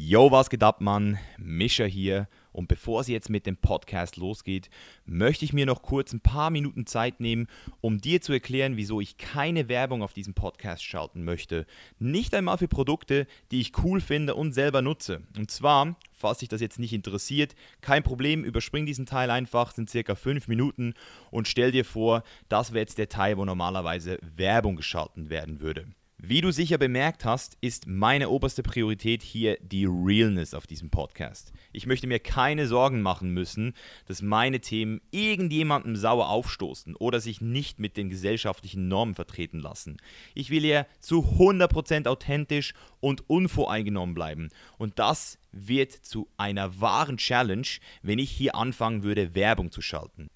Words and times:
Yo, 0.00 0.30
was 0.30 0.48
geht 0.48 0.62
ab, 0.62 0.80
Mann? 0.80 1.18
Mischa 1.38 1.82
hier. 1.82 2.28
Und 2.52 2.68
bevor 2.68 3.00
es 3.00 3.08
jetzt 3.08 3.30
mit 3.30 3.46
dem 3.46 3.56
Podcast 3.56 4.16
losgeht, 4.16 4.70
möchte 5.06 5.44
ich 5.44 5.52
mir 5.52 5.66
noch 5.66 5.82
kurz 5.82 6.12
ein 6.12 6.20
paar 6.20 6.50
Minuten 6.50 6.86
Zeit 6.86 7.18
nehmen, 7.18 7.48
um 7.80 8.00
dir 8.00 8.20
zu 8.20 8.32
erklären, 8.32 8.76
wieso 8.76 9.00
ich 9.00 9.18
keine 9.18 9.68
Werbung 9.68 10.04
auf 10.04 10.12
diesem 10.12 10.34
Podcast 10.34 10.84
schalten 10.84 11.24
möchte. 11.24 11.66
Nicht 11.98 12.32
einmal 12.32 12.58
für 12.58 12.68
Produkte, 12.68 13.26
die 13.50 13.60
ich 13.60 13.72
cool 13.82 14.00
finde 14.00 14.36
und 14.36 14.52
selber 14.52 14.82
nutze. 14.82 15.22
Und 15.36 15.50
zwar, 15.50 15.96
falls 16.12 16.38
dich 16.38 16.48
das 16.48 16.60
jetzt 16.60 16.78
nicht 16.78 16.92
interessiert, 16.92 17.56
kein 17.80 18.04
Problem, 18.04 18.44
überspring 18.44 18.86
diesen 18.86 19.04
Teil 19.04 19.32
einfach, 19.32 19.72
sind 19.72 19.90
circa 19.90 20.14
fünf 20.14 20.46
Minuten 20.46 20.94
und 21.32 21.48
stell 21.48 21.72
dir 21.72 21.84
vor, 21.84 22.22
das 22.48 22.72
wäre 22.72 22.82
jetzt 22.82 22.98
der 22.98 23.08
Teil, 23.08 23.36
wo 23.36 23.44
normalerweise 23.44 24.20
Werbung 24.36 24.76
geschalten 24.76 25.28
werden 25.28 25.60
würde. 25.60 25.86
Wie 26.20 26.40
du 26.40 26.50
sicher 26.50 26.78
bemerkt 26.78 27.24
hast, 27.24 27.56
ist 27.60 27.86
meine 27.86 28.28
oberste 28.28 28.64
Priorität 28.64 29.22
hier 29.22 29.56
die 29.62 29.86
Realness 29.86 30.52
auf 30.52 30.66
diesem 30.66 30.90
Podcast. 30.90 31.52
Ich 31.72 31.86
möchte 31.86 32.08
mir 32.08 32.18
keine 32.18 32.66
Sorgen 32.66 33.02
machen 33.02 33.30
müssen, 33.30 33.72
dass 34.08 34.20
meine 34.20 34.58
Themen 34.58 35.00
irgendjemandem 35.12 35.94
sauer 35.94 36.28
aufstoßen 36.28 36.96
oder 36.96 37.20
sich 37.20 37.40
nicht 37.40 37.78
mit 37.78 37.96
den 37.96 38.10
gesellschaftlichen 38.10 38.88
Normen 38.88 39.14
vertreten 39.14 39.60
lassen. 39.60 39.98
Ich 40.34 40.50
will 40.50 40.62
hier 40.62 40.88
zu 40.98 41.20
100% 41.38 42.08
authentisch 42.08 42.74
und 42.98 43.30
unvoreingenommen 43.30 44.16
bleiben. 44.16 44.48
Und 44.76 44.98
das 44.98 45.38
wird 45.52 45.92
zu 45.92 46.28
einer 46.36 46.80
wahren 46.80 47.18
Challenge, 47.18 47.68
wenn 48.02 48.18
ich 48.18 48.32
hier 48.32 48.56
anfangen 48.56 49.04
würde, 49.04 49.36
Werbung 49.36 49.70
zu 49.70 49.82
schalten. 49.82 50.30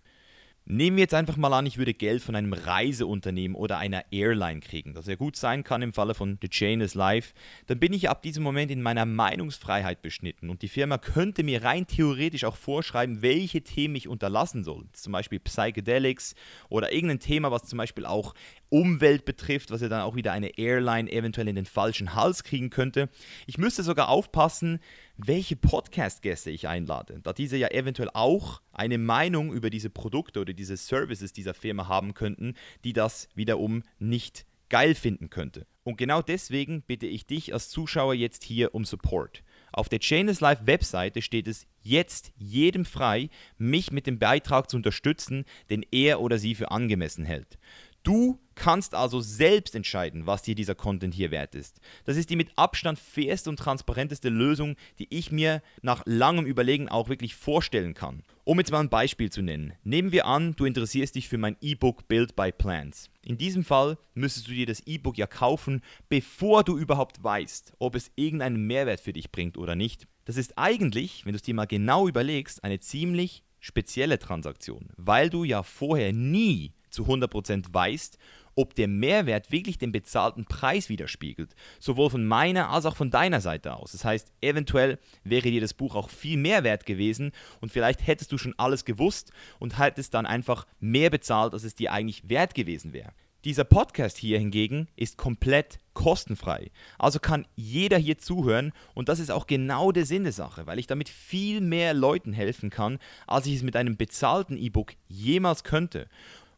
Nehmen 0.64 0.96
wir 0.96 1.02
jetzt 1.02 1.14
einfach 1.14 1.36
mal 1.36 1.52
an, 1.52 1.66
ich 1.66 1.76
würde 1.76 1.92
Geld 1.92 2.22
von 2.22 2.36
einem 2.36 2.52
Reiseunternehmen 2.52 3.56
oder 3.56 3.78
einer 3.78 4.04
Airline 4.12 4.60
kriegen, 4.60 4.94
das 4.94 5.08
ja 5.08 5.16
gut 5.16 5.34
sein 5.34 5.64
kann 5.64 5.82
im 5.82 5.92
Falle 5.92 6.14
von 6.14 6.38
The 6.40 6.48
Chain 6.48 6.80
is 6.80 6.94
Life, 6.94 7.34
dann 7.66 7.80
bin 7.80 7.92
ich 7.92 8.08
ab 8.08 8.22
diesem 8.22 8.44
Moment 8.44 8.70
in 8.70 8.80
meiner 8.80 9.04
Meinungsfreiheit 9.04 10.02
beschnitten 10.02 10.50
und 10.50 10.62
die 10.62 10.68
Firma 10.68 10.98
könnte 10.98 11.42
mir 11.42 11.64
rein 11.64 11.88
theoretisch 11.88 12.44
auch 12.44 12.54
vorschreiben, 12.54 13.22
welche 13.22 13.62
Themen 13.62 13.96
ich 13.96 14.06
unterlassen 14.06 14.62
soll. 14.62 14.84
Zum 14.92 15.12
Beispiel 15.12 15.40
Psychedelics 15.40 16.36
oder 16.68 16.92
irgendein 16.92 17.18
Thema, 17.18 17.50
was 17.50 17.64
zum 17.64 17.78
Beispiel 17.78 18.06
auch 18.06 18.32
Umwelt 18.68 19.24
betrifft, 19.24 19.70
was 19.72 19.80
ja 19.80 19.88
dann 19.88 20.02
auch 20.02 20.14
wieder 20.14 20.32
eine 20.32 20.58
Airline 20.58 21.10
eventuell 21.10 21.48
in 21.48 21.56
den 21.56 21.66
falschen 21.66 22.14
Hals 22.14 22.44
kriegen 22.44 22.70
könnte. 22.70 23.08
Ich 23.46 23.58
müsste 23.58 23.82
sogar 23.82 24.08
aufpassen, 24.08 24.78
welche 25.16 25.56
Podcast-Gäste 25.56 26.50
ich 26.50 26.68
einlade, 26.68 27.20
da 27.22 27.32
diese 27.32 27.56
ja 27.56 27.68
eventuell 27.68 28.10
auch 28.12 28.62
eine 28.72 28.98
Meinung 28.98 29.52
über 29.52 29.70
diese 29.70 29.90
Produkte 29.90 30.40
oder 30.40 30.52
diese 30.52 30.76
Services 30.76 31.32
dieser 31.32 31.54
Firma 31.54 31.88
haben 31.88 32.14
könnten, 32.14 32.54
die 32.84 32.92
das 32.92 33.28
wiederum 33.34 33.82
nicht 33.98 34.46
geil 34.68 34.94
finden 34.94 35.28
könnte. 35.28 35.66
Und 35.84 35.98
genau 35.98 36.22
deswegen 36.22 36.82
bitte 36.82 37.06
ich 37.06 37.26
dich 37.26 37.52
als 37.52 37.68
Zuschauer 37.68 38.14
jetzt 38.14 38.42
hier 38.42 38.74
um 38.74 38.84
Support. 38.84 39.42
Auf 39.72 39.88
der 39.88 39.98
Chainless 39.98 40.40
Live 40.40 40.66
Webseite 40.66 41.22
steht 41.22 41.48
es 41.48 41.66
jetzt 41.82 42.32
jedem 42.36 42.84
frei, 42.84 43.28
mich 43.58 43.90
mit 43.90 44.06
dem 44.06 44.18
Beitrag 44.18 44.70
zu 44.70 44.76
unterstützen, 44.76 45.44
den 45.70 45.84
er 45.90 46.20
oder 46.20 46.38
sie 46.38 46.54
für 46.54 46.70
angemessen 46.70 47.24
hält. 47.24 47.58
Du 48.02 48.40
kannst 48.56 48.94
also 48.94 49.20
selbst 49.20 49.74
entscheiden, 49.74 50.26
was 50.26 50.42
dir 50.42 50.54
dieser 50.54 50.74
Content 50.74 51.14
hier 51.14 51.30
wert 51.30 51.54
ist. 51.54 51.80
Das 52.04 52.16
ist 52.16 52.30
die 52.30 52.36
mit 52.36 52.50
Abstand 52.56 52.98
fairste 52.98 53.48
und 53.48 53.56
transparenteste 53.58 54.28
Lösung, 54.28 54.76
die 54.98 55.06
ich 55.10 55.30
mir 55.30 55.62
nach 55.82 56.02
langem 56.04 56.44
Überlegen 56.44 56.88
auch 56.88 57.08
wirklich 57.08 57.36
vorstellen 57.36 57.94
kann. 57.94 58.24
Um 58.44 58.58
jetzt 58.58 58.72
mal 58.72 58.80
ein 58.80 58.88
Beispiel 58.88 59.30
zu 59.30 59.40
nennen. 59.40 59.72
Nehmen 59.84 60.10
wir 60.10 60.26
an, 60.26 60.54
du 60.56 60.64
interessierst 60.64 61.14
dich 61.14 61.28
für 61.28 61.38
mein 61.38 61.56
E-Book 61.60 62.08
Build 62.08 62.34
by 62.34 62.50
Plans. 62.50 63.08
In 63.24 63.38
diesem 63.38 63.64
Fall 63.64 63.96
müsstest 64.14 64.48
du 64.48 64.52
dir 64.52 64.66
das 64.66 64.80
E-Book 64.80 65.16
ja 65.16 65.28
kaufen, 65.28 65.80
bevor 66.08 66.64
du 66.64 66.76
überhaupt 66.76 67.22
weißt, 67.22 67.74
ob 67.78 67.94
es 67.94 68.10
irgendeinen 68.16 68.66
Mehrwert 68.66 69.00
für 69.00 69.12
dich 69.12 69.30
bringt 69.30 69.56
oder 69.56 69.76
nicht. 69.76 70.08
Das 70.24 70.36
ist 70.36 70.58
eigentlich, 70.58 71.24
wenn 71.24 71.32
du 71.32 71.36
es 71.36 71.42
dir 71.42 71.54
mal 71.54 71.66
genau 71.66 72.08
überlegst, 72.08 72.64
eine 72.64 72.80
ziemlich 72.80 73.44
spezielle 73.60 74.18
Transaktion, 74.18 74.88
weil 74.96 75.30
du 75.30 75.44
ja 75.44 75.62
vorher 75.62 76.12
nie 76.12 76.72
zu 76.92 77.04
100% 77.04 77.72
weißt, 77.72 78.18
ob 78.54 78.74
der 78.74 78.88
Mehrwert 78.88 79.50
wirklich 79.50 79.78
den 79.78 79.92
bezahlten 79.92 80.44
Preis 80.44 80.88
widerspiegelt, 80.88 81.54
sowohl 81.78 82.10
von 82.10 82.26
meiner 82.26 82.70
als 82.70 82.86
auch 82.86 82.96
von 82.96 83.10
deiner 83.10 83.40
Seite 83.40 83.74
aus. 83.74 83.92
Das 83.92 84.04
heißt, 84.04 84.32
eventuell 84.40 84.98
wäre 85.24 85.50
dir 85.50 85.60
das 85.60 85.74
Buch 85.74 85.94
auch 85.94 86.10
viel 86.10 86.36
mehr 86.36 86.64
wert 86.64 86.86
gewesen 86.86 87.32
und 87.60 87.72
vielleicht 87.72 88.06
hättest 88.06 88.32
du 88.32 88.38
schon 88.38 88.54
alles 88.58 88.84
gewusst 88.84 89.32
und 89.58 89.78
hättest 89.78 90.14
dann 90.14 90.26
einfach 90.26 90.66
mehr 90.80 91.10
bezahlt, 91.10 91.54
als 91.54 91.64
es 91.64 91.74
dir 91.74 91.92
eigentlich 91.92 92.28
wert 92.28 92.54
gewesen 92.54 92.92
wäre. 92.92 93.12
Dieser 93.44 93.64
Podcast 93.64 94.18
hier 94.18 94.38
hingegen 94.38 94.86
ist 94.94 95.18
komplett 95.18 95.80
kostenfrei. 95.94 96.70
Also 96.96 97.18
kann 97.18 97.48
jeder 97.56 97.98
hier 97.98 98.16
zuhören 98.16 98.72
und 98.94 99.08
das 99.08 99.18
ist 99.18 99.32
auch 99.32 99.48
genau 99.48 99.90
der 99.90 100.06
Sinn 100.06 100.22
der 100.22 100.32
Sache, 100.32 100.68
weil 100.68 100.78
ich 100.78 100.86
damit 100.86 101.08
viel 101.08 101.60
mehr 101.60 101.92
Leuten 101.92 102.32
helfen 102.32 102.70
kann, 102.70 103.00
als 103.26 103.46
ich 103.46 103.56
es 103.56 103.62
mit 103.64 103.74
einem 103.74 103.96
bezahlten 103.96 104.56
E-Book 104.56 104.92
jemals 105.08 105.64
könnte. 105.64 106.08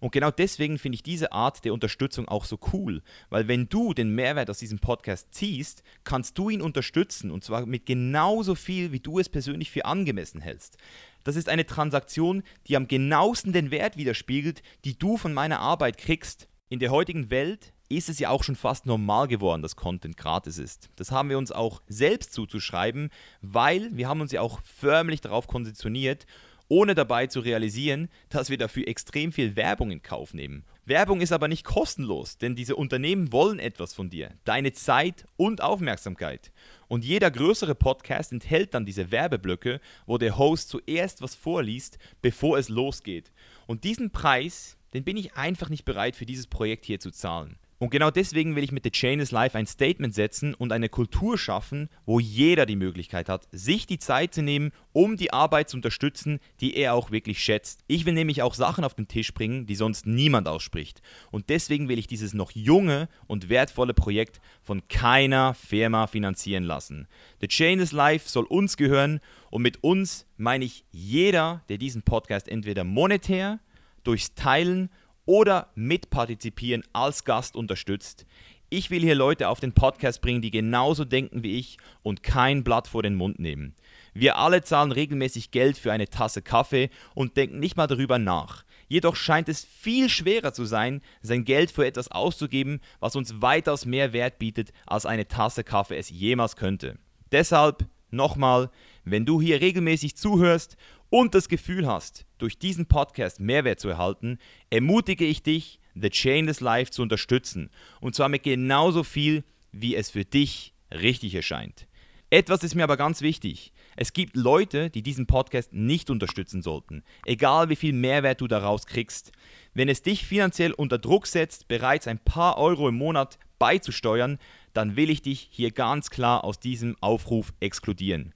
Und 0.04 0.10
genau 0.10 0.30
deswegen 0.30 0.78
finde 0.78 0.96
ich 0.96 1.02
diese 1.02 1.32
Art 1.32 1.64
der 1.64 1.72
Unterstützung 1.72 2.28
auch 2.28 2.44
so 2.44 2.58
cool, 2.74 3.00
weil 3.30 3.48
wenn 3.48 3.70
du 3.70 3.94
den 3.94 4.14
Mehrwert 4.14 4.50
aus 4.50 4.58
diesem 4.58 4.78
Podcast 4.78 5.32
ziehst, 5.32 5.82
kannst 6.04 6.36
du 6.36 6.50
ihn 6.50 6.60
unterstützen 6.60 7.30
und 7.30 7.42
zwar 7.42 7.64
mit 7.64 7.86
genauso 7.86 8.54
viel, 8.54 8.92
wie 8.92 9.00
du 9.00 9.18
es 9.18 9.30
persönlich 9.30 9.70
für 9.70 9.86
angemessen 9.86 10.42
hältst. 10.42 10.76
Das 11.24 11.36
ist 11.36 11.48
eine 11.48 11.64
Transaktion, 11.64 12.42
die 12.66 12.76
am 12.76 12.86
genauesten 12.86 13.54
den 13.54 13.70
Wert 13.70 13.96
widerspiegelt, 13.96 14.62
die 14.84 14.98
du 14.98 15.16
von 15.16 15.32
meiner 15.32 15.60
Arbeit 15.60 15.96
kriegst. 15.96 16.48
In 16.68 16.80
der 16.80 16.90
heutigen 16.90 17.30
Welt 17.30 17.72
ist 17.88 18.10
es 18.10 18.18
ja 18.18 18.28
auch 18.28 18.44
schon 18.44 18.56
fast 18.56 18.84
normal 18.84 19.26
geworden, 19.26 19.62
dass 19.62 19.74
Content 19.74 20.18
gratis 20.18 20.58
ist. 20.58 20.90
Das 20.96 21.12
haben 21.12 21.30
wir 21.30 21.38
uns 21.38 21.50
auch 21.50 21.80
selbst 21.88 22.34
zuzuschreiben, 22.34 23.08
weil 23.40 23.88
wir 23.96 24.06
haben 24.06 24.20
uns 24.20 24.32
ja 24.32 24.42
auch 24.42 24.60
förmlich 24.64 25.22
darauf 25.22 25.46
konditioniert 25.46 26.26
ohne 26.68 26.94
dabei 26.94 27.26
zu 27.26 27.40
realisieren, 27.40 28.08
dass 28.28 28.50
wir 28.50 28.58
dafür 28.58 28.88
extrem 28.88 29.32
viel 29.32 29.56
Werbung 29.56 29.90
in 29.90 30.02
Kauf 30.02 30.34
nehmen. 30.34 30.64
Werbung 30.86 31.20
ist 31.20 31.32
aber 31.32 31.48
nicht 31.48 31.64
kostenlos, 31.64 32.36
denn 32.36 32.54
diese 32.54 32.76
Unternehmen 32.76 33.32
wollen 33.32 33.58
etwas 33.58 33.94
von 33.94 34.10
dir, 34.10 34.32
deine 34.44 34.72
Zeit 34.72 35.26
und 35.36 35.62
Aufmerksamkeit. 35.62 36.52
Und 36.88 37.04
jeder 37.04 37.30
größere 37.30 37.74
Podcast 37.74 38.32
enthält 38.32 38.74
dann 38.74 38.84
diese 38.84 39.10
Werbeblöcke, 39.10 39.80
wo 40.06 40.18
der 40.18 40.36
Host 40.36 40.68
zuerst 40.68 41.22
was 41.22 41.34
vorliest, 41.34 41.98
bevor 42.20 42.58
es 42.58 42.68
losgeht. 42.68 43.32
Und 43.66 43.84
diesen 43.84 44.10
Preis, 44.10 44.76
den 44.92 45.04
bin 45.04 45.16
ich 45.16 45.34
einfach 45.34 45.70
nicht 45.70 45.84
bereit 45.84 46.16
für 46.16 46.26
dieses 46.26 46.46
Projekt 46.46 46.84
hier 46.84 47.00
zu 47.00 47.10
zahlen. 47.10 47.58
Und 47.84 47.90
genau 47.90 48.10
deswegen 48.10 48.56
will 48.56 48.64
ich 48.64 48.72
mit 48.72 48.84
The 48.84 48.90
Chain 48.90 49.20
is 49.20 49.30
Life 49.30 49.58
ein 49.58 49.66
Statement 49.66 50.14
setzen 50.14 50.54
und 50.54 50.72
eine 50.72 50.88
Kultur 50.88 51.36
schaffen, 51.36 51.90
wo 52.06 52.18
jeder 52.18 52.64
die 52.64 52.76
Möglichkeit 52.76 53.28
hat, 53.28 53.46
sich 53.52 53.86
die 53.86 53.98
Zeit 53.98 54.32
zu 54.32 54.40
nehmen, 54.40 54.72
um 54.94 55.18
die 55.18 55.34
Arbeit 55.34 55.68
zu 55.68 55.76
unterstützen, 55.76 56.40
die 56.62 56.76
er 56.78 56.94
auch 56.94 57.10
wirklich 57.10 57.40
schätzt. 57.40 57.84
Ich 57.86 58.06
will 58.06 58.14
nämlich 58.14 58.40
auch 58.40 58.54
Sachen 58.54 58.84
auf 58.84 58.94
den 58.94 59.06
Tisch 59.06 59.34
bringen, 59.34 59.66
die 59.66 59.74
sonst 59.74 60.06
niemand 60.06 60.48
ausspricht. 60.48 61.02
Und 61.30 61.50
deswegen 61.50 61.90
will 61.90 61.98
ich 61.98 62.06
dieses 62.06 62.32
noch 62.32 62.52
junge 62.52 63.10
und 63.26 63.50
wertvolle 63.50 63.92
Projekt 63.92 64.40
von 64.62 64.88
keiner 64.88 65.52
Firma 65.52 66.06
finanzieren 66.06 66.64
lassen. 66.64 67.06
The 67.42 67.48
Chain 67.48 67.80
is 67.80 67.92
Life 67.92 68.30
soll 68.30 68.44
uns 68.44 68.78
gehören 68.78 69.20
und 69.50 69.60
mit 69.60 69.84
uns 69.84 70.24
meine 70.38 70.64
ich 70.64 70.86
jeder, 70.90 71.62
der 71.68 71.76
diesen 71.76 72.00
Podcast 72.00 72.48
entweder 72.48 72.82
monetär, 72.82 73.60
durchs 74.04 74.34
Teilen 74.34 74.90
oder 75.26 75.70
mitpartizipieren 75.74 76.82
als 76.92 77.24
Gast 77.24 77.56
unterstützt. 77.56 78.26
Ich 78.70 78.90
will 78.90 79.02
hier 79.02 79.14
Leute 79.14 79.48
auf 79.48 79.60
den 79.60 79.72
Podcast 79.72 80.20
bringen, 80.20 80.42
die 80.42 80.50
genauso 80.50 81.04
denken 81.04 81.42
wie 81.42 81.58
ich 81.58 81.78
und 82.02 82.22
kein 82.22 82.64
Blatt 82.64 82.88
vor 82.88 83.02
den 83.02 83.14
Mund 83.14 83.38
nehmen. 83.38 83.74
Wir 84.14 84.36
alle 84.36 84.62
zahlen 84.62 84.90
regelmäßig 84.90 85.50
Geld 85.50 85.78
für 85.78 85.92
eine 85.92 86.08
Tasse 86.08 86.42
Kaffee 86.42 86.90
und 87.14 87.36
denken 87.36 87.60
nicht 87.60 87.76
mal 87.76 87.86
darüber 87.86 88.18
nach. 88.18 88.64
Jedoch 88.88 89.16
scheint 89.16 89.48
es 89.48 89.64
viel 89.64 90.08
schwerer 90.08 90.52
zu 90.52 90.64
sein, 90.64 91.02
sein 91.22 91.44
Geld 91.44 91.70
für 91.70 91.86
etwas 91.86 92.10
auszugeben, 92.10 92.80
was 93.00 93.16
uns 93.16 93.40
weitaus 93.40 93.86
mehr 93.86 94.12
Wert 94.12 94.38
bietet, 94.38 94.72
als 94.86 95.06
eine 95.06 95.28
Tasse 95.28 95.64
Kaffee 95.64 95.96
es 95.96 96.10
jemals 96.10 96.56
könnte. 96.56 96.98
Deshalb 97.32 97.86
nochmal, 98.10 98.70
wenn 99.04 99.26
du 99.26 99.40
hier 99.40 99.60
regelmäßig 99.60 100.16
zuhörst 100.16 100.76
und 101.10 101.34
das 101.34 101.48
Gefühl 101.48 101.86
hast, 101.86 102.26
durch 102.38 102.58
diesen 102.58 102.86
Podcast 102.86 103.40
Mehrwert 103.40 103.80
zu 103.80 103.88
erhalten, 103.88 104.38
ermutige 104.70 105.24
ich 105.24 105.42
dich, 105.42 105.80
The 105.94 106.10
Chainless 106.10 106.60
Life 106.60 106.90
zu 106.90 107.02
unterstützen. 107.02 107.70
Und 108.00 108.14
zwar 108.14 108.28
mit 108.28 108.42
genauso 108.42 109.04
viel, 109.04 109.44
wie 109.72 109.94
es 109.94 110.10
für 110.10 110.24
dich 110.24 110.74
richtig 110.90 111.34
erscheint. 111.34 111.86
Etwas 112.30 112.64
ist 112.64 112.74
mir 112.74 112.82
aber 112.82 112.96
ganz 112.96 113.20
wichtig. 113.20 113.72
Es 113.96 114.12
gibt 114.12 114.34
Leute, 114.34 114.90
die 114.90 115.02
diesen 115.02 115.26
Podcast 115.26 115.72
nicht 115.72 116.10
unterstützen 116.10 116.62
sollten, 116.62 117.04
egal 117.24 117.68
wie 117.68 117.76
viel 117.76 117.92
Mehrwert 117.92 118.40
du 118.40 118.48
daraus 118.48 118.86
kriegst. 118.86 119.30
Wenn 119.72 119.88
es 119.88 120.02
dich 120.02 120.26
finanziell 120.26 120.72
unter 120.72 120.98
Druck 120.98 121.28
setzt, 121.28 121.68
bereits 121.68 122.08
ein 122.08 122.18
paar 122.18 122.58
Euro 122.58 122.88
im 122.88 122.96
Monat 122.96 123.38
beizusteuern, 123.60 124.38
dann 124.72 124.96
will 124.96 125.10
ich 125.10 125.22
dich 125.22 125.48
hier 125.52 125.70
ganz 125.70 126.10
klar 126.10 126.42
aus 126.42 126.58
diesem 126.58 126.96
Aufruf 127.00 127.52
exkludieren. 127.60 128.34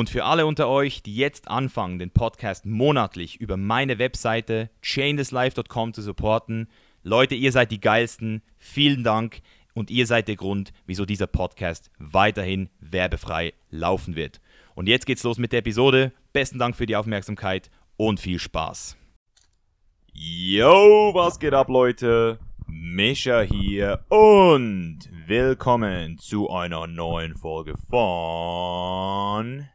Und 0.00 0.08
für 0.08 0.24
alle 0.24 0.46
unter 0.46 0.66
euch, 0.66 1.02
die 1.02 1.14
jetzt 1.14 1.48
anfangen, 1.48 1.98
den 1.98 2.10
Podcast 2.10 2.64
monatlich 2.64 3.38
über 3.38 3.58
meine 3.58 3.98
Webseite 3.98 4.70
chainlesslife.com 4.80 5.92
zu 5.92 6.00
supporten, 6.00 6.68
Leute, 7.02 7.34
ihr 7.34 7.52
seid 7.52 7.70
die 7.70 7.82
geilsten. 7.82 8.40
Vielen 8.56 9.04
Dank. 9.04 9.42
und 9.74 9.90
ihr 9.90 10.06
seid 10.06 10.26
der 10.28 10.36
Grund, 10.36 10.72
wieso 10.86 11.04
dieser 11.04 11.26
Podcast 11.26 11.90
weiterhin 11.98 12.70
werbefrei 12.80 13.52
laufen 13.68 14.16
wird. 14.16 14.40
Und 14.74 14.88
jetzt 14.88 15.04
geht's 15.04 15.22
los 15.22 15.36
mit 15.36 15.52
der 15.52 15.58
Episode. 15.58 16.12
Besten 16.32 16.58
Dank 16.58 16.76
für 16.76 16.86
die 16.86 16.96
Aufmerksamkeit 16.96 17.70
und 17.98 18.20
viel 18.20 18.38
Spaß. 18.38 18.96
Yo, 20.14 21.10
was 21.12 21.38
geht 21.38 21.52
ab, 21.52 21.68
Leute? 21.68 22.38
Mischa 22.66 23.42
hier 23.42 24.02
und 24.08 25.00
willkommen 25.26 26.16
zu 26.16 26.48
einer 26.48 26.86
neuen 26.86 27.36
Folge 27.36 27.74
von 27.90 29.68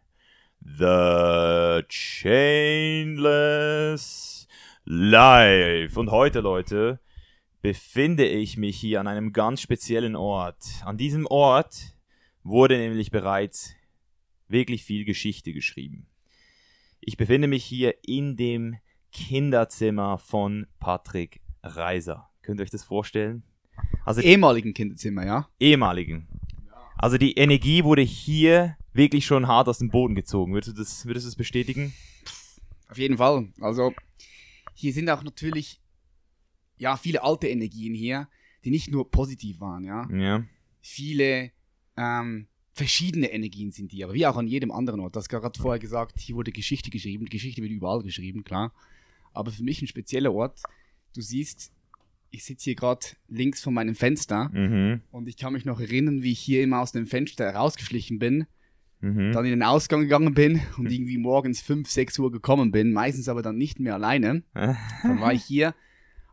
The 0.67 1.83
Chainless 1.87 2.47
Life. 4.83 5.97
Und 5.99 6.09
heute, 6.09 6.39
Leute, 6.39 6.99
befinde 7.61 8.25
ich 8.25 8.57
mich 8.57 8.75
hier 8.75 8.99
an 8.99 9.05
einem 9.07 9.31
ganz 9.31 9.61
speziellen 9.61 10.15
Ort. 10.15 10.65
An 10.83 10.97
diesem 10.97 11.27
Ort 11.27 11.95
wurde 12.43 12.79
nämlich 12.79 13.11
bereits 13.11 13.75
wirklich 14.47 14.83
viel 14.83 15.05
Geschichte 15.05 15.53
geschrieben. 15.53 16.07
Ich 16.99 17.15
befinde 17.15 17.47
mich 17.47 17.63
hier 17.63 17.93
in 18.01 18.35
dem 18.35 18.77
Kinderzimmer 19.11 20.17
von 20.17 20.65
Patrick 20.79 21.41
Reiser. 21.61 22.31
Könnt 22.41 22.59
ihr 22.59 22.63
euch 22.63 22.71
das 22.71 22.83
vorstellen? 22.83 23.43
Also 24.03 24.19
ehemaligen 24.21 24.73
Kinderzimmer, 24.73 25.25
ja? 25.25 25.47
Ehemaligen. 25.59 26.27
Also 27.05 27.19
die 27.19 27.33
Energie 27.33 27.83
wurde 27.83 28.01
hier 28.01 28.77
wirklich 28.91 29.27
schon 29.27 29.47
hart 29.47 29.67
aus 29.67 29.77
dem 29.77 29.89
Boden 29.89 30.15
gezogen. 30.15 30.55
Würdest 30.55 30.75
du 30.75 30.81
das, 30.81 31.05
würdest 31.05 31.27
du 31.27 31.29
das 31.29 31.35
bestätigen? 31.35 31.93
Auf 32.89 32.97
jeden 32.97 33.17
Fall. 33.17 33.47
Also 33.61 33.93
hier 34.73 34.91
sind 34.91 35.07
auch 35.11 35.21
natürlich 35.21 35.79
ja, 36.79 36.97
viele 36.97 37.21
alte 37.21 37.47
Energien 37.47 37.93
hier, 37.93 38.27
die 38.63 38.71
nicht 38.71 38.89
nur 38.89 39.11
positiv 39.11 39.59
waren, 39.59 39.83
ja. 39.83 40.09
Ja. 40.11 40.45
Viele 40.81 41.51
ähm, 41.95 42.47
verschiedene 42.73 43.31
Energien 43.31 43.71
sind 43.71 43.91
die, 43.91 44.03
aber 44.03 44.15
wie 44.15 44.25
auch 44.25 44.37
an 44.37 44.47
jedem 44.47 44.71
anderen 44.71 44.99
Ort. 44.99 45.15
Du 45.15 45.19
hast 45.19 45.29
gerade 45.29 45.59
vorher 45.59 45.77
gesagt, 45.77 46.19
hier 46.19 46.35
wurde 46.35 46.51
Geschichte 46.51 46.89
geschrieben. 46.89 47.25
Die 47.25 47.37
Geschichte 47.37 47.61
wird 47.61 47.71
überall 47.71 48.01
geschrieben, 48.01 48.43
klar. 48.43 48.73
Aber 49.31 49.51
für 49.51 49.61
mich 49.61 49.79
ein 49.79 49.87
spezieller 49.87 50.33
Ort. 50.33 50.59
Du 51.13 51.21
siehst, 51.21 51.71
ich 52.35 52.43
sitze 52.45 52.65
hier 52.65 52.75
gerade 52.75 53.05
links 53.27 53.61
von 53.63 53.73
meinem 53.73 53.95
Fenster 53.95 54.49
Mhm. 54.53 55.01
und 55.11 55.27
ich 55.27 55.37
kann 55.37 55.53
mich 55.53 55.65
noch 55.65 55.79
erinnern, 55.79 56.21
wie 56.21 56.31
ich 56.31 56.39
hier 56.39 56.63
immer 56.63 56.81
aus 56.81 56.91
dem 56.91 57.07
Fenster 57.07 57.53
rausgeschlichen 57.55 58.19
bin, 58.19 58.45
Mhm. 59.01 59.31
dann 59.33 59.45
in 59.45 59.51
den 59.51 59.63
Ausgang 59.63 60.01
gegangen 60.01 60.33
bin 60.33 60.61
und 60.77 60.91
irgendwie 60.91 61.17
morgens 61.17 61.61
5, 61.61 61.89
6 61.89 62.17
Uhr 62.19 62.31
gekommen 62.31 62.71
bin, 62.71 62.93
meistens 62.93 63.27
aber 63.29 63.41
dann 63.41 63.57
nicht 63.57 63.79
mehr 63.79 63.93
alleine. 63.95 64.43
Dann 65.03 65.19
war 65.19 65.33
ich 65.33 65.43
hier 65.43 65.73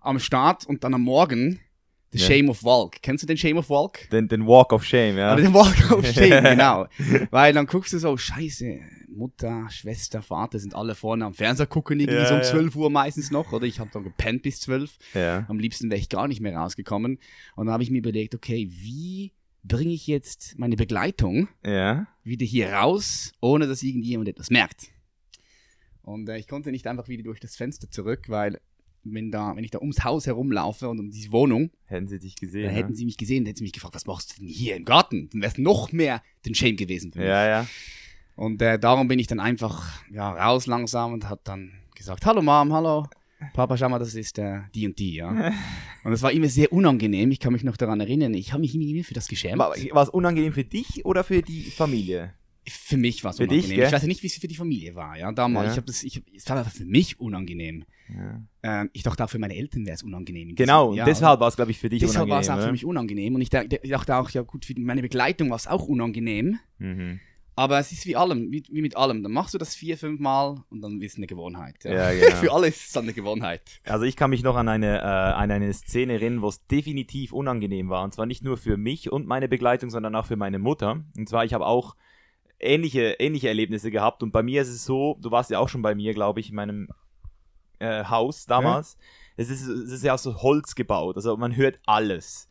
am 0.01 0.19
Start 0.19 0.65
und 0.67 0.83
dann 0.85 0.95
am 0.95 1.03
Morgen 1.03 1.61
The 2.13 2.19
Ja. 2.19 2.27
Shame 2.27 2.49
of 2.51 2.63
Walk. 2.65 3.01
Kennst 3.03 3.23
du 3.23 3.27
den 3.27 3.37
Shame 3.39 3.57
of 3.57 3.71
Walk? 3.71 4.09
Den, 4.11 4.29
den 4.29 4.47
Walk 4.47 4.73
of 4.73 4.85
Shame, 4.85 5.17
ja. 5.17 5.33
Oder 5.35 5.43
den 5.43 5.55
Walk 5.55 5.91
of 5.93 6.07
Shame, 6.07 6.43
genau. 6.45 6.87
Weil 7.31 7.53
dann 7.55 7.67
guckst 7.67 7.93
du 7.95 7.99
so, 7.99 8.17
scheiße, 8.17 8.81
Mutter, 9.17 9.67
Schwester, 9.71 10.23
Vater 10.23 10.59
sind 10.59 10.75
alle 10.75 10.95
vorne 10.95 11.25
am 11.25 11.35
Fernseher 11.35 11.67
gucken, 11.67 12.01
irgendwie 12.01 12.19
Ja, 12.19 12.27
so 12.27 12.35
um 12.35 12.41
ja. 12.41 12.47
12 12.47 12.77
Uhr 12.77 12.91
meistens 12.91 13.31
noch. 13.31 13.53
Oder 13.53 13.67
ich 13.67 13.79
habe 13.81 13.91
dann 13.93 14.05
gepennt 14.05 14.43
bis 14.43 14.61
12. 14.61 14.99
ja. 15.15 15.47
Am 15.49 15.59
liebsten 15.59 15.91
wäre 15.91 16.01
ich 16.01 16.09
gar 16.09 16.29
nicht 16.29 16.41
mehr 16.41 16.57
rausgekommen. 16.57 17.19
Und 17.57 17.67
dann 17.67 17.73
habe 17.73 17.83
ich 17.83 17.91
mir 17.91 17.99
überlegt, 17.99 18.35
okay, 18.35 18.69
wie 18.71 19.33
bringe 19.65 19.93
ich 19.93 20.07
jetzt 20.09 20.59
meine 20.59 20.77
Begleitung 20.77 21.49
Ja. 21.65 22.07
wieder 22.25 22.45
hier 22.45 22.73
raus, 22.73 23.33
ohne 23.41 23.67
dass 23.69 23.83
irgendjemand 23.83 24.29
etwas 24.29 24.51
merkt. 24.51 24.89
Und 26.03 26.29
äh, 26.29 26.39
ich 26.39 26.49
konnte 26.49 26.71
nicht 26.71 26.87
einfach 26.87 27.09
wieder 27.09 27.23
durch 27.23 27.39
das 27.41 27.55
Fenster 27.57 27.89
zurück, 27.91 28.25
weil 28.29 28.61
wenn, 29.05 29.31
da, 29.31 29.55
wenn 29.57 29.65
ich 29.65 29.71
da 29.71 29.79
ums 29.81 30.05
Haus 30.05 30.27
herumlaufe 30.27 30.89
und 30.89 30.99
um 31.01 31.11
diese 31.11 31.33
Wohnung, 31.33 31.71
Hätten 31.87 32.07
sie 32.09 32.19
dich 32.19 32.37
gesehen. 32.37 32.65
dann 32.65 32.73
ja. 32.75 32.79
hätten 32.83 32.95
sie 32.95 33.05
mich 33.05 33.17
gesehen, 33.17 33.45
dann 33.45 33.49
hätten 33.51 33.59
sie 33.59 33.65
mich 33.65 33.73
gefragt, 33.73 33.95
was 33.95 34.07
machst 34.07 34.33
du 34.33 34.41
denn 34.41 34.49
hier 34.49 34.77
im 34.77 34.85
Garten? 34.85 35.29
Dann 35.31 35.41
wäre 35.43 35.53
es 35.53 35.59
noch 35.59 35.93
mehr 35.93 36.23
den 36.47 36.55
Shame 36.55 36.77
gewesen 36.77 37.13
für 37.13 37.19
mich. 37.19 37.29
Ja, 37.29 37.47
ja. 37.49 37.67
Und 38.35 38.63
äh, 38.63 38.79
darum 38.79 39.09
bin 39.09 39.19
ich 39.19 39.27
dann 39.27 39.41
einfach 39.41 40.03
ja, 40.11 40.31
raus 40.31 40.67
langsam 40.67 41.13
und 41.13 41.29
habe 41.29 41.41
dann 41.45 41.73
gesagt, 41.95 42.27
hallo 42.27 42.43
Mom, 42.43 42.73
hallo. 42.73 43.07
Papa, 43.55 43.77
schau 43.77 43.89
mal, 43.89 43.99
das 43.99 44.15
ist 44.15 44.39
äh, 44.39 44.61
die 44.75 44.87
und 44.87 44.99
die, 44.99 45.15
ja. 45.17 45.53
Und 46.05 46.13
es 46.13 46.23
war 46.23 46.33
immer 46.33 46.49
sehr 46.49 46.73
unangenehm. 46.73 47.31
Ich 47.31 47.39
kann 47.39 47.53
mich 47.53 47.63
noch 47.63 47.77
daran 47.77 48.01
erinnern. 48.01 48.35
Ich 48.35 48.53
habe 48.53 48.61
mich 48.61 48.75
immer 48.75 49.05
für 49.05 49.15
das 49.15 49.29
geschämt. 49.29 49.59
War 49.59 49.71
war 49.71 50.03
es 50.03 50.09
unangenehm 50.09 50.53
für 50.53 50.65
dich 50.65 51.05
oder 51.05 51.23
für 51.23 51.43
die 51.43 51.63
Familie? 51.63 52.35
Für 52.69 52.97
mich 52.97 53.25
war 53.25 53.33
es 53.33 53.39
Für 53.39 53.49
dich, 53.49 53.65
unangenehm. 53.65 53.77
gell? 53.77 53.87
ich 53.87 53.93
weiß 53.93 54.03
ja 54.03 54.09
nicht, 54.09 54.23
wie 54.23 54.29
es 54.29 54.37
für 54.37 54.47
die 54.47 54.55
Familie 54.55 54.95
war. 54.95 55.17
Ja, 55.17 55.33
damals. 55.33 55.67
Ja. 55.67 55.73
Ich 55.73 55.77
habe 55.79 55.87
das, 55.87 56.03
ich, 56.05 56.23
es 56.37 56.49
war 56.49 56.59
einfach 56.59 56.73
für 56.73 56.85
mich 56.85 57.19
unangenehm. 57.19 57.85
Ja. 58.09 58.43
Ähm, 58.63 58.91
ich 58.93 59.03
dachte 59.03 59.25
auch 59.25 59.31
für 59.31 59.41
meine 59.41 59.57
Eltern 59.57 59.85
wäre 59.85 59.95
es 59.95 60.05
unangenehm. 60.05 60.55
Genau, 60.55 60.91
und 60.91 60.97
deshalb 61.05 61.41
war 61.41 61.49
es, 61.49 61.57
glaube 61.57 61.73
ich, 61.73 61.79
für 61.79 61.89
dich 61.89 62.01
deshalb 62.01 62.29
war 62.29 62.39
unangenehm. 62.39 62.43
es 62.43 62.51
auch 62.51 62.55
oder? 62.55 62.67
für 62.67 62.73
mich 62.73 62.85
unangenehm. 62.85 63.35
Und 63.35 63.41
ich 63.41 63.51
dachte, 63.51 63.81
ich 63.83 63.91
dachte 63.91 64.17
auch, 64.17 64.31
ja 64.31 64.43
gut, 64.43 64.65
für 64.65 64.75
meine 64.79 65.03
Begleitung 65.03 65.51
war 65.51 65.57
es 65.57 65.67
auch 65.67 65.87
unangenehm. 65.87 66.59
Mhm. 66.79 67.21
Aber 67.55 67.79
es 67.79 67.93
ist 67.93 68.07
wie 68.07 68.17
allem, 68.17 68.51
wie, 68.51 68.63
wie 68.71 68.81
mit 68.81 68.97
allem. 68.97 69.23
Dann 69.23 69.33
machst 69.33 69.53
du 69.53 69.59
das 69.59 69.75
vier, 69.75 69.99
fünf 69.99 70.21
Mal 70.21 70.65
und 70.71 70.81
dann 70.81 71.01
ist 71.03 71.13
es 71.13 71.19
eine 71.19 71.27
Gewohnheit. 71.27 71.85
Ja, 71.85 72.11
genau. 72.11 72.37
für 72.41 72.53
alles 72.53 72.77
ist 72.77 72.87
es 72.87 72.93
dann 72.93 73.05
eine 73.05 73.13
Gewohnheit. 73.13 73.81
Also 73.85 74.07
ich 74.07 74.17
kann 74.17 74.31
mich 74.31 74.43
noch 74.43 74.57
an 74.57 74.69
eine, 74.69 75.01
äh, 75.01 75.03
an 75.03 75.51
eine 75.51 75.73
Szene 75.73 76.15
erinnern, 76.15 76.41
wo 76.41 76.49
es 76.49 76.67
definitiv 76.67 77.33
unangenehm 77.33 77.91
war. 77.91 78.05
Und 78.05 78.15
zwar 78.15 78.25
nicht 78.25 78.43
nur 78.43 78.57
für 78.57 78.79
mich 78.79 79.13
und 79.13 79.27
meine 79.27 79.49
Begleitung, 79.49 79.91
sondern 79.91 80.15
auch 80.15 80.27
für 80.27 80.37
meine 80.37 80.59
Mutter. 80.59 81.05
Und 81.17 81.29
zwar, 81.29 81.45
ich 81.45 81.53
habe 81.53 81.67
auch 81.67 81.95
ähnliche, 82.59 83.17
ähnliche 83.19 83.49
Erlebnisse 83.49 83.91
gehabt. 83.91 84.23
Und 84.23 84.33
bei 84.33 84.43
mir 84.43 84.63
ist 84.63 84.69
es 84.69 84.87
so, 84.87 85.19
du 85.21 85.31
warst 85.31 85.51
ja 85.51 85.59
auch 85.59 85.69
schon 85.69 85.83
bei 85.83 85.95
mir, 85.95 86.15
glaube 86.15 86.41
ich, 86.41 86.49
in 86.49 86.57
meinem 86.57 86.89
äh, 87.81 88.05
Haus 88.05 88.47
damals. 88.47 88.97
Es, 89.37 89.51
ist, 89.51 89.67
es 89.67 89.93
ist 89.93 90.05
ja 90.05 90.15
aus 90.15 90.23
so 90.23 90.41
Holz 90.41 90.75
gebaut. 90.75 91.17
Also 91.17 91.37
man 91.37 91.55
hört 91.55 91.81
alles. 91.85 92.49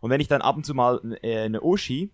Und 0.00 0.10
wenn 0.10 0.20
ich 0.20 0.28
dann 0.28 0.42
ab 0.42 0.56
und 0.56 0.66
zu 0.66 0.74
mal 0.74 1.00
äh, 1.22 1.42
eine 1.42 1.62
Uschi 1.62 2.10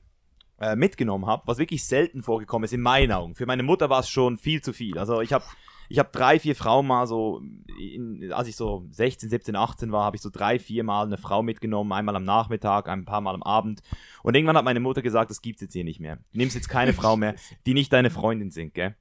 äh, 0.60 0.76
mitgenommen 0.76 1.26
habe, 1.26 1.42
was 1.46 1.58
wirklich 1.58 1.84
selten 1.84 2.22
vorgekommen 2.22 2.64
ist 2.64 2.72
in 2.72 2.80
meinen 2.80 3.12
Augen. 3.12 3.34
Für 3.34 3.46
meine 3.46 3.62
Mutter 3.62 3.90
war 3.90 4.00
es 4.00 4.08
schon 4.08 4.38
viel 4.38 4.62
zu 4.62 4.72
viel. 4.72 4.98
Also 4.98 5.20
ich 5.20 5.32
habe 5.32 5.44
ich 5.88 5.98
habe 5.98 6.08
drei, 6.12 6.38
vier 6.38 6.56
Frauen 6.56 6.86
mal 6.86 7.06
so, 7.06 7.42
in, 7.78 8.32
als 8.32 8.48
ich 8.48 8.56
so 8.56 8.86
16, 8.90 9.28
17, 9.28 9.56
18 9.56 9.92
war, 9.92 10.04
habe 10.04 10.16
ich 10.16 10.22
so 10.22 10.30
drei, 10.30 10.58
vier 10.58 10.84
Mal 10.84 11.06
eine 11.06 11.16
Frau 11.16 11.42
mitgenommen, 11.42 11.92
einmal 11.92 12.16
am 12.16 12.24
Nachmittag, 12.24 12.88
ein 12.88 13.04
paar 13.04 13.20
Mal 13.20 13.34
am 13.34 13.42
Abend. 13.42 13.82
Und 14.22 14.34
irgendwann 14.34 14.56
hat 14.56 14.64
meine 14.64 14.80
Mutter 14.80 15.02
gesagt, 15.02 15.30
das 15.30 15.42
gibt's 15.42 15.62
jetzt 15.62 15.72
hier 15.72 15.84
nicht 15.84 16.00
mehr. 16.00 16.16
Du 16.32 16.38
nimmst 16.38 16.56
jetzt 16.56 16.68
keine 16.68 16.92
Frau 16.94 17.16
mehr, 17.16 17.34
die 17.66 17.74
nicht 17.74 17.92
deine 17.92 18.10
Freundin 18.10 18.50
sind, 18.50 18.74
gell? 18.74 18.96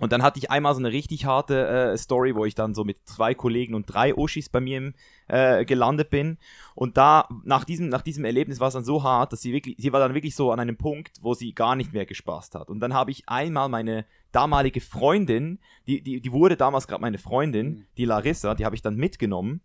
Und 0.00 0.12
dann 0.12 0.22
hatte 0.22 0.38
ich 0.38 0.50
einmal 0.50 0.74
so 0.74 0.80
eine 0.80 0.90
richtig 0.90 1.26
harte 1.26 1.68
äh, 1.68 1.96
Story, 1.96 2.34
wo 2.34 2.44
ich 2.44 2.54
dann 2.54 2.74
so 2.74 2.84
mit 2.84 2.98
zwei 3.04 3.34
Kollegen 3.34 3.74
und 3.74 3.84
drei 3.86 4.14
Oschis 4.14 4.48
bei 4.48 4.60
mir 4.60 4.78
im, 4.78 4.94
äh, 5.28 5.64
gelandet 5.64 6.10
bin. 6.10 6.38
Und 6.74 6.96
da, 6.96 7.28
nach 7.44 7.64
diesem, 7.64 7.88
nach 7.88 8.02
diesem 8.02 8.24
Erlebnis 8.24 8.58
war 8.58 8.68
es 8.68 8.74
dann 8.74 8.84
so 8.84 9.02
hart, 9.02 9.32
dass 9.32 9.42
sie 9.42 9.52
wirklich, 9.52 9.76
sie 9.78 9.92
war 9.92 10.00
dann 10.00 10.14
wirklich 10.14 10.34
so 10.34 10.50
an 10.50 10.58
einem 10.58 10.76
Punkt, 10.76 11.18
wo 11.20 11.34
sie 11.34 11.52
gar 11.54 11.76
nicht 11.76 11.92
mehr 11.92 12.06
gespaßt 12.06 12.54
hat. 12.54 12.70
Und 12.70 12.80
dann 12.80 12.94
habe 12.94 13.10
ich 13.10 13.28
einmal 13.28 13.68
meine 13.68 14.06
damalige 14.32 14.80
Freundin, 14.80 15.58
die, 15.86 16.02
die, 16.02 16.20
die 16.20 16.32
wurde 16.32 16.56
damals 16.56 16.88
gerade 16.88 17.02
meine 17.02 17.18
Freundin, 17.18 17.66
Mhm. 17.68 17.86
die 17.98 18.04
Larissa, 18.06 18.54
die 18.54 18.64
habe 18.64 18.74
ich 18.74 18.82
dann 18.82 18.96
mitgenommen. 18.96 19.60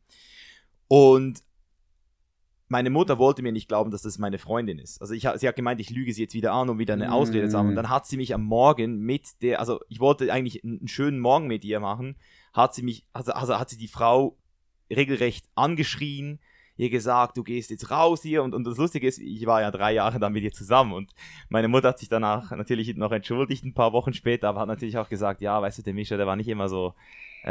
Und 0.88 1.42
meine 2.68 2.90
Mutter 2.90 3.20
wollte 3.20 3.44
mir 3.44 3.52
nicht 3.52 3.68
glauben, 3.68 3.92
dass 3.92 4.02
das 4.02 4.18
meine 4.18 4.38
Freundin 4.38 4.80
ist. 4.80 5.00
Also 5.00 5.14
ich, 5.14 5.28
sie 5.36 5.48
hat 5.48 5.56
gemeint, 5.56 5.80
ich 5.80 5.92
lüge 5.92 6.14
sie 6.14 6.24
jetzt 6.24 6.34
wieder 6.34 6.54
an, 6.54 6.70
um 6.70 6.80
wieder 6.80 6.94
eine 6.94 7.12
Ausrede 7.14 7.48
zu 7.48 7.58
haben. 7.58 7.70
Und 7.70 7.76
dann 7.76 7.90
hat 7.90 8.08
sie 8.08 8.18
mich 8.18 8.34
am 8.34 8.44
Morgen 8.44 9.00
mit 9.00 9.42
der, 9.44 9.60
also 9.60 9.80
ich 9.88 10.00
wollte 10.00 10.32
eigentlich 10.34 10.64
einen 10.64 10.88
schönen 10.88 11.20
Morgen 11.20 11.48
mit 11.48 11.64
ihr 11.64 11.80
machen, 11.80 12.16
hat 12.54 12.74
sie 12.74 12.82
mich, 12.82 13.06
also, 13.14 13.34
also 13.34 13.60
hat 13.60 13.70
sie 13.70 13.78
die 13.78 13.88
Frau 13.88 14.38
regelrecht 14.90 15.46
angeschrien, 15.56 16.40
ihr 16.78 16.90
gesagt, 16.90 17.38
du 17.38 17.44
gehst 17.44 17.70
jetzt 17.70 17.92
raus 17.92 18.24
hier. 18.24 18.42
Und, 18.42 18.56
und 18.56 18.66
das 18.66 18.78
Lustige 18.78 19.08
ist, 19.08 19.20
ich 19.20 19.46
war 19.46 19.62
ja 19.62 19.70
drei 19.72 19.94
Jahre 19.94 20.20
dann 20.20 20.34
mit 20.34 20.44
ihr 20.44 20.52
zusammen. 20.52 20.94
Und 20.94 21.14
meine 21.50 21.68
Mutter 21.68 21.90
hat 21.90 22.00
sich 22.00 22.10
danach 22.10 22.52
natürlich 22.52 22.96
noch 22.96 23.12
entschuldigt, 23.12 23.64
ein 23.64 23.74
paar 23.76 23.94
Wochen 23.94 24.14
später, 24.14 24.50
aber 24.50 24.62
hat 24.62 24.68
natürlich 24.68 24.98
auch 24.98 25.10
gesagt, 25.10 25.42
ja, 25.42 25.62
weißt 25.62 25.78
du, 25.78 25.84
der 25.84 25.94
Mischa, 25.94 26.18
der 26.18 26.28
war 26.28 26.36
nicht 26.36 26.50
immer 26.50 26.68
so, 26.68 26.96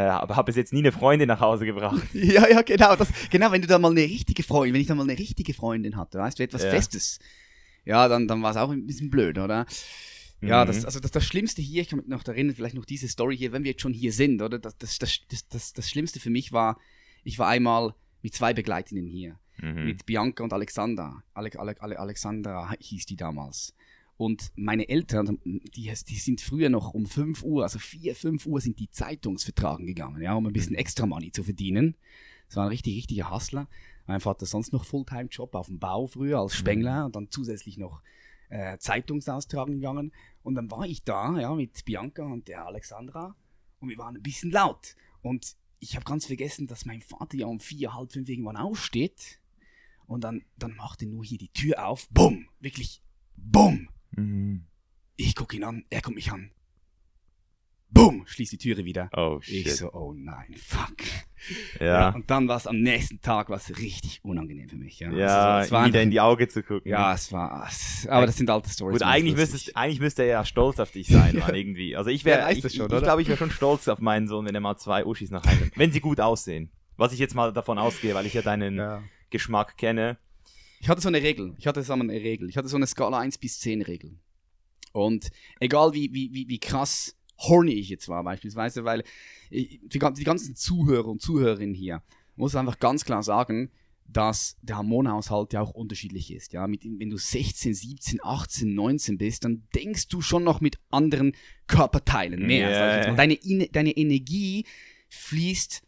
aber 0.01 0.37
habe 0.37 0.47
bis 0.47 0.57
jetzt 0.57 0.73
nie 0.73 0.81
eine 0.81 0.93
Freundin 0.93 1.29
nach 1.29 1.41
Hause 1.41 1.65
gebracht. 1.67 2.03
Ja, 2.15 2.49
ja, 2.49 2.63
genau. 2.63 2.97
Das, 2.97 3.09
genau, 3.31 3.53
wenn 3.53 3.63
du 3.63 3.69
da 3.69 3.79
mal 3.79 3.91
eine 3.91 4.03
richtige 4.03 4.43
Freundin, 4.43 4.75
wenn 4.75 4.81
ich 4.81 4.87
da 4.89 4.95
mal 4.95 5.03
eine 5.09 5.19
richtige 5.19 5.55
Freundin 5.55 5.97
hatte, 5.97 6.19
weißt 6.19 6.39
du, 6.39 6.43
etwas 6.43 6.63
Ja. 6.65 6.71
Festes, 6.71 7.19
ja, 7.85 8.09
dann, 8.09 8.27
dann 8.27 8.43
war 8.43 8.51
es 8.51 8.57
auch 8.57 8.71
ein 8.71 8.87
bisschen 8.87 9.11
blöd, 9.11 9.39
oder? 9.39 9.67
Ja, 10.41 10.65
Mhm. 10.65 10.67
das, 10.69 10.85
also 10.85 11.01
das, 11.01 11.11
das 11.11 11.25
Schlimmste 11.25 11.63
hier, 11.63 11.83
ich 11.83 11.89
kann 11.89 11.99
mich 12.01 12.09
noch 12.09 12.27
erinnern, 12.27 12.55
vielleicht 12.55 12.75
noch 12.75 12.85
diese 12.85 13.09
Story 13.09 13.37
hier, 13.37 13.53
wenn 13.53 13.63
wir 13.65 13.71
jetzt 13.73 13.83
schon 13.83 13.93
hier 13.95 14.13
sind, 14.13 14.43
oder? 14.43 14.59
Das, 14.59 14.77
das, 14.79 14.99
das, 14.99 15.49
das, 15.49 15.73
das, 15.73 15.89
Schlimmste 15.91 16.19
für 16.21 16.31
mich 16.31 16.53
war, 16.53 16.79
ich 17.23 17.39
war 17.39 17.49
einmal 17.49 17.95
mit 18.23 18.35
zwei 18.35 18.53
Begleitinnen 18.53 19.07
hier, 19.07 19.39
Mhm. 19.59 19.85
mit 19.85 20.05
Bianca 20.07 20.43
und 20.43 20.53
Alexander. 20.53 21.23
Ale, 21.35 21.51
Ale, 21.57 21.81
Ale, 21.81 21.99
Alexandra 22.01 22.73
hieß 22.81 23.07
die 23.07 23.17
damals. 23.17 23.73
Und 24.17 24.53
meine 24.55 24.89
Eltern, 24.89 25.41
die, 25.45 25.93
die 25.93 26.17
sind 26.17 26.41
früher 26.41 26.69
noch 26.69 26.95
um 26.95 27.07
5 27.07 27.43
Uhr, 27.43 27.65
also 27.65 27.79
4, 27.79 28.15
5 28.15 28.47
Uhr 28.47 28.61
sind 28.61 28.79
die 28.79 28.91
Zeitungsvertragen 28.91 29.87
gegangen, 29.87 30.23
ja, 30.23 30.35
um 30.35 30.47
ein 30.47 30.53
bisschen 30.53 30.77
extra 30.77 31.05
Money 31.05 31.33
zu 31.33 31.43
verdienen. 31.43 31.97
Das 32.47 32.57
war 32.57 32.65
ein 32.65 32.69
richtig, 32.69 32.97
richtiger 32.97 33.31
Hustler. 33.31 33.69
Mein 34.07 34.21
Vater 34.21 34.47
sonst 34.47 34.73
noch 34.73 34.85
Fulltime-Job 34.85 35.55
auf 35.55 35.67
dem 35.67 35.79
Bau 35.79 36.07
früher 36.07 36.39
als 36.39 36.55
Spengler 36.55 37.07
und 37.07 37.17
dann 37.17 37.31
zusätzlich 37.31 37.79
noch 37.79 38.03
äh, 38.51 38.79
Zeitungsaustragen 38.79 39.77
gegangen. 39.77 40.13
Und 40.43 40.55
dann 40.55 40.71
war 40.71 40.87
ich 40.87 41.03
da, 41.03 41.39
ja, 41.41 41.55
mit 41.55 41.85
Bianca 41.85 42.23
und 42.23 42.47
der 42.47 42.67
Alexandra 42.67 43.35
und 43.81 43.89
wir 43.89 43.99
waren 43.99 44.17
ein 44.17 44.23
bisschen 44.23 44.51
laut. 44.51 44.95
Und 45.23 45.57
ich 45.81 45.97
habe 45.97 46.05
ganz 46.05 46.27
vergessen, 46.27 46.67
dass 46.67 46.85
mein 46.85 47.03
Vater 47.03 47.37
ja 47.37 47.47
um 47.47 47.61
vier, 47.61 47.95
halb 47.95 48.13
fünf 48.13 48.29
irgendwann 48.29 48.57
aufsteht 48.57 49.41
Und 50.07 50.23
dann, 50.23 50.45
dann 50.57 50.77
macht 50.77 51.03
er 51.03 51.09
nur 51.09 51.25
hier 51.25 51.39
die 51.39 51.53
Tür 51.53 51.87
auf. 51.87 52.09
Bumm. 52.11 52.49
Wirklich. 52.61 53.03
Bumm. 53.37 53.89
Mhm. 54.17 54.65
Ich 55.17 55.35
gucke 55.37 55.57
ihn 55.57 55.65
an. 55.65 55.85
Er 55.91 56.01
guckt 56.01 56.17
mich 56.17 56.33
an. 56.33 56.51
Bumm. 57.91 58.25
Schließt 58.27 58.51
die 58.53 58.59
Türe 58.59 58.85
wieder. 58.85 59.09
Oh 59.17 59.41
shit. 59.41 59.67
Ich 59.67 59.77
so, 59.77 59.93
oh 59.93 60.13
nein, 60.17 60.53
fuck. 60.59 60.97
ja. 61.81 62.09
Und 62.11 62.29
dann 62.29 62.49
war 62.49 62.57
es 62.57 62.67
am 62.67 62.81
nächsten 62.81 63.21
Tag 63.21 63.51
was 63.51 63.77
richtig 63.79 64.19
unangenehm 64.25 64.69
für 64.69 64.75
mich. 64.77 64.99
Ja, 64.99 65.13
Ja, 65.13 65.27
Also, 65.57 65.67
es 65.67 65.71
war 65.73 65.81
wieder 65.87 65.99
einfach- 65.99 66.03
in 66.03 66.11
die 66.11 66.21
Augen 66.21 66.49
zu 66.49 66.65
gucken. 66.65 66.91
Ja, 66.91 67.15
es 67.15 67.31
war. 67.31 67.69
Aber 68.09 68.27
das 68.27 68.37
sind 68.37 68.51
alte 68.51 68.69
Stories. 68.69 68.95
Gut, 68.99 69.07
eigentlich, 69.07 69.37
müsstest, 69.37 69.77
eigentlich 69.77 70.01
müsste 70.01 70.23
er 70.23 70.29
ja 70.29 70.45
stolz 70.45 70.81
auf 70.81 70.91
dich 70.91 71.07
sein, 71.07 71.37
Mann, 71.39 71.55
irgendwie. 71.55 71.95
Also 71.95 72.11
ich 72.11 72.23
Ja, 72.23 72.27
wäre, 72.33 72.47
weiß 72.47 72.57
ich, 72.57 72.63
schon, 72.75 72.87
ich, 72.87 72.93
oder? 72.93 73.01
glaube, 73.01 73.23
ich 73.23 73.29
wäre 73.29 73.39
schon 73.39 73.51
stolz 73.53 73.87
auf 73.87 74.01
meinen 74.01 74.27
Sohn, 74.27 74.45
wenn 74.47 74.55
er 74.57 74.61
mal 74.61 74.77
zwei 74.77 75.05
Uschis 75.07 75.31
nach 75.31 75.45
Hause 75.47 75.71
Wenn 75.77 75.93
sie 75.93 76.01
gut 76.01 76.19
aussehen. 76.19 76.73
Was 76.97 77.13
ich 77.13 77.21
jetzt 77.21 77.37
mal 77.37 77.53
davon 77.53 77.79
ausgehe, 77.79 78.15
weil 78.17 78.27
ich 78.27 78.35
ja 78.35 78.43
deinen 78.43 78.77
Ja. 78.77 79.03
Geschmack 79.31 79.77
kenne. 79.77 80.19
Ich 80.85 80.91
hatte 80.91 81.01
so 81.01 81.09
eine 81.09 81.23
Regel. 81.23 81.55
Ich 81.57 81.67
hatte 81.67 81.83
so 81.83 81.95
eine 81.95 82.13
Regel. 82.13 82.51
Ich 82.51 82.59
hatte 82.59 82.69
so 82.69 82.77
eine 82.77 82.87
Skala 82.87 83.19
1 83.19 83.39
bis 83.39 83.59
10 83.61 83.81
Regel. 83.81 84.19
Und 84.93 85.31
egal 85.59 85.95
wie, 85.95 86.13
wie, 86.13 86.35
wie, 86.35 86.47
wie 86.47 86.59
krass 86.59 87.17
horny 87.39 87.73
ich 87.73 87.89
jetzt 87.89 88.07
war, 88.11 88.23
beispielsweise, 88.23 88.85
weil 88.85 89.03
die, 89.51 89.81
die 89.89 89.99
ganzen 89.99 90.55
Zuhörer 90.55 91.07
und 91.09 91.23
Zuhörerinnen 91.23 91.75
hier, 91.75 92.03
muss 92.37 92.55
einfach 92.55 92.81
ganz 92.81 93.07
klar 93.07 93.23
sagen, 93.23 93.71
dass 94.07 94.59
der 94.61 94.77
Hormonhaushalt 94.77 95.55
ja 95.55 95.63
auch 95.63 95.71
unterschiedlich 95.71 96.31
ist. 96.31 96.53
Ja? 96.53 96.67
Mit, 96.67 96.85
wenn 96.85 97.09
du 97.09 97.17
16, 97.17 97.73
17, 97.73 98.21
18, 98.23 98.75
19 98.75 99.17
bist, 99.17 99.47
dann 99.47 99.67
denkst 99.75 100.09
du 100.09 100.21
schon 100.21 100.45
noch 100.45 100.61
mit 100.61 100.77
anderen 100.91 101.35
Körperteilen 101.67 102.47
mehr. 102.47 102.69
Ja. 102.69 103.07
mal. 103.09 103.17
Deine, 103.17 103.35
In- 103.37 103.73
deine 103.73 103.93
Energie 103.93 104.67
fließt 105.09 105.83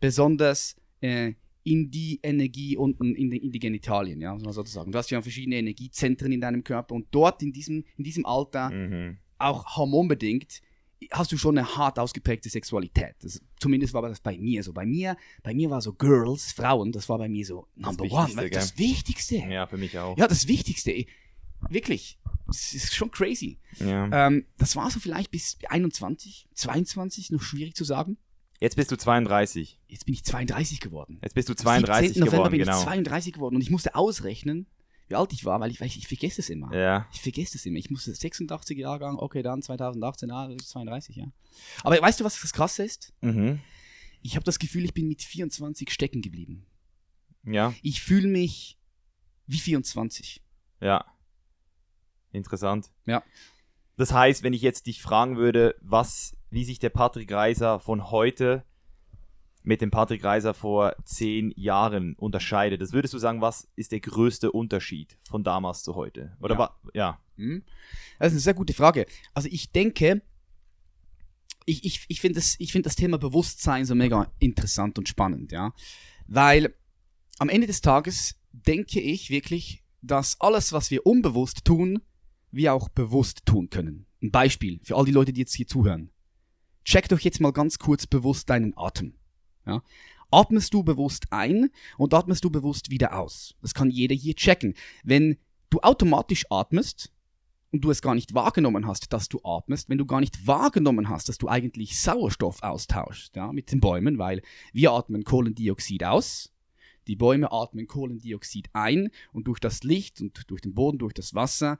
besonders 0.00 0.74
äh, 1.02 1.34
in 1.70 1.90
die 1.90 2.18
Energie 2.22 2.76
unten 2.76 3.14
in 3.14 3.30
die, 3.30 3.36
in 3.38 3.52
die 3.52 3.58
Genitalien, 3.60 4.20
ja, 4.20 4.32
muss 4.34 4.42
man 4.42 4.52
sozusagen. 4.52 4.90
Du 4.92 4.98
hast 4.98 5.10
ja 5.10 5.22
verschiedene 5.22 5.56
Energiezentren 5.56 6.32
in 6.32 6.40
deinem 6.40 6.64
Körper 6.64 6.94
und 6.96 7.06
dort 7.12 7.42
in 7.42 7.52
diesem, 7.52 7.84
in 7.96 8.04
diesem 8.04 8.26
Alter, 8.26 8.70
Mhm. 8.70 9.18
auch 9.38 9.76
hormonbedingt, 9.76 10.60
hast 11.12 11.32
du 11.32 11.36
schon 11.38 11.56
eine 11.56 11.76
hart 11.76 11.98
ausgeprägte 11.98 12.48
Sexualität. 12.50 13.14
Das, 13.22 13.40
zumindest 13.58 13.94
war 13.94 14.02
das 14.02 14.20
bei 14.20 14.36
mir 14.36 14.62
so. 14.62 14.72
Bei 14.72 14.84
mir, 14.84 15.16
bei 15.42 15.54
mir 15.54 15.70
war 15.70 15.80
so 15.80 15.92
Girls, 15.94 16.52
Frauen, 16.52 16.92
das 16.92 17.08
war 17.08 17.18
bei 17.18 17.28
mir 17.28 17.46
so 17.46 17.66
Number 17.76 18.04
One. 18.04 18.26
Wichtigste, 18.28 18.50
Das 18.50 18.76
Wichtigste. 18.78 19.36
Ja. 19.36 19.48
Ja, 19.50 19.66
für 19.66 19.78
mich 19.78 19.96
auch. 19.98 20.16
das 20.16 20.46
Wichtigste. 20.48 21.04
Wirklich. 21.68 22.18
Das 22.46 22.74
ist 22.74 22.94
schon 22.94 23.10
crazy. 23.12 23.58
Ja. 23.78 24.26
Ähm, 24.26 24.44
das 24.58 24.74
war 24.76 24.90
so 24.90 24.98
vielleicht 24.98 25.30
bis 25.30 25.56
21, 25.68 26.48
22, 26.54 27.30
noch 27.30 27.42
schwierig 27.42 27.74
zu 27.74 27.84
sagen. 27.84 28.16
Jetzt 28.60 28.76
bist 28.76 28.92
du 28.92 28.96
32. 28.96 29.80
Jetzt 29.88 30.04
bin 30.04 30.14
ich 30.14 30.22
32 30.22 30.80
geworden. 30.80 31.18
Jetzt 31.22 31.34
bist 31.34 31.48
du 31.48 31.52
Am 31.52 31.56
32 31.56 32.08
17. 32.08 32.20
November 32.20 32.36
geworden, 32.36 32.50
bin 32.50 32.60
genau. 32.60 32.78
ich 32.78 32.84
32 32.84 33.32
geworden 33.32 33.56
und 33.56 33.62
ich 33.62 33.70
musste 33.70 33.94
ausrechnen, 33.94 34.66
wie 35.08 35.14
alt 35.16 35.32
ich 35.32 35.44
war, 35.46 35.58
weil 35.60 35.70
ich, 35.70 35.80
weil 35.80 35.88
ich, 35.88 35.96
ich 35.96 36.06
vergesse 36.06 36.42
es 36.42 36.50
immer. 36.50 36.72
Ja. 36.76 37.08
Ich 37.12 37.22
vergesse 37.22 37.56
es 37.56 37.66
immer. 37.66 37.78
Ich 37.78 37.90
musste 37.90 38.14
86 38.14 38.78
Jahrgang, 38.78 39.18
okay, 39.18 39.42
dann 39.42 39.62
2018, 39.62 40.30
ah, 40.30 40.48
das 40.48 40.62
ist 40.62 40.70
32, 40.70 41.16
ja. 41.16 41.32
Aber 41.82 42.00
weißt 42.00 42.20
du, 42.20 42.24
was 42.24 42.40
das 42.40 42.52
Krasse 42.52 42.84
ist? 42.84 43.12
Mhm. 43.22 43.60
Ich 44.22 44.36
habe 44.36 44.44
das 44.44 44.58
Gefühl, 44.58 44.84
ich 44.84 44.92
bin 44.92 45.08
mit 45.08 45.22
24 45.22 45.90
stecken 45.90 46.20
geblieben. 46.20 46.66
Ja. 47.44 47.74
Ich 47.82 48.02
fühle 48.02 48.28
mich 48.28 48.78
wie 49.46 49.58
24. 49.58 50.42
Ja. 50.80 51.06
Interessant. 52.30 52.90
Ja. 53.06 53.22
Das 53.96 54.12
heißt, 54.12 54.42
wenn 54.42 54.52
ich 54.52 54.62
jetzt 54.62 54.86
dich 54.86 55.00
fragen 55.00 55.36
würde, 55.36 55.74
was, 55.80 56.36
wie 56.50 56.64
sich 56.64 56.78
der 56.78 56.90
Patrick 56.90 57.32
Reiser 57.32 57.80
von 57.80 58.10
heute 58.10 58.64
mit 59.62 59.80
dem 59.80 59.90
Patrick 59.90 60.24
Reiser 60.24 60.54
vor 60.54 60.96
zehn 61.04 61.52
Jahren 61.56 62.14
unterscheidet, 62.14 62.80
das 62.80 62.92
würdest 62.92 63.12
du 63.14 63.18
sagen, 63.18 63.40
was 63.40 63.68
ist 63.76 63.92
der 63.92 64.00
größte 64.00 64.52
Unterschied 64.52 65.18
von 65.28 65.44
damals 65.44 65.82
zu 65.82 65.94
heute? 65.94 66.36
Oder 66.40 66.54
Ja. 66.54 66.58
wa 66.58 66.80
ja. 66.94 67.20
Hm? 67.36 67.62
Das 68.18 68.28
ist 68.28 68.32
eine 68.34 68.40
sehr 68.40 68.54
gute 68.54 68.72
Frage. 68.72 69.06
Also 69.34 69.48
ich 69.50 69.70
denke, 69.70 70.22
ich, 71.66 71.84
ich, 71.84 72.04
ich 72.08 72.20
finde 72.20 72.40
das, 72.40 72.56
ich 72.58 72.72
find 72.72 72.86
das 72.86 72.96
Thema 72.96 73.18
Bewusstsein 73.18 73.84
so 73.84 73.94
mega 73.94 74.32
interessant 74.38 74.98
und 74.98 75.08
spannend, 75.08 75.52
ja. 75.52 75.72
Weil 76.26 76.74
am 77.38 77.48
Ende 77.48 77.66
des 77.66 77.80
Tages 77.80 78.40
denke 78.52 79.00
ich 79.00 79.30
wirklich, 79.30 79.84
dass 80.02 80.40
alles, 80.40 80.72
was 80.72 80.90
wir 80.90 81.06
unbewusst 81.06 81.64
tun, 81.64 82.00
wir 82.50 82.74
auch 82.74 82.88
bewusst 82.88 83.44
tun 83.46 83.68
können. 83.70 84.06
Ein 84.22 84.30
Beispiel 84.30 84.80
für 84.82 84.96
all 84.96 85.04
die 85.04 85.12
Leute, 85.12 85.32
die 85.32 85.40
jetzt 85.40 85.54
hier 85.54 85.66
zuhören. 85.66 86.10
Check 86.84 87.08
doch 87.08 87.20
jetzt 87.20 87.40
mal 87.40 87.52
ganz 87.52 87.78
kurz 87.78 88.06
bewusst 88.06 88.50
deinen 88.50 88.76
Atem. 88.76 89.14
Ja? 89.66 89.82
Atmest 90.30 90.72
du 90.74 90.82
bewusst 90.82 91.26
ein 91.30 91.70
und 91.98 92.14
atmest 92.14 92.44
du 92.44 92.50
bewusst 92.50 92.90
wieder 92.90 93.18
aus. 93.18 93.54
Das 93.62 93.74
kann 93.74 93.90
jeder 93.90 94.14
hier 94.14 94.34
checken. 94.34 94.74
Wenn 95.02 95.38
du 95.70 95.80
automatisch 95.80 96.46
atmest, 96.50 97.12
und 97.72 97.82
du 97.82 97.90
es 97.90 98.02
gar 98.02 98.14
nicht 98.14 98.34
wahrgenommen 98.34 98.86
hast, 98.86 99.12
dass 99.12 99.28
du 99.28 99.40
atmest, 99.44 99.88
wenn 99.88 99.98
du 99.98 100.06
gar 100.06 100.20
nicht 100.20 100.46
wahrgenommen 100.46 101.08
hast, 101.08 101.28
dass 101.28 101.38
du 101.38 101.48
eigentlich 101.48 102.00
Sauerstoff 102.00 102.62
austauschst 102.62 103.36
ja, 103.36 103.52
mit 103.52 103.70
den 103.70 103.80
Bäumen, 103.80 104.18
weil 104.18 104.42
wir 104.72 104.92
atmen 104.92 105.24
Kohlendioxid 105.24 106.04
aus, 106.04 106.52
die 107.06 107.16
Bäume 107.16 107.52
atmen 107.52 107.86
Kohlendioxid 107.86 108.70
ein 108.72 109.10
und 109.32 109.46
durch 109.46 109.60
das 109.60 109.82
Licht 109.84 110.20
und 110.20 110.50
durch 110.50 110.60
den 110.60 110.74
Boden, 110.74 110.98
durch 110.98 111.14
das 111.14 111.34
Wasser 111.34 111.78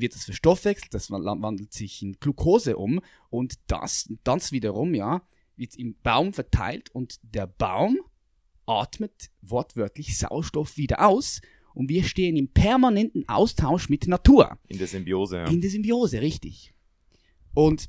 wird 0.00 0.14
es 0.14 0.24
verstoffwechselt, 0.24 0.94
das 0.94 1.10
wa- 1.10 1.20
wandelt 1.40 1.72
sich 1.72 2.02
in 2.02 2.14
Glucose 2.20 2.76
um 2.76 3.00
und 3.30 3.54
das, 3.66 4.12
das 4.24 4.52
wiederum, 4.52 4.94
ja, 4.94 5.22
wird 5.56 5.76
im 5.76 5.94
Baum 6.02 6.32
verteilt 6.32 6.90
und 6.90 7.18
der 7.22 7.46
Baum 7.46 7.98
atmet 8.66 9.30
wortwörtlich 9.42 10.16
Sauerstoff 10.16 10.76
wieder 10.76 11.06
aus 11.06 11.40
und 11.74 11.88
wir 11.88 12.04
stehen 12.04 12.36
im 12.36 12.48
permanenten 12.48 13.28
Austausch 13.28 13.88
mit 13.88 14.02
der 14.02 14.10
Natur. 14.10 14.58
In 14.68 14.78
der 14.78 14.86
Symbiose, 14.86 15.36
ja. 15.38 15.44
In 15.46 15.60
der 15.60 15.70
Symbiose, 15.70 16.20
richtig. 16.20 16.72
Und 17.54 17.88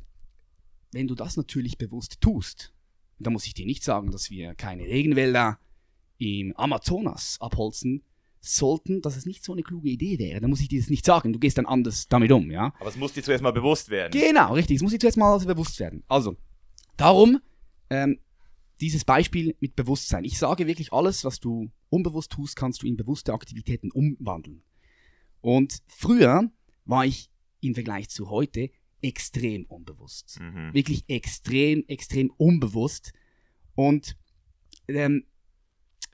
wenn 0.92 1.08
du 1.08 1.16
das 1.16 1.38
natürlich 1.38 1.78
bewusst 1.78 2.20
tust, 2.22 2.74
dann 3.20 3.34
muss 3.34 3.46
ich 3.46 3.54
dir 3.54 3.66
nicht 3.66 3.84
sagen, 3.84 4.12
dass 4.12 4.30
wir 4.32 4.56
keine 4.56 4.84
Regenwälder 4.84 5.60
im 6.18 6.56
Amazonas 6.58 7.38
abholzen 7.40 8.04
sollten, 8.42 9.02
dass 9.02 9.16
es 9.16 9.26
nicht 9.26 9.46
so 9.46 9.54
eine 9.54 9.62
kluge 9.62 9.90
Idee 9.90 10.18
wäre. 10.18 10.42
Dann 10.42 10.50
muss 10.50 10.62
ich 10.62 10.68
dir 10.68 10.80
das 10.80 10.90
nicht 10.90 11.06
sagen. 11.06 11.32
Du 11.32 11.40
gehst 11.40 11.58
dann 11.58 11.68
anders 11.68 12.08
damit 12.08 12.32
um, 12.32 12.50
ja? 12.50 12.74
Aber 12.80 12.90
es 12.90 12.98
muss 12.98 13.14
dir 13.14 13.24
zuerst 13.24 13.44
mal 13.44 13.52
bewusst 13.52 13.90
werden. 13.90 14.12
Genau, 14.12 14.54
richtig. 14.54 14.78
Das 14.78 14.84
muss 14.84 14.94
ich 14.94 15.00
zuerst 15.00 15.18
mal 15.18 15.32
also 15.32 15.48
bewusst 15.48 15.80
werden. 15.80 16.04
Also, 16.08 16.36
darum 16.98 17.40
ähm, 17.92 18.20
dieses 18.82 19.06
Beispiel 19.06 19.56
mit 19.60 19.76
Bewusstsein. 19.76 20.26
Ich 20.26 20.40
sage 20.40 20.66
wirklich, 20.66 20.92
alles, 20.92 21.24
was 21.24 21.40
du 21.40 21.70
unbewusst 21.90 22.32
tust, 22.32 22.56
kannst 22.56 22.82
du 22.82 22.88
in 22.88 22.98
bewusste 22.98 23.32
Aktivitäten 23.32 23.92
umwandeln. 23.92 24.64
Und 25.42 25.84
früher 25.88 26.50
war 26.86 27.06
ich 27.06 27.30
im 27.60 27.76
Vergleich 27.76 28.10
zu 28.10 28.32
heute 28.32 28.72
extrem 29.02 29.66
unbewusst. 29.66 30.40
Mhm. 30.40 30.74
Wirklich 30.74 31.06
extrem, 31.08 31.86
extrem 31.88 32.32
unbewusst. 32.38 33.14
Und 33.76 34.18
ähm, 34.88 35.26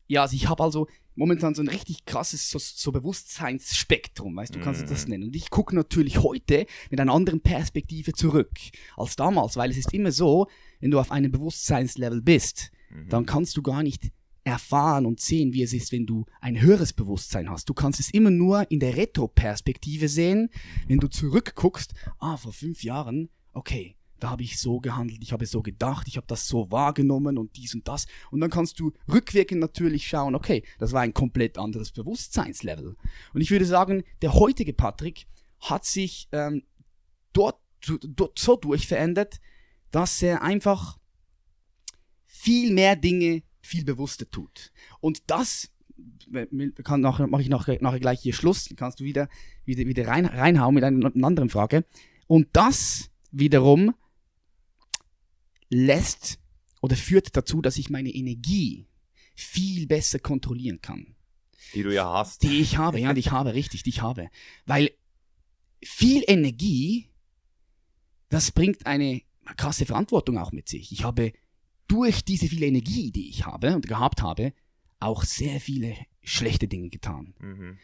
ja, 0.07 0.23
also 0.23 0.35
ich 0.35 0.49
habe 0.49 0.63
also 0.63 0.87
momentan 1.17 1.53
so 1.55 1.61
ein 1.61 1.67
richtig 1.67 2.05
krasses 2.05 2.49
so, 2.49 2.59
so 2.59 2.91
Bewusstseinsspektrum, 2.93 4.35
weißt 4.35 4.55
du, 4.55 4.59
kannst 4.59 4.81
du 4.81 4.85
das 4.85 5.05
Mhm. 5.05 5.11
nennen. 5.11 5.23
Und 5.25 5.35
ich 5.35 5.49
gucke 5.49 5.75
natürlich 5.75 6.19
heute 6.23 6.65
mit 6.89 6.99
einer 6.99 7.13
anderen 7.13 7.41
Perspektive 7.41 8.13
zurück 8.13 8.51
als 8.95 9.15
damals, 9.15 9.57
weil 9.57 9.71
es 9.71 9.77
ist 9.77 9.93
immer 9.93 10.11
so, 10.11 10.47
wenn 10.79 10.91
du 10.91 10.99
auf 10.99 11.11
einem 11.11 11.31
Bewusstseinslevel 11.31 12.21
bist, 12.21 12.71
Mhm. 12.89 13.09
dann 13.09 13.25
kannst 13.25 13.57
du 13.57 13.61
gar 13.61 13.83
nicht 13.83 14.11
erfahren 14.43 15.05
und 15.05 15.19
sehen, 15.19 15.51
wie 15.53 15.61
es 15.63 15.73
ist, 15.73 15.91
wenn 15.91 16.05
du 16.05 16.25
ein 16.39 16.61
höheres 16.61 16.93
Bewusstsein 16.93 17.49
hast. 17.49 17.67
Du 17.67 17.73
kannst 17.73 17.99
es 17.99 18.11
immer 18.13 18.29
nur 18.31 18.71
in 18.71 18.79
der 18.79 18.95
Retroperspektive 18.95 20.07
sehen, 20.07 20.49
wenn 20.87 20.99
du 20.99 21.09
zurückguckst, 21.09 21.93
ah, 22.19 22.37
vor 22.37 22.53
fünf 22.53 22.81
Jahren, 22.81 23.27
okay, 23.51 23.96
da 24.19 24.29
habe 24.29 24.43
ich 24.43 24.59
so 24.59 24.79
gehandelt, 24.79 25.19
ich 25.21 25.31
habe 25.31 25.45
so 25.45 25.61
gedacht, 25.61 26.07
ich 26.07 26.17
habe 26.17 26.27
das 26.27 26.47
so 26.47 26.71
wahrgenommen 26.71 27.37
und 27.37 27.55
dies 27.55 27.75
und 27.75 27.87
das. 27.87 28.07
Und 28.31 28.39
dann 28.39 28.49
kannst 28.49 28.79
du 28.79 28.93
rückwirkend 29.11 29.61
natürlich 29.61 30.07
schauen, 30.07 30.35
okay, 30.35 30.63
das 30.79 30.91
war 30.91 31.01
ein 31.01 31.13
komplett 31.13 31.57
anderes 31.57 31.91
Bewusstseinslevel. 31.91 32.95
Und 33.33 33.41
ich 33.41 33.51
würde 33.51 33.65
sagen, 33.65 34.03
der 34.21 34.33
heutige 34.33 34.73
Patrick 34.73 35.27
hat 35.59 35.85
sich 35.85 36.27
ähm, 36.31 36.63
dort, 37.33 37.59
dort 38.01 38.39
so 38.39 38.55
durchverändert, 38.55 39.39
dass 39.91 40.21
er 40.21 40.41
einfach 40.41 40.97
viel 42.25 42.73
mehr 42.73 42.95
Dinge 42.95 43.43
viel 43.61 43.83
bewusster 43.83 44.29
tut. 44.29 44.71
Und 44.99 45.29
das 45.29 45.71
kann 46.83 47.01
nachher, 47.01 47.27
mache 47.27 47.41
ich 47.41 47.49
nachher, 47.49 47.77
nachher 47.81 47.99
gleich 47.99 48.21
hier 48.21 48.33
Schluss, 48.33 48.65
dann 48.65 48.75
kannst 48.75 48.99
du 48.99 49.03
wieder, 49.03 49.27
wieder, 49.65 49.85
wieder 49.85 50.07
rein, 50.07 50.25
reinhauen 50.25 50.75
mit 50.75 50.83
einer, 50.83 51.11
einer 51.13 51.27
anderen 51.27 51.49
Frage. 51.49 51.85
Und 52.27 52.47
das 52.53 53.09
wiederum 53.31 53.93
lässt 55.69 56.39
oder 56.81 56.95
führt 56.95 57.35
dazu, 57.35 57.61
dass 57.61 57.77
ich 57.77 57.89
meine 57.89 58.09
Energie 58.09 58.87
viel 59.35 59.87
besser 59.87 60.19
kontrollieren 60.19 60.81
kann. 60.81 61.15
Die 61.73 61.83
du 61.83 61.93
ja 61.93 62.11
hast. 62.11 62.43
Die 62.43 62.59
ich 62.59 62.77
habe, 62.77 62.99
ja, 62.99 63.13
die 63.13 63.19
ich 63.19 63.31
habe, 63.31 63.53
richtig, 63.53 63.83
die 63.83 63.89
ich 63.89 64.01
habe. 64.01 64.29
Weil 64.65 64.91
viel 65.83 66.23
Energie, 66.27 67.09
das 68.29 68.51
bringt 68.51 68.85
eine 68.85 69.21
krasse 69.57 69.85
Verantwortung 69.85 70.37
auch 70.37 70.51
mit 70.51 70.67
sich. 70.69 70.91
Ich 70.91 71.03
habe 71.03 71.33
durch 71.87 72.23
diese 72.23 72.47
viele 72.47 72.65
Energie, 72.65 73.11
die 73.11 73.29
ich 73.29 73.45
habe 73.45 73.75
und 73.75 73.87
gehabt 73.87 74.21
habe, 74.21 74.53
auch 74.99 75.23
sehr 75.23 75.61
viele 75.61 75.95
schlechte 76.23 76.67
Dinge 76.67 76.89
getan. 76.89 77.33
Mhm. 77.39 77.77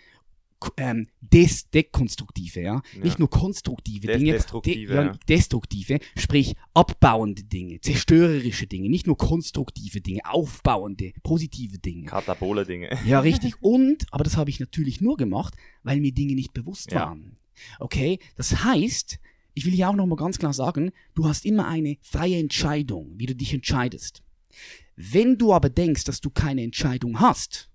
Ähm, 0.78 1.08
des, 1.22 1.70
dekonstruktive, 1.70 2.62
ja? 2.62 2.82
Ja. 2.96 3.04
Nicht 3.04 3.20
nur 3.20 3.30
konstruktive 3.30 4.08
Des- 4.08 4.18
Dinge, 4.18 4.32
destruktive, 4.34 4.94
ja, 4.94 5.04
ja. 5.06 5.18
destruktive, 5.28 6.00
sprich 6.18 6.56
abbauende 6.74 7.44
Dinge, 7.44 7.80
zerstörerische 7.82 8.68
Dinge, 8.68 8.90
nicht 8.90 9.08
nur 9.08 9.18
konstruktive 9.18 10.02
Dinge, 10.02 10.22
aufbauende, 10.26 11.14
positive 11.24 11.80
Dinge. 11.80 12.06
Katabole 12.06 12.66
Dinge. 12.66 12.90
Ja, 13.06 13.20
richtig. 13.20 13.62
Und, 13.62 14.06
aber 14.12 14.24
das 14.24 14.38
habe 14.38 14.50
ich 14.50 14.60
natürlich 14.60 15.02
nur 15.02 15.18
gemacht, 15.18 15.56
weil 15.84 16.00
mir 16.00 16.12
Dinge 16.14 16.36
nicht 16.36 16.54
bewusst 16.54 16.92
Ja. 16.92 17.02
waren. 17.08 17.38
Okay? 17.80 18.20
Das 18.36 18.64
heißt, 18.64 19.20
ich 19.54 19.66
will 19.66 19.74
hier 19.74 19.90
auch 19.90 19.96
nochmal 19.96 20.18
ganz 20.18 20.40
klar 20.40 20.54
sagen, 20.54 20.92
du 21.16 21.26
hast 21.28 21.46
immer 21.46 21.68
eine 21.68 21.98
freie 22.02 22.38
Entscheidung, 22.40 23.14
wie 23.18 23.26
du 23.28 23.36
dich 23.36 23.54
entscheidest. 23.54 24.24
Wenn 24.96 25.38
du 25.38 25.54
aber 25.54 25.70
denkst, 25.70 26.04
dass 26.06 26.22
du 26.22 26.30
keine 26.30 26.64
Entscheidung 26.64 27.20
hast 27.20 27.70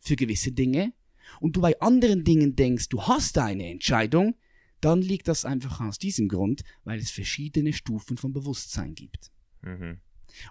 für 0.00 0.16
gewisse 0.16 0.52
Dinge 0.52 0.92
und 1.40 1.56
du 1.56 1.60
bei 1.60 1.78
anderen 1.80 2.24
Dingen 2.24 2.56
denkst, 2.56 2.88
du 2.88 3.02
hast 3.02 3.38
eine 3.38 3.68
Entscheidung, 3.70 4.34
dann 4.80 5.00
liegt 5.00 5.28
das 5.28 5.44
einfach 5.44 5.80
aus 5.80 5.98
diesem 5.98 6.28
Grund, 6.28 6.62
weil 6.84 6.98
es 6.98 7.10
verschiedene 7.10 7.72
Stufen 7.72 8.16
von 8.16 8.32
Bewusstsein 8.32 8.94
gibt. 8.94 9.30
Mhm. 9.62 9.98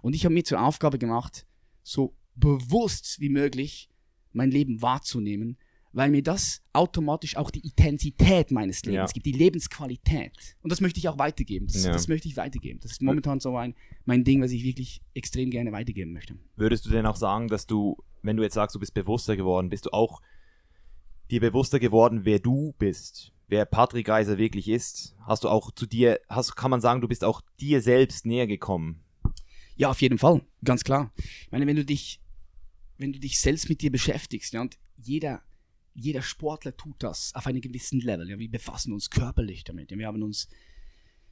Und 0.01 0.15
ich 0.15 0.25
habe 0.25 0.33
mir 0.33 0.43
zur 0.43 0.61
Aufgabe 0.61 0.97
gemacht, 0.97 1.45
so 1.83 2.15
bewusst 2.35 3.19
wie 3.19 3.29
möglich 3.29 3.89
mein 4.31 4.49
Leben 4.49 4.81
wahrzunehmen, 4.81 5.57
weil 5.91 6.09
mir 6.09 6.23
das 6.23 6.63
automatisch 6.73 7.35
auch 7.37 7.51
die 7.51 7.59
Intensität 7.59 8.49
meines 8.49 8.83
Lebens 8.83 9.11
Ja. 9.11 9.13
gibt, 9.13 9.27
die 9.27 9.31
Lebensqualität. 9.33 10.55
Und 10.63 10.71
das 10.71 10.81
möchte 10.81 10.99
ich 10.99 11.07
auch 11.07 11.19
weitergeben. 11.19 11.67
Das, 11.67 11.83
Ja. 11.85 11.91
das 11.91 12.07
möchte 12.07 12.27
ich 12.27 12.35
weitergeben. 12.35 12.79
Das 12.81 12.91
ist 12.93 13.01
momentan 13.03 13.39
so 13.39 13.55
ein, 13.57 13.75
mein 14.05 14.23
Ding, 14.23 14.41
was 14.41 14.51
ich 14.51 14.63
wirklich 14.63 15.01
extrem 15.13 15.51
gerne 15.51 15.71
weitergeben 15.71 16.11
möchte. 16.13 16.35
Würdest 16.55 16.85
du 16.85 16.89
denn 16.89 17.05
auch 17.05 17.15
sagen, 17.15 17.47
dass 17.47 17.67
du, 17.67 17.97
wenn 18.23 18.37
du 18.37 18.41
jetzt 18.43 18.55
sagst, 18.55 18.75
du 18.75 18.79
bist 18.79 18.95
bewusster 18.95 19.35
geworden, 19.37 19.69
bist 19.69 19.85
du 19.85 19.91
auch 19.91 20.19
dir 21.33 21.41
bewusster 21.41 21.79
geworden, 21.79 22.25
wer 22.25 22.39
du 22.39 22.73
bist, 22.77 23.33
wer 23.47 23.65
Patrick 23.65 24.07
Reiser 24.07 24.37
wirklich 24.37 24.69
ist? 24.69 25.15
Hast 25.25 25.43
du 25.43 25.49
auch 25.49 25.71
zu 25.71 25.87
dir, 25.87 26.19
hast, 26.29 26.55
kann 26.55 26.69
man 26.69 26.79
sagen, 26.79 27.01
du 27.01 27.07
bist 27.07 27.23
auch 27.23 27.41
dir 27.59 27.81
selbst 27.81 28.25
näher 28.25 28.45
gekommen? 28.45 29.03
Ja, 29.75 29.89
auf 29.89 30.01
jeden 30.01 30.19
Fall, 30.19 30.45
ganz 30.63 30.83
klar. 30.83 31.11
Ich 31.17 31.51
meine, 31.51 31.65
wenn 31.65 31.75
du 31.75 31.83
dich, 31.83 32.21
wenn 32.99 33.11
du 33.11 33.19
dich 33.19 33.39
selbst 33.39 33.67
mit 33.67 33.81
dir 33.81 33.91
beschäftigst, 33.91 34.53
ja, 34.53 34.61
und 34.61 34.77
jeder, 34.95 35.41
jeder 35.95 36.21
Sportler 36.21 36.77
tut 36.77 36.97
das 36.99 37.33
auf 37.33 37.47
einem 37.47 37.61
gewissen 37.61 37.99
Level. 37.99 38.29
Ja, 38.29 38.37
wir 38.37 38.51
befassen 38.51 38.93
uns 38.93 39.09
körperlich 39.09 39.63
damit. 39.63 39.89
Ja, 39.89 39.97
wir 39.97 40.07
haben 40.07 40.21
uns 40.21 40.47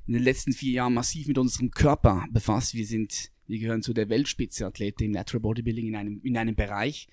in 0.08 0.14
den 0.14 0.24
letzten 0.24 0.54
vier 0.54 0.72
Jahren 0.74 0.96
massiv 0.96 1.28
mit 1.28 1.38
unserem 1.38 1.70
Körper 1.70 2.26
befasst. 2.32 2.74
Wir 2.74 2.88
sind, 2.88 3.32
wir 3.46 3.60
gehören 3.60 3.84
zu 3.84 3.94
der 3.94 4.10
Weltspitze-Athlete 4.10 5.06
im 5.06 5.12
Natural 5.12 5.42
Bodybuilding 5.42 5.90
in 5.90 5.96
einem, 5.96 6.22
in 6.24 6.38
einem 6.38 6.56
Bereich. 6.56 7.08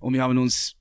Und 0.00 0.14
wir 0.14 0.22
haben 0.22 0.36
uns 0.38 0.76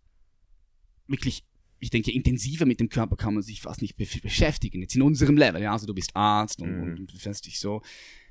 wirklich, 1.13 1.45
ich 1.79 1.89
denke, 1.89 2.11
intensiver 2.11 2.65
mit 2.65 2.79
dem 2.81 2.89
Körper 2.89 3.15
kann 3.15 3.33
man 3.35 3.43
sich 3.43 3.61
fast 3.61 3.81
nicht 3.81 3.95
be 3.95 4.05
beschäftigen. 4.21 4.81
Jetzt 4.81 4.95
in 4.95 5.01
unserem 5.01 5.37
Level, 5.37 5.61
ja. 5.61 5.71
Also 5.71 5.85
du 5.87 5.93
bist 5.93 6.15
Arzt 6.15 6.61
und, 6.61 6.75
Mhm. 6.75 6.81
und, 6.83 7.13
befasst 7.13 7.45
dich 7.45 7.59
so 7.59 7.81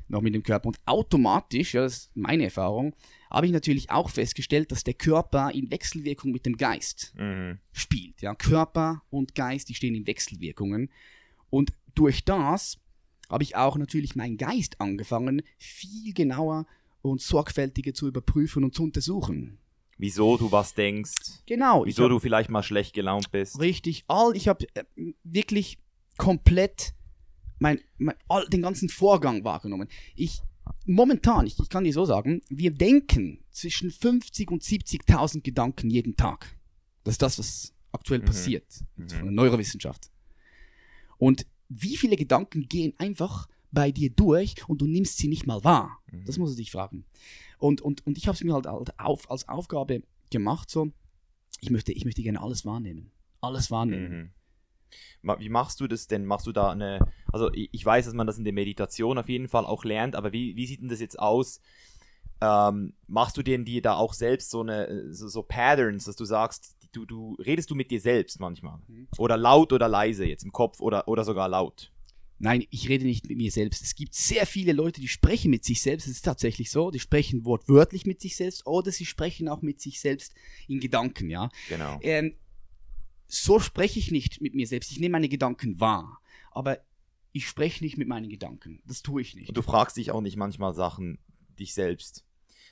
noch 0.09 0.21
mit 0.21 0.35
dem 0.35 0.43
Körper. 0.43 0.67
Und 0.69 0.79
automatisch, 0.85 1.73
ja, 1.75 1.83
das 1.83 1.93
ist 1.95 2.11
meine 2.17 2.45
Erfahrung, 2.45 2.95
habe 3.31 3.47
ich 3.47 3.53
natürlich 3.53 3.91
auch 3.91 4.11
festgestellt, 4.11 4.71
dass 4.73 4.85
der 4.85 4.95
Körper 4.95 5.51
in 5.53 5.71
Wechselwirkung 5.71 6.33
mit 6.33 6.45
dem 6.45 6.57
Geist 6.57 7.15
Mhm. 7.17 7.59
spielt. 7.73 8.21
Ja? 8.21 8.35
Körper 8.35 9.03
und 9.11 9.35
Geist, 9.35 9.69
die 9.71 9.75
stehen 9.75 9.95
in 9.95 10.07
Wechselwirkungen. 10.07 10.91
Und 11.49 11.73
durch 11.95 12.25
das 12.25 12.79
habe 13.31 13.45
ich 13.45 13.57
auch 13.57 13.79
natürlich 13.79 14.15
meinen 14.17 14.37
Geist 14.37 14.81
angefangen, 14.81 15.43
viel 15.57 16.12
genauer 16.12 16.67
und 17.01 17.21
sorgfältiger 17.23 17.95
zu 17.95 18.07
überprüfen 18.09 18.65
und 18.65 18.75
zu 18.75 18.83
untersuchen. 18.83 19.59
Wieso 19.99 20.37
du 20.37 20.51
was 20.51 20.75
denkst, 20.75 21.43
Genau. 21.47 21.85
wieso 21.85 22.05
hab- 22.05 22.11
du 22.11 22.19
vielleicht 22.19 22.51
mal 22.51 22.63
schlecht 22.63 22.95
gelaunt 22.95 23.31
bist. 23.31 23.61
Richtig, 23.61 24.05
all, 24.09 24.35
ich 24.37 24.49
habe 24.49 24.67
äh, 24.75 24.85
wirklich 25.23 25.79
komplett 26.17 26.95
mein, 27.59 27.81
mein, 27.99 28.17
all, 28.29 28.47
den 28.49 28.63
ganzen 28.63 28.89
Vorgang 28.89 29.45
wahrgenommen. 29.45 29.89
Ich, 30.17 30.43
momentan, 30.87 31.47
ich, 31.47 31.59
ich 31.61 31.69
kann 31.69 31.85
dir 31.85 31.93
so 31.93 32.05
sagen, 32.05 32.43
wir 32.49 32.73
denken 32.73 33.45
zwischen 33.51 33.90
50 33.90 34.51
und 34.51 34.62
70.000 34.62 35.43
Gedanken 35.43 35.88
jeden 35.90 36.16
Tag. 36.16 36.57
Das 37.05 37.14
ist 37.14 37.23
das, 37.23 37.38
was 37.38 37.75
aktuell 37.93 38.21
Mhm. 38.21 38.25
passiert 38.25 38.66
Mhm. 38.97 39.09
von 39.09 39.23
der 39.27 39.33
Neurowissenschaft. 39.33 40.11
Und 41.19 41.47
wie 41.69 41.97
viele 41.97 42.16
Gedanken 42.16 42.69
gehen 42.69 42.95
einfach 42.99 43.49
bei 43.73 43.91
dir 43.91 44.11
durch 44.11 44.55
und 44.69 44.81
du 44.81 44.87
nimmst 44.87 45.19
sie 45.19 45.29
nicht 45.29 45.47
mal 45.47 45.65
wahr? 45.65 45.99
Mhm. 46.11 46.25
Das 46.27 46.39
musst 46.39 46.55
du 46.55 46.59
dich 46.59 46.71
fragen. 46.71 47.05
Und, 47.59 47.81
und, 47.81 48.07
und 48.07 48.19
ich 48.19 48.29
habe 48.29 48.37
es 48.37 48.45
mir 48.45 48.55
halt 48.55 48.67
halt 48.67 48.99
auf, 48.99 49.31
als 49.31 49.49
Aufgabe 49.49 50.03
gemacht, 50.31 50.71
so, 50.71 50.93
ich 51.61 51.71
möchte, 51.71 51.93
ich 51.93 52.05
möchte 52.05 52.23
gerne 52.23 52.41
alles 52.41 52.65
wahrnehmen. 52.65 53.11
Alles 53.41 53.71
wahrnehmen. 53.71 54.33
Mhm. 55.23 55.39
Wie 55.39 55.49
machst 55.49 55.81
du 55.81 55.87
das 55.87 56.07
denn? 56.07 56.27
Machst 56.27 56.47
du 56.47 56.53
da 56.53 56.71
eine, 56.71 56.99
also 57.33 57.51
ich, 57.53 57.71
ich 57.73 57.85
weiß, 57.85 58.05
dass 58.05 58.15
man 58.15 58.27
das 58.27 58.39
in 58.39 58.45
der 58.45 58.53
Meditation 58.53 59.19
auf 59.19 59.29
jeden 59.29 59.49
Fall 59.49 59.65
auch 59.65 59.85
lernt, 59.85 60.17
aber 60.17 60.33
wie, 60.33 60.55
wie 60.57 60.67
sieht 60.67 60.83
denn 60.83 60.89
das 60.89 61.01
jetzt 61.01 61.19
aus? 61.19 61.61
Ähm, 62.41 62.95
machst 63.07 63.37
du 63.37 63.43
denn 63.43 63.65
dir 63.65 63.81
da 63.81 63.95
auch 63.95 64.15
selbst 64.15 64.51
so 64.51 64.61
eine, 64.61 65.15
so, 65.15 65.29
so 65.29 65.43
Patterns, 65.45 66.05
dass 66.05 66.17
du 66.17 66.25
sagst, 66.25 66.77
du, 66.91 67.07
du 67.07 67.37
redest 67.37 67.71
du 67.71 67.77
mit 67.77 67.91
dir 67.91 68.01
selbst 68.01 68.41
manchmal? 68.41 68.81
Mhm. 68.89 69.07
Oder 69.17 69.37
laut 69.37 69.73
oder 69.73 69.89
leise 69.89 70.25
jetzt 70.25 70.43
im 70.43 70.53
Kopf 70.53 70.81
oder, 70.81 71.07
oder 71.07 71.25
sogar 71.25 71.49
laut? 71.49 71.91
Nein, 72.42 72.66
ich 72.70 72.88
rede 72.88 73.05
nicht 73.05 73.28
mit 73.28 73.37
mir 73.38 73.52
selbst. 73.52 73.83
Es 73.85 73.94
gibt 73.94 74.14
sehr 74.14 74.46
viele 74.46 74.72
Leute, 74.72 75.00
die 75.00 75.07
sprechen 75.07 75.48
mit 75.52 75.64
sich 75.64 75.81
selbst. 75.81 76.09
Es 76.09 76.14
ist 76.14 76.24
tatsächlich 76.24 76.72
so. 76.72 76.90
Die 76.90 76.98
sprechen 76.98 77.44
wortwörtlich 77.44 78.05
mit 78.05 78.20
sich 78.20 78.35
selbst 78.35 78.66
oder 78.66 78.90
sie 78.90 79.07
sprechen 79.07 79.48
auch 79.48 79.62
mit 79.62 79.81
sich 79.81 80.00
selbst 80.00 80.35
in 80.66 80.81
Gedanken, 80.81 81.31
ja. 81.31 81.50
Genau. 81.68 82.00
Ähm, 82.02 82.35
so 83.28 83.61
spreche 83.61 84.00
ich 84.00 84.11
nicht 84.11 84.40
mit 84.40 84.57
mir 84.57 84.66
selbst. 84.66 84.90
Ich 84.90 84.98
nehme 84.98 85.12
meine 85.12 85.28
Gedanken 85.28 85.78
wahr. 85.78 86.20
Aber 86.50 86.78
ich 87.31 87.46
spreche 87.46 87.85
nicht 87.85 87.96
mit 87.96 88.09
meinen 88.09 88.28
Gedanken. 88.28 88.83
Das 88.87 89.02
tue 89.02 89.22
ich 89.22 89.37
nicht. 89.37 89.48
Und 89.48 89.57
du 89.57 89.62
fragst 89.62 89.96
dich 89.96 90.11
auch 90.11 90.20
nicht 90.20 90.37
manchmal 90.37 90.74
Sachen 90.74 91.18
dich 91.61 91.74
selbst. 91.74 92.24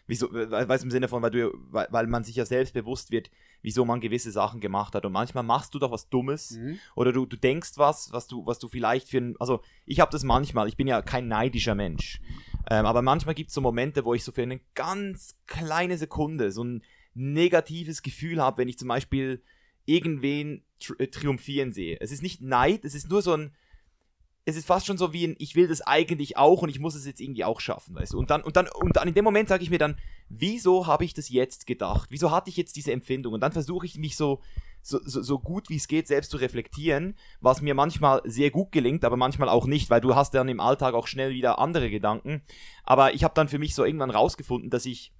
Wieso, 0.08 0.32
we- 0.32 0.50
weißt 0.50 0.82
du, 0.82 0.86
im 0.88 0.90
Sinne 0.90 1.06
von, 1.06 1.22
weil, 1.22 1.30
du, 1.30 1.52
weil, 1.70 1.86
weil 1.90 2.08
man 2.08 2.24
sich 2.24 2.34
ja 2.34 2.44
selbst 2.44 2.74
bewusst 2.74 3.12
wird, 3.12 3.30
wieso 3.62 3.84
man 3.84 4.00
gewisse 4.00 4.30
Sachen 4.30 4.60
gemacht 4.60 4.94
hat. 4.94 5.04
Und 5.04 5.12
manchmal 5.12 5.44
machst 5.44 5.74
du 5.74 5.78
doch 5.78 5.90
was 5.90 6.08
Dummes 6.08 6.52
Mhm. 6.52 6.78
oder 6.94 7.12
du, 7.12 7.26
du 7.26 7.36
denkst 7.36 7.72
was, 7.76 8.12
was 8.12 8.26
du, 8.26 8.46
was 8.46 8.58
du 8.58 8.68
vielleicht 8.68 9.08
für 9.08 9.18
ein, 9.18 9.36
also 9.38 9.60
ich 9.86 10.00
habe 10.00 10.10
das 10.10 10.22
manchmal, 10.24 10.68
ich 10.68 10.76
bin 10.76 10.86
ja 10.86 11.02
kein 11.02 11.28
neidischer 11.28 11.74
Mensch, 11.74 12.20
ähm, 12.70 12.86
aber 12.86 13.02
manchmal 13.02 13.34
gibt 13.34 13.48
es 13.48 13.54
so 13.54 13.60
Momente, 13.60 14.04
wo 14.04 14.14
ich 14.14 14.24
so 14.24 14.32
für 14.32 14.42
eine 14.42 14.60
ganz 14.74 15.36
kleine 15.46 15.98
Sekunde 15.98 16.52
so 16.52 16.64
ein 16.64 16.82
negatives 17.14 18.02
Gefühl 18.02 18.40
habe, 18.40 18.58
wenn 18.58 18.68
ich 18.68 18.78
zum 18.78 18.88
Beispiel 18.88 19.42
irgendwen 19.84 20.62
tri 20.78 21.10
triumphieren 21.10 21.72
sehe. 21.72 21.98
Es 22.00 22.12
ist 22.12 22.22
nicht 22.22 22.40
Neid, 22.40 22.84
es 22.84 22.94
ist 22.94 23.10
nur 23.10 23.22
so 23.22 23.34
ein, 23.34 23.54
es 24.46 24.56
ist 24.56 24.66
fast 24.66 24.86
schon 24.86 24.98
so 24.98 25.12
wie 25.12 25.26
ein, 25.26 25.36
ich 25.38 25.54
will 25.54 25.68
das 25.68 25.82
eigentlich 25.82 26.36
auch 26.36 26.62
und 26.62 26.68
ich 26.70 26.80
muss 26.80 26.94
es 26.94 27.06
jetzt 27.06 27.20
irgendwie 27.20 27.44
auch 27.44 27.60
schaffen, 27.60 27.94
weißt 27.94 28.14
du. 28.14 28.18
Und 28.18 28.30
dann, 28.30 28.42
und 28.42 28.56
dann, 28.56 28.68
und 28.68 28.96
dann 28.96 29.08
in 29.08 29.14
dem 29.14 29.24
Moment 29.24 29.48
sage 29.48 29.62
ich 29.62 29.70
mir 29.70 29.78
dann, 29.78 29.96
wieso 30.28 30.86
habe 30.86 31.04
ich 31.04 31.14
das 31.14 31.28
jetzt 31.28 31.66
gedacht? 31.66 32.08
Wieso 32.10 32.30
hatte 32.30 32.50
ich 32.50 32.56
jetzt 32.56 32.76
diese 32.76 32.92
Empfindung? 32.92 33.34
Und 33.34 33.40
dann 33.40 33.52
versuche 33.52 33.86
ich 33.86 33.98
mich 33.98 34.16
so, 34.16 34.40
so, 34.82 34.98
so, 35.04 35.22
so 35.22 35.38
gut 35.38 35.68
wie 35.68 35.76
es 35.76 35.88
geht 35.88 36.08
selbst 36.08 36.30
zu 36.30 36.38
reflektieren, 36.38 37.16
was 37.40 37.60
mir 37.60 37.74
manchmal 37.74 38.22
sehr 38.24 38.50
gut 38.50 38.72
gelingt, 38.72 39.04
aber 39.04 39.16
manchmal 39.16 39.50
auch 39.50 39.66
nicht, 39.66 39.90
weil 39.90 40.00
du 40.00 40.14
hast 40.14 40.34
dann 40.34 40.48
im 40.48 40.60
Alltag 40.60 40.94
auch 40.94 41.06
schnell 41.06 41.30
wieder 41.30 41.58
andere 41.58 41.90
Gedanken. 41.90 42.42
Aber 42.84 43.14
ich 43.14 43.24
habe 43.24 43.34
dann 43.34 43.48
für 43.48 43.58
mich 43.58 43.74
so 43.74 43.84
irgendwann 43.84 44.10
rausgefunden, 44.10 44.70
dass 44.70 44.86
ich 44.86 45.12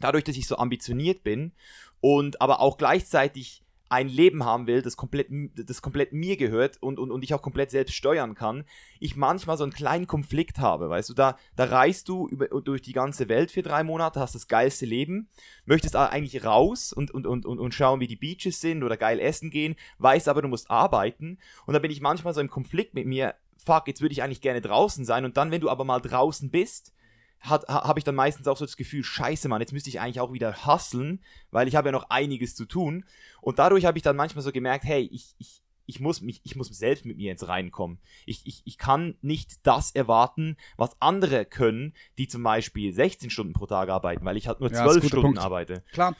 dadurch, 0.00 0.24
dass 0.24 0.36
ich 0.36 0.46
so 0.46 0.56
ambitioniert 0.56 1.22
bin 1.22 1.52
und 2.00 2.40
aber 2.42 2.60
auch 2.60 2.76
gleichzeitig 2.76 3.62
ein 3.92 4.08
Leben 4.08 4.46
haben 4.46 4.66
will, 4.66 4.80
das 4.80 4.96
komplett, 4.96 5.28
das 5.54 5.82
komplett 5.82 6.14
mir 6.14 6.38
gehört 6.38 6.82
und, 6.82 6.98
und, 6.98 7.10
und 7.10 7.22
ich 7.22 7.34
auch 7.34 7.42
komplett 7.42 7.70
selbst 7.70 7.94
steuern 7.94 8.34
kann, 8.34 8.64
ich 9.00 9.16
manchmal 9.16 9.58
so 9.58 9.64
einen 9.64 9.72
kleinen 9.74 10.06
Konflikt 10.06 10.60
habe, 10.60 10.88
weißt 10.88 11.10
du, 11.10 11.14
da, 11.14 11.36
da 11.56 11.64
reist 11.64 12.08
du 12.08 12.26
über, 12.26 12.46
durch 12.48 12.80
die 12.80 12.94
ganze 12.94 13.28
Welt 13.28 13.50
für 13.50 13.60
drei 13.60 13.84
Monate, 13.84 14.18
hast 14.18 14.34
das 14.34 14.48
geilste 14.48 14.86
Leben, 14.86 15.28
möchtest 15.66 15.94
eigentlich 15.94 16.42
raus 16.42 16.94
und, 16.94 17.10
und, 17.10 17.26
und, 17.26 17.44
und, 17.44 17.74
schauen, 17.74 18.00
wie 18.00 18.06
die 18.06 18.16
Beaches 18.16 18.62
sind 18.62 18.82
oder 18.82 18.96
geil 18.96 19.20
essen 19.20 19.50
gehen, 19.50 19.76
weißt 19.98 20.26
aber, 20.26 20.40
du 20.40 20.48
musst 20.48 20.70
arbeiten 20.70 21.36
und 21.66 21.74
da 21.74 21.78
bin 21.78 21.90
ich 21.90 22.00
manchmal 22.00 22.32
so 22.32 22.40
im 22.40 22.48
Konflikt 22.48 22.94
mit 22.94 23.06
mir, 23.06 23.34
fuck, 23.58 23.88
jetzt 23.88 24.00
würde 24.00 24.14
ich 24.14 24.22
eigentlich 24.22 24.40
gerne 24.40 24.62
draußen 24.62 25.04
sein 25.04 25.26
und 25.26 25.36
dann, 25.36 25.50
wenn 25.50 25.60
du 25.60 25.68
aber 25.68 25.84
mal 25.84 26.00
draußen 26.00 26.50
bist, 26.50 26.94
habe 27.42 27.98
ich 27.98 28.04
dann 28.04 28.14
meistens 28.14 28.46
auch 28.48 28.56
so 28.56 28.64
das 28.64 28.76
Gefühl, 28.76 29.02
scheiße, 29.04 29.48
Mann, 29.48 29.60
jetzt 29.60 29.72
müsste 29.72 29.90
ich 29.90 30.00
eigentlich 30.00 30.20
auch 30.20 30.32
wieder 30.32 30.66
hustlen, 30.66 31.20
weil 31.50 31.68
ich 31.68 31.74
habe 31.76 31.88
ja 31.88 31.92
noch 31.92 32.08
einiges 32.10 32.54
zu 32.54 32.64
tun. 32.66 33.04
Und 33.40 33.58
dadurch 33.58 33.84
habe 33.84 33.98
ich 33.98 34.02
dann 34.04 34.16
manchmal 34.16 34.42
so 34.44 34.52
gemerkt, 34.52 34.84
hey, 34.84 35.08
ich, 35.12 35.34
ich, 35.38 35.62
ich, 35.86 36.00
muss 36.00 36.20
mich, 36.20 36.40
ich 36.44 36.54
muss 36.56 36.68
selbst 36.68 37.04
mit 37.04 37.16
mir 37.16 37.26
jetzt 37.26 37.48
reinkommen. 37.48 37.98
Ich, 38.26 38.42
ich, 38.46 38.62
ich 38.64 38.78
kann 38.78 39.16
nicht 39.22 39.66
das 39.66 39.90
erwarten, 39.90 40.56
was 40.76 40.90
andere 41.00 41.44
können, 41.44 41.92
die 42.18 42.28
zum 42.28 42.42
Beispiel 42.42 42.92
16 42.92 43.30
Stunden 43.30 43.52
pro 43.52 43.66
Tag 43.66 43.88
arbeiten, 43.88 44.24
weil 44.24 44.36
ich 44.36 44.46
halt 44.46 44.60
nur 44.60 44.70
Ja, 44.70 44.84
das 44.84 44.86
ist 44.86 44.92
12 44.92 44.96
ein 44.96 45.00
guter 45.00 45.08
Stunden 45.08 45.26
Punkt. 45.26 45.38
arbeite. 45.40 45.82
Klar. 45.92 46.16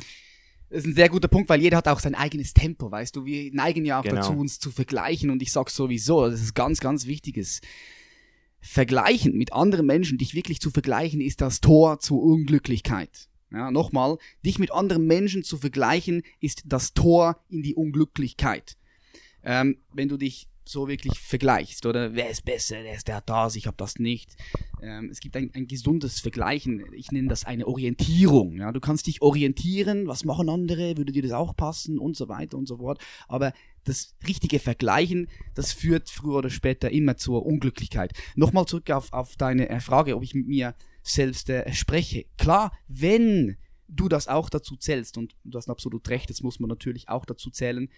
Das 0.69 0.81
ist 0.81 0.87
ein 0.87 0.95
sehr 0.95 1.11
guter 1.11 1.29
Punkt, 1.29 1.51
weil 1.51 1.61
jeder 1.61 1.77
hat 1.77 1.87
auch 1.89 2.01
sein 2.01 2.15
eigenes 2.15 2.55
Tempo, 2.55 2.91
weißt 2.91 3.15
du. 3.15 3.27
Wir 3.27 3.53
neigen 3.53 3.85
ja 3.85 4.01
auch 4.01 4.05
Genau. 4.05 4.17
dazu, 4.17 4.33
uns 4.33 4.59
zu 4.59 4.71
vergleichen 4.71 5.29
und 5.31 5.43
ich 5.43 5.53
sag 5.53 5.69
sowieso, 5.69 6.29
das 6.31 6.41
ist 6.41 6.55
ganz, 6.55 6.81
ganz 6.81 7.07
wichtiges. 7.07 7.61
Vergleichen 8.64 9.37
mit 9.37 9.53
anderen 9.53 9.87
Menschen, 9.87 10.18
dich 10.18 10.35
wirklich 10.35 10.61
zu 10.61 10.70
vergleichen, 10.70 11.20
ist 11.20 11.40
das 11.40 11.61
Tor 11.61 11.98
zur 11.98 12.22
Unglücklichkeit. 12.22 13.29
Ja, 13.51 13.70
nochmal, 13.70 14.16
dich 14.46 14.59
mit 14.59 14.72
anderen 14.72 15.07
Menschen 15.07 15.42
zu 15.42 15.59
vergleichen, 15.59 16.22
ist 16.40 16.62
das 16.66 16.94
Tor 16.94 17.42
in 17.51 17.62
die 17.62 17.75
Unglücklichkeit. 17.75 18.79
Ähm, 19.42 19.79
wenn 19.92 20.09
du 20.09 20.16
dich 20.16 20.48
so 20.64 20.88
wirklich 20.88 21.18
vergleichst, 21.18 21.87
oder 21.87 22.14
wer 22.14 22.31
ist 22.31 22.44
besser, 22.44 22.77
wer 22.83 22.94
ist 22.94 23.09
der 23.09 23.20
das, 23.20 23.57
ich 23.57 23.66
habe 23.66 23.77
das 23.77 23.98
nicht. 23.98 24.37
Ähm, 24.81 25.09
es 25.11 25.20
gibt 25.20 25.37
ein, 25.37 25.51
ein 25.55 25.66
gesundes 25.66 26.20
Vergleichen, 26.20 26.85
ich 26.94 27.11
nenne 27.11 27.29
das 27.29 27.44
eine 27.44 27.66
Orientierung. 27.66 28.57
Ja? 28.57 28.72
Du 28.72 28.81
kannst 28.81 29.07
dich 29.07 29.22
orientieren, 29.22 30.07
was 30.07 30.25
machen 30.25 30.48
andere, 30.48 30.96
würde 30.96 31.12
dir 31.12 31.22
das 31.22 31.33
auch 31.33 31.57
passen 31.57 31.98
und 31.98 32.16
so 32.16 32.29
weiter 32.29 32.57
und 32.57 32.66
so 32.66 32.79
fort. 32.79 33.01
Aber 33.29 33.53
das 33.85 34.14
richtige 34.27 34.59
Vergleichen, 34.59 35.29
das 35.55 35.72
führt 35.72 36.09
früher 36.09 36.37
oder 36.37 36.51
später 36.51 36.90
immer 36.90 37.16
zur 37.16 37.44
Unglücklichkeit. 37.44 38.12
Nochmal 38.37 38.66
zurück 38.66 38.90
auf, 38.90 39.12
auf 39.12 39.37
deine 39.37 39.68
äh, 39.68 39.81
Frage, 39.81 40.16
ob 40.16 40.22
ich 40.22 40.35
mit 40.35 40.46
mir 40.46 40.75
selbst 41.03 41.51
äh, 41.51 41.72
spreche. 41.72 42.27
Klar, 42.38 42.72
wenn 42.87 43.57
du 43.88 44.09
das 44.09 44.29
auch 44.29 44.48
dazu 44.48 44.77
zählst, 44.77 45.18
und 45.18 45.35
du 45.44 45.59
hast 45.59 45.68
absolut 45.68 46.09
recht, 46.09 46.31
das 46.31 46.42
muss 46.42 46.61
man 46.61 46.68
natürlich 46.68 47.09
auch 47.09 47.25
dazu 47.25 47.51
zählen, 47.51 47.88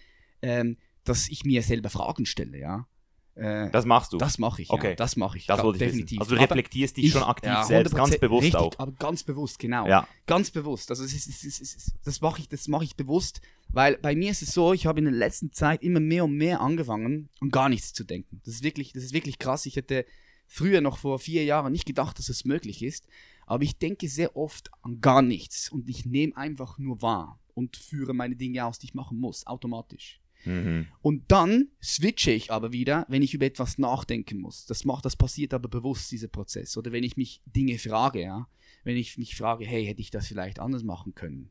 ähm, 0.41 0.77
dass 1.05 1.29
ich 1.29 1.45
mir 1.45 1.61
selber 1.63 1.89
Fragen 1.89 2.25
stelle, 2.25 2.59
ja. 2.59 2.87
Äh, 3.35 3.69
das 3.71 3.85
machst 3.85 4.13
du? 4.13 4.17
Das 4.17 4.37
mache 4.37 4.61
ich, 4.61 4.69
okay. 4.69 4.91
Ja, 4.91 4.95
das 4.95 5.17
mache 5.17 5.37
ich. 5.37 5.45
Das 5.45 5.61
wollte 5.61 5.83
ich 5.83 5.89
definitiv. 5.89 6.19
Wissen. 6.19 6.21
Also 6.21 6.35
du 6.35 6.41
reflektierst 6.41 6.95
dich 6.95 7.05
ich, 7.05 7.11
schon 7.11 7.23
aktiv 7.23 7.49
ja, 7.49 7.65
selbst, 7.65 7.93
ganz 7.93 8.17
bewusst 8.17 8.45
richtig, 8.45 8.61
auch. 8.61 8.79
aber 8.79 8.93
ganz 8.93 9.23
bewusst, 9.23 9.59
genau. 9.59 9.85
Ja. 9.87 10.07
Ganz 10.25 10.51
bewusst. 10.51 10.89
Also 10.89 11.03
es 11.03 11.13
ist, 11.13 11.27
es 11.27 11.43
ist, 11.43 11.61
es 11.61 11.75
ist, 11.75 11.95
das 12.05 12.21
mache 12.21 12.39
ich, 12.39 12.47
das 12.47 12.67
ich 12.81 12.95
bewusst, 12.95 13.41
weil 13.67 13.97
bei 13.97 14.15
mir 14.15 14.31
ist 14.31 14.41
es 14.41 14.53
so, 14.53 14.71
ich 14.71 14.85
habe 14.85 14.99
in 14.99 15.05
der 15.05 15.13
letzten 15.13 15.51
Zeit 15.51 15.83
immer 15.83 15.99
mehr 15.99 16.23
und 16.23 16.37
mehr 16.37 16.61
angefangen, 16.61 17.29
an 17.41 17.49
gar 17.49 17.67
nichts 17.67 17.91
zu 17.91 18.05
denken. 18.05 18.41
Das 18.45 18.53
ist 18.53 18.63
wirklich, 18.63 18.93
das 18.93 19.03
ist 19.03 19.13
wirklich 19.13 19.37
krass. 19.37 19.65
Ich 19.65 19.75
hätte 19.75 20.05
früher 20.47 20.79
noch 20.79 20.97
vor 20.97 21.19
vier 21.19 21.43
Jahren 21.43 21.73
nicht 21.73 21.85
gedacht, 21.85 22.17
dass 22.19 22.29
es 22.29 22.45
möglich 22.45 22.83
ist. 22.83 23.05
Aber 23.47 23.63
ich 23.63 23.77
denke 23.77 24.07
sehr 24.07 24.37
oft 24.37 24.71
an 24.81 25.01
gar 25.01 25.21
nichts 25.21 25.69
und 25.69 25.89
ich 25.89 26.05
nehme 26.05 26.37
einfach 26.37 26.77
nur 26.77 27.01
wahr 27.01 27.39
und 27.53 27.75
führe 27.75 28.13
meine 28.13 28.35
Dinge 28.35 28.65
aus, 28.65 28.79
die 28.79 28.87
ich 28.87 28.93
machen 28.93 29.19
muss, 29.19 29.45
automatisch. 29.45 30.21
Mhm. 30.45 30.87
Und 31.01 31.23
dann 31.29 31.69
switche 31.81 32.31
ich 32.31 32.51
aber 32.51 32.71
wieder, 32.71 33.05
wenn 33.09 33.21
ich 33.21 33.33
über 33.33 33.45
etwas 33.45 33.77
nachdenken 33.77 34.39
muss. 34.39 34.65
Das 34.65 34.85
macht, 34.85 35.05
das 35.05 35.15
passiert 35.15 35.53
aber 35.53 35.69
bewusst, 35.69 36.11
dieser 36.11 36.27
Prozess. 36.27 36.77
Oder 36.77 36.91
wenn 36.91 37.03
ich 37.03 37.17
mich 37.17 37.41
Dinge 37.45 37.77
frage, 37.77 38.21
ja. 38.21 38.47
Wenn 38.83 38.97
ich 38.97 39.17
mich 39.17 39.35
frage, 39.35 39.65
hey, 39.65 39.85
hätte 39.85 40.01
ich 40.01 40.11
das 40.11 40.27
vielleicht 40.27 40.59
anders 40.59 40.83
machen 40.83 41.15
können? 41.15 41.49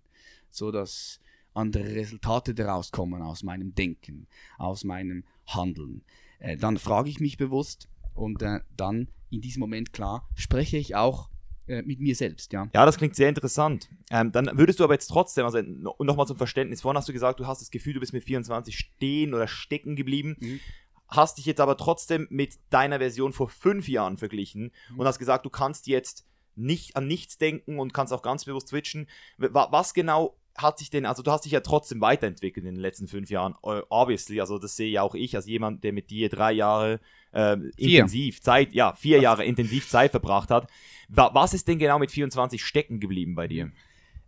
So 0.51 0.71
dass 0.71 1.21
andere 1.53 1.95
Resultate 1.95 2.55
daraus 2.55 2.91
kommen 2.91 3.23
aus 3.23 3.43
meinem 3.43 3.75
Denken, 3.75 4.27
aus 4.59 4.85
meinem 4.85 5.25
Handeln. 5.47 6.03
Äh, 6.39 6.57
dann 6.57 6.79
frage 6.79 7.11
ich 7.11 7.21
mich 7.21 7.37
bewusst 7.37 7.89
und 8.15 8.43
äh, 8.43 8.61
dann 8.77 9.09
in 9.31 9.41
diesem 9.41 9.61
Moment, 9.61 9.93
klar, 9.93 10.29
spreche 10.35 10.77
ich 10.77 10.95
auch 10.95 11.29
äh, 11.67 11.83
mit 11.83 12.01
mir 12.01 12.15
selbst, 12.15 12.53
ja. 12.53 12.69
Ja, 12.75 12.85
das 12.85 12.99
klingt 12.99 13.17
sehr 13.17 13.29
interessant. 13.29 13.89
Ähm, 14.11 14.33
dann 14.33 14.51
würdest 14.59 14.81
du 14.81 14.85
aber 14.85 14.95
jetzt 14.95 15.09
trotzdem, 15.09 15.45
also 15.45 15.61
nochmal 15.63 16.27
zum 16.27 16.37
Verständnis, 16.37 16.83
vorhin 16.83 16.99
hast 16.99 17.09
du 17.09 17.13
gesagt, 17.13 17.41
du 17.41 17.47
hast 17.47 17.61
das 17.61 17.71
Gefühl, 17.71 17.95
du 17.95 18.01
bist 18.01 18.13
mit 18.13 18.25
24 18.25 18.77
stehen 18.77 19.33
oder 19.35 19.49
stecken 19.49 19.97
geblieben. 19.97 20.37
Mhm. 20.41 20.61
Hast 21.09 21.39
dich 21.39 21.47
jetzt 21.47 21.61
aber 21.61 21.77
trotzdem 21.77 22.27
mit 22.31 22.59
deiner 22.71 22.99
Version 22.99 23.33
vor 23.33 23.49
fünf 23.49 23.89
Jahren 23.89 24.17
verglichen 24.17 24.73
mhm. 24.91 25.01
und 25.01 25.07
hast 25.07 25.19
gesagt, 25.19 25.47
du 25.47 25.51
kannst 25.51 25.87
jetzt 25.87 26.27
nicht 26.57 26.97
an 26.97 27.07
nichts 27.07 27.39
denken 27.39 27.79
und 27.79 27.95
kannst 27.95 28.13
auch 28.13 28.23
ganz 28.23 28.45
bewusst 28.45 28.69
switchen. 28.69 29.09
Was 29.39 29.95
genau 29.95 30.37
hat 30.57 30.79
sich 30.79 30.91
denn, 30.91 31.05
also 31.05 31.23
du 31.23 31.31
hast 31.31 31.45
dich 31.45 31.53
ja 31.53 31.61
trotzdem 31.61 32.01
weiterentwickelt 32.01 32.65
in 32.65 32.75
den 32.75 32.81
letzten 32.81 33.09
fünf 33.09 33.31
Jahren, 33.31 33.55
obviously, 33.63 34.41
also 34.41 34.59
das 34.59 34.77
sehe 34.77 34.91
ja 34.91 35.03
auch 35.03 35.15
ich 35.15 35.35
als 35.35 35.47
jemand, 35.47 35.83
der 35.83 35.93
mit 35.93 36.11
dir 36.11 36.29
drei 36.29 36.53
Jahre 36.53 37.01
äh, 37.33 37.57
intensiv 37.77 38.41
Zeit, 38.41 38.73
ja, 38.73 38.95
vier 38.95 39.21
Jahre 39.21 39.45
intensiv 39.45 39.89
Zeit 39.89 40.13
verbracht 40.13 40.51
hat. 40.51 40.71
Was 41.09 41.55
ist 41.55 41.67
denn 41.67 41.79
genau 41.79 41.99
mit 41.99 42.11
24 42.11 42.65
stecken 42.65 43.01
geblieben 43.01 43.35
bei 43.35 43.49
dir? 43.49 43.73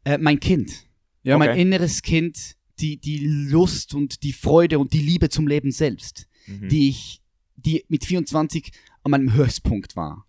Äh, 0.05 0.19
mein 0.19 0.41
Kind. 0.41 0.87
Ja, 1.23 1.37
okay. 1.37 1.47
mein 1.47 1.59
inneres 1.59 2.03
Kind, 2.03 2.57
die, 2.79 2.99
die 2.99 3.19
Lust 3.19 3.95
und 3.95 4.23
die 4.23 4.33
Freude 4.33 4.79
und 4.79 4.93
die 4.93 5.01
Liebe 5.01 5.29
zum 5.29 5.47
Leben 5.47 5.71
selbst, 5.71 6.29
mhm. 6.47 6.69
die 6.69 6.89
ich, 6.91 7.23
die 7.57 7.85
mit 7.89 8.05
24 8.05 8.73
an 9.03 9.11
meinem 9.12 9.33
Höchstpunkt 9.33 9.97
war. 9.97 10.27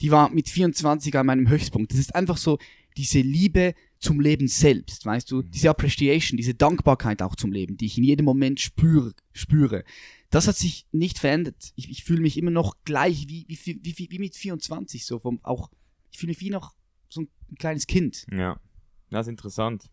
Die 0.00 0.10
war 0.10 0.30
mit 0.30 0.48
24 0.48 1.16
an 1.16 1.26
meinem 1.26 1.48
Höchstpunkt. 1.48 1.92
Das 1.92 1.98
ist 1.98 2.14
einfach 2.14 2.36
so 2.36 2.58
diese 2.96 3.20
Liebe 3.20 3.74
zum 3.98 4.20
Leben 4.20 4.48
selbst, 4.48 5.06
weißt 5.06 5.30
du, 5.30 5.36
mhm. 5.36 5.50
diese 5.50 5.70
Appreciation, 5.70 6.36
diese 6.36 6.54
Dankbarkeit 6.54 7.22
auch 7.22 7.36
zum 7.36 7.52
Leben, 7.52 7.76
die 7.76 7.86
ich 7.86 7.98
in 7.98 8.04
jedem 8.04 8.24
Moment 8.24 8.60
spüre, 8.60 9.14
spüre. 9.32 9.84
Das 10.30 10.48
hat 10.48 10.56
sich 10.56 10.86
nicht 10.92 11.18
verändert. 11.18 11.72
Ich, 11.76 11.90
ich 11.90 12.04
fühle 12.04 12.20
mich 12.20 12.36
immer 12.36 12.50
noch 12.50 12.76
gleich 12.84 13.26
wie, 13.28 13.46
wie, 13.48 13.80
wie, 13.82 14.10
wie 14.10 14.18
mit 14.18 14.34
24, 14.34 15.04
so 15.06 15.18
vom 15.18 15.40
auch, 15.42 15.70
ich 16.10 16.18
fühle 16.18 16.30
mich 16.30 16.40
wie 16.40 16.50
noch 16.50 16.74
so 17.08 17.22
ein 17.22 17.28
kleines 17.58 17.86
Kind. 17.86 18.26
Ja, 18.30 18.60
das 19.10 19.26
ist 19.26 19.30
interessant. 19.30 19.90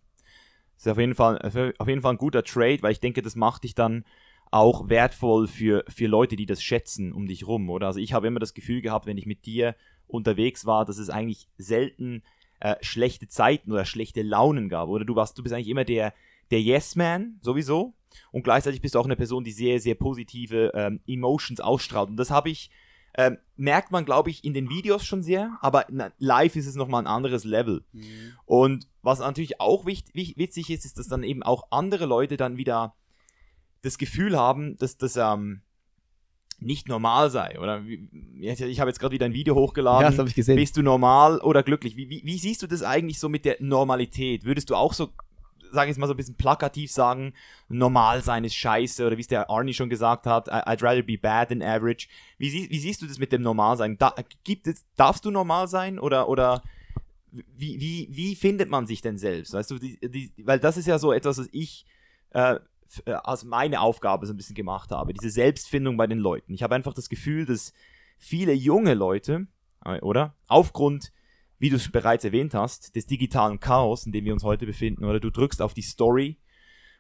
Das 0.75 0.87
ist 0.87 0.91
auf 0.91 0.97
jeden 0.97 1.15
Fall, 1.15 1.39
auf 1.77 1.87
jeden 1.87 2.01
Fall 2.01 2.13
ein 2.13 2.17
guter 2.17 2.43
Trade, 2.43 2.81
weil 2.81 2.91
ich 2.91 2.99
denke, 2.99 3.21
das 3.21 3.35
macht 3.35 3.63
dich 3.63 3.75
dann 3.75 4.03
auch 4.51 4.89
wertvoll 4.89 5.47
für, 5.47 5.83
für 5.87 6.07
Leute, 6.07 6.35
die 6.35 6.45
das 6.45 6.61
schätzen 6.61 7.11
um 7.11 7.25
dich 7.25 7.47
rum, 7.47 7.69
oder? 7.69 7.87
Also 7.87 7.99
ich 7.99 8.13
habe 8.13 8.27
immer 8.27 8.39
das 8.39 8.53
Gefühl 8.53 8.81
gehabt, 8.81 9.05
wenn 9.05 9.17
ich 9.17 9.25
mit 9.25 9.45
dir 9.45 9.75
unterwegs 10.07 10.65
war, 10.65 10.85
dass 10.85 10.97
es 10.97 11.09
eigentlich 11.09 11.47
selten 11.57 12.21
äh, 12.63 12.77
schlechte 12.79 13.27
Zeiten 13.27 13.73
oder 13.73 13.83
schlechte 13.83 14.21
Launen 14.21 14.69
gab. 14.69 14.87
Oder 14.87 15.03
du 15.03 15.17
warst, 15.17 15.37
du 15.37 15.43
bist 15.43 15.53
eigentlich 15.53 15.67
immer 15.67 15.83
der, 15.83 16.13
der 16.49 16.61
Yes-Man, 16.61 17.39
sowieso. 17.41 17.93
Und 18.31 18.43
gleichzeitig 18.43 18.79
bist 18.79 18.95
du 18.95 18.99
auch 18.99 19.05
eine 19.05 19.17
Person, 19.17 19.43
die 19.43 19.51
sehr, 19.51 19.81
sehr 19.81 19.95
positive 19.95 20.71
ähm, 20.73 21.01
Emotions 21.05 21.59
ausstrahlt. 21.59 22.09
Und 22.09 22.15
das 22.15 22.31
habe 22.31 22.49
ich, 22.49 22.71
ähm, 23.17 23.37
merkt 23.57 23.91
man, 23.91 24.05
glaube 24.05 24.29
ich, 24.29 24.45
in 24.45 24.53
den 24.53 24.69
Videos 24.69 25.03
schon 25.05 25.23
sehr, 25.23 25.57
aber 25.59 25.87
live 26.19 26.55
ist 26.55 26.65
es 26.65 26.75
nochmal 26.75 27.03
ein 27.03 27.07
anderes 27.07 27.43
Level. 27.43 27.83
Mhm. 27.91 28.33
Und 28.45 28.87
was 29.01 29.19
natürlich 29.19 29.59
auch 29.59 29.85
wichtig, 29.85 30.37
witzig 30.37 30.69
ist, 30.69 30.85
ist, 30.85 30.97
dass 30.97 31.09
dann 31.09 31.23
eben 31.23 31.43
auch 31.43 31.67
andere 31.69 32.05
Leute 32.05 32.37
dann 32.37 32.55
wieder 32.55 32.95
das 33.81 33.97
Gefühl 33.97 34.37
haben, 34.37 34.77
dass 34.77 34.97
das 34.97 35.17
ähm, 35.17 35.63
nicht 36.65 36.87
normal 36.87 37.29
sei. 37.29 37.59
Oder 37.59 37.83
ich 38.39 38.79
habe 38.79 38.89
jetzt 38.89 38.99
gerade 38.99 39.13
wieder 39.13 39.25
ein 39.25 39.33
Video 39.33 39.55
hochgeladen. 39.55 40.01
Ja, 40.01 40.09
das 40.09 40.19
habe 40.19 40.29
ich 40.29 40.35
gesehen. 40.35 40.55
Bist 40.55 40.77
du 40.77 40.81
normal 40.81 41.39
oder 41.39 41.63
glücklich? 41.63 41.95
Wie, 41.95 42.09
wie, 42.09 42.21
wie 42.23 42.37
siehst 42.37 42.61
du 42.61 42.67
das 42.67 42.83
eigentlich 42.83 43.19
so 43.19 43.29
mit 43.29 43.45
der 43.45 43.57
Normalität? 43.59 44.45
Würdest 44.45 44.69
du 44.69 44.75
auch 44.75 44.93
so, 44.93 45.09
sage 45.71 45.91
ich 45.91 45.97
mal 45.97 46.07
so 46.07 46.13
ein 46.13 46.17
bisschen 46.17 46.35
plakativ 46.35 46.91
sagen, 46.91 47.33
normal 47.69 48.23
sein 48.23 48.43
ist 48.43 48.55
scheiße 48.55 49.05
oder 49.05 49.17
wie 49.17 49.21
es 49.21 49.27
der 49.27 49.49
Arnie 49.49 49.73
schon 49.73 49.89
gesagt 49.89 50.25
hat, 50.25 50.51
I'd 50.51 50.83
rather 50.83 51.03
be 51.03 51.17
bad 51.17 51.49
than 51.49 51.61
average. 51.61 52.07
Wie, 52.37 52.49
sie, 52.49 52.69
wie 52.69 52.79
siehst 52.79 53.01
du 53.01 53.07
das 53.07 53.19
mit 53.19 53.31
dem 53.31 53.41
Normalsein? 53.41 53.97
Da, 53.97 54.13
gibt 54.43 54.67
es, 54.67 54.85
darfst 54.95 55.25
du 55.25 55.31
normal 55.31 55.67
sein 55.67 55.99
oder, 55.99 56.29
oder 56.29 56.63
wie, 57.31 57.79
wie, 57.79 58.07
wie 58.11 58.35
findet 58.35 58.69
man 58.69 58.85
sich 58.85 59.01
denn 59.01 59.17
selbst? 59.17 59.53
Weißt 59.53 59.71
du, 59.71 59.79
die, 59.79 59.99
die, 59.99 60.31
weil 60.37 60.59
das 60.59 60.77
ist 60.77 60.87
ja 60.87 60.99
so 60.99 61.11
etwas, 61.11 61.39
was 61.39 61.49
ich 61.51 61.85
äh, 62.31 62.59
äh, 63.05 63.11
als 63.11 63.43
meine 63.43 63.81
Aufgabe 63.81 64.25
so 64.25 64.33
ein 64.33 64.37
bisschen 64.37 64.55
gemacht 64.55 64.91
habe, 64.91 65.13
diese 65.13 65.29
Selbstfindung 65.29 65.97
bei 65.97 66.07
den 66.07 66.19
Leuten. 66.19 66.53
Ich 66.53 66.63
habe 66.63 66.75
einfach 66.75 66.93
das 66.93 67.09
Gefühl, 67.09 67.45
dass 67.45 67.73
viele 68.17 68.53
junge 68.53 68.93
Leute, 68.93 69.47
äh, 69.85 69.99
oder? 70.01 70.35
Aufgrund, 70.47 71.11
wie 71.59 71.69
du 71.69 71.77
es 71.77 71.91
bereits 71.91 72.25
erwähnt 72.25 72.53
hast, 72.53 72.95
des 72.95 73.05
digitalen 73.05 73.59
Chaos, 73.59 74.05
in 74.05 74.11
dem 74.11 74.25
wir 74.25 74.33
uns 74.33 74.43
heute 74.43 74.65
befinden, 74.65 75.05
oder 75.05 75.19
du 75.19 75.29
drückst 75.29 75.61
auf 75.61 75.73
die 75.73 75.81
Story 75.81 76.37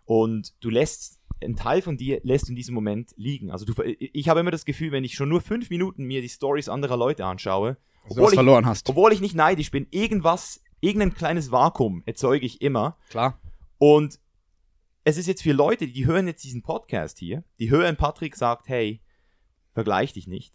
und 0.05 0.53
du 0.61 0.69
lässt 0.69 1.19
einen 1.41 1.55
Teil 1.55 1.81
von 1.81 1.97
dir 1.97 2.21
lässt 2.23 2.49
in 2.49 2.55
diesem 2.55 2.73
Moment 2.73 3.13
liegen. 3.17 3.51
Also 3.51 3.65
du, 3.65 3.73
ich 3.83 4.29
habe 4.29 4.39
immer 4.39 4.51
das 4.51 4.65
Gefühl, 4.65 4.91
wenn 4.91 5.03
ich 5.03 5.15
schon 5.15 5.29
nur 5.29 5.41
fünf 5.41 5.69
Minuten 5.69 6.05
mir 6.05 6.21
die 6.21 6.29
Stories 6.29 6.69
anderer 6.69 6.97
Leute 6.97 7.25
anschaue, 7.25 7.77
obwohl, 8.07 8.29
ich, 8.29 8.35
verloren 8.35 8.65
hast. 8.65 8.89
obwohl 8.89 9.11
ich 9.13 9.21
nicht 9.21 9.35
neidisch 9.35 9.71
bin, 9.71 9.87
irgendwas, 9.91 10.61
irgendein 10.79 11.13
kleines 11.13 11.51
Vakuum 11.51 12.03
erzeuge 12.05 12.45
ich 12.45 12.61
immer. 12.61 12.97
Klar. 13.09 13.39
Und 13.77 14.19
es 15.03 15.17
ist 15.17 15.27
jetzt 15.27 15.43
für 15.43 15.51
Leute, 15.51 15.87
die 15.87 16.05
hören 16.05 16.27
jetzt 16.27 16.43
diesen 16.43 16.61
Podcast 16.61 17.19
hier, 17.19 17.43
die 17.59 17.69
hören 17.69 17.97
Patrick 17.97 18.35
sagt, 18.35 18.69
hey, 18.69 19.01
vergleich 19.73 20.13
dich 20.13 20.27
nicht. 20.27 20.53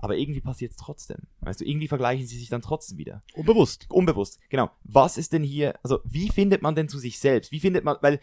Aber 0.00 0.16
irgendwie 0.16 0.40
passiert 0.40 0.70
es 0.70 0.76
trotzdem. 0.76 1.26
Weißt 1.40 1.60
du, 1.60 1.64
irgendwie 1.64 1.88
vergleichen 1.88 2.24
sie 2.24 2.38
sich 2.38 2.48
dann 2.48 2.62
trotzdem 2.62 2.98
wieder. 2.98 3.24
Unbewusst. 3.34 3.86
Unbewusst, 3.88 4.38
genau. 4.48 4.70
Was 4.84 5.18
ist 5.18 5.32
denn 5.32 5.42
hier, 5.42 5.74
also 5.82 5.98
wie 6.04 6.28
findet 6.28 6.62
man 6.62 6.76
denn 6.76 6.88
zu 6.88 6.98
sich 6.98 7.18
selbst? 7.18 7.50
Wie 7.50 7.58
findet 7.58 7.84
man, 7.84 7.96
weil 8.00 8.20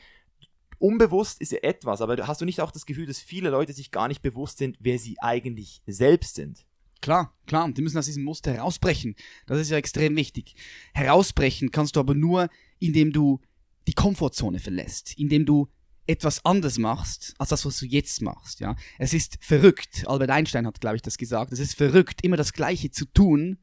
unbewusst 0.80 1.42
ist 1.42 1.52
ja 1.52 1.60
etwas, 1.64 2.00
aber 2.00 2.26
hast 2.28 2.40
du 2.40 2.46
nicht 2.46 2.62
auch 2.62 2.72
das 2.72 2.86
Gefühl, 2.86 3.08
dass 3.08 3.20
viele 3.20 3.50
Leute 3.50 3.74
sich 3.74 3.92
gar 3.92 4.08
nicht 4.08 4.22
bewusst 4.22 4.60
sind, 4.60 4.78
wer 4.80 4.98
sie 4.98 5.20
eigentlich 5.20 5.82
selbst 5.86 6.36
sind? 6.36 6.66
Klar, 7.02 7.34
klar, 7.46 7.66
und 7.66 7.78
die 7.78 7.82
müssen 7.82 7.98
aus 7.98 8.06
diesem 8.06 8.24
Muster 8.24 8.54
herausbrechen. 8.54 9.16
Das 9.46 9.60
ist 9.60 9.70
ja 9.70 9.78
extrem 9.78 10.16
wichtig. 10.16 10.56
Herausbrechen 10.94 11.72
kannst 11.72 11.98
du 11.98 12.00
aber 12.00 12.16
nur, 12.16 12.50
indem 12.80 13.12
du 13.12 13.42
die 13.88 13.93
Komfortzone 13.93 14.60
verlässt, 14.60 15.17
indem 15.17 15.45
du 15.45 15.69
etwas 16.08 16.43
anders 16.45 16.78
machst, 16.78 17.34
als 17.39 17.50
das, 17.50 17.65
was 17.65 17.80
du 17.80 17.86
jetzt 17.86 18.21
machst, 18.21 18.60
ja. 18.60 18.76
Es 19.00 19.13
ist 19.13 19.38
verrückt, 19.41 20.08
Albert 20.08 20.30
Einstein 20.30 20.67
hat, 20.67 20.80
glaube 20.80 20.98
ich, 20.98 21.02
das 21.02 21.17
gesagt, 21.17 21.52
es 21.52 21.60
ist 21.60 21.76
verrückt, 21.76 22.24
immer 22.24 22.38
das 22.38 22.54
Gleiche 22.54 22.91
zu 22.91 23.06
tun 23.06 23.58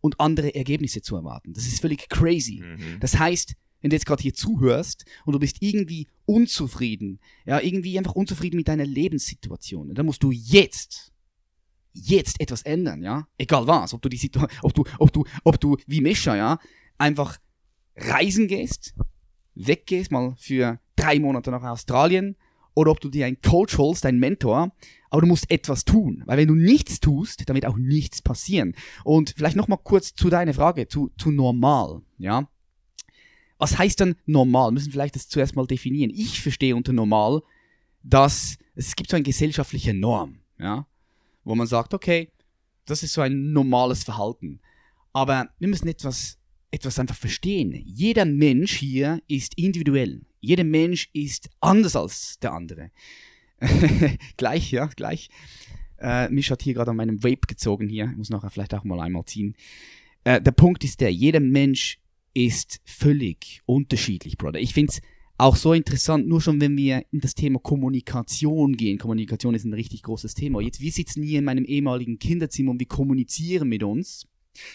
und 0.00 0.20
andere 0.20 0.54
Ergebnisse 0.54 1.02
zu 1.02 1.16
erwarten. 1.16 1.52
Das 1.52 1.66
ist 1.66 1.80
völlig 1.80 2.08
crazy. 2.08 2.62
Mhm. 2.62 3.00
Das 3.00 3.18
heißt, 3.18 3.54
wenn 3.80 3.90
du 3.90 3.96
jetzt 3.96 4.06
gerade 4.06 4.22
hier 4.22 4.34
zuhörst 4.34 5.04
und 5.24 5.32
du 5.32 5.38
bist 5.38 5.56
irgendwie 5.60 6.08
unzufrieden, 6.26 7.18
ja, 7.46 7.60
irgendwie 7.60 7.96
einfach 7.98 8.14
unzufrieden 8.14 8.56
mit 8.56 8.68
deiner 8.68 8.84
Lebenssituation, 8.84 9.94
dann 9.94 10.06
musst 10.06 10.22
du 10.22 10.30
jetzt, 10.30 11.12
jetzt 11.92 12.40
etwas 12.40 12.62
ändern, 12.62 13.02
ja. 13.02 13.26
Egal 13.38 13.66
was, 13.66 13.94
ob 13.94 14.02
du 14.02 14.08
die 14.10 14.18
Situation, 14.18 14.58
ob 14.62 14.74
du, 14.74 14.84
ob 14.98 15.12
du, 15.12 15.24
ob 15.44 15.60
du, 15.60 15.76
wie 15.86 16.02
Mischa, 16.02 16.36
ja, 16.36 16.58
einfach 16.98 17.38
reisen 17.96 18.48
gehst, 18.48 18.94
weggehst, 19.66 20.10
mal 20.10 20.34
für 20.38 20.78
drei 20.96 21.18
Monate 21.18 21.50
nach 21.50 21.62
Australien, 21.62 22.36
oder 22.74 22.92
ob 22.92 23.00
du 23.00 23.08
dir 23.08 23.26
einen 23.26 23.40
Coach 23.40 23.78
holst, 23.78 24.06
einen 24.06 24.20
Mentor, 24.20 24.72
aber 25.10 25.22
du 25.22 25.26
musst 25.26 25.50
etwas 25.50 25.84
tun, 25.84 26.22
weil 26.26 26.38
wenn 26.38 26.48
du 26.48 26.54
nichts 26.54 27.00
tust, 27.00 27.48
dann 27.48 27.54
wird 27.54 27.66
auch 27.66 27.76
nichts 27.76 28.22
passieren. 28.22 28.74
Und 29.04 29.34
vielleicht 29.36 29.56
noch 29.56 29.68
mal 29.68 29.76
kurz 29.76 30.14
zu 30.14 30.30
deiner 30.30 30.54
Frage, 30.54 30.88
zu, 30.88 31.10
zu 31.18 31.30
normal, 31.30 32.02
ja. 32.18 32.48
Was 33.58 33.76
heißt 33.76 34.00
dann 34.00 34.16
normal? 34.24 34.70
Wir 34.70 34.74
müssen 34.74 34.92
vielleicht 34.92 35.16
das 35.16 35.28
zuerst 35.28 35.54
mal 35.54 35.66
definieren. 35.66 36.10
Ich 36.14 36.40
verstehe 36.40 36.74
unter 36.74 36.94
normal, 36.94 37.42
dass 38.02 38.56
es 38.74 38.96
gibt 38.96 39.10
so 39.10 39.16
eine 39.16 39.24
gesellschaftliche 39.24 39.92
Norm, 39.92 40.38
ja, 40.58 40.86
wo 41.44 41.54
man 41.54 41.66
sagt, 41.66 41.92
okay, 41.92 42.30
das 42.86 43.02
ist 43.02 43.12
so 43.12 43.20
ein 43.20 43.52
normales 43.52 44.04
Verhalten. 44.04 44.60
Aber 45.12 45.50
wir 45.58 45.68
müssen 45.68 45.88
etwas, 45.88 46.38
etwas 46.70 46.98
einfach 46.98 47.16
verstehen. 47.16 47.72
Jeder 47.84 48.24
Mensch 48.24 48.76
hier 48.76 49.20
ist 49.28 49.54
individuell. 49.56 50.22
Jeder 50.40 50.64
Mensch 50.64 51.10
ist 51.12 51.50
anders 51.60 51.96
als 51.96 52.38
der 52.40 52.52
andere. 52.52 52.90
gleich, 54.36 54.70
ja, 54.70 54.86
gleich. 54.86 55.28
Äh, 55.98 56.30
mich 56.30 56.50
hat 56.50 56.62
hier 56.62 56.74
gerade 56.74 56.90
an 56.90 56.96
meinem 56.96 57.22
Vape 57.22 57.46
gezogen 57.46 57.88
hier. 57.88 58.08
Ich 58.10 58.16
muss 58.16 58.30
nachher 58.30 58.50
vielleicht 58.50 58.74
auch 58.74 58.84
mal 58.84 59.00
einmal 59.00 59.24
ziehen. 59.26 59.54
Äh, 60.24 60.40
der 60.40 60.52
Punkt 60.52 60.84
ist 60.84 61.00
der, 61.00 61.12
jeder 61.12 61.40
Mensch 61.40 61.98
ist 62.32 62.80
völlig 62.84 63.60
unterschiedlich, 63.66 64.38
Brother. 64.38 64.60
Ich 64.60 64.72
finde 64.72 64.92
es 64.92 65.02
auch 65.36 65.56
so 65.56 65.72
interessant, 65.72 66.28
nur 66.28 66.40
schon 66.40 66.60
wenn 66.60 66.76
wir 66.76 67.04
in 67.10 67.20
das 67.20 67.34
Thema 67.34 67.58
Kommunikation 67.58 68.76
gehen. 68.76 68.98
Kommunikation 68.98 69.54
ist 69.54 69.64
ein 69.64 69.72
richtig 69.72 70.02
großes 70.02 70.34
Thema. 70.34 70.60
Jetzt, 70.60 70.80
wir 70.80 70.92
sitzen 70.92 71.22
hier 71.22 71.38
in 71.38 71.46
meinem 71.46 71.64
ehemaligen 71.64 72.18
Kinderzimmer 72.18 72.72
und 72.72 72.78
wir 72.78 72.88
kommunizieren 72.88 73.68
mit 73.68 73.82
uns. 73.82 74.26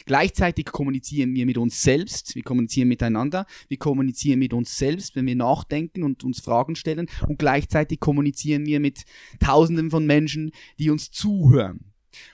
Gleichzeitig 0.05 0.65
kommunizieren 0.65 1.33
wir 1.33 1.45
mit 1.45 1.57
uns 1.57 1.81
selbst, 1.81 2.35
wir 2.35 2.43
kommunizieren 2.43 2.87
miteinander, 2.87 3.45
wir 3.67 3.77
kommunizieren 3.77 4.39
mit 4.39 4.53
uns 4.53 4.77
selbst, 4.77 5.15
wenn 5.15 5.25
wir 5.25 5.35
nachdenken 5.35 6.03
und 6.03 6.23
uns 6.23 6.39
Fragen 6.39 6.75
stellen 6.75 7.07
und 7.27 7.39
gleichzeitig 7.39 7.99
kommunizieren 7.99 8.65
wir 8.65 8.79
mit 8.79 9.03
Tausenden 9.39 9.91
von 9.91 10.05
Menschen, 10.05 10.51
die 10.79 10.89
uns 10.89 11.11
zuhören. 11.11 11.91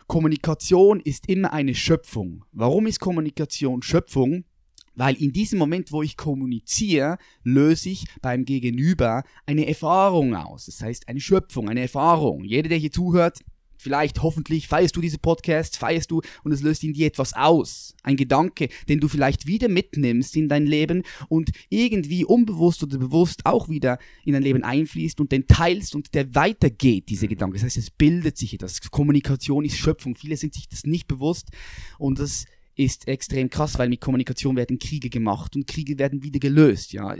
Kommunikation 0.07 0.99
ist 0.99 1.27
immer 1.27 1.53
eine 1.53 1.73
Schöpfung. 1.73 2.45
Warum 2.51 2.85
ist 2.85 2.99
Kommunikation 2.99 3.81
Schöpfung? 3.81 4.45
Weil 4.93 5.15
in 5.15 5.31
diesem 5.31 5.57
Moment, 5.57 5.91
wo 5.91 6.03
ich 6.03 6.17
kommuniziere, 6.17 7.17
löse 7.43 7.89
ich 7.89 8.05
beim 8.21 8.43
Gegenüber 8.45 9.23
eine 9.45 9.67
Erfahrung 9.67 10.35
aus. 10.35 10.65
Das 10.65 10.81
heißt, 10.81 11.07
eine 11.07 11.21
Schöpfung, 11.21 11.69
eine 11.69 11.81
Erfahrung. 11.81 12.43
Jeder, 12.43 12.69
der 12.69 12.77
hier 12.77 12.91
zuhört, 12.91 13.39
vielleicht, 13.81 14.21
hoffentlich, 14.21 14.67
feierst 14.67 14.95
du 14.95 15.01
diese 15.01 15.17
Podcasts, 15.17 15.77
feierst 15.77 16.11
du 16.11 16.21
und 16.43 16.51
es 16.51 16.61
löst 16.61 16.83
in 16.83 16.93
dir 16.93 17.07
etwas 17.07 17.33
aus. 17.33 17.95
Ein 18.03 18.15
Gedanke, 18.15 18.69
den 18.87 18.99
du 18.99 19.07
vielleicht 19.07 19.47
wieder 19.47 19.67
mitnimmst 19.67 20.35
in 20.35 20.47
dein 20.47 20.65
Leben 20.65 21.03
und 21.27 21.51
irgendwie 21.69 22.23
unbewusst 22.25 22.83
oder 22.83 22.97
bewusst 22.97 23.45
auch 23.45 23.69
wieder 23.69 23.99
in 24.23 24.33
dein 24.33 24.43
Leben 24.43 24.63
einfließt 24.63 25.19
und 25.19 25.31
den 25.31 25.47
teilst 25.47 25.95
und 25.95 26.13
der 26.13 26.33
weitergeht, 26.35 27.09
diese 27.09 27.27
Gedanke. 27.27 27.55
Das 27.55 27.63
heißt, 27.63 27.77
es 27.77 27.91
bildet 27.91 28.37
sich 28.37 28.53
etwas. 28.53 28.79
Kommunikation 28.91 29.65
ist 29.65 29.77
Schöpfung. 29.77 30.15
Viele 30.15 30.37
sind 30.37 30.53
sich 30.53 30.69
das 30.69 30.85
nicht 30.85 31.07
bewusst 31.07 31.49
und 31.97 32.19
das 32.19 32.45
ist 32.75 33.07
extrem 33.07 33.49
krass, 33.49 33.77
weil 33.77 33.89
mit 33.89 34.01
Kommunikation 34.01 34.55
werden 34.55 34.79
Kriege 34.79 35.09
gemacht 35.09 35.55
und 35.55 35.67
Kriege 35.67 35.97
werden 35.99 36.23
wieder 36.23 36.39
gelöst. 36.39 36.93
Ja, 36.93 37.15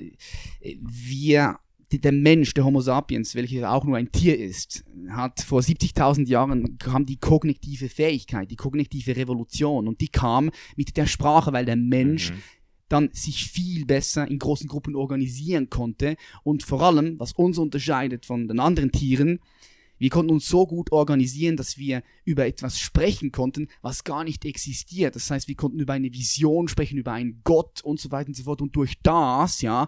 wir 0.62 1.60
der 2.00 2.12
Mensch, 2.12 2.54
der 2.54 2.66
Homo 2.66 2.82
sapiens, 2.82 3.36
welcher 3.36 3.72
auch 3.72 3.84
nur 3.84 3.98
ein 3.98 4.12
Tier 4.12 4.38
ist, 4.38 4.84
hat 5.10 5.42
vor 5.42 5.62
70.000 5.62 6.28
Jahren 6.28 6.78
kam 6.78 7.06
die 7.06 7.18
kognitive 7.18 7.90
Fähigkeit, 7.90 8.50
die 8.50 8.56
kognitive 8.56 9.16
Revolution 9.16 9.88
und 9.88 10.02
die 10.02 10.08
kam 10.08 10.52
mit 10.76 10.96
der 10.98 11.08
Sprache, 11.08 11.54
weil 11.54 11.66
der 11.66 11.76
Mensch 11.76 12.32
mhm. 12.32 12.44
dann 12.88 13.10
sich 13.14 13.46
viel 13.46 13.86
besser 13.86 14.28
in 14.28 14.40
großen 14.40 14.68
Gruppen 14.68 14.96
organisieren 14.96 15.70
konnte 15.70 16.16
und 16.44 16.64
vor 16.64 16.82
allem, 16.82 17.20
was 17.20 17.34
uns 17.34 17.58
unterscheidet 17.58 18.26
von 18.26 18.48
den 18.48 18.60
anderen 18.60 18.92
Tieren, 18.92 19.40
wir 20.02 20.10
konnten 20.10 20.32
uns 20.32 20.48
so 20.48 20.66
gut 20.66 20.92
organisieren, 20.92 21.58
dass 21.58 21.78
wir 21.78 22.02
über 22.26 22.48
etwas 22.48 22.80
sprechen 22.80 23.32
konnten, 23.32 23.68
was 23.84 24.04
gar 24.04 24.24
nicht 24.24 24.46
existiert. 24.46 25.16
Das 25.16 25.30
heißt, 25.30 25.48
wir 25.48 25.54
konnten 25.54 25.80
über 25.80 25.94
eine 25.94 26.12
Vision 26.12 26.68
sprechen, 26.68 26.98
über 26.98 27.12
einen 27.12 27.42
Gott 27.44 27.82
und 27.84 28.00
so 28.00 28.10
weiter 28.10 28.30
und 28.30 28.34
so 28.34 28.42
fort. 28.42 28.64
Und 28.64 28.76
durch 28.76 28.96
das, 29.04 29.62
ja, 29.62 29.88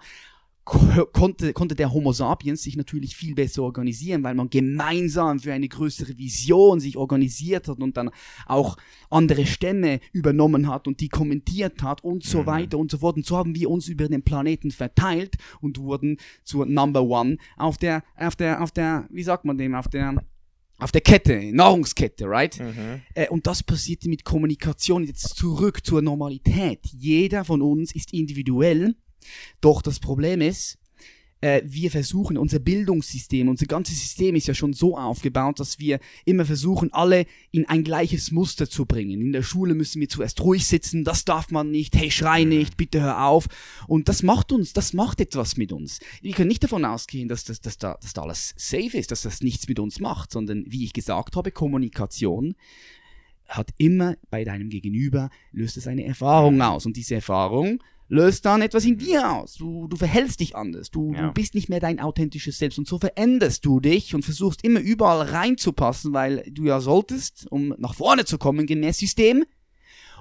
konnte, 0.65 1.52
konnte 1.54 1.76
der 1.76 1.91
Homo 1.91 2.13
sapiens 2.13 2.63
sich 2.63 2.78
natürlich 2.78 3.15
viel 3.15 3.36
besser 3.36 3.63
organisieren, 3.63 4.23
weil 4.23 4.36
man 4.36 4.49
gemeinsam 4.49 5.39
für 5.39 5.52
eine 5.52 5.67
größere 5.67 6.17
Vision 6.17 6.80
sich 6.80 6.95
organisiert 6.95 7.67
hat 7.67 7.80
und 7.80 7.97
dann 7.97 8.12
auch 8.45 8.78
andere 9.10 9.45
Stämme 9.45 9.99
übernommen 10.13 10.69
hat 10.69 10.88
und 10.88 11.02
die 11.02 11.10
kommentiert 11.10 11.84
hat 11.84 12.04
und 12.04 12.23
so 12.23 12.41
mhm. 12.41 12.45
weiter 12.45 12.78
und 12.78 12.91
so 12.91 12.99
fort. 12.99 13.17
Und 13.17 13.26
so 13.26 13.38
haben 13.38 13.56
wir 13.56 13.69
uns 13.69 13.88
über 13.88 14.08
den 14.08 14.23
Planeten 14.23 14.71
verteilt 14.71 15.36
und 15.60 15.80
wurden 15.80 16.17
zur 16.43 16.65
Number 16.65 17.04
One 17.04 17.38
auf 17.58 17.78
der, 17.78 18.04
auf 18.15 18.36
der, 18.36 18.62
auf 18.62 18.71
der, 18.71 19.08
wie 19.10 19.23
sagt 19.23 19.43
man 19.43 19.58
dem, 19.58 19.76
auf 19.76 19.89
der, 19.89 20.15
auf 20.78 20.91
der 20.91 21.02
Kette, 21.02 21.52
Nahrungskette, 21.54 22.26
right? 22.26 22.60
Mhm. 22.60 23.02
Äh, 23.15 23.28
und 23.30 23.47
das 23.47 23.63
passierte 23.63 24.08
mit 24.10 24.23
Kommunikation. 24.23 25.04
Jetzt 25.04 25.36
zurück 25.36 25.86
zur 25.86 26.02
Normalität. 26.02 26.80
Jeder 26.88 27.43
von 27.43 27.62
uns 27.62 27.93
ist 27.93 28.13
individuell 28.13 28.95
doch 29.62 29.81
das 29.81 29.99
Problem 29.99 30.41
ist, 30.41 30.77
äh, 31.43 31.62
wir 31.65 31.91
versuchen, 31.91 32.38
unser 32.38 32.59
Bildungssystem, 32.59 33.49
unser 33.49 33.65
ganzes 33.65 33.99
System 33.99 34.36
ist 34.36 34.47
ja 34.47 34.53
schon 34.53 34.71
so 34.71 34.97
aufgebaut, 34.97 35.59
dass 35.59 35.77
wir 35.77 35.99
immer 36.23 36.45
versuchen, 36.45 36.93
alle 36.93 37.25
in 37.51 37.67
ein 37.67 37.83
gleiches 37.83 38.31
Muster 38.31 38.69
zu 38.69 38.86
bringen. 38.86 39.19
In 39.19 39.33
der 39.33 39.43
Schule 39.43 39.75
müssen 39.75 39.99
wir 39.99 40.07
zuerst 40.07 40.39
ruhig 40.39 40.65
sitzen, 40.65 41.03
das 41.03 41.25
darf 41.25 41.51
man 41.51 41.69
nicht, 41.69 41.97
hey, 41.97 42.12
schrei 42.12 42.45
nicht, 42.45 42.77
bitte 42.77 43.01
hör 43.01 43.25
auf. 43.25 43.47
Und 43.88 44.07
das 44.07 44.23
macht 44.23 44.53
uns, 44.53 44.71
das 44.71 44.93
macht 44.93 45.19
etwas 45.19 45.57
mit 45.57 45.73
uns. 45.73 45.99
Wir 46.21 46.31
können 46.31 46.47
nicht 46.47 46.63
davon 46.63 46.86
ausgehen, 46.86 47.27
dass, 47.27 47.43
das, 47.43 47.59
dass, 47.59 47.77
da, 47.77 47.97
dass 48.01 48.13
da 48.13 48.21
alles 48.21 48.53
safe 48.55 48.97
ist, 48.97 49.12
dass 49.12 49.23
das 49.23 49.41
nichts 49.41 49.67
mit 49.67 49.79
uns 49.79 49.99
macht, 49.99 50.31
sondern 50.31 50.63
wie 50.69 50.86
ich 50.86 50.93
gesagt 50.93 51.36
habe, 51.36 51.51
Kommunikation 51.51 52.55
hat 53.49 53.71
immer 53.77 54.15
bei 54.29 54.45
deinem 54.45 54.69
Gegenüber, 54.69 55.29
löst 55.51 55.75
es 55.75 55.88
eine 55.88 56.05
Erfahrung 56.05 56.62
aus. 56.62 56.86
Und 56.86 56.95
diese 56.95 57.15
Erfahrung 57.15 57.83
löst 58.08 58.46
dann 58.46 58.62
etwas 58.62 58.86
in 58.86 58.98
dir 58.98 59.32
aus. 59.34 59.56
Du, 59.56 59.88
du 59.88 59.96
verhältst 59.98 60.39
dich 60.39 60.56
anders. 60.56 60.92
Du, 60.92 61.13
ja. 61.13 61.28
du 61.28 61.34
bist 61.34 61.56
nicht 61.56 61.70
mehr 61.70 61.80
dein 61.80 62.00
authentisches 62.00 62.58
Selbst. 62.58 62.78
Und 62.78 62.88
so 62.88 63.00
veränderst 63.00 63.66
du 63.66 63.80
dich 63.80 64.13
und 64.13 64.24
versuchst 64.24 64.63
immer 64.63 64.80
überall 64.80 65.28
reinzupassen, 65.28 66.13
weil 66.13 66.44
du 66.50 66.66
ja 66.66 66.80
solltest, 66.80 67.48
um 67.50 67.74
nach 67.78 67.96
vorne 67.96 68.26
zu 68.26 68.38
kommen, 68.38 68.66
gemäß 68.66 68.98
System. 68.98 69.46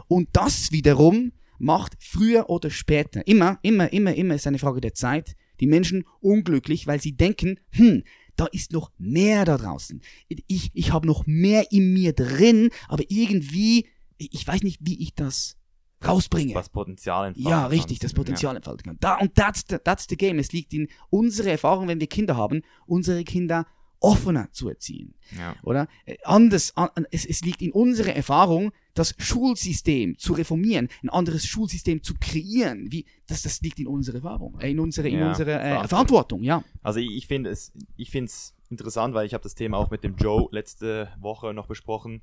Und 0.08 0.28
das 0.32 0.72
wiederum 0.72 1.32
macht 1.58 1.96
früher 2.00 2.50
oder 2.50 2.70
später, 2.70 3.26
immer, 3.26 3.58
immer, 3.62 3.92
immer, 3.92 4.14
immer 4.14 4.34
ist 4.34 4.48
eine 4.48 4.58
Frage 4.58 4.80
der 4.80 4.94
Zeit, 4.94 5.36
die 5.60 5.66
Menschen 5.66 6.04
unglücklich, 6.20 6.88
weil 6.88 7.00
sie 7.00 7.16
denken, 7.16 7.60
hm, 7.70 8.02
da 8.34 8.46
ist 8.46 8.72
noch 8.72 8.90
mehr 8.98 9.44
da 9.44 9.58
draußen. 9.58 10.02
Ich, 10.48 10.70
ich 10.74 10.92
habe 10.92 11.06
noch 11.06 11.24
mehr 11.26 11.70
in 11.70 11.92
mir 11.92 12.14
drin, 12.14 12.70
aber 12.88 13.04
irgendwie, 13.08 13.86
ich 14.18 14.46
weiß 14.46 14.62
nicht, 14.62 14.80
wie 14.82 15.00
ich 15.00 15.14
das 15.14 15.56
rausbringen. 16.06 16.54
Was 16.54 16.68
Potenzial 16.68 17.28
entfalten 17.28 17.50
Ja, 17.50 17.66
richtig, 17.66 17.98
das 17.98 18.12
Potenzial 18.12 18.54
ja. 18.54 18.56
entfalten 18.56 18.84
kann. 18.84 18.96
Da, 19.00 19.16
und 19.16 19.34
that's 19.34 19.64
the, 19.68 19.76
that's 19.82 20.06
the 20.08 20.16
game. 20.16 20.38
Es 20.38 20.52
liegt 20.52 20.72
in 20.72 20.88
unserer 21.10 21.50
Erfahrung, 21.50 21.88
wenn 21.88 22.00
wir 22.00 22.06
Kinder 22.06 22.36
haben, 22.36 22.62
unsere 22.86 23.24
Kinder 23.24 23.66
offener 24.02 24.48
zu 24.52 24.68
erziehen. 24.68 25.14
Ja. 25.38 25.54
Oder? 25.62 25.88
Äh, 26.04 26.16
anders, 26.24 26.74
es, 27.10 27.24
es 27.24 27.42
liegt 27.42 27.62
in 27.62 27.70
unserer 27.72 28.14
Erfahrung, 28.14 28.72
das 28.94 29.14
Schulsystem 29.18 30.18
zu 30.18 30.34
reformieren, 30.34 30.88
ein 31.02 31.08
anderes 31.08 31.46
Schulsystem 31.46 32.02
zu 32.02 32.14
kreieren. 32.20 32.90
Wie, 32.90 33.06
das, 33.26 33.42
das 33.42 33.60
liegt 33.62 33.78
in 33.78 33.86
unserer 33.86 34.16
Erfahrung, 34.16 34.58
äh, 34.60 34.70
in 34.70 34.80
unserer, 34.80 35.06
in 35.06 35.20
ja, 35.20 35.28
unserer 35.28 35.84
äh, 35.84 35.88
Verantwortung, 35.88 36.42
ja. 36.42 36.64
Also 36.82 36.98
ich, 36.98 37.10
ich 37.12 37.26
finde 37.26 37.50
es, 37.50 37.72
ich 37.96 38.10
finde 38.10 38.26
es 38.26 38.54
interessant, 38.68 39.14
weil 39.14 39.26
ich 39.26 39.34
habe 39.34 39.42
das 39.42 39.54
Thema 39.54 39.78
auch 39.78 39.90
mit 39.90 40.04
dem 40.04 40.16
Joe 40.16 40.48
letzte 40.50 41.08
Woche 41.20 41.54
noch 41.54 41.66
besprochen 41.66 42.22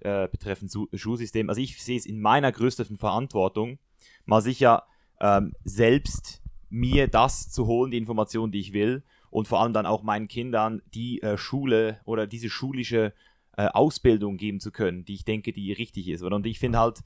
äh, 0.00 0.28
betreffend 0.28 0.72
Schulsystem. 0.94 1.48
Also 1.48 1.60
ich 1.60 1.82
sehe 1.82 1.96
es 1.96 2.06
in 2.06 2.20
meiner 2.20 2.52
größten 2.52 2.96
Verantwortung, 2.96 3.78
mal 4.24 4.40
sicher 4.40 4.84
ähm, 5.20 5.54
selbst 5.64 6.42
mir 6.68 7.08
das 7.08 7.50
zu 7.50 7.66
holen, 7.66 7.90
die 7.90 7.98
Informationen, 7.98 8.52
die 8.52 8.60
ich 8.60 8.72
will 8.72 9.02
und 9.30 9.48
vor 9.48 9.60
allem 9.60 9.72
dann 9.72 9.86
auch 9.86 10.02
meinen 10.02 10.28
Kindern 10.28 10.82
die 10.94 11.22
äh, 11.22 11.38
Schule 11.38 12.00
oder 12.04 12.26
diese 12.26 12.50
schulische 12.50 13.12
äh, 13.56 13.66
Ausbildung 13.66 14.36
geben 14.36 14.60
zu 14.60 14.70
können, 14.70 15.04
die 15.04 15.14
ich 15.14 15.24
denke, 15.24 15.52
die 15.52 15.72
richtig 15.72 16.08
ist. 16.08 16.22
Und 16.22 16.46
ich 16.46 16.58
finde 16.58 16.78
halt, 16.78 17.02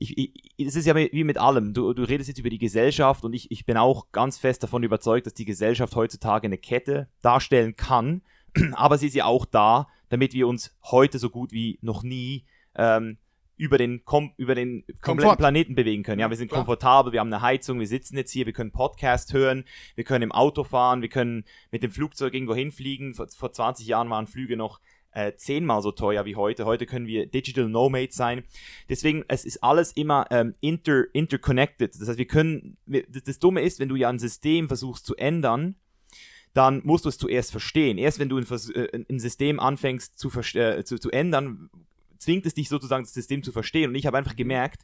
es 0.00 0.74
ist 0.74 0.86
ja 0.86 0.96
wie 0.96 1.24
mit 1.24 1.38
allem. 1.38 1.72
Du, 1.72 1.92
du 1.92 2.02
redest 2.02 2.28
jetzt 2.28 2.40
über 2.40 2.50
die 2.50 2.58
Gesellschaft 2.58 3.24
und 3.24 3.32
ich, 3.32 3.50
ich 3.50 3.64
bin 3.64 3.76
auch 3.76 4.10
ganz 4.10 4.38
fest 4.38 4.62
davon 4.62 4.82
überzeugt, 4.82 5.26
dass 5.26 5.34
die 5.34 5.44
Gesellschaft 5.44 5.94
heutzutage 5.94 6.46
eine 6.46 6.58
Kette 6.58 7.08
darstellen 7.22 7.76
kann, 7.76 8.22
aber 8.72 8.98
sie 8.98 9.06
ist 9.06 9.14
ja 9.14 9.26
auch 9.26 9.44
da, 9.46 9.86
damit 10.08 10.34
wir 10.34 10.48
uns 10.48 10.76
heute 10.82 11.18
so 11.18 11.30
gut 11.30 11.52
wie 11.52 11.78
noch 11.82 12.02
nie 12.02 12.44
ähm, 12.76 13.18
über 13.56 13.78
den, 13.78 14.04
kom 14.04 14.32
über 14.36 14.54
den 14.54 14.84
kompletten 15.00 15.36
Planeten 15.36 15.74
bewegen 15.74 16.02
können. 16.02 16.20
Ja, 16.20 16.28
wir 16.28 16.36
sind 16.36 16.50
komfortabel, 16.50 17.12
wir 17.12 17.20
haben 17.20 17.32
eine 17.32 17.42
Heizung, 17.42 17.78
wir 17.78 17.86
sitzen 17.86 18.16
jetzt 18.16 18.32
hier, 18.32 18.46
wir 18.46 18.52
können 18.52 18.72
Podcast 18.72 19.32
hören, 19.32 19.64
wir 19.94 20.04
können 20.04 20.22
im 20.22 20.32
Auto 20.32 20.64
fahren, 20.64 21.02
wir 21.02 21.08
können 21.08 21.44
mit 21.70 21.82
dem 21.82 21.92
Flugzeug 21.92 22.34
irgendwo 22.34 22.54
hinfliegen. 22.54 23.14
Vor, 23.14 23.28
vor 23.28 23.52
20 23.52 23.86
Jahren 23.86 24.10
waren 24.10 24.26
Flüge 24.26 24.56
noch 24.56 24.80
äh, 25.12 25.36
zehnmal 25.36 25.80
so 25.82 25.92
teuer 25.92 26.24
wie 26.24 26.34
heute. 26.36 26.64
Heute 26.64 26.86
können 26.86 27.06
wir 27.06 27.26
Digital 27.26 27.68
Nomads 27.68 28.16
sein. 28.16 28.42
Deswegen, 28.88 29.24
es 29.28 29.44
ist 29.44 29.62
alles 29.62 29.92
immer 29.92 30.26
ähm, 30.30 30.54
inter, 30.60 31.04
interconnected. 31.12 31.94
Das 31.94 32.08
heißt, 32.08 32.18
wir 32.18 32.26
können, 32.26 32.76
das, 32.86 33.22
das 33.22 33.38
Dumme 33.38 33.62
ist, 33.62 33.78
wenn 33.78 33.88
du 33.88 33.96
ja 33.96 34.08
ein 34.08 34.18
System 34.18 34.66
versuchst 34.66 35.06
zu 35.06 35.14
ändern, 35.14 35.76
dann 36.54 36.80
musst 36.84 37.04
du 37.04 37.08
es 37.08 37.18
zuerst 37.18 37.50
verstehen. 37.50 37.98
Erst 37.98 38.18
wenn 38.18 38.28
du 38.28 38.38
ein, 38.38 38.46
äh, 38.74 39.04
ein 39.08 39.18
System 39.18 39.60
anfängst 39.60 40.16
zu, 40.16 40.30
äh, 40.54 40.84
zu, 40.84 40.98
zu 40.98 41.10
ändern, 41.10 41.68
zwingt 42.18 42.46
es 42.46 42.54
dich 42.54 42.68
sozusagen, 42.68 43.04
das 43.04 43.12
System 43.12 43.42
zu 43.42 43.52
verstehen. 43.52 43.90
Und 43.90 43.96
ich 43.96 44.06
habe 44.06 44.16
einfach 44.16 44.36
gemerkt, 44.36 44.80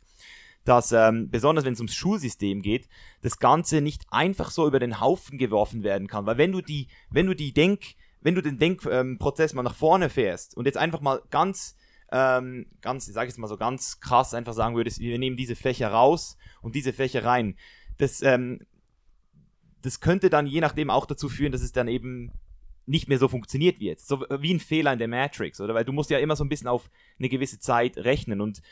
dass 0.64 0.92
ähm, 0.92 1.30
besonders 1.30 1.64
wenn 1.64 1.72
es 1.72 1.80
ums 1.80 1.94
Schulsystem 1.94 2.60
geht, 2.60 2.88
das 3.22 3.38
Ganze 3.38 3.80
nicht 3.80 4.04
einfach 4.10 4.50
so 4.50 4.66
über 4.66 4.78
den 4.78 5.00
Haufen 5.00 5.38
geworfen 5.38 5.82
werden 5.84 6.08
kann. 6.08 6.26
Weil 6.26 6.38
wenn 6.38 6.52
du 6.52 6.60
die, 6.60 6.88
wenn 7.08 7.26
du 7.26 7.34
die 7.34 7.52
Denk, 7.52 7.94
wenn 8.20 8.34
du 8.34 8.42
den 8.42 8.58
Denkprozess 8.58 9.52
ähm, 9.52 9.56
mal 9.56 9.62
nach 9.62 9.74
vorne 9.74 10.10
fährst 10.10 10.56
und 10.56 10.66
jetzt 10.66 10.76
einfach 10.76 11.00
mal 11.00 11.22
ganz, 11.30 11.76
ähm, 12.12 12.66
ganz, 12.82 13.08
ich 13.08 13.14
sage 13.14 13.28
jetzt 13.28 13.38
mal 13.38 13.46
so 13.46 13.56
ganz 13.56 14.00
krass 14.00 14.34
einfach 14.34 14.52
sagen 14.52 14.76
würdest, 14.76 14.98
wir 14.98 15.18
nehmen 15.18 15.36
diese 15.36 15.56
Fächer 15.56 15.88
raus 15.88 16.36
und 16.60 16.74
diese 16.74 16.92
Fächer 16.92 17.24
rein, 17.24 17.56
das, 17.96 18.22
ähm, 18.22 18.60
das 19.82 20.00
könnte 20.00 20.30
dann 20.30 20.46
je 20.46 20.60
nachdem 20.60 20.90
auch 20.90 21.06
dazu 21.06 21.28
führen, 21.28 21.52
dass 21.52 21.62
es 21.62 21.72
dann 21.72 21.88
eben 21.88 22.32
nicht 22.86 23.08
mehr 23.08 23.18
so 23.18 23.28
funktioniert 23.28 23.80
wie 23.80 23.86
jetzt. 23.86 24.08
So 24.08 24.24
wie 24.38 24.52
ein 24.52 24.60
Fehler 24.60 24.92
in 24.92 24.98
der 24.98 25.08
Matrix, 25.08 25.60
oder? 25.60 25.74
Weil 25.74 25.84
du 25.84 25.92
musst 25.92 26.10
ja 26.10 26.18
immer 26.18 26.36
so 26.36 26.44
ein 26.44 26.48
bisschen 26.48 26.68
auf 26.68 26.90
eine 27.18 27.28
gewisse 27.28 27.58
Zeit 27.58 27.96
rechnen. 27.98 28.40
Und 28.40 28.62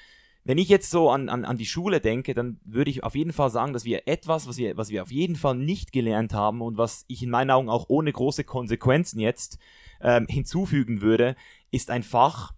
wenn 0.44 0.58
ich 0.58 0.68
jetzt 0.68 0.90
so 0.90 1.10
an, 1.10 1.28
an, 1.28 1.44
an 1.44 1.58
die 1.58 1.66
Schule 1.66 2.00
denke, 2.00 2.34
dann 2.34 2.58
würde 2.64 2.90
ich 2.90 3.04
auf 3.04 3.14
jeden 3.14 3.32
Fall 3.32 3.50
sagen, 3.50 3.72
dass 3.72 3.84
wir 3.84 4.08
etwas, 4.08 4.48
was 4.48 4.56
wir, 4.56 4.76
was 4.76 4.90
wir 4.90 5.02
auf 5.02 5.12
jeden 5.12 5.36
Fall 5.36 5.54
nicht 5.54 5.92
gelernt 5.92 6.32
haben 6.32 6.62
und 6.62 6.78
was 6.78 7.04
ich 7.06 7.22
in 7.22 7.30
meinen 7.30 7.50
Augen 7.50 7.68
auch 7.68 7.86
ohne 7.88 8.12
große 8.12 8.44
Konsequenzen 8.44 9.20
jetzt 9.20 9.58
ähm, 10.00 10.26
hinzufügen 10.28 11.00
würde, 11.00 11.36
ist 11.70 11.90
ein 11.90 12.02
Fach, 12.02 12.54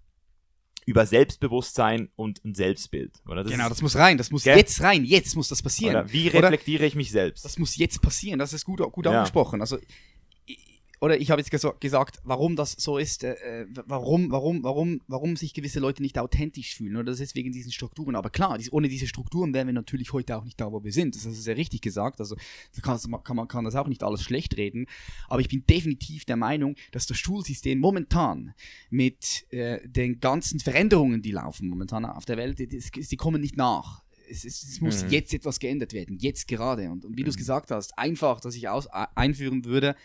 über 0.86 1.06
Selbstbewusstsein 1.06 2.10
und 2.16 2.44
ein 2.44 2.54
Selbstbild. 2.54 3.12
Oder? 3.26 3.44
Das 3.44 3.52
genau, 3.52 3.68
das 3.68 3.82
muss 3.82 3.96
rein, 3.96 4.18
das 4.18 4.30
muss 4.30 4.44
gell? 4.44 4.56
jetzt 4.56 4.80
rein, 4.80 5.04
jetzt 5.04 5.36
muss 5.36 5.48
das 5.48 5.62
passieren. 5.62 5.96
Oder 5.96 6.12
wie 6.12 6.28
reflektiere 6.28 6.80
oder? 6.80 6.86
ich 6.86 6.94
mich 6.94 7.10
selbst? 7.10 7.44
Das 7.44 7.58
muss 7.58 7.76
jetzt 7.76 8.02
passieren, 8.02 8.38
das 8.38 8.52
ist 8.52 8.64
gut, 8.64 8.80
gut 8.92 9.06
ja. 9.06 9.12
angesprochen. 9.12 9.60
Also 9.60 9.78
oder 11.00 11.18
ich 11.18 11.30
habe 11.30 11.40
jetzt 11.40 11.50
ges 11.50 11.66
gesagt, 11.80 12.20
warum 12.24 12.56
das 12.56 12.72
so 12.72 12.98
ist, 12.98 13.24
äh, 13.24 13.32
äh, 13.62 13.66
warum, 13.86 14.30
warum, 14.30 14.62
warum, 14.62 15.00
warum 15.08 15.34
sich 15.34 15.54
gewisse 15.54 15.80
Leute 15.80 16.02
nicht 16.02 16.18
authentisch 16.18 16.76
fühlen. 16.76 16.96
Oder 16.96 17.12
das 17.12 17.20
ist 17.20 17.34
wegen 17.34 17.52
diesen 17.52 17.72
Strukturen. 17.72 18.14
Aber 18.14 18.28
klar, 18.28 18.58
dies, 18.58 18.70
ohne 18.70 18.88
diese 18.88 19.06
Strukturen 19.06 19.54
wären 19.54 19.66
wir 19.66 19.72
natürlich 19.72 20.12
heute 20.12 20.36
auch 20.36 20.44
nicht 20.44 20.60
da, 20.60 20.70
wo 20.70 20.84
wir 20.84 20.92
sind. 20.92 21.16
Das 21.16 21.24
ist 21.24 21.42
sehr 21.42 21.56
richtig 21.56 21.80
gesagt. 21.80 22.20
Also 22.20 22.36
kann, 22.82 22.98
kann, 23.24 23.36
man 23.36 23.48
kann 23.48 23.64
das 23.64 23.76
auch 23.76 23.88
nicht 23.88 24.02
alles 24.02 24.22
schlecht 24.22 24.58
reden. 24.58 24.86
Aber 25.28 25.40
ich 25.40 25.48
bin 25.48 25.64
definitiv 25.66 26.26
der 26.26 26.36
Meinung, 26.36 26.76
dass 26.92 27.06
das 27.06 27.16
Schulsystem 27.16 27.78
momentan 27.78 28.52
mit 28.90 29.46
äh, 29.52 29.80
den 29.88 30.20
ganzen 30.20 30.60
Veränderungen, 30.60 31.22
die 31.22 31.32
laufen 31.32 31.68
momentan 31.68 32.04
auf 32.04 32.26
der 32.26 32.36
Welt, 32.36 32.58
die, 32.58 32.68
die 32.68 33.16
kommen 33.16 33.40
nicht 33.40 33.56
nach. 33.56 34.02
Es, 34.28 34.44
es, 34.44 34.62
es, 34.62 34.80
muss 34.82 35.02
mhm. 35.02 35.10
jetzt 35.10 35.32
etwas 35.32 35.58
geändert 35.58 35.94
werden, 35.94 36.18
jetzt 36.20 36.46
gerade. 36.46 36.90
Und, 36.90 37.06
und 37.06 37.16
wie 37.16 37.22
mhm. 37.22 37.24
du 37.24 37.30
es 37.30 37.36
gesagt 37.38 37.70
hast, 37.70 37.98
einfach, 37.98 38.40
dass 38.40 38.54
ich 38.54 38.68
aus, 38.68 38.86
einführen 38.86 39.64
würde, 39.64 39.96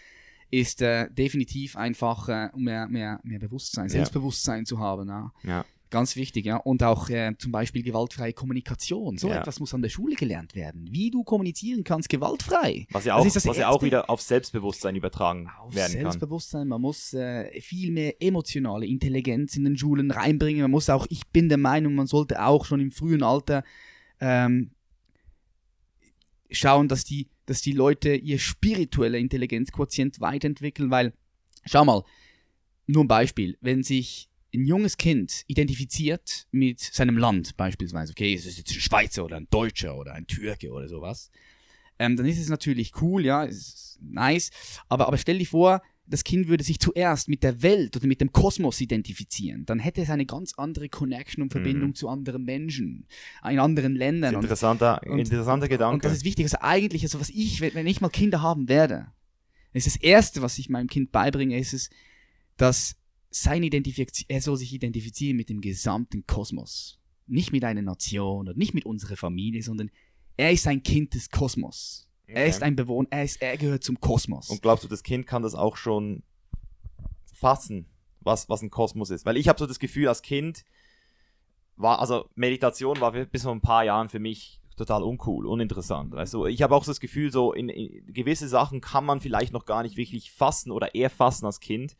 ist 0.59 0.81
äh, 0.81 1.09
definitiv 1.11 1.75
einfach, 1.75 2.29
äh, 2.29 2.49
um 2.53 2.63
mehr, 2.63 2.87
mehr, 2.87 3.19
mehr 3.23 3.39
Bewusstsein, 3.39 3.89
Selbstbewusstsein 3.89 4.59
ja. 4.59 4.65
zu 4.65 4.79
haben. 4.79 5.09
Ja. 5.09 5.31
ja. 5.43 5.65
Ganz 5.91 6.15
wichtig, 6.15 6.45
ja. 6.45 6.57
Und 6.57 6.83
auch 6.83 7.09
äh, 7.09 7.33
zum 7.37 7.51
Beispiel 7.51 7.83
gewaltfreie 7.83 8.33
Kommunikation. 8.33 9.17
So 9.17 9.29
ja. 9.29 9.39
etwas 9.39 9.59
muss 9.59 9.73
an 9.73 9.81
der 9.81 9.89
Schule 9.89 10.15
gelernt 10.15 10.55
werden. 10.55 10.87
Wie 10.91 11.11
du 11.11 11.23
kommunizieren 11.23 11.83
kannst, 11.83 12.09
gewaltfrei. 12.09 12.87
Was 12.91 13.05
ja 13.05 13.15
auch, 13.15 13.25
was 13.25 13.57
ja 13.57 13.69
auch 13.69 13.83
wieder 13.83 14.09
auf 14.09 14.19
Selbstbewusstsein 14.19 14.95
übertragen 14.95 15.49
auf 15.59 15.75
werden 15.75 15.93
kann. 15.93 16.01
Selbstbewusstsein, 16.01 16.67
man 16.67 16.81
muss 16.81 17.13
äh, 17.13 17.61
viel 17.61 17.91
mehr 17.91 18.21
emotionale 18.21 18.87
Intelligenz 18.87 19.55
in 19.55 19.63
den 19.63 19.77
Schulen 19.77 20.11
reinbringen. 20.11 20.63
Man 20.63 20.71
muss 20.71 20.89
auch, 20.89 21.05
ich 21.09 21.27
bin 21.27 21.49
der 21.49 21.59
Meinung, 21.59 21.95
man 21.95 22.07
sollte 22.07 22.43
auch 22.43 22.65
schon 22.65 22.79
im 22.79 22.91
frühen 22.91 23.23
Alter 23.23 23.63
ähm, 24.19 24.71
schauen, 26.51 26.87
dass 26.87 27.03
die 27.03 27.27
dass 27.45 27.61
die 27.61 27.71
Leute 27.73 28.15
ihr 28.15 28.39
spiritueller 28.39 29.17
Intelligenzquotient 29.17 30.19
weiterentwickeln, 30.19 30.89
weil, 30.89 31.13
schau 31.65 31.85
mal, 31.85 32.03
nur 32.87 33.03
ein 33.03 33.07
Beispiel, 33.07 33.57
wenn 33.61 33.83
sich 33.83 34.29
ein 34.53 34.65
junges 34.65 34.97
Kind 34.97 35.43
identifiziert 35.47 36.47
mit 36.51 36.79
seinem 36.79 37.17
Land 37.17 37.57
beispielsweise, 37.57 38.11
okay, 38.11 38.33
es 38.33 38.45
ist 38.45 38.57
jetzt 38.57 38.71
ein 38.71 38.79
Schweizer 38.79 39.25
oder 39.25 39.37
ein 39.37 39.47
Deutscher 39.49 39.95
oder 39.97 40.13
ein 40.13 40.27
Türke 40.27 40.71
oder 40.71 40.87
sowas, 40.87 41.29
ähm, 41.99 42.15
dann 42.15 42.25
ist 42.25 42.39
es 42.39 42.49
natürlich 42.49 43.01
cool, 43.01 43.25
ja, 43.25 43.43
ist 43.43 43.99
nice, 44.01 44.51
aber, 44.87 45.07
aber 45.07 45.17
stell 45.17 45.39
dir 45.39 45.47
vor, 45.47 45.81
das 46.07 46.23
Kind 46.23 46.47
würde 46.47 46.63
sich 46.63 46.79
zuerst 46.79 47.27
mit 47.29 47.43
der 47.43 47.61
Welt 47.63 47.95
oder 47.95 48.07
mit 48.07 48.21
dem 48.21 48.31
Kosmos 48.31 48.79
identifizieren, 48.79 49.65
dann 49.65 49.79
hätte 49.79 50.01
es 50.01 50.09
eine 50.09 50.25
ganz 50.25 50.53
andere 50.57 50.89
Connection 50.89 51.41
und 51.41 51.51
Verbindung 51.51 51.89
mhm. 51.89 51.95
zu 51.95 52.09
anderen 52.09 52.43
Menschen, 52.43 53.07
in 53.49 53.59
anderen 53.59 53.95
Ländern. 53.95 54.35
Interessanter, 54.35 55.01
und, 55.05 55.19
interessanter 55.19 55.67
Gedanke. 55.67 55.95
Und 55.95 56.05
das 56.05 56.13
ist 56.13 56.25
wichtig. 56.25 56.45
Also 56.45 56.57
eigentlich, 56.61 57.03
also 57.03 57.19
was 57.19 57.29
ich, 57.29 57.61
wenn 57.61 57.87
ich 57.87 58.01
mal 58.01 58.09
Kinder 58.09 58.41
haben 58.41 58.69
werde, 58.69 59.07
ist 59.73 59.87
das 59.87 59.95
Erste, 59.95 60.41
was 60.41 60.57
ich 60.57 60.69
meinem 60.69 60.87
Kind 60.87 61.11
beibringe, 61.11 61.57
ist 61.57 61.73
es, 61.73 61.89
dass 62.57 62.95
seine 63.29 63.65
Identifikation, 63.65 64.25
er 64.29 64.41
soll 64.41 64.57
sich 64.57 64.73
identifizieren 64.73 65.35
mit 65.35 65.49
dem 65.49 65.59
gesamten 65.59 66.25
Kosmos. 66.25 66.99
Nicht 67.27 67.51
mit 67.51 67.63
einer 67.65 67.81
Nation 67.81 68.47
oder 68.47 68.53
nicht 68.53 68.73
mit 68.73 68.85
unserer 68.85 69.17
Familie, 69.17 69.63
sondern 69.63 69.89
er 70.37 70.51
ist 70.51 70.67
ein 70.67 70.83
Kind 70.83 71.13
des 71.13 71.29
Kosmos. 71.29 72.04
Okay. 72.27 72.33
Er 72.33 72.47
ist 72.47 72.63
ein 72.63 72.75
Bewohner, 72.75 73.07
er, 73.11 73.23
ist, 73.23 73.41
er 73.41 73.55
gehört 73.55 73.83
zum 73.83 73.99
Kosmos. 73.99 74.49
Und 74.49 74.61
glaubst 74.61 74.83
du, 74.83 74.87
das 74.87 75.03
Kind 75.03 75.27
kann 75.27 75.43
das 75.43 75.53
auch 75.53 75.77
schon 75.77 76.23
fassen, 77.33 77.87
was, 78.21 78.49
was 78.49 78.63
ein 78.63 78.71
Kosmos 78.71 79.11
ist? 79.11 79.25
Weil 79.25 79.37
ich 79.37 79.47
habe 79.47 79.59
so 79.59 79.67
das 79.67 79.77
Gefühl, 79.77 80.07
als 80.07 80.23
Kind 80.23 80.65
war, 81.75 81.99
also 81.99 82.27
Meditation 82.33 82.99
war 82.99 83.11
bis 83.11 83.43
vor 83.43 83.51
ein 83.51 83.61
paar 83.61 83.83
Jahren 83.83 84.09
für 84.09 84.19
mich 84.19 84.59
total 84.75 85.03
uncool, 85.03 85.45
uninteressant. 85.45 86.15
Also 86.15 86.47
ich 86.47 86.61
habe 86.63 86.75
auch 86.75 86.83
so 86.83 86.91
das 86.91 86.99
Gefühl, 86.99 87.31
so 87.31 87.53
in, 87.53 87.69
in, 87.69 88.11
gewisse 88.11 88.47
Sachen 88.47 88.81
kann 88.81 89.05
man 89.05 89.21
vielleicht 89.21 89.53
noch 89.53 89.65
gar 89.65 89.83
nicht 89.83 89.95
wirklich 89.95 90.31
fassen 90.31 90.71
oder 90.71 90.95
erfassen 90.95 91.45
als 91.45 91.59
Kind. 91.59 91.95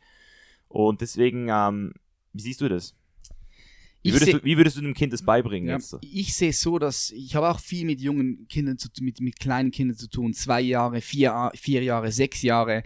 Und 0.68 1.00
deswegen, 1.00 1.48
ähm, 1.48 1.94
wie 2.32 2.42
siehst 2.42 2.60
du 2.60 2.68
das? 2.68 2.96
Wie 4.06 4.12
würdest, 4.12 4.32
seh, 4.32 4.38
du, 4.38 4.44
wie 4.44 4.56
würdest 4.56 4.76
du 4.76 4.80
dem 4.80 4.94
Kind 4.94 5.12
das 5.12 5.22
beibringen? 5.22 5.68
Ja, 5.68 5.76
jetzt? 5.76 5.96
Ich 6.00 6.34
sehe 6.34 6.50
es 6.50 6.60
so, 6.60 6.78
dass 6.78 7.10
ich 7.10 7.34
habe 7.34 7.48
auch 7.48 7.58
viel 7.58 7.84
mit 7.84 8.00
jungen 8.00 8.46
Kindern, 8.48 8.78
zu, 8.78 8.88
mit, 9.00 9.20
mit 9.20 9.40
kleinen 9.40 9.70
Kindern 9.70 9.96
zu 9.96 10.08
tun. 10.08 10.32
Zwei 10.32 10.60
Jahre, 10.60 11.00
vier, 11.00 11.50
vier 11.54 11.82
Jahre, 11.82 12.12
sechs 12.12 12.42
Jahre. 12.42 12.82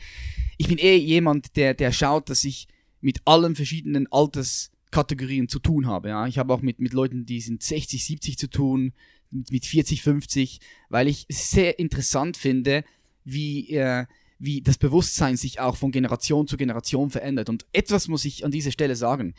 Ich 0.57 0.69
bin 0.69 0.79
eh 0.79 0.97
jemand, 0.97 1.57
der, 1.57 1.75
der 1.75 1.93
schaut, 1.93 2.31
dass 2.31 2.45
ich 2.45 2.69
mit 3.01 3.21
allen 3.25 3.55
verschiedenen 3.55 4.11
Alterskategorien 4.11 5.49
zu 5.49 5.59
tun 5.59 5.87
habe. 5.87 6.09
Ja? 6.09 6.27
Ich 6.27 6.39
habe 6.39 6.53
auch 6.53 6.63
mit, 6.63 6.81
mit 6.81 6.93
Leuten, 6.93 7.27
die 7.27 7.41
sind 7.41 7.63
60, 7.63 8.05
70 8.05 8.39
zu 8.39 8.49
tun, 8.49 8.93
mit, 9.31 9.53
mit 9.53 9.67
40, 9.67 10.03
50, 10.03 10.61
weil 10.89 11.09
ich 11.09 11.27
es 11.29 11.51
sehr 11.51 11.79
interessant 11.79 12.37
finde, 12.37 12.85
wie, 13.25 13.71
äh, 13.71 14.07
wie 14.39 14.63
das 14.63 14.79
Bewusstsein 14.79 15.37
sich 15.37 15.61
auch 15.61 15.77
von 15.77 15.93
Generation 15.93 16.47
zu 16.47 16.57
Generation 16.57 17.11
verändert. 17.11 17.49
Und 17.49 17.67
etwas 17.73 18.09
muss 18.09 18.25
ich 18.25 18.45
an 18.45 18.51
dieser 18.51 18.73
Stelle 18.73 18.97
sagen 18.97 19.35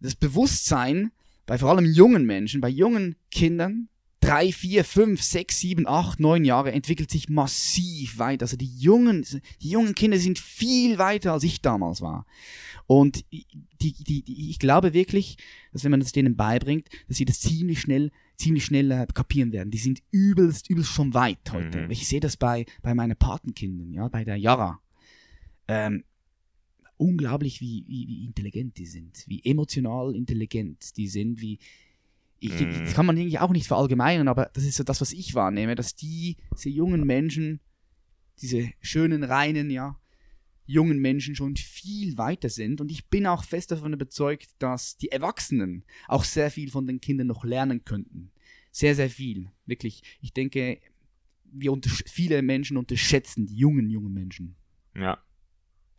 das 0.00 0.14
Bewusstsein 0.14 1.12
bei 1.46 1.58
vor 1.58 1.70
allem 1.70 1.84
jungen 1.84 2.26
Menschen, 2.26 2.60
bei 2.60 2.68
jungen 2.68 3.16
Kindern, 3.30 3.88
drei, 4.20 4.50
vier, 4.50 4.84
fünf, 4.84 5.22
sechs, 5.22 5.60
sieben, 5.60 5.86
acht, 5.86 6.18
neun 6.18 6.44
Jahre, 6.44 6.72
entwickelt 6.72 7.10
sich 7.10 7.28
massiv 7.28 8.18
weiter. 8.18 8.44
Also 8.44 8.56
die 8.56 8.76
jungen, 8.78 9.24
die 9.62 9.70
jungen 9.70 9.94
Kinder 9.94 10.18
sind 10.18 10.38
viel 10.38 10.98
weiter, 10.98 11.32
als 11.32 11.44
ich 11.44 11.62
damals 11.62 12.00
war. 12.00 12.26
Und 12.86 13.24
die, 13.32 13.46
die, 13.80 14.22
die, 14.22 14.50
ich 14.50 14.58
glaube 14.58 14.92
wirklich, 14.92 15.36
dass 15.72 15.84
wenn 15.84 15.92
man 15.92 16.00
das 16.00 16.12
denen 16.12 16.36
beibringt, 16.36 16.88
dass 17.08 17.16
sie 17.16 17.24
das 17.24 17.40
ziemlich 17.40 17.80
schnell, 17.80 18.10
ziemlich 18.36 18.64
schnell 18.64 18.90
äh, 18.90 19.06
kapieren 19.12 19.52
werden. 19.52 19.70
Die 19.70 19.78
sind 19.78 20.02
übelst, 20.10 20.68
übelst 20.68 20.90
schon 20.90 21.14
weit 21.14 21.52
heute. 21.52 21.82
Mhm. 21.82 21.90
Ich 21.90 22.08
sehe 22.08 22.20
das 22.20 22.36
bei, 22.36 22.66
bei 22.82 22.94
meinen 22.94 23.16
Patenkindern, 23.16 23.92
ja, 23.92 24.08
bei 24.08 24.24
der 24.24 24.36
Yara. 24.36 24.80
Ähm, 25.68 26.04
unglaublich, 26.96 27.60
wie, 27.60 27.84
wie, 27.86 28.06
wie 28.08 28.24
intelligent 28.24 28.76
die 28.78 28.86
sind, 28.86 29.24
wie 29.26 29.44
emotional 29.44 30.14
intelligent 30.14 30.96
die 30.96 31.08
sind, 31.08 31.40
wie. 31.40 31.58
Ich. 32.38 32.52
Das 32.52 32.92
kann 32.92 33.06
man 33.06 33.16
eigentlich 33.16 33.40
auch 33.40 33.50
nicht 33.50 33.66
verallgemeinern, 33.66 34.28
aber 34.28 34.50
das 34.52 34.64
ist 34.64 34.76
so 34.76 34.84
das, 34.84 35.00
was 35.00 35.12
ich 35.12 35.34
wahrnehme, 35.34 35.74
dass 35.74 35.94
die, 35.94 36.36
diese 36.54 36.68
jungen 36.68 37.04
Menschen, 37.04 37.60
diese 38.42 38.70
schönen, 38.82 39.24
reinen, 39.24 39.70
ja, 39.70 39.98
jungen 40.66 40.98
Menschen 40.98 41.34
schon 41.34 41.56
viel 41.56 42.18
weiter 42.18 42.50
sind. 42.50 42.80
Und 42.80 42.90
ich 42.90 43.08
bin 43.08 43.26
auch 43.26 43.44
fest 43.44 43.70
davon 43.70 43.94
überzeugt, 43.94 44.50
dass 44.58 44.98
die 44.98 45.10
Erwachsenen 45.10 45.84
auch 46.08 46.24
sehr 46.24 46.50
viel 46.50 46.70
von 46.70 46.86
den 46.86 47.00
Kindern 47.00 47.28
noch 47.28 47.44
lernen 47.44 47.84
könnten. 47.84 48.30
Sehr, 48.70 48.94
sehr 48.94 49.08
viel. 49.08 49.50
Wirklich. 49.64 50.02
Ich 50.20 50.32
denke, 50.32 50.80
wir 51.44 51.74
viele 52.06 52.42
Menschen 52.42 52.76
unterschätzen 52.76 53.46
die 53.46 53.56
jungen, 53.56 53.88
jungen 53.88 54.12
Menschen. 54.12 54.56
Ja. 54.94 55.18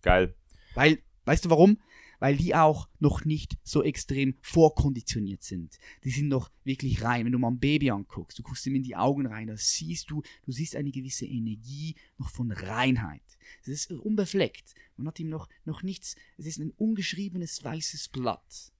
Geil. 0.02 0.36
Weil, 0.78 1.00
weißt 1.26 1.46
du 1.46 1.50
warum? 1.50 1.80
Weil 2.20 2.38
die 2.38 2.54
auch 2.54 2.88
noch 3.00 3.26
nicht 3.26 3.58
so 3.64 3.82
extrem 3.82 4.36
vorkonditioniert 4.42 5.42
sind. 5.42 5.80
Die 6.04 6.12
sind 6.12 6.28
noch 6.28 6.52
wirklich 6.64 7.02
rein. 7.02 7.26
Wenn 7.26 7.32
du 7.32 7.40
mal 7.40 7.50
ein 7.50 7.60
Baby 7.60 7.90
anguckst, 7.90 8.38
du 8.38 8.44
guckst 8.44 8.66
ihm 8.68 8.76
in 8.76 8.84
die 8.84 8.96
Augen 8.96 9.26
rein, 9.26 9.48
da 9.48 9.58
siehst 9.58 10.12
du, 10.12 10.22
du 10.46 10.52
siehst 10.52 10.76
eine 10.76 10.92
gewisse 10.92 11.26
Energie 11.26 11.96
noch 12.20 12.30
von 12.30 12.52
Reinheit. 12.52 13.24
Es 13.64 13.70
ist 13.70 13.92
unbefleckt. 13.92 14.76
Man 14.98 15.08
hat 15.08 15.20
ihm 15.20 15.30
noch, 15.30 15.50
noch 15.66 15.82
nichts. 15.82 16.16
Es 16.38 16.46
ist 16.46 16.60
ein 16.60 16.72
ungeschriebenes 16.78 17.64
weißes 17.64 18.10
Blatt. 18.10 18.72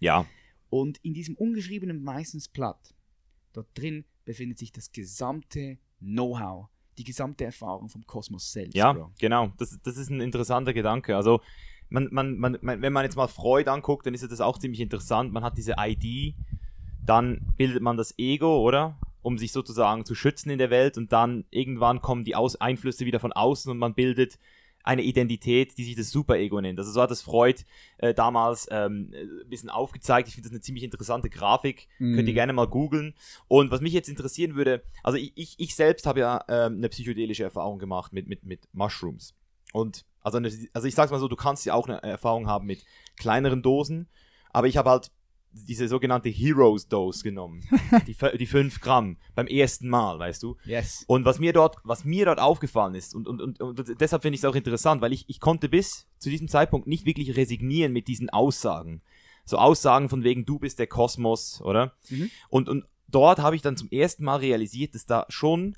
Ja. 0.00 0.26
Und 0.70 0.98
in 1.04 1.14
diesem 1.14 1.36
ungeschriebenen 1.36 2.04
weißen 2.04 2.42
Blatt, 2.52 2.96
dort 3.52 3.68
drin 3.78 4.04
befindet 4.24 4.58
sich 4.58 4.72
das 4.72 4.90
gesamte 4.90 5.78
Know-how, 6.00 6.68
die 6.98 7.04
gesamte 7.04 7.44
Erfahrung 7.44 7.88
vom 7.88 8.06
Kosmos 8.06 8.50
selbst. 8.52 8.74
Ja, 8.74 8.92
Bro. 8.92 9.10
genau. 9.18 9.52
Das, 9.58 9.78
das 9.82 9.96
ist 9.96 10.10
ein 10.10 10.20
interessanter 10.20 10.72
Gedanke. 10.72 11.16
Also, 11.16 11.40
man, 11.88 12.08
man, 12.10 12.38
man, 12.38 12.58
wenn 12.62 12.92
man 12.92 13.04
jetzt 13.04 13.16
mal 13.16 13.28
Freud 13.28 13.70
anguckt, 13.70 14.06
dann 14.06 14.14
ist 14.14 14.22
das 14.30 14.40
auch 14.40 14.58
ziemlich 14.58 14.80
interessant. 14.80 15.32
Man 15.32 15.44
hat 15.44 15.56
diese 15.56 15.74
ID, 15.78 16.34
dann 17.04 17.40
bildet 17.56 17.82
man 17.82 17.96
das 17.96 18.18
Ego, 18.18 18.60
oder? 18.60 18.98
Um 19.22 19.38
sich 19.38 19.52
sozusagen 19.52 20.04
zu 20.04 20.14
schützen 20.14 20.50
in 20.50 20.58
der 20.58 20.70
Welt 20.70 20.98
und 20.98 21.12
dann 21.12 21.44
irgendwann 21.50 22.00
kommen 22.00 22.24
die 22.24 22.36
Aus 22.36 22.56
Einflüsse 22.56 23.06
wieder 23.06 23.20
von 23.20 23.32
außen 23.32 23.70
und 23.70 23.78
man 23.78 23.94
bildet 23.94 24.38
eine 24.84 25.02
Identität, 25.02 25.76
die 25.78 25.84
sich 25.84 25.96
das 25.96 26.10
Superego 26.10 26.60
nennt. 26.60 26.78
Also 26.78 26.92
so 26.92 27.00
hat 27.02 27.10
das 27.10 27.22
Freud 27.22 27.62
äh, 27.98 28.14
damals 28.14 28.68
ähm, 28.70 29.12
ein 29.12 29.48
bisschen 29.48 29.70
aufgezeigt. 29.70 30.28
Ich 30.28 30.34
finde 30.34 30.48
das 30.48 30.52
eine 30.52 30.60
ziemlich 30.60 30.84
interessante 30.84 31.30
Grafik. 31.30 31.88
Mhm. 31.98 32.14
Könnt 32.14 32.28
ihr 32.28 32.34
gerne 32.34 32.52
mal 32.52 32.68
googeln. 32.68 33.14
Und 33.48 33.70
was 33.70 33.80
mich 33.80 33.94
jetzt 33.94 34.08
interessieren 34.08 34.54
würde, 34.54 34.84
also 35.02 35.18
ich, 35.18 35.32
ich, 35.34 35.54
ich 35.58 35.74
selbst 35.74 36.06
habe 36.06 36.20
ja 36.20 36.44
ähm, 36.48 36.76
eine 36.76 36.90
psychedelische 36.90 37.42
Erfahrung 37.42 37.78
gemacht 37.78 38.12
mit, 38.12 38.28
mit, 38.28 38.44
mit 38.44 38.68
Mushrooms. 38.72 39.34
Und 39.72 40.04
also, 40.20 40.38
eine, 40.38 40.50
also 40.72 40.86
ich 40.86 40.94
sag's 40.94 41.10
mal 41.10 41.18
so, 41.18 41.28
du 41.28 41.36
kannst 41.36 41.64
ja 41.64 41.74
auch 41.74 41.88
eine 41.88 42.02
Erfahrung 42.02 42.46
haben 42.46 42.66
mit 42.66 42.84
kleineren 43.16 43.62
Dosen, 43.62 44.08
aber 44.52 44.68
ich 44.68 44.76
habe 44.76 44.90
halt 44.90 45.10
diese 45.54 45.88
sogenannte 45.88 46.28
Heroes 46.28 46.88
Dose 46.88 47.22
genommen. 47.22 47.62
die, 48.06 48.16
die 48.38 48.46
5 48.46 48.80
Gramm 48.80 49.16
beim 49.34 49.46
ersten 49.46 49.88
Mal, 49.88 50.18
weißt 50.18 50.42
du? 50.42 50.56
Yes. 50.64 51.04
Und 51.06 51.24
was 51.24 51.38
mir 51.38 51.52
dort, 51.52 51.76
was 51.84 52.04
mir 52.04 52.24
dort 52.26 52.40
aufgefallen 52.40 52.94
ist, 52.94 53.14
und, 53.14 53.28
und, 53.28 53.40
und, 53.40 53.60
und 53.60 54.00
deshalb 54.00 54.22
finde 54.22 54.34
ich 54.34 54.40
es 54.40 54.44
auch 54.44 54.54
interessant, 54.54 55.00
weil 55.00 55.12
ich, 55.12 55.28
ich 55.28 55.40
konnte 55.40 55.68
bis 55.68 56.06
zu 56.18 56.28
diesem 56.28 56.48
Zeitpunkt 56.48 56.86
nicht 56.86 57.06
wirklich 57.06 57.36
resignieren 57.36 57.92
mit 57.92 58.08
diesen 58.08 58.30
Aussagen. 58.30 59.02
So 59.44 59.58
Aussagen 59.58 60.08
von 60.08 60.24
wegen, 60.24 60.46
du 60.46 60.58
bist 60.58 60.78
der 60.78 60.86
Kosmos, 60.86 61.60
oder? 61.60 61.94
Mhm. 62.08 62.30
Und, 62.48 62.68
und 62.68 62.84
dort 63.08 63.38
habe 63.38 63.56
ich 63.56 63.62
dann 63.62 63.76
zum 63.76 63.90
ersten 63.90 64.24
Mal 64.24 64.36
realisiert, 64.36 64.94
dass 64.94 65.06
da 65.06 65.26
schon, 65.28 65.76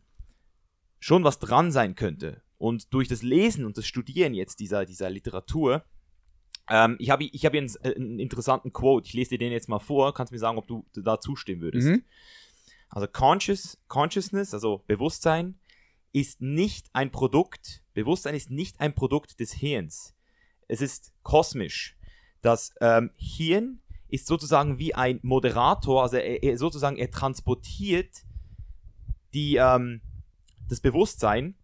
schon 1.00 1.24
was 1.24 1.38
dran 1.38 1.72
sein 1.72 1.94
könnte. 1.94 2.42
Und 2.58 2.94
durch 2.94 3.08
das 3.08 3.22
Lesen 3.22 3.66
und 3.66 3.76
das 3.76 3.86
Studieren 3.86 4.34
jetzt 4.34 4.60
dieser, 4.60 4.86
dieser 4.86 5.10
Literatur, 5.10 5.84
ähm, 6.68 6.96
ich 6.98 7.10
habe 7.10 7.24
ich 7.24 7.44
hab 7.44 7.52
hier 7.52 7.62
einen, 7.62 7.76
einen 7.84 8.18
interessanten 8.18 8.72
Quote, 8.72 9.06
ich 9.06 9.14
lese 9.14 9.30
dir 9.30 9.38
den 9.38 9.52
jetzt 9.52 9.68
mal 9.68 9.78
vor, 9.78 10.14
kannst 10.14 10.32
mir 10.32 10.38
sagen, 10.38 10.58
ob 10.58 10.66
du 10.66 10.84
da 10.94 11.20
zustimmen 11.20 11.60
würdest. 11.62 11.88
Mhm. 11.88 12.04
Also 12.88 13.06
Conscious, 13.08 13.78
Consciousness, 13.88 14.54
also 14.54 14.82
Bewusstsein, 14.86 15.58
ist 16.12 16.40
nicht 16.40 16.88
ein 16.92 17.10
Produkt, 17.10 17.82
Bewusstsein 17.94 18.34
ist 18.34 18.50
nicht 18.50 18.80
ein 18.80 18.94
Produkt 18.94 19.38
des 19.40 19.52
Hirns. 19.52 20.14
Es 20.68 20.80
ist 20.80 21.12
kosmisch. 21.22 21.96
Das 22.42 22.72
ähm, 22.80 23.10
Hirn 23.16 23.80
ist 24.08 24.26
sozusagen 24.26 24.78
wie 24.78 24.94
ein 24.94 25.20
Moderator, 25.22 26.02
also 26.02 26.16
er, 26.16 26.42
er 26.42 26.58
sozusagen 26.58 26.96
er 26.96 27.10
transportiert 27.10 28.24
die, 29.34 29.56
ähm, 29.56 30.00
das 30.68 30.80
Bewusstsein, 30.80 31.54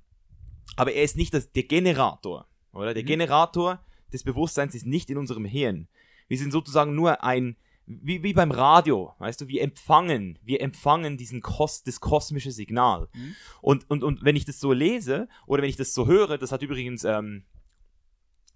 aber 0.77 0.93
er 0.93 1.05
ist 1.05 1.17
nicht 1.17 1.35
das, 1.35 1.51
der 1.53 1.65
Generator. 1.65 2.47
Oder? 2.73 2.95
Der 2.95 3.03
Mhm. 3.03 3.09
Generator 3.09 3.85
des 4.13 4.25
Bewusstseins 4.25 4.75
ist 4.75 4.87
nicht 4.87 5.11
in 5.11 5.19
unserem 5.19 5.45
Hirn. 5.45 5.89
Wir 6.29 6.39
sind 6.39 6.53
sozusagen 6.53 6.95
nur 6.95 7.23
ein, 7.25 7.57
wie, 7.87 8.23
wie 8.23 8.33
beim 8.33 8.51
Radio, 8.53 9.13
weißt 9.19 9.41
du, 9.41 9.49
wir 9.49 9.63
empfangen, 9.63 10.39
wir 10.43 10.61
empfangen 10.61 11.17
diesen 11.17 11.41
Kos, 11.43 11.83
das 11.83 12.01
kosmische 12.01 12.53
Signal. 12.53 13.09
Mhm. 13.13 13.35
Und, 13.61 13.91
und, 13.91 14.05
und 14.05 14.25
wenn 14.25 14.37
ich 14.37 14.45
das 14.45 14.61
so 14.61 14.73
lese 14.73 15.29
oder 15.47 15.63
wenn 15.63 15.69
ich 15.71 15.77
das 15.77 15.93
so 15.95 16.07
höre, 16.07 16.39
das 16.39 16.53
hat 16.53 16.63
übrigens, 16.63 17.03
ähm, 17.05 17.45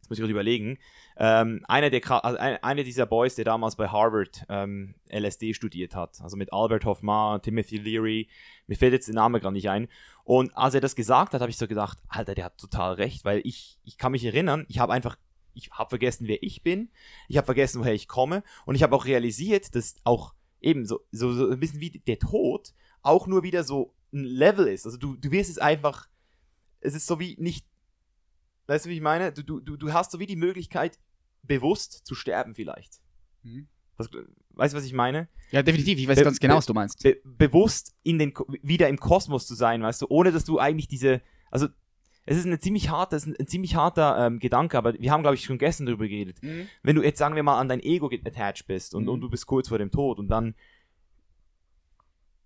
jetzt 0.01 0.11
muss 0.11 0.19
ich 0.19 0.23
gerade 0.23 0.31
überlegen, 0.33 0.79
ähm, 1.19 1.65
einer, 1.67 1.91
der, 1.91 2.25
also 2.25 2.39
ein- 2.39 2.63
einer 2.63 2.85
dieser 2.85 3.07
Boys, 3.07 3.35
der 3.35 3.45
damals 3.45 3.75
bei 3.75 3.89
Harvard 3.89 4.45
ähm, 4.49 4.95
LSD 5.11 5.53
studiert 5.55 5.97
hat, 5.97 6.21
also 6.21 6.37
mit 6.37 6.53
Albert 6.53 6.85
Hoffman, 6.85 7.43
Timothy 7.43 7.79
Leary, 7.79 8.29
mir 8.69 8.77
fällt 8.77 8.93
jetzt 8.93 9.09
der 9.09 9.15
Name 9.17 9.41
gerade 9.41 9.55
nicht 9.55 9.69
ein. 9.69 9.89
Und 10.23 10.57
als 10.57 10.75
er 10.75 10.81
das 10.81 10.95
gesagt 10.95 11.35
hat, 11.35 11.41
habe 11.41 11.51
ich 11.51 11.57
so 11.59 11.67
gedacht, 11.67 11.99
Alter, 12.09 12.35
der 12.37 12.45
hat 12.45 12.59
total 12.59 12.95
recht, 12.95 13.25
weil 13.25 13.41
ich, 13.45 13.79
ich 13.85 13.99
kann 13.99 14.13
mich 14.13 14.25
erinnern, 14.25 14.65
ich 14.69 14.79
habe 14.79 14.93
einfach, 14.93 15.17
ich 15.57 15.71
habe 15.73 15.89
vergessen, 15.89 16.29
wer 16.29 16.43
ich 16.43 16.63
bin, 16.63 16.91
ich 17.29 17.37
habe 17.37 17.47
vergessen, 17.47 17.81
woher 17.81 17.95
ich 17.95 18.09
komme 18.09 18.43
und 18.65 18.75
ich 18.75 18.83
habe 18.83 18.95
auch 18.95 19.07
realisiert, 19.07 19.75
dass 19.75 19.97
auch 20.05 20.35
eben 20.61 20.87
so, 20.87 21.01
so, 21.11 21.33
so 21.33 21.51
ein 21.51 21.61
bisschen 21.61 21.81
wie 21.81 21.91
der 21.91 22.19
Tod 22.19 22.75
auch 23.03 23.27
nur 23.27 23.43
wieder 23.43 23.65
so 23.65 23.95
ein 24.13 24.25
Level 24.25 24.69
ist. 24.69 24.87
Also 24.87 24.99
du, 24.99 25.17
du 25.17 25.31
wirst 25.31 25.51
es 25.51 25.59
einfach, 25.59 26.09
es 26.81 26.95
ist 26.95 27.07
so 27.07 27.21
wie 27.21 27.37
nicht, 27.39 27.67
weißt 28.67 28.87
du, 28.87 28.91
wie 28.91 28.95
ich 28.95 29.01
meine? 29.01 29.33
Du, 29.33 29.43
du, 29.43 29.77
du, 29.77 29.93
hast 29.93 30.11
so 30.11 30.19
wie 30.19 30.27
die 30.27 30.37
Möglichkeit, 30.37 30.99
bewusst 31.43 32.07
zu 32.07 32.15
sterben 32.15 32.55
vielleicht. 32.55 33.01
Mhm. 33.43 33.69
Was, 33.97 34.11
weißt 34.51 34.75
du, 34.75 34.79
was 34.79 34.85
ich 34.85 34.93
meine? 34.93 35.29
Ja, 35.51 35.63
definitiv. 35.63 35.99
Ich 35.99 36.09
weiß 36.09 36.19
Be- 36.19 36.25
ganz 36.25 36.41
genau, 36.41 36.57
was 36.57 36.67
du 36.67 36.75
meinst. 36.75 37.03
Be 37.03 37.21
bewusst 37.25 37.95
in 38.03 38.19
den, 38.19 38.35
wieder 38.63 38.89
im 38.89 38.99
Kosmos 38.99 39.47
zu 39.47 39.55
sein, 39.55 39.83
weißt 39.83 40.03
du, 40.03 40.07
ohne 40.09 40.33
dass 40.33 40.45
du 40.45 40.59
eigentlich 40.59 40.89
diese, 40.89 41.23
also 41.51 41.69
es 42.27 42.37
ist 42.37 42.47
eine 42.47 42.59
ziemlich 42.59 42.91
harte, 42.91 43.17
es 43.17 43.27
ist 43.27 43.41
ein, 43.41 43.47
ziemlich 43.47 43.75
harter 43.77 44.27
ähm, 44.27 44.39
Gedanke, 44.41 44.77
aber 44.77 44.95
wir 44.95 45.11
haben, 45.13 45.23
glaube 45.23 45.37
ich, 45.37 45.45
schon 45.45 45.59
gestern 45.59 45.87
darüber 45.87 46.07
geredet. 46.09 46.43
Mhm. 46.43 46.67
Wenn 46.83 46.97
du 46.97 47.03
jetzt, 47.03 47.19
sagen 47.19 47.37
wir 47.37 47.43
mal, 47.43 47.59
an 47.59 47.69
dein 47.69 47.81
Ego 47.81 48.11
attached 48.25 48.67
bist 48.67 48.95
und, 48.95 49.05
Mhm. 49.05 49.09
und 49.09 49.21
du 49.21 49.31
bist 49.31 49.47
kurz 49.47 49.69
vor 49.69 49.79
dem 49.79 49.91
Tod 49.91 50.19
und 50.19 50.29
dann, 50.29 50.55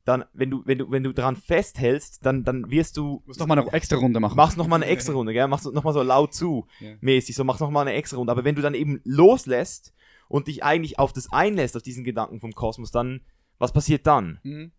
dann, 0.04 0.24
wenn 0.32 0.50
du, 0.50 0.62
wenn 0.64 0.78
du, 0.78 0.90
wenn 0.90 1.02
du 1.02 1.12
dran 1.12 1.36
festhältst, 1.36 2.24
dann, 2.24 2.42
dann 2.42 2.70
wirst 2.70 2.96
du, 2.96 3.18
Du 3.20 3.22
musst 3.28 3.40
noch 3.40 3.46
mal 3.46 3.58
eine 3.58 3.72
extra 3.72 3.96
Runde 3.96 4.18
machen. 4.18 4.36
machst 4.36 4.56
noch 4.56 4.66
mal 4.66 4.76
eine 4.76 4.86
extra 4.86 5.12
Runde, 5.12 5.32
gell? 5.32 5.46
Machst 5.46 5.70
noch 5.70 5.84
mal 5.84 5.92
so 5.92 6.02
laut 6.02 6.34
zu, 6.34 6.66
Ja. 6.80 6.94
mäßig, 7.00 7.36
so 7.36 7.44
machst 7.44 7.60
noch 7.60 7.70
mal 7.70 7.82
eine 7.82 7.92
extra 7.92 8.16
Runde. 8.16 8.32
Aber 8.32 8.44
wenn 8.44 8.54
du 8.54 8.62
dann 8.62 8.74
eben 8.74 9.00
loslässt 9.04 9.92
und 10.28 10.48
dich 10.48 10.64
eigentlich 10.64 10.98
auf 10.98 11.12
das 11.12 11.30
einlässt, 11.32 11.76
auf 11.76 11.82
diesen 11.82 12.02
Gedanken 12.04 12.40
vom 12.40 12.52
Kosmos, 12.54 12.90
dann, 12.90 13.20
was 13.58 13.72
passiert 13.72 14.06
dann? 14.06 14.40
Mhm. 14.42 14.72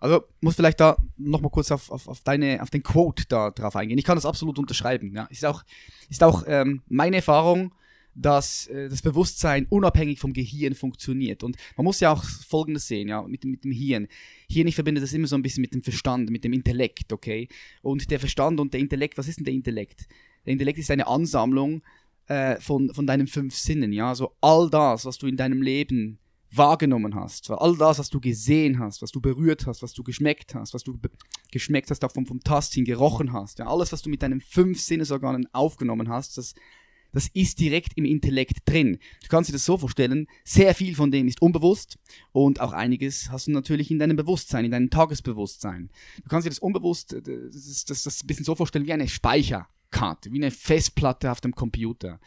Also 0.00 0.24
muss 0.40 0.56
vielleicht 0.56 0.80
da 0.80 0.96
noch 1.18 1.40
mal 1.42 1.50
kurz 1.50 1.70
auf, 1.70 1.90
auf, 1.90 2.08
auf, 2.08 2.22
deine, 2.22 2.62
auf 2.62 2.70
den 2.70 2.82
Quote 2.82 3.24
da 3.28 3.50
drauf 3.50 3.76
eingehen. 3.76 3.98
Ich 3.98 4.04
kann 4.04 4.16
das 4.16 4.26
absolut 4.26 4.58
unterschreiben. 4.58 5.14
Ja. 5.14 5.26
Ist 5.26 5.44
auch, 5.44 5.62
ist 6.08 6.22
auch 6.22 6.44
ähm, 6.46 6.82
meine 6.88 7.16
Erfahrung, 7.16 7.74
dass 8.14 8.66
äh, 8.66 8.88
das 8.88 9.02
Bewusstsein 9.02 9.66
unabhängig 9.68 10.18
vom 10.18 10.32
Gehirn 10.32 10.74
funktioniert. 10.74 11.44
Und 11.44 11.56
man 11.76 11.84
muss 11.84 12.00
ja 12.00 12.12
auch 12.12 12.24
Folgendes 12.24 12.88
sehen, 12.88 13.08
ja, 13.08 13.22
mit, 13.22 13.44
dem- 13.44 13.52
mit 13.52 13.62
dem 13.62 13.72
Hirn. 13.72 14.08
Hirn, 14.48 14.66
ich 14.66 14.74
verbinde 14.74 15.00
das 15.00 15.12
immer 15.12 15.28
so 15.28 15.36
ein 15.36 15.42
bisschen 15.42 15.60
mit 15.60 15.74
dem 15.74 15.82
Verstand, 15.82 16.28
mit 16.30 16.42
dem 16.44 16.52
Intellekt, 16.52 17.12
okay? 17.12 17.48
Und 17.82 18.10
der 18.10 18.18
Verstand 18.18 18.58
und 18.58 18.72
der 18.72 18.80
Intellekt, 18.80 19.16
was 19.16 19.28
ist 19.28 19.38
denn 19.38 19.44
der 19.44 19.54
Intellekt? 19.54 20.08
Der 20.44 20.54
Intellekt 20.54 20.78
ist 20.78 20.90
eine 20.90 21.06
Ansammlung 21.06 21.82
äh, 22.26 22.56
von, 22.56 22.92
von 22.94 23.06
deinen 23.06 23.26
fünf 23.26 23.54
Sinnen, 23.54 23.92
ja? 23.92 24.14
So 24.14 24.32
all 24.40 24.70
das, 24.70 25.04
was 25.04 25.18
du 25.18 25.26
in 25.26 25.36
deinem 25.36 25.62
Leben 25.62 26.18
wahrgenommen 26.52 27.14
hast, 27.14 27.50
all 27.50 27.76
das, 27.76 27.98
was 27.98 28.10
du 28.10 28.20
gesehen 28.20 28.78
hast, 28.78 29.02
was 29.02 29.12
du 29.12 29.20
berührt 29.20 29.66
hast, 29.66 29.82
was 29.82 29.92
du 29.92 30.02
geschmeckt 30.02 30.54
hast, 30.54 30.74
was 30.74 30.82
du 30.82 30.98
geschmeckt 31.52 31.90
hast, 31.90 32.04
auch 32.04 32.12
vom, 32.12 32.26
Tasten 32.42 32.84
gerochen 32.84 33.32
hast, 33.32 33.58
ja, 33.58 33.66
alles, 33.66 33.92
was 33.92 34.02
du 34.02 34.10
mit 34.10 34.22
deinen 34.22 34.40
fünf 34.40 34.80
Sinnesorganen 34.80 35.46
aufgenommen 35.52 36.08
hast, 36.08 36.38
das, 36.38 36.54
das 37.12 37.28
ist 37.28 37.60
direkt 37.60 37.96
im 37.96 38.04
Intellekt 38.04 38.68
drin. 38.68 38.98
Du 39.22 39.28
kannst 39.28 39.48
dir 39.48 39.52
das 39.52 39.64
so 39.64 39.78
vorstellen, 39.78 40.26
sehr 40.44 40.74
viel 40.74 40.94
von 40.94 41.10
dem 41.10 41.28
ist 41.28 41.42
unbewusst 41.42 41.98
und 42.32 42.60
auch 42.60 42.72
einiges 42.72 43.30
hast 43.30 43.46
du 43.46 43.52
natürlich 43.52 43.90
in 43.90 43.98
deinem 43.98 44.16
Bewusstsein, 44.16 44.64
in 44.64 44.70
deinem 44.70 44.90
Tagesbewusstsein. 44.90 45.90
Du 46.22 46.28
kannst 46.28 46.46
dir 46.46 46.50
das 46.50 46.58
unbewusst, 46.58 47.12
äh, 47.12 47.22
das, 47.22 47.84
das, 47.84 48.02
das 48.02 48.22
ein 48.22 48.26
bisschen 48.26 48.44
so 48.44 48.54
vorstellen 48.54 48.86
wie 48.86 48.92
eine 48.92 49.08
Speicherkarte, 49.08 50.32
wie 50.32 50.38
eine 50.38 50.50
Festplatte 50.50 51.30
auf 51.30 51.40
dem 51.40 51.54
Computer. 51.54 52.20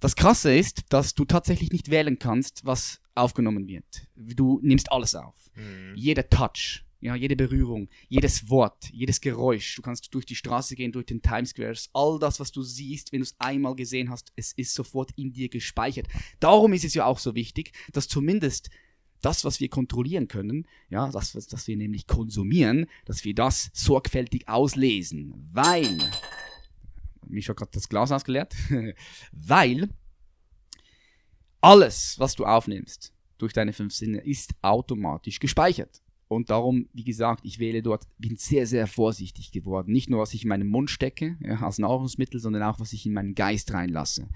Das 0.00 0.16
Krasse 0.16 0.54
ist, 0.54 0.84
dass 0.88 1.14
du 1.14 1.24
tatsächlich 1.24 1.72
nicht 1.72 1.90
wählen 1.90 2.18
kannst, 2.18 2.64
was 2.64 3.00
aufgenommen 3.20 3.68
wird. 3.68 4.06
Du 4.16 4.60
nimmst 4.62 4.90
alles 4.90 5.14
auf. 5.14 5.50
Jeder 5.94 6.28
Touch, 6.28 6.84
ja, 7.00 7.14
jede 7.14 7.36
Berührung, 7.36 7.88
jedes 8.08 8.48
Wort, 8.50 8.90
jedes 8.92 9.20
Geräusch. 9.20 9.76
Du 9.76 9.82
kannst 9.82 10.12
durch 10.14 10.26
die 10.26 10.34
Straße 10.34 10.74
gehen, 10.74 10.92
durch 10.92 11.06
den 11.06 11.22
Times 11.22 11.50
Squares. 11.50 11.88
All 11.92 12.18
das, 12.18 12.40
was 12.40 12.52
du 12.52 12.62
siehst, 12.62 13.12
wenn 13.12 13.20
du 13.20 13.24
es 13.24 13.34
einmal 13.38 13.74
gesehen 13.74 14.10
hast, 14.10 14.32
es 14.36 14.52
ist 14.52 14.74
sofort 14.74 15.10
in 15.16 15.32
dir 15.32 15.48
gespeichert. 15.48 16.08
Darum 16.40 16.72
ist 16.72 16.84
es 16.84 16.94
ja 16.94 17.06
auch 17.06 17.18
so 17.18 17.34
wichtig, 17.34 17.72
dass 17.92 18.08
zumindest 18.08 18.70
das, 19.22 19.44
was 19.44 19.60
wir 19.60 19.68
kontrollieren 19.68 20.28
können, 20.28 20.66
ja, 20.88 21.10
das, 21.10 21.34
was 21.34 21.46
das 21.46 21.66
wir 21.66 21.76
nämlich 21.76 22.06
konsumieren, 22.06 22.86
dass 23.04 23.24
wir 23.24 23.34
das 23.34 23.70
sorgfältig 23.72 24.48
auslesen. 24.48 25.48
Weil, 25.52 25.98
mich 27.26 27.48
hat 27.48 27.56
gerade 27.56 27.70
das 27.72 27.88
Glas 27.88 28.12
ausgeleert, 28.12 28.54
weil 29.32 29.90
alles, 31.60 32.18
was 32.18 32.34
du 32.34 32.44
aufnimmst 32.44 33.12
durch 33.38 33.52
deine 33.52 33.72
fünf 33.72 33.94
Sinne, 33.94 34.18
ist 34.18 34.54
automatisch 34.62 35.40
gespeichert. 35.40 36.02
Und 36.28 36.48
darum, 36.48 36.88
wie 36.92 37.02
gesagt, 37.02 37.44
ich 37.44 37.58
wähle 37.58 37.82
dort, 37.82 38.04
bin 38.18 38.36
sehr, 38.36 38.64
sehr 38.64 38.86
vorsichtig 38.86 39.50
geworden. 39.50 39.90
Nicht 39.90 40.08
nur, 40.08 40.20
was 40.20 40.32
ich 40.32 40.44
in 40.44 40.48
meinen 40.48 40.68
Mund 40.68 40.88
stecke, 40.88 41.36
ja, 41.40 41.60
als 41.60 41.78
Nahrungsmittel, 41.78 42.38
sondern 42.38 42.62
auch, 42.62 42.78
was 42.78 42.92
ich 42.92 43.04
in 43.04 43.14
meinen 43.14 43.34
Geist 43.34 43.72
reinlasse. 43.72 44.28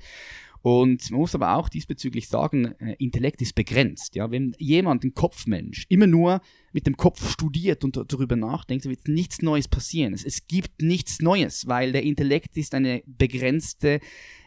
Und 0.64 1.10
man 1.10 1.20
muss 1.20 1.34
aber 1.34 1.56
auch 1.56 1.68
diesbezüglich 1.68 2.26
sagen, 2.26 2.74
äh, 2.78 2.94
Intellekt 2.98 3.42
ist 3.42 3.54
begrenzt. 3.54 4.14
Ja? 4.14 4.30
Wenn 4.30 4.56
jemand, 4.58 5.04
ein 5.04 5.12
Kopfmensch, 5.12 5.84
immer 5.90 6.06
nur 6.06 6.40
mit 6.72 6.86
dem 6.86 6.96
Kopf 6.96 7.30
studiert 7.30 7.84
und 7.84 8.02
darüber 8.10 8.34
nachdenkt, 8.34 8.86
wird 8.86 9.06
nichts 9.06 9.42
Neues 9.42 9.68
passieren. 9.68 10.14
Es, 10.14 10.24
es 10.24 10.46
gibt 10.46 10.80
nichts 10.80 11.20
Neues, 11.20 11.66
weil 11.66 11.92
der 11.92 12.02
Intellekt 12.02 12.56
ist 12.56 12.74
eine 12.74 13.02
begrenzte, 13.04 14.00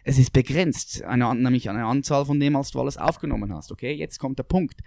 es 0.03 0.18
ist 0.18 0.34
begrenzt, 0.34 1.03
eine, 1.03 1.36
nämlich 1.36 1.70
eine 1.70 1.86
Anzahl 1.86 2.26
von 2.26 2.39
dem, 2.39 2.55
was 2.55 2.72
du 2.72 2.80
alles 2.80 2.97
aufgenommen 2.97 3.53
hast. 3.53 3.72
Okay, 3.72 3.93
jetzt 3.93 4.18
kommt 4.18 4.39
der 4.39 4.43
Punkt 4.43 4.82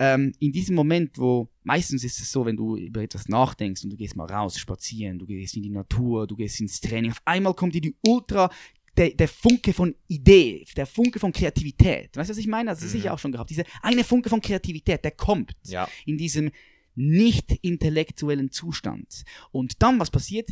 ähm, 0.00 0.32
in 0.38 0.50
diesem 0.50 0.74
Moment, 0.76 1.18
wo 1.18 1.50
meistens 1.62 2.04
ist 2.04 2.20
es 2.20 2.32
so, 2.32 2.46
wenn 2.46 2.56
du 2.56 2.74
über 2.74 3.02
etwas 3.02 3.28
nachdenkst 3.28 3.84
und 3.84 3.90
du 3.90 3.98
gehst 3.98 4.16
mal 4.16 4.24
raus, 4.24 4.58
spazieren, 4.58 5.18
du 5.18 5.26
gehst 5.26 5.54
in 5.56 5.62
die 5.62 5.68
Natur, 5.68 6.26
du 6.26 6.36
gehst 6.36 6.58
ins 6.58 6.80
Training, 6.80 7.10
auf 7.10 7.20
einmal 7.26 7.52
kommt 7.52 7.74
dir 7.74 7.82
die 7.82 7.94
ultra 8.06 8.50
der, 8.96 9.10
der, 9.10 9.28
Funke 9.28 9.72
von 9.72 9.94
Idee, 10.08 10.66
der 10.76 10.86
Funke 10.86 11.18
von 11.18 11.32
Kreativität. 11.32 12.16
Weißt 12.16 12.28
du, 12.28 12.32
was 12.32 12.38
ich 12.38 12.46
meine? 12.46 12.70
Das 12.70 12.82
ist 12.82 12.92
sicher 12.92 13.10
mhm. 13.10 13.14
auch 13.14 13.18
schon 13.18 13.32
gehabt. 13.32 13.50
Diese 13.50 13.64
eine 13.82 14.04
Funke 14.04 14.28
von 14.28 14.40
Kreativität, 14.40 15.04
der 15.04 15.12
kommt 15.12 15.52
ja. 15.64 15.88
in 16.06 16.18
diesem 16.18 16.50
nicht 16.94 17.52
intellektuellen 17.62 18.50
Zustand. 18.50 19.24
Und 19.52 19.82
dann, 19.82 19.98
was 19.98 20.10
passiert? 20.10 20.50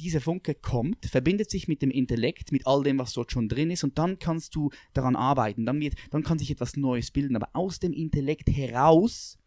dieser 0.00 0.20
Funke 0.20 0.54
kommt, 0.54 1.06
verbindet 1.06 1.50
sich 1.50 1.68
mit 1.68 1.82
dem 1.82 1.90
Intellekt, 1.90 2.52
mit 2.52 2.66
all 2.66 2.82
dem, 2.82 2.98
was 2.98 3.12
dort 3.12 3.32
schon 3.32 3.48
drin 3.48 3.70
ist, 3.70 3.84
und 3.84 3.98
dann 3.98 4.18
kannst 4.18 4.54
du 4.54 4.70
daran 4.94 5.14
arbeiten. 5.14 5.66
Dann, 5.66 5.80
wird, 5.80 5.94
dann 6.10 6.22
kann 6.22 6.38
sich 6.38 6.50
etwas 6.50 6.76
Neues 6.76 7.10
bilden. 7.10 7.36
Aber 7.36 7.50
aus 7.52 7.78
dem 7.78 7.92
Intellekt 7.92 8.48
heraus, 8.48 9.38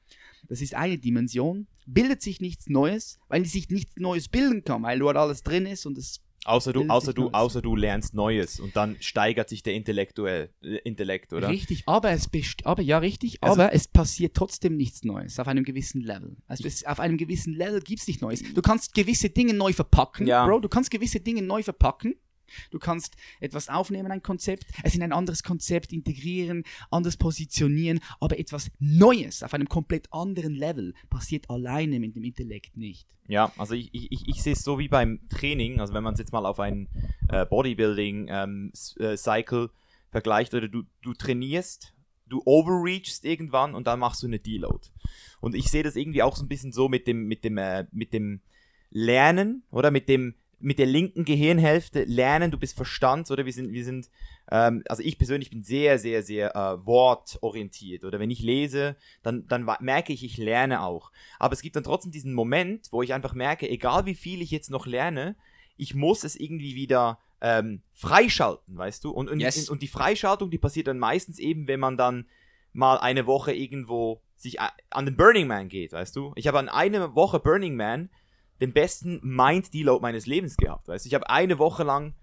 das 0.48 0.62
ist 0.62 0.76
eine 0.76 0.98
Dimension, 0.98 1.68
bildet 1.86 2.22
sich 2.22 2.40
nichts 2.40 2.68
Neues, 2.70 3.20
weil 3.28 3.46
sich 3.46 3.70
nichts 3.70 3.98
Neues 3.98 4.30
bilden 4.30 4.64
kann, 4.64 4.84
weil 4.84 5.00
dort 5.00 5.18
alles 5.18 5.44
drin 5.44 5.66
ist 5.66 5.86
und 5.86 5.98
es 5.98 6.22
Außer 6.46 6.74
du, 6.74 6.88
außer, 6.88 7.14
du, 7.14 7.30
außer 7.30 7.62
du 7.62 7.76
lernst 7.76 8.14
Neues 8.14 8.60
und 8.60 8.76
dann 8.76 8.98
steigert 9.00 9.50
sich 9.50 9.64
der 9.64 9.74
Intellektuell, 9.74 10.50
äh, 10.62 10.78
Intellekt, 10.84 11.34
oder? 11.34 11.50
Richtig, 11.50 11.84
aber 11.86 12.12
es 12.12 12.30
aber 12.64 12.82
ja 12.82 12.98
richtig, 12.98 13.42
also, 13.42 13.62
aber 13.62 13.74
es 13.74 13.88
passiert 13.88 14.36
trotzdem 14.36 14.76
nichts 14.76 15.04
Neues 15.04 15.40
auf 15.40 15.48
einem 15.48 15.64
gewissen 15.64 16.02
Level. 16.02 16.36
Also 16.48 16.66
es, 16.66 16.86
auf 16.86 17.00
einem 17.00 17.18
gewissen 17.18 17.54
Level 17.54 17.80
gibt 17.80 18.02
es 18.02 18.08
nichts 18.08 18.22
Neues. 18.22 18.42
Du 18.54 18.62
kannst 18.62 18.94
gewisse 18.94 19.30
Dinge 19.30 19.54
neu 19.54 19.74
verpacken, 19.74 20.28
ja. 20.28 20.46
Bro, 20.46 20.60
du 20.60 20.70
kannst 20.70 20.92
gewisse 20.92 21.20
Dinge 21.20 21.42
neu 21.42 21.64
verpacken 21.64 22.16
Du 22.72 22.80
kannst 22.80 23.16
etwas 23.40 23.70
aufnehmen, 23.70 24.12
ein 24.12 24.24
Konzept, 24.24 24.66
es 24.84 24.96
in 24.96 25.04
ein 25.04 25.14
anderes 25.14 25.44
Konzept 25.44 25.94
integrieren, 25.94 26.64
anders 26.92 27.18
positionieren, 27.18 28.00
aber 28.20 28.40
etwas 28.40 28.72
Neues 28.80 29.44
auf 29.44 29.54
einem 29.54 29.70
komplett 29.70 30.12
anderen 30.12 30.54
Level 30.54 30.94
passiert 31.10 31.50
alleine 31.50 32.00
mit 32.00 32.16
dem 32.16 32.24
Intellekt 32.24 32.78
nicht. 32.78 33.08
Ja, 33.28 33.52
also 33.58 33.74
ich, 33.74 33.90
ich, 33.94 34.28
ich, 34.28 34.44
sehe 34.44 34.54
es 34.54 34.64
so 34.64 34.80
wie 34.80 34.90
beim 34.90 35.20
Training, 35.30 35.80
also 35.80 35.94
wenn 35.94 36.04
man 36.04 36.14
es 36.14 36.20
jetzt 36.20 36.34
mal 36.34 36.46
auf 36.46 36.60
ein 36.60 36.90
äh, 37.30 37.46
Bodybuilding-Cycle 37.46 39.64
ähm, 39.64 39.66
äh, 39.66 39.70
vergleicht 40.12 40.54
oder 40.54 40.68
du, 40.68 40.84
du 41.02 41.14
trainierst, 41.14 41.94
du 42.28 42.42
overreachst 42.46 43.24
irgendwann 43.26 43.76
und 43.76 43.88
dann 43.88 44.00
machst 44.00 44.24
du 44.24 44.28
eine 44.28 44.40
Deload. 44.40 44.90
Und 45.40 45.56
ich 45.56 45.70
sehe 45.70 45.84
das 45.84 45.96
irgendwie 45.96 46.24
auch 46.24 46.36
so 46.36 46.44
ein 46.44 46.50
bisschen 46.50 46.74
so 46.74 46.90
mit 46.90 47.08
dem, 47.08 47.28
mit 47.28 47.44
dem, 47.44 47.58
äh, 47.58 47.86
mit 47.92 48.14
dem 48.14 48.42
Lernen 48.90 49.64
oder 49.72 49.90
mit 49.90 50.10
dem 50.10 50.36
mit 50.64 50.80
der 50.80 50.86
linken 50.86 51.26
Gehirnhälfte 51.26 52.06
lernen, 52.06 52.50
du 52.50 52.58
bist 52.58 52.76
Verstand, 52.76 53.30
oder 53.30 53.46
wir 53.46 53.52
sind, 53.52 53.74
wir 53.74 53.84
sind, 53.84 54.10
ähm, 54.50 54.82
also 54.88 55.04
ich 55.04 55.18
persönlich 55.18 55.50
bin 55.50 55.62
sehr, 55.62 56.00
sehr, 56.00 56.24
sehr 56.24 56.56
äh, 56.56 56.86
wortorientiert. 56.86 58.06
Oder 58.06 58.18
wenn 58.20 58.32
ich 58.32 58.42
lese, 58.42 58.96
dann, 59.24 59.46
dann 59.48 59.70
merke 59.82 60.14
ich, 60.14 60.24
ich 60.24 60.38
lerne 60.38 60.82
auch. 60.82 61.12
Aber 61.38 61.54
es 61.54 61.62
gibt 61.62 61.76
dann 61.76 61.84
trotzdem 61.84 62.14
diesen 62.14 62.34
Moment, 62.34 62.88
wo 62.92 63.02
ich 63.04 63.14
einfach 63.14 63.34
merke, 63.34 63.70
egal 63.70 64.06
wie 64.06 64.16
viel 64.16 64.42
ich 64.42 64.52
jetzt 64.52 64.72
noch 64.72 64.86
lerne, 64.86 65.36
ich 65.76 65.96
muss 65.96 66.24
es 66.24 66.38
irgendwie 66.38 66.76
wieder 66.76 67.20
ähm, 67.42 67.82
freischalten, 67.92 68.78
weißt 68.78 69.04
du? 69.04 69.12
Und, 69.12 69.30
und, 69.30 69.42
yes. 69.42 69.70
und 69.70 69.82
die 69.82 69.88
Freischaltung, 69.90 70.50
die 70.50 70.58
passiert 70.58 70.88
dann 70.88 70.98
meistens 70.98 71.40
eben, 71.40 71.68
wenn 71.68 71.82
man 71.82 71.98
dann 71.98 72.26
mal 72.72 72.98
eine 72.98 73.28
Woche 73.28 73.54
irgendwo 73.54 74.22
sich 74.38 74.60
an 74.62 75.06
den 75.06 75.18
Burning 75.18 75.48
Man 75.48 75.68
geht, 75.68 75.92
weißt 75.92 76.16
du? 76.16 76.32
Ich 76.36 76.48
habe 76.48 76.60
an 76.60 76.70
eine 76.70 77.16
Woche 77.16 77.40
Burning 77.40 77.76
Man 77.76 78.10
den 78.64 78.72
besten 78.72 79.20
Mind-Deload 79.24 80.02
meines 80.02 80.26
Lebens 80.26 80.56
gehabt. 80.56 80.88
Weißt? 80.88 81.06
Ich 81.06 81.14
habe 81.14 81.30
eine 81.30 81.60
Woche 81.60 81.84
lang 81.84 82.14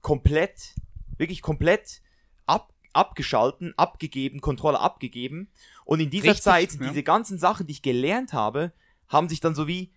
komplett, 0.00 0.74
wirklich 1.18 1.42
komplett 1.42 2.00
ab, 2.46 2.72
abgeschalten, 2.94 3.74
abgegeben, 3.76 4.40
Kontrolle 4.40 4.80
abgegeben. 4.80 5.50
Und 5.84 6.00
in 6.00 6.08
dieser 6.08 6.28
Richtig, 6.28 6.42
Zeit, 6.42 6.72
ja. 6.72 6.88
diese 6.88 7.02
ganzen 7.02 7.36
Sachen, 7.36 7.66
die 7.66 7.72
ich 7.72 7.82
gelernt 7.82 8.32
habe, 8.32 8.72
haben 9.08 9.28
sich 9.28 9.40
dann 9.40 9.54
so 9.54 9.68
wie 9.68 9.92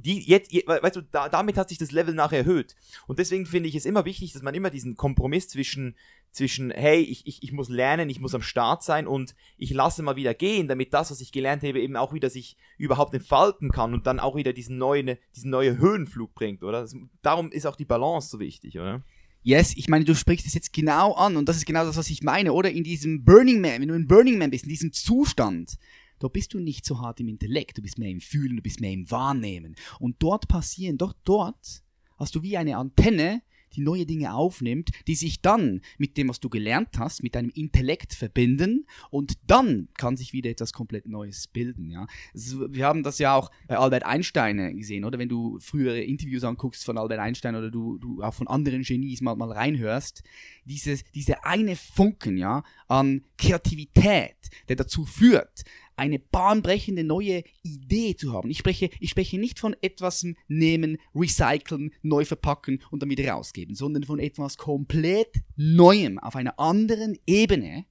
die 0.00 0.20
jetzt, 0.20 0.52
weißt 0.52 0.96
du, 0.96 1.02
da, 1.02 1.28
damit 1.28 1.56
hat 1.56 1.68
sich 1.68 1.78
das 1.78 1.90
Level 1.90 2.14
nachher 2.14 2.38
erhöht. 2.38 2.76
Und 3.06 3.18
deswegen 3.18 3.46
finde 3.46 3.68
ich 3.68 3.74
es 3.74 3.84
immer 3.84 4.04
wichtig, 4.04 4.32
dass 4.32 4.42
man 4.42 4.54
immer 4.54 4.70
diesen 4.70 4.96
Kompromiss 4.96 5.48
zwischen, 5.48 5.96
zwischen, 6.30 6.70
hey, 6.70 7.00
ich, 7.00 7.26
ich, 7.26 7.42
ich 7.42 7.52
muss 7.52 7.68
lernen, 7.68 8.08
ich 8.08 8.20
muss 8.20 8.34
am 8.34 8.42
Start 8.42 8.84
sein 8.84 9.06
und 9.06 9.34
ich 9.56 9.72
lasse 9.72 10.02
mal 10.02 10.16
wieder 10.16 10.34
gehen, 10.34 10.68
damit 10.68 10.94
das, 10.94 11.10
was 11.10 11.20
ich 11.20 11.32
gelernt 11.32 11.64
habe, 11.64 11.80
eben 11.80 11.96
auch 11.96 12.12
wieder 12.12 12.30
sich 12.30 12.56
überhaupt 12.76 13.12
entfalten 13.14 13.70
kann 13.70 13.92
und 13.92 14.06
dann 14.06 14.20
auch 14.20 14.36
wieder 14.36 14.52
diesen 14.52 14.78
neuen, 14.78 15.16
diesen 15.34 15.50
neuen 15.50 15.78
Höhenflug 15.78 16.34
bringt, 16.34 16.62
oder? 16.62 16.82
Das, 16.82 16.94
darum 17.22 17.50
ist 17.50 17.66
auch 17.66 17.76
die 17.76 17.84
Balance 17.84 18.30
so 18.30 18.38
wichtig, 18.38 18.78
oder? 18.78 19.02
Yes, 19.42 19.72
ich 19.76 19.88
meine, 19.88 20.04
du 20.04 20.14
sprichst 20.14 20.46
es 20.46 20.54
jetzt 20.54 20.72
genau 20.72 21.14
an 21.14 21.36
und 21.36 21.48
das 21.48 21.56
ist 21.56 21.66
genau 21.66 21.84
das, 21.84 21.96
was 21.96 22.10
ich 22.10 22.22
meine, 22.22 22.52
oder? 22.52 22.70
In 22.70 22.84
diesem 22.84 23.24
Burning 23.24 23.60
Man, 23.60 23.80
wenn 23.80 23.88
du 23.88 23.94
in 23.94 24.06
Burning 24.06 24.38
Man 24.38 24.50
bist, 24.50 24.64
in 24.64 24.70
diesem 24.70 24.92
Zustand, 24.92 25.78
da 26.18 26.28
bist 26.28 26.54
du 26.54 26.60
nicht 26.60 26.84
so 26.84 27.00
hart 27.00 27.20
im 27.20 27.28
Intellekt, 27.28 27.78
du 27.78 27.82
bist 27.82 27.98
mehr 27.98 28.10
im 28.10 28.20
Fühlen, 28.20 28.56
du 28.56 28.62
bist 28.62 28.80
mehr 28.80 28.92
im 28.92 29.10
Wahrnehmen. 29.10 29.76
Und 29.98 30.16
dort 30.18 30.48
passieren, 30.48 30.98
doch 30.98 31.14
dort 31.24 31.82
hast 32.16 32.34
du 32.34 32.42
wie 32.42 32.56
eine 32.56 32.76
Antenne, 32.76 33.42
die 33.74 33.80
neue 33.82 34.06
Dinge 34.06 34.34
aufnimmt, 34.34 34.90
die 35.06 35.14
sich 35.14 35.40
dann 35.40 35.82
mit 35.98 36.16
dem, 36.16 36.28
was 36.28 36.40
du 36.40 36.48
gelernt 36.48 36.98
hast, 36.98 37.22
mit 37.22 37.34
deinem 37.34 37.50
Intellekt 37.50 38.14
verbinden 38.14 38.86
und 39.10 39.34
dann 39.46 39.88
kann 39.96 40.16
sich 40.16 40.32
wieder 40.32 40.50
etwas 40.50 40.72
komplett 40.72 41.06
Neues 41.06 41.46
bilden. 41.48 41.90
Ja? 41.90 42.06
Wir 42.34 42.86
haben 42.86 43.02
das 43.02 43.18
ja 43.18 43.34
auch 43.34 43.50
bei 43.66 43.78
Albert 43.78 44.04
Einstein 44.04 44.76
gesehen, 44.76 45.04
oder? 45.04 45.18
Wenn 45.18 45.28
du 45.28 45.58
frühere 45.60 46.00
Interviews 46.00 46.44
anguckst 46.44 46.84
von 46.84 46.98
Albert 46.98 47.20
Einstein 47.20 47.56
oder 47.56 47.70
du, 47.70 47.98
du 47.98 48.22
auch 48.22 48.34
von 48.34 48.48
anderen 48.48 48.82
Genies 48.82 49.20
mal, 49.20 49.36
mal 49.36 49.52
reinhörst, 49.52 50.22
dieses, 50.64 51.04
diese 51.14 51.44
eine 51.44 51.76
Funken 51.76 52.36
ja, 52.36 52.62
an 52.86 53.24
Kreativität, 53.36 54.36
der 54.68 54.76
dazu 54.76 55.04
führt, 55.04 55.64
eine 55.98 56.18
bahnbrechende 56.18 57.04
neue 57.04 57.42
Idee 57.62 58.16
zu 58.16 58.32
haben. 58.32 58.50
Ich 58.50 58.58
spreche, 58.58 58.90
ich 59.00 59.10
spreche 59.10 59.38
nicht 59.38 59.58
von 59.58 59.76
etwas 59.80 60.26
nehmen, 60.46 60.98
recyceln, 61.14 61.92
neu 62.02 62.24
verpacken 62.24 62.82
und 62.90 63.02
dann 63.02 63.10
wieder 63.10 63.30
rausgeben, 63.30 63.74
sondern 63.74 64.04
von 64.04 64.18
etwas 64.18 64.56
komplett 64.56 65.42
Neuem 65.56 66.18
auf 66.18 66.36
einer 66.36 66.58
anderen 66.58 67.18
Ebene. 67.26 67.84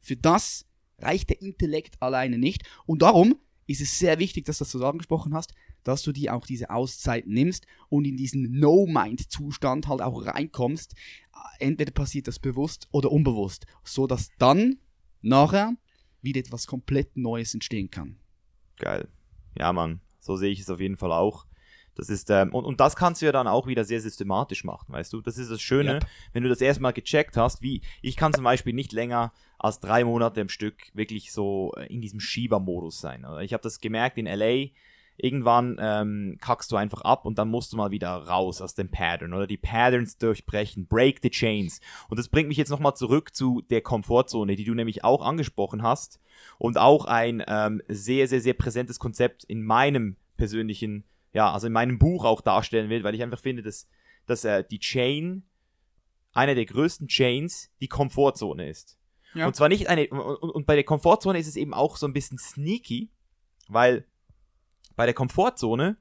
Für 0.00 0.16
das 0.16 0.66
reicht 0.98 1.30
der 1.30 1.42
Intellekt 1.42 2.00
alleine 2.00 2.38
nicht. 2.38 2.62
Und 2.86 3.02
darum 3.02 3.36
ist 3.66 3.80
es 3.80 3.98
sehr 3.98 4.18
wichtig, 4.18 4.46
dass 4.46 4.58
du 4.58 4.64
das 4.64 4.72
so 4.72 4.84
angesprochen 4.84 5.34
hast, 5.34 5.52
dass 5.84 6.02
du 6.02 6.12
dir 6.12 6.34
auch 6.34 6.46
diese 6.46 6.70
Auszeit 6.70 7.26
nimmst 7.26 7.66
und 7.88 8.04
in 8.06 8.16
diesen 8.16 8.58
No-Mind-Zustand 8.58 9.88
halt 9.88 10.00
auch 10.00 10.26
reinkommst. 10.26 10.94
Entweder 11.58 11.92
passiert 11.92 12.28
das 12.28 12.38
bewusst 12.38 12.88
oder 12.90 13.12
unbewusst, 13.12 13.66
so 13.84 14.06
dass 14.06 14.30
dann 14.38 14.78
nachher 15.22 15.76
wieder 16.22 16.40
etwas 16.40 16.66
komplett 16.66 17.16
Neues 17.16 17.54
entstehen 17.54 17.90
kann. 17.90 18.18
Geil. 18.76 19.08
Ja, 19.58 19.72
Mann. 19.72 20.00
So 20.20 20.36
sehe 20.36 20.50
ich 20.50 20.60
es 20.60 20.70
auf 20.70 20.80
jeden 20.80 20.96
Fall 20.96 21.12
auch. 21.12 21.46
Das 21.98 22.10
ist, 22.10 22.30
ähm, 22.30 22.54
und, 22.54 22.64
und 22.64 22.78
das 22.78 22.94
kannst 22.94 23.20
du 23.20 23.26
ja 23.26 23.32
dann 23.32 23.48
auch 23.48 23.66
wieder 23.66 23.84
sehr 23.84 24.00
systematisch 24.00 24.62
machen, 24.62 24.92
weißt 24.92 25.12
du? 25.12 25.20
Das 25.20 25.36
ist 25.36 25.50
das 25.50 25.60
Schöne, 25.60 25.94
yep. 25.94 26.06
wenn 26.32 26.44
du 26.44 26.48
das 26.48 26.60
erstmal 26.60 26.92
gecheckt 26.92 27.36
hast, 27.36 27.60
wie, 27.60 27.82
ich 28.02 28.16
kann 28.16 28.32
zum 28.32 28.44
Beispiel 28.44 28.72
nicht 28.72 28.92
länger 28.92 29.32
als 29.58 29.80
drei 29.80 30.04
Monate 30.04 30.40
im 30.40 30.48
Stück 30.48 30.76
wirklich 30.94 31.32
so 31.32 31.72
äh, 31.76 31.92
in 31.92 32.00
diesem 32.00 32.20
Schiebermodus 32.20 33.00
sein. 33.00 33.24
Oder? 33.24 33.40
Ich 33.40 33.52
habe 33.52 33.64
das 33.64 33.80
gemerkt 33.80 34.16
in 34.16 34.26
LA, 34.26 34.68
irgendwann 35.18 35.76
ähm, 35.80 36.38
kackst 36.40 36.70
du 36.70 36.76
einfach 36.76 37.00
ab 37.02 37.26
und 37.26 37.38
dann 37.38 37.48
musst 37.48 37.72
du 37.72 37.76
mal 37.76 37.90
wieder 37.90 38.10
raus 38.10 38.62
aus 38.62 38.74
dem 38.74 38.88
Pattern 38.88 39.34
oder 39.34 39.46
die 39.46 39.56
Patterns 39.56 40.16
durchbrechen, 40.16 40.86
break 40.86 41.18
the 41.22 41.30
chains. 41.30 41.80
Und 42.08 42.18
das 42.18 42.28
bringt 42.28 42.48
mich 42.48 42.56
jetzt 42.56 42.70
nochmal 42.70 42.94
zurück 42.94 43.34
zu 43.34 43.62
der 43.62 43.80
Komfortzone, 43.80 44.54
die 44.54 44.64
du 44.64 44.74
nämlich 44.74 45.02
auch 45.02 45.22
angesprochen 45.22 45.82
hast 45.82 46.20
und 46.56 46.78
auch 46.78 47.04
ein 47.04 47.42
ähm, 47.48 47.82
sehr, 47.88 48.28
sehr, 48.28 48.40
sehr 48.40 48.54
präsentes 48.54 49.00
Konzept 49.00 49.42
in 49.44 49.64
meinem 49.64 50.16
persönlichen, 50.36 51.04
ja, 51.32 51.52
also 51.52 51.66
in 51.66 51.72
meinem 51.72 51.98
Buch 51.98 52.24
auch 52.24 52.40
darstellen 52.40 52.88
will, 52.88 53.02
weil 53.02 53.16
ich 53.16 53.22
einfach 53.22 53.40
finde, 53.40 53.62
dass, 53.62 53.88
dass 54.26 54.44
äh, 54.44 54.62
die 54.70 54.78
Chain, 54.78 55.42
einer 56.32 56.54
der 56.54 56.66
größten 56.66 57.08
Chains, 57.08 57.70
die 57.80 57.88
Komfortzone 57.88 58.68
ist. 58.68 58.98
Ja. 59.34 59.48
Und 59.48 59.56
zwar 59.56 59.68
nicht 59.68 59.88
eine, 59.88 60.06
und, 60.08 60.50
und 60.50 60.66
bei 60.66 60.76
der 60.76 60.84
Komfortzone 60.84 61.40
ist 61.40 61.48
es 61.48 61.56
eben 61.56 61.74
auch 61.74 61.96
so 61.96 62.06
ein 62.06 62.12
bisschen 62.12 62.38
sneaky, 62.38 63.10
weil 63.68 64.06
bei 64.98 65.06
der 65.06 65.14
Komfortzone, 65.14 65.96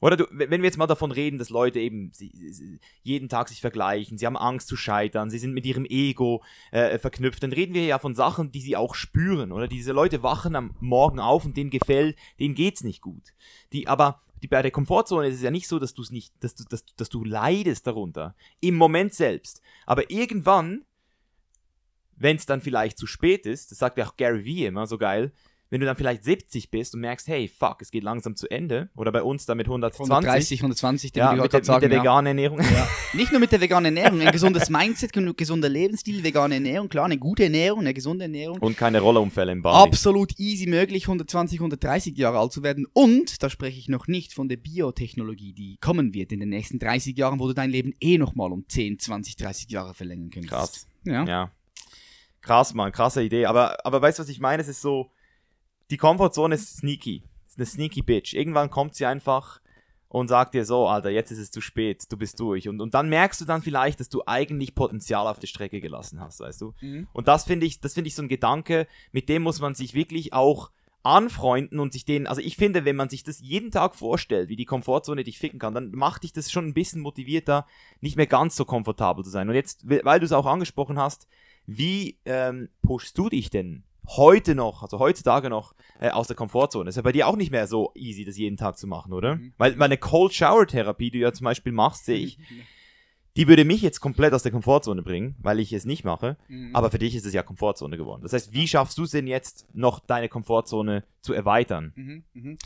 oder 0.00 0.16
du, 0.16 0.26
wenn 0.30 0.62
wir 0.62 0.68
jetzt 0.68 0.78
mal 0.78 0.86
davon 0.86 1.10
reden, 1.10 1.38
dass 1.38 1.50
Leute 1.50 1.80
eben 1.80 2.12
sie, 2.12 2.30
sie, 2.52 2.78
jeden 3.02 3.28
Tag 3.28 3.48
sich 3.48 3.60
vergleichen, 3.60 4.16
sie 4.16 4.26
haben 4.26 4.36
Angst 4.36 4.68
zu 4.68 4.76
scheitern, 4.76 5.28
sie 5.28 5.40
sind 5.40 5.54
mit 5.54 5.66
ihrem 5.66 5.84
Ego 5.84 6.44
äh, 6.70 7.00
verknüpft, 7.00 7.42
dann 7.42 7.52
reden 7.52 7.74
wir 7.74 7.84
ja 7.84 7.98
von 7.98 8.14
Sachen, 8.14 8.52
die 8.52 8.60
sie 8.60 8.76
auch 8.76 8.94
spüren, 8.94 9.50
oder? 9.50 9.66
Diese 9.66 9.90
Leute 9.90 10.22
wachen 10.22 10.54
am 10.54 10.76
Morgen 10.78 11.18
auf 11.18 11.44
und 11.44 11.56
denen 11.56 11.70
gefällt, 11.70 12.16
denen 12.38 12.54
geht's 12.54 12.84
nicht 12.84 13.02
gut. 13.02 13.34
Die 13.72 13.88
aber 13.88 14.22
die, 14.40 14.46
bei 14.46 14.62
der 14.62 14.70
Komfortzone 14.70 15.26
ist 15.26 15.34
es 15.34 15.42
ja 15.42 15.50
nicht 15.50 15.66
so, 15.66 15.80
dass 15.80 15.94
du 15.94 16.02
es 16.02 16.12
nicht, 16.12 16.32
dass 16.44 16.54
du, 16.54 16.62
dass, 16.62 16.84
dass 16.94 17.08
du 17.08 17.24
leidest 17.24 17.88
darunter. 17.88 18.36
Im 18.60 18.76
Moment 18.76 19.14
selbst. 19.14 19.60
Aber 19.84 20.12
irgendwann 20.12 20.84
wenn 22.18 22.36
es 22.36 22.46
dann 22.46 22.60
vielleicht 22.60 22.98
zu 22.98 23.06
spät 23.06 23.46
ist, 23.46 23.70
das 23.70 23.78
sagt 23.78 23.98
ja 23.98 24.06
auch 24.06 24.16
Gary 24.16 24.44
Vee 24.44 24.66
immer 24.66 24.86
so 24.86 24.98
geil, 24.98 25.32
wenn 25.70 25.80
du 25.80 25.86
dann 25.86 25.96
vielleicht 25.96 26.24
70 26.24 26.70
bist 26.70 26.94
und 26.94 27.00
merkst, 27.00 27.28
hey, 27.28 27.48
fuck, 27.48 27.82
es 27.82 27.90
geht 27.90 28.02
langsam 28.02 28.36
zu 28.36 28.50
Ende, 28.50 28.88
oder 28.96 29.12
bei 29.12 29.22
uns 29.22 29.44
dann 29.46 29.56
mit 29.56 29.66
120. 29.66 30.10
130, 30.10 30.60
120, 30.60 31.12
den 31.12 31.20
ja, 31.20 31.32
mit, 31.32 31.52
der, 31.52 31.60
mit 31.60 31.82
der 31.82 31.90
veganen 31.90 32.26
Ernährung. 32.26 32.60
Ja. 32.60 32.88
Nicht 33.12 33.32
nur 33.32 33.40
mit 33.40 33.52
der 33.52 33.60
veganen 33.60 33.96
Ernährung, 33.96 34.20
ein 34.20 34.32
gesundes 34.32 34.70
Mindset, 34.70 35.16
ein 35.16 35.36
gesunder 35.36 35.68
Lebensstil, 35.68 36.24
vegane 36.24 36.54
Ernährung, 36.54 36.88
klar, 36.88 37.04
eine 37.04 37.18
gute 37.18 37.44
Ernährung, 37.44 37.80
eine 37.80 37.94
gesunde 37.94 38.24
Ernährung. 38.24 38.58
Und 38.58 38.76
keine 38.76 39.00
Rollerunfälle 39.00 39.52
im 39.52 39.62
Bali. 39.62 39.88
Absolut 39.88 40.38
easy 40.38 40.66
möglich, 40.66 41.04
120, 41.04 41.60
130 41.60 42.16
Jahre 42.16 42.38
alt 42.38 42.52
zu 42.52 42.62
werden. 42.62 42.86
Und 42.92 43.42
da 43.42 43.50
spreche 43.50 43.78
ich 43.78 43.88
noch 43.88 44.08
nicht 44.08 44.32
von 44.32 44.48
der 44.48 44.56
Biotechnologie, 44.56 45.52
die 45.52 45.76
kommen 45.80 46.14
wird 46.14 46.32
in 46.32 46.40
den 46.40 46.48
nächsten 46.48 46.78
30 46.78 47.16
Jahren, 47.16 47.40
wo 47.40 47.46
du 47.46 47.52
dein 47.52 47.70
Leben 47.70 47.92
eh 48.00 48.16
nochmal 48.16 48.52
um 48.52 48.66
10, 48.66 48.98
20, 48.98 49.36
30 49.36 49.70
Jahre 49.70 49.94
verlängern 49.94 50.30
könntest. 50.30 50.52
Krass. 50.52 50.86
Ja. 51.04 51.24
Ja. 51.24 51.52
Krass, 52.40 52.72
Mann, 52.72 52.92
krasse 52.92 53.22
Idee. 53.22 53.46
Aber, 53.46 53.84
aber 53.84 54.00
weißt 54.00 54.18
du, 54.18 54.22
was 54.22 54.28
ich 54.30 54.40
meine? 54.40 54.62
Es 54.62 54.68
ist 54.68 54.80
so, 54.80 55.10
die 55.90 55.96
Komfortzone 55.96 56.54
ist 56.54 56.78
sneaky. 56.78 57.22
Ist 57.46 57.58
eine 57.58 57.66
sneaky 57.66 58.02
Bitch. 58.02 58.34
Irgendwann 58.34 58.70
kommt 58.70 58.94
sie 58.94 59.06
einfach 59.06 59.60
und 60.08 60.28
sagt 60.28 60.54
dir 60.54 60.64
so, 60.64 60.86
Alter, 60.86 61.10
jetzt 61.10 61.30
ist 61.30 61.38
es 61.38 61.50
zu 61.50 61.60
spät, 61.60 62.04
du 62.10 62.16
bist 62.16 62.40
durch. 62.40 62.68
Und, 62.68 62.80
und 62.80 62.94
dann 62.94 63.08
merkst 63.08 63.40
du 63.40 63.44
dann 63.44 63.62
vielleicht, 63.62 64.00
dass 64.00 64.08
du 64.08 64.22
eigentlich 64.26 64.74
Potenzial 64.74 65.26
auf 65.26 65.38
der 65.38 65.46
Strecke 65.46 65.80
gelassen 65.80 66.20
hast, 66.20 66.40
weißt 66.40 66.60
du? 66.62 66.74
Mhm. 66.80 67.08
Und 67.12 67.28
das 67.28 67.44
finde 67.44 67.66
ich, 67.66 67.80
das 67.80 67.94
finde 67.94 68.08
ich 68.08 68.14
so 68.14 68.22
ein 68.22 68.28
Gedanke, 68.28 68.86
mit 69.12 69.28
dem 69.28 69.42
muss 69.42 69.60
man 69.60 69.74
sich 69.74 69.94
wirklich 69.94 70.32
auch 70.32 70.70
anfreunden 71.02 71.78
und 71.78 71.92
sich 71.92 72.04
den, 72.04 72.26
also 72.26 72.40
ich 72.40 72.56
finde, 72.56 72.84
wenn 72.84 72.96
man 72.96 73.08
sich 73.08 73.22
das 73.22 73.40
jeden 73.40 73.70
Tag 73.70 73.94
vorstellt, 73.94 74.48
wie 74.48 74.56
die 74.56 74.64
Komfortzone 74.64 75.24
dich 75.24 75.38
ficken 75.38 75.58
kann, 75.58 75.74
dann 75.74 75.92
macht 75.92 76.24
dich 76.24 76.32
das 76.32 76.50
schon 76.50 76.66
ein 76.66 76.74
bisschen 76.74 77.02
motivierter, 77.02 77.66
nicht 78.00 78.16
mehr 78.16 78.26
ganz 78.26 78.56
so 78.56 78.64
komfortabel 78.64 79.24
zu 79.24 79.30
sein. 79.30 79.48
Und 79.48 79.54
jetzt, 79.54 79.88
weil 79.88 80.20
du 80.20 80.26
es 80.26 80.32
auch 80.32 80.46
angesprochen 80.46 80.98
hast, 80.98 81.28
wie 81.66 82.18
ähm, 82.24 82.68
pushst 82.82 83.16
du 83.16 83.28
dich 83.28 83.50
denn 83.50 83.84
heute 84.16 84.54
noch, 84.54 84.82
also 84.82 84.98
heutzutage 84.98 85.50
noch, 85.50 85.74
äh, 86.00 86.10
aus 86.10 86.26
der 86.26 86.36
Komfortzone? 86.36 86.88
Ist 86.88 86.96
ja 86.96 87.02
bei 87.02 87.12
dir 87.12 87.28
auch 87.28 87.36
nicht 87.36 87.50
mehr 87.50 87.66
so 87.66 87.92
easy, 87.94 88.24
das 88.24 88.36
jeden 88.36 88.56
Tag 88.56 88.78
zu 88.78 88.86
machen, 88.86 89.12
oder? 89.12 89.36
Mhm. 89.36 89.52
Weil 89.58 89.76
meine 89.76 89.98
Cold 89.98 90.34
Shower 90.34 90.66
Therapie, 90.66 91.10
die 91.10 91.18
du 91.18 91.24
ja 91.24 91.32
zum 91.32 91.44
Beispiel 91.44 91.72
machst, 91.72 92.04
sehe 92.04 92.18
ich, 92.18 92.38
die 93.36 93.46
würde 93.46 93.64
mich 93.64 93.82
jetzt 93.82 94.00
komplett 94.00 94.32
aus 94.32 94.42
der 94.42 94.50
Komfortzone 94.50 95.02
bringen, 95.02 95.36
weil 95.38 95.60
ich 95.60 95.72
es 95.72 95.84
nicht 95.84 96.04
mache. 96.04 96.36
Mhm. 96.48 96.74
Aber 96.74 96.90
für 96.90 96.98
dich 96.98 97.14
ist 97.14 97.24
es 97.24 97.32
ja 97.32 97.42
Komfortzone 97.42 97.96
geworden. 97.96 98.22
Das 98.22 98.32
heißt, 98.32 98.52
wie 98.52 98.66
schaffst 98.66 98.98
du 98.98 99.04
es 99.04 99.12
denn 99.12 99.28
jetzt 99.28 99.66
noch, 99.74 100.00
deine 100.00 100.28
Komfortzone 100.28 101.04
zu 101.20 101.34
erweitern? 101.34 101.92
Mhm, 101.94 102.24
mhm. 102.32 102.58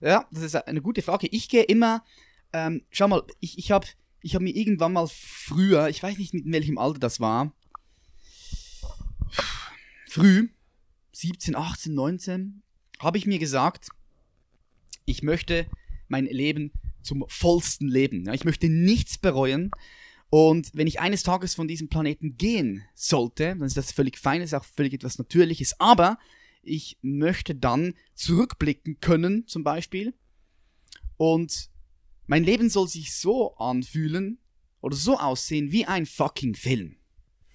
Ja, 0.00 0.26
das 0.30 0.44
ist 0.44 0.54
eine 0.54 0.82
gute 0.82 1.02
Frage. 1.02 1.26
Ich 1.26 1.48
gehe 1.48 1.64
immer, 1.64 2.04
ähm, 2.52 2.82
schau 2.90 3.08
mal, 3.08 3.24
ich, 3.40 3.58
ich 3.58 3.72
habe 3.72 3.86
ich 4.22 4.34
hab 4.34 4.42
mir 4.42 4.54
irgendwann 4.54 4.92
mal 4.92 5.08
früher, 5.08 5.88
ich 5.88 6.02
weiß 6.02 6.18
nicht, 6.18 6.34
in 6.34 6.52
welchem 6.52 6.78
Alter 6.78 7.00
das 7.00 7.20
war, 7.20 7.52
früh, 10.08 10.48
17, 11.20 11.54
18, 11.54 11.94
19, 11.94 12.62
habe 12.98 13.18
ich 13.18 13.26
mir 13.26 13.38
gesagt, 13.38 13.88
ich 15.04 15.22
möchte 15.22 15.66
mein 16.08 16.26
Leben 16.26 16.72
zum 17.02 17.24
vollsten 17.28 17.88
leben. 17.88 18.28
Ich 18.32 18.44
möchte 18.44 18.68
nichts 18.68 19.18
bereuen. 19.18 19.70
Und 20.30 20.70
wenn 20.74 20.86
ich 20.86 21.00
eines 21.00 21.22
Tages 21.22 21.54
von 21.54 21.68
diesem 21.68 21.88
Planeten 21.88 22.36
gehen 22.36 22.84
sollte, 22.94 23.48
dann 23.48 23.62
ist 23.62 23.76
das 23.76 23.92
völlig 23.92 24.18
fein, 24.18 24.42
ist 24.42 24.54
auch 24.54 24.64
völlig 24.64 24.92
etwas 24.92 25.18
Natürliches. 25.18 25.78
Aber 25.80 26.18
ich 26.62 26.98
möchte 27.02 27.54
dann 27.54 27.94
zurückblicken 28.14 29.00
können, 29.00 29.46
zum 29.46 29.64
Beispiel. 29.64 30.14
Und 31.16 31.70
mein 32.26 32.44
Leben 32.44 32.70
soll 32.70 32.88
sich 32.88 33.14
so 33.14 33.56
anfühlen 33.56 34.38
oder 34.80 34.96
so 34.96 35.18
aussehen 35.18 35.72
wie 35.72 35.84
ein 35.84 36.06
fucking 36.06 36.54
Film. 36.54 36.99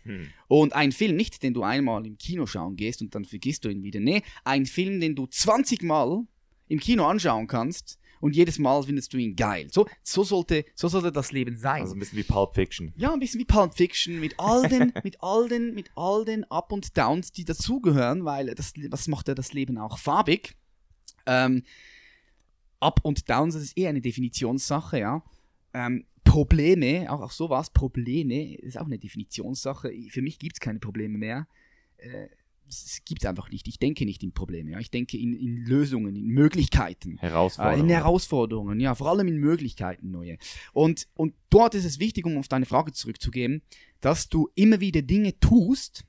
Hm. 0.06 0.30
Und 0.47 0.74
ein 0.74 0.91
Film, 0.91 1.16
nicht 1.16 1.43
den 1.43 1.53
du 1.53 1.64
einmal 1.64 2.06
im 2.06 2.18
Kino 2.18 2.45
schauen 2.45 2.76
gehst 2.76 3.01
und 3.01 3.14
dann 3.16 3.26
vergisst 3.26 3.66
du 3.66 3.70
ihn 3.70 3.84
wieder. 3.84 3.99
Nee, 3.99 4.22
ein 4.43 4.66
Film, 4.66 4.99
den 4.99 5.16
du 5.16 5.28
20 5.28 5.84
Mal 5.84 6.26
im 6.68 6.80
Kino 6.80 7.06
anschauen 7.06 7.47
kannst 7.47 7.99
und 8.22 8.36
jedes 8.36 8.60
Mal 8.60 8.84
findest 8.84 9.14
du 9.14 9.18
ihn 9.18 9.36
geil. 9.36 9.68
So, 9.72 9.88
so, 10.03 10.24
sollte, 10.24 10.66
so 10.76 10.88
sollte 10.88 11.12
das 11.12 11.32
Leben 11.32 11.58
sein. 11.58 11.82
Also 11.82 11.95
ein 11.95 11.99
bisschen 11.99 12.18
wie 12.18 12.24
Pulp 12.24 12.56
Fiction. 12.56 12.93
Ja, 12.95 13.14
ein 13.14 13.20
bisschen 13.20 13.39
wie 13.39 13.45
Pulp 13.45 13.76
Fiction, 13.76 14.20
mit 14.20 14.36
all 14.39 14.68
den, 14.68 14.93
mit 15.03 15.18
all 15.22 15.47
den, 15.47 15.74
mit 15.74 15.91
all 15.95 16.26
den 16.26 16.43
Up 16.45 16.72
und 16.72 16.97
Downs, 16.97 17.32
die 17.32 17.45
dazugehören, 17.45 18.26
weil 18.26 18.53
das, 18.56 18.74
was 18.89 19.08
macht 19.08 19.28
ja 19.28 19.36
das 19.36 19.53
Leben 19.53 19.78
auch 19.78 19.97
farbig. 19.97 20.56
Ähm, 21.26 21.64
Up 22.80 22.99
und 23.03 23.30
Downs, 23.30 23.56
das 23.56 23.64
ist 23.64 23.78
eher 23.78 23.89
eine 23.89 24.01
Definitionssache, 24.01 24.99
ja. 24.99 25.24
Ähm, 25.74 26.06
Probleme, 26.36 27.10
auch, 27.10 27.22
auch 27.22 27.32
sowas, 27.32 27.70
Probleme, 27.70 28.58
ist 28.58 28.78
auch 28.78 28.88
eine 28.88 29.00
Definitionssache. 29.00 29.90
Für 30.10 30.22
mich 30.22 30.38
gibt 30.38 30.58
es 30.58 30.60
keine 30.60 30.80
Probleme 30.80 31.18
mehr. 31.18 31.48
Äh, 31.96 32.28
es 32.68 33.00
gibt 33.06 33.24
es 33.24 33.30
einfach 33.30 33.50
nicht. 33.50 33.70
Ich 33.70 33.80
denke 33.80 34.04
nicht 34.04 34.22
in 34.22 34.34
Probleme, 34.34 34.72
ja. 34.72 34.80
Ich 34.80 34.92
denke 34.92 35.18
in, 35.18 35.34
in 35.34 35.64
Lösungen, 35.64 36.14
in 36.14 36.28
Möglichkeiten. 36.28 37.18
Äh, 37.20 37.22
Herausforderung. 37.22 37.80
in 37.80 37.90
Herausforderungen, 37.90 38.80
ja, 38.82 38.96
vor 38.96 39.12
allem 39.12 39.30
in 39.30 39.38
Möglichkeiten 39.38 40.12
neue. 40.12 40.38
Und, 40.74 41.08
und 41.14 41.36
dort 41.50 41.74
ist 41.74 41.86
es 41.86 42.00
wichtig, 42.00 42.26
um 42.26 42.38
auf 42.38 42.50
deine 42.50 42.66
Frage 42.66 42.92
zurückzugehen, 42.92 43.62
dass 44.02 44.28
du 44.28 44.50
immer 44.56 44.82
wieder 44.82 45.04
Dinge 45.04 45.40
tust, 45.40 46.04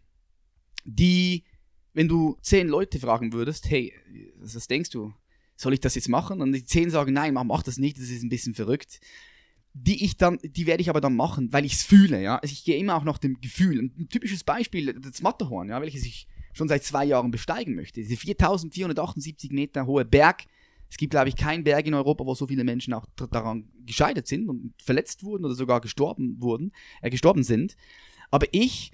die, 0.84 1.44
wenn 1.92 2.08
du 2.08 2.36
zehn 2.42 2.66
Leute 2.66 2.98
fragen 2.98 3.32
würdest, 3.32 3.70
hey, 3.70 3.92
was, 4.38 4.66
denkst 4.66 4.90
du? 4.90 5.14
Soll 5.54 5.74
ich 5.74 5.80
das 5.80 5.94
jetzt 5.94 6.08
machen? 6.08 6.40
Und 6.42 6.50
die 6.50 6.64
zehn 6.64 6.90
sagen, 6.90 7.12
nein, 7.12 7.32
mach 7.32 7.62
das 7.62 7.78
nicht, 7.78 7.96
das 7.96 8.08
ist 8.10 8.24
ein 8.24 8.28
bisschen 8.28 8.54
verrückt. 8.54 8.98
Die 9.78 10.04
ich 10.04 10.16
dann, 10.16 10.38
die 10.42 10.66
werde 10.66 10.80
ich 10.80 10.88
aber 10.88 11.02
dann 11.02 11.14
machen, 11.14 11.52
weil 11.52 11.66
ich 11.66 11.74
es 11.74 11.82
fühle, 11.82 12.22
ja. 12.22 12.36
Also 12.38 12.52
ich 12.52 12.64
gehe 12.64 12.78
immer 12.78 12.96
auch 12.96 13.04
nach 13.04 13.18
dem 13.18 13.40
Gefühl. 13.40 13.78
Ein 13.78 14.08
typisches 14.08 14.42
Beispiel, 14.42 14.94
das 14.94 15.20
Matterhorn, 15.20 15.68
ja, 15.68 15.80
welches 15.82 16.04
ich 16.06 16.26
schon 16.54 16.68
seit 16.68 16.82
zwei 16.82 17.04
Jahren 17.04 17.30
besteigen 17.30 17.74
möchte. 17.74 18.00
Diese 18.00 18.16
4478 18.16 19.50
Meter 19.52 19.86
hohe 19.86 20.06
Berg. 20.06 20.44
Es 20.88 20.96
gibt, 20.96 21.10
glaube 21.10 21.28
ich, 21.28 21.36
keinen 21.36 21.64
Berg 21.64 21.86
in 21.86 21.94
Europa, 21.94 22.24
wo 22.24 22.34
so 22.34 22.46
viele 22.46 22.64
Menschen 22.64 22.94
auch 22.94 23.04
daran 23.30 23.68
gescheitert 23.84 24.26
sind 24.26 24.48
und 24.48 24.72
verletzt 24.82 25.24
wurden 25.24 25.44
oder 25.44 25.54
sogar 25.54 25.80
gestorben 25.80 26.40
wurden, 26.40 26.72
äh, 27.02 27.10
gestorben 27.10 27.42
sind. 27.42 27.76
Aber 28.30 28.46
ich 28.52 28.92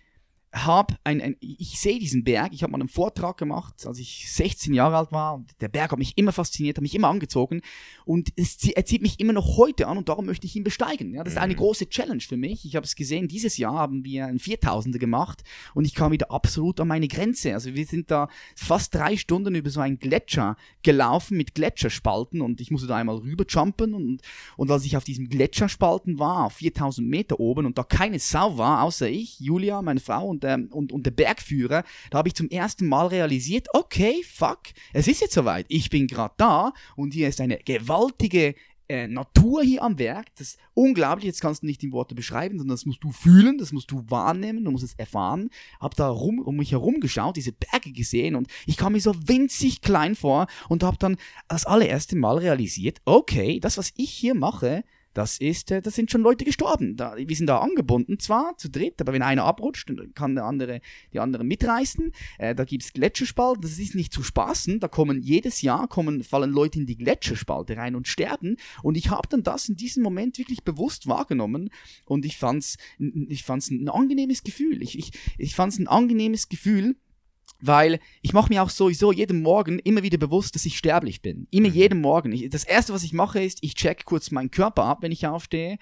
habe 0.53 0.97
ein, 1.05 1.21
ein, 1.23 1.37
ich 1.41 1.81
sehe 1.81 1.99
diesen 1.99 2.25
Berg, 2.25 2.53
ich 2.53 2.63
habe 2.63 2.73
mal 2.73 2.81
einen 2.81 2.89
Vortrag 2.91 3.39
gemacht, 3.39 3.87
als 3.87 3.99
ich 3.99 4.31
16 4.31 4.75
Jahre 4.75 4.99
alt 4.99 5.11
war 5.11 5.35
und 5.35 5.51
der 5.63 5.69
Berg 5.69 5.93
hat 5.93 5.99
mich 5.99 6.19
immer 6.19 6.33
fasziniert, 6.33 6.77
hat 6.77 6.83
mich 6.83 6.95
immer 6.95 7.09
angezogen 7.09 7.63
und 8.05 8.29
es, 8.37 8.63
er 8.69 8.85
zieht 8.85 9.01
mich 9.01 9.19
immer 9.19 9.33
noch 9.33 9.57
heute 9.57 9.89
an 9.89 9.97
und 9.97 10.11
darum 10.11 10.27
möchte 10.27 10.47
ich 10.47 10.55
ihn 10.55 10.63
besteigen. 10.65 11.15
Ja, 11.15 11.25
das 11.25 11.35
ist 11.35 11.39
eine 11.39 11.55
Mhm. 11.55 11.59
große 11.59 11.89
Challenge 11.89 12.21
für 12.21 12.37
mich. 12.37 12.67
Ich 12.67 12.77
habe 12.77 12.85
es 12.85 12.95
gesehen, 12.97 13.29
dieses 13.29 13.57
Jahr 13.57 13.75
haben 13.75 14.05
wir 14.05 14.27
einen 14.27 14.39
4000er 14.39 14.99
gemacht 14.99 15.43
und 15.75 15.87
ich 15.87 15.95
kam 15.95 16.13
wieder 16.13 16.31
absolut 16.31 16.81
an 16.81 16.89
meine 16.89 17.09
Grenze. 17.09 17.55
Also 17.55 17.75
wir 17.75 17.87
sind 17.87 18.11
da 18.11 18.29
fast 18.55 18.95
drei 18.95 19.17
Stunden 19.17 19.55
über 19.55 19.71
so 19.71 19.81
einen 19.81 19.99
Gletscher 19.99 20.57
gelaufen 20.83 21.39
mit 21.39 21.55
Gletscherspalten 21.55 22.43
und 22.43 22.61
ich 22.61 22.71
musste 22.71 22.89
da 22.89 22.97
einmal 22.97 23.17
rüberjumpen 23.17 23.95
und, 23.95 24.21
und 24.59 24.71
als 24.71 24.85
ich 24.85 24.97
auf 24.99 25.05
diesem 25.05 25.29
Gletscherspalten 25.31 26.19
war, 26.19 26.45
auf 26.45 26.55
4000 26.55 27.09
Meter 27.09 27.41
oben 27.41 27.65
und 27.65 27.79
da 27.79 27.85
keine 27.85 28.19
Sau 28.19 28.59
war, 28.59 28.83
außer 28.83 29.09
ich, 29.09 29.41
Julia, 29.41 29.81
meine 29.81 30.01
Frau 30.01 30.27
und, 30.29 30.42
ähm, 30.45 30.69
und, 30.71 30.93
und 30.93 31.05
der 31.07 31.11
Bergführer, 31.11 31.85
da 32.11 32.19
habe 32.19 32.29
ich 32.29 32.35
zum 32.35 32.49
ersten 32.49 32.87
Mal 32.87 33.07
realisiert, 33.07 33.69
okay, 33.75 34.23
fuck, 34.23 34.61
es 34.93 35.09
ist 35.09 35.21
jetzt 35.21 35.35
soweit. 35.35 35.67
Ich 35.69 35.91
bin 35.91 36.07
gerade 36.07 36.35
da 36.37 36.73
und 36.97 37.15
hier 37.15 37.29
ist 37.29 37.41
eine 37.41 37.59
gewaltige 37.59 38.55
äh, 38.89 39.09
Natur 39.09 39.63
hier 39.63 39.83
am 39.83 39.99
Werk. 39.99 40.27
Das 40.37 40.49
ist 40.49 40.59
unglaublich, 40.75 41.25
jetzt 41.25 41.41
kannst 41.41 41.63
du 41.63 41.67
nicht 41.67 41.83
in 41.83 41.93
Worte 41.93 42.15
beschreiben, 42.15 42.59
sondern 42.59 42.75
das 42.75 42.85
musst 42.85 43.03
du 43.03 43.11
fühlen, 43.11 43.57
das 43.57 43.73
musst 43.73 43.91
du 43.91 44.05
wahrnehmen, 44.09 44.65
du 44.65 44.71
musst 44.71 44.85
es 44.85 44.95
erfahren. 44.95 45.49
Hab 45.81 45.95
da 45.97 46.09
rum, 46.09 46.41
um 46.41 46.57
mich 46.57 46.73
herum 46.73 47.01
geschaut, 47.01 47.37
diese 47.37 47.53
Berge 47.53 47.93
gesehen 47.93 48.35
und 48.35 48.49
ich 48.67 48.77
kam 48.77 48.93
mir 48.93 49.01
so 49.01 49.15
winzig 49.27 49.81
klein 49.81 50.15
vor 50.15 50.47
und 50.69 50.83
habe 50.83 50.99
dann 50.99 51.17
das 51.49 51.65
allererste 51.65 52.17
Mal 52.17 52.39
realisiert, 52.39 53.01
okay, 53.05 53.61
das, 53.61 53.79
was 53.79 53.93
ich 53.97 54.11
hier 54.11 54.35
mache, 54.35 54.85
das 55.15 55.39
ist, 55.39 55.71
äh, 55.71 55.83
das 55.83 55.95
sind 55.95 56.11
schon 56.11 56.23
Leute 56.23 56.45
gestorben. 56.45 56.97
Da, 56.97 57.17
wir 57.17 57.37
sind 57.37 57.47
da 57.47 57.59
angebunden, 57.59 58.19
zwar 58.19 58.57
zu 58.57 58.71
dritt, 58.71 59.01
aber 59.01 59.13
wenn 59.13 59.23
einer 59.23 59.45
abrutscht, 59.45 59.89
dann 59.91 60.15
kann 60.15 60.35
der 60.35 60.45
andere 60.45 60.81
die 61.13 61.21
anderen 61.21 61.47
mitreißen. 61.47 62.13
Äh, 62.39 62.55
da 62.55 62.65
gibt's 62.65 62.93
Gletscherspalten, 62.93 63.63
das 63.63 63.79
ist 63.79 63.95
nicht 63.95 64.13
zu 64.13 64.23
spaßen. 64.23 64.81
Da 64.81 64.89
kommen 64.89 65.21
jedes 65.23 65.63
Jahr 65.63 65.89
kommen, 65.89 66.23
fallen 66.23 66.51
Leute 66.51 66.79
in 66.79 66.87
die 66.87 66.97
Gletscherspalte 66.97 67.77
rein 67.77 67.95
und 67.95 68.09
sterben. 68.09 68.57
Und 68.83 68.97
ich 68.97 69.11
habe 69.11 69.29
dann 69.29 69.43
das 69.43 69.69
in 69.69 69.77
diesem 69.77 70.03
Moment 70.03 70.39
wirklich 70.39 70.65
bewusst 70.65 71.07
wahrgenommen 71.07 71.71
und 72.07 72.25
ich 72.25 72.37
fand's, 72.39 72.77
ich 72.99 73.45
fand's 73.45 73.71
ein 73.71 73.89
angenehmes 73.89 74.43
Gefühl. 74.43 74.83
Ich, 74.83 74.99
ich, 74.99 75.13
ich 75.39 75.55
fand's 75.55 75.79
ein 75.79 75.89
angenehmes 75.89 76.49
Gefühl, 76.49 76.97
weil 77.63 78.01
ich 78.21 78.33
mache 78.33 78.53
mir 78.53 78.63
auch 78.63 78.69
sowieso 78.71 79.13
jeden 79.13 79.41
Morgen 79.41 79.79
immer 79.79 80.03
wieder 80.03 80.19
bewusst, 80.19 80.55
dass 80.55 80.67
ich 80.67 80.77
sterblich 80.77 81.23
bin. 81.23 81.47
Immer 81.51 81.69
Mhm. 81.69 81.75
jeden 81.75 82.01
Morgen. 82.01 82.33
Ich, 82.33 82.51
das 82.51 82.65
erste, 82.65 82.93
was 82.93 83.05
ich 83.05 83.13
mache, 83.13 83.43
ist, 83.43 83.59
ich 83.63 83.75
check 83.75 84.05
kurz 84.05 84.31
meinen 84.31 84.51
Körper 84.51 84.85
ab, 84.85 84.99
wenn 85.01 85.13
ich 85.13 85.27
aufstehe. 85.27 85.79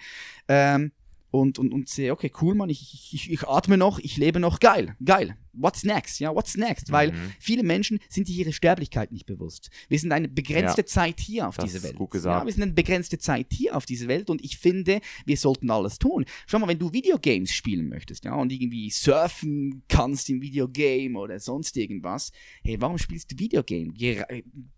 Ähm, 0.46 0.92
und, 1.32 1.58
und, 1.58 1.72
und 1.72 1.88
sehe, 1.88 2.12
okay, 2.12 2.30
cool, 2.40 2.54
Mann, 2.54 2.70
ich, 2.70 3.12
ich, 3.12 3.30
ich 3.30 3.48
atme 3.48 3.76
noch, 3.76 3.98
ich 3.98 4.16
lebe 4.16 4.40
noch, 4.40 4.58
geil, 4.60 4.96
geil. 5.04 5.36
What's 5.52 5.84
next? 5.84 6.20
Ja, 6.20 6.34
what's 6.34 6.56
next? 6.56 6.90
Weil 6.92 7.12
Mhm. 7.12 7.32
viele 7.38 7.62
Menschen 7.62 7.98
sind 8.08 8.26
sich 8.26 8.36
ihre 8.38 8.52
Sterblichkeit 8.52 9.12
nicht 9.12 9.26
bewusst. 9.26 9.70
Wir 9.88 9.98
sind 9.98 10.12
eine 10.12 10.28
begrenzte 10.28 10.82
Ja. 10.82 10.86
Zeit 10.86 11.20
hier 11.20 11.48
auf 11.48 11.56
dieser 11.56 11.82
Welt. 11.82 11.96
gut 11.96 12.10
gesagt. 12.12 12.40
Ja, 12.40 12.46
wir 12.46 12.52
sind 12.52 12.62
eine 12.62 12.72
begrenzte 12.72 13.18
Zeit 13.18 13.48
hier 13.52 13.76
auf 13.76 13.86
dieser 13.86 14.08
Welt 14.08 14.30
und 14.30 14.44
ich 14.44 14.58
finde, 14.58 15.00
wir 15.26 15.36
sollten 15.36 15.70
alles 15.70 15.98
tun. 15.98 16.24
Schau 16.46 16.58
mal, 16.58 16.68
wenn 16.68 16.78
du 16.78 16.92
Videogames 16.92 17.52
spielen 17.52 17.88
möchtest, 17.88 18.24
ja, 18.24 18.34
und 18.34 18.52
irgendwie 18.52 18.90
surfen 18.90 19.82
kannst 19.88 20.28
im 20.30 20.40
Videogame 20.40 21.18
oder 21.18 21.38
sonst 21.40 21.76
irgendwas, 21.76 22.32
hey, 22.64 22.80
warum 22.80 22.98
spielst 22.98 23.30
du 23.32 23.38
Videogame? 23.38 23.92
Geh, 23.92 24.22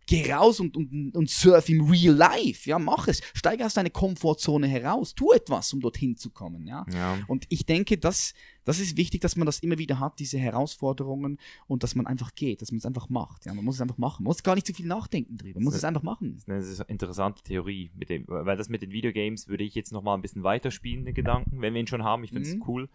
geh 0.07 0.33
raus 0.33 0.61
und, 0.61 0.77
und, 0.77 1.14
und 1.16 1.31
surf 1.31 1.68
im 1.68 1.83
Real 1.91 2.14
Life, 2.14 2.68
ja, 2.68 2.79
mach 2.79 3.09
es. 3.09 3.20
Steige 3.35 3.64
aus 3.66 3.75
deiner 3.75 3.91
Komfortzone 3.91 4.66
heraus, 4.66 5.14
tu 5.14 5.33
etwas, 5.33 5.73
um 5.73 5.81
dorthin 5.81 6.16
zu 6.16 6.31
kommen, 6.31 6.66
ja. 6.66 6.85
Ja. 6.93 7.18
Und 7.29 7.47
ich 7.49 7.66
denke, 7.66 7.99
das, 7.99 8.35
das 8.65 8.79
ist 8.81 8.97
wichtig, 8.97 9.21
dass 9.21 9.37
man 9.37 9.47
das 9.47 9.61
immer 9.61 9.79
wieder 9.79 9.99
hat, 10.01 10.19
diese 10.19 10.39
Herausforderungen 10.39 11.39
und 11.67 11.83
dass 11.83 11.95
man 11.95 12.07
einfach 12.07 12.35
geht, 12.35 12.63
dass 12.63 12.71
man 12.71 12.79
es 12.79 12.87
einfach 12.87 13.09
macht. 13.09 13.47
Ja, 13.47 13.55
man 13.55 13.65
muss 13.65 13.77
es 13.77 13.81
einfach 13.81 13.99
machen. 13.99 14.23
Man 14.25 14.29
muss 14.31 14.43
gar 14.43 14.55
nicht 14.55 14.67
zu 14.67 14.73
viel 14.75 14.87
nachdenken 14.87 15.37
drüber. 15.37 15.59
Man 15.59 15.65
muss 15.65 15.75
es 15.75 15.85
einfach 15.85 16.03
machen. 16.03 16.41
Das 16.47 16.67
ist 16.67 16.81
eine 16.81 16.89
interessante 16.89 17.43
Theorie, 17.43 17.91
mit 17.95 18.09
dem, 18.11 18.25
weil 18.29 18.57
das 18.57 18.69
mit 18.69 18.83
den 18.83 18.93
Videogames 18.93 19.49
würde 19.49 19.65
ich 19.65 19.75
jetzt 19.75 19.93
noch 19.93 20.03
mal 20.03 20.15
ein 20.15 20.23
bisschen 20.23 20.43
weiterspielen, 20.43 21.05
den 21.05 21.15
Gedanken, 21.15 21.61
wenn 21.61 21.75
wir 21.75 21.81
ihn 21.81 21.87
schon 21.87 22.05
haben. 22.05 22.25
Ich 22.25 22.31
finde 22.31 22.49
es 22.49 22.55
Mhm. 22.55 22.65
cool, 22.67 22.89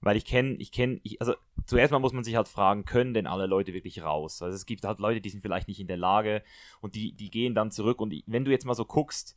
weil 0.00 0.16
ich 0.16 0.24
kenne, 0.24 0.54
ich 0.54 0.72
kenne, 0.72 1.00
ich, 1.02 1.20
also 1.20 1.34
zuerst 1.66 1.92
mal 1.92 1.98
muss 1.98 2.12
man 2.12 2.24
sich 2.24 2.34
halt 2.36 2.48
fragen, 2.48 2.84
können 2.84 3.14
denn 3.14 3.26
alle 3.26 3.46
Leute 3.46 3.72
wirklich 3.72 4.02
raus? 4.02 4.42
Also 4.42 4.56
es 4.56 4.66
gibt 4.66 4.84
halt 4.84 4.98
Leute, 4.98 5.20
die 5.20 5.28
sind 5.28 5.42
vielleicht 5.42 5.68
nicht 5.68 5.78
in 5.80 5.86
der 5.86 5.96
Lage 5.96 6.42
und 6.80 6.94
die, 6.94 7.12
die 7.12 7.30
gehen 7.30 7.54
dann 7.54 7.70
zurück 7.70 8.00
und 8.00 8.14
wenn 8.26 8.44
du 8.44 8.50
jetzt 8.50 8.64
mal 8.64 8.74
so 8.74 8.84
guckst, 8.84 9.36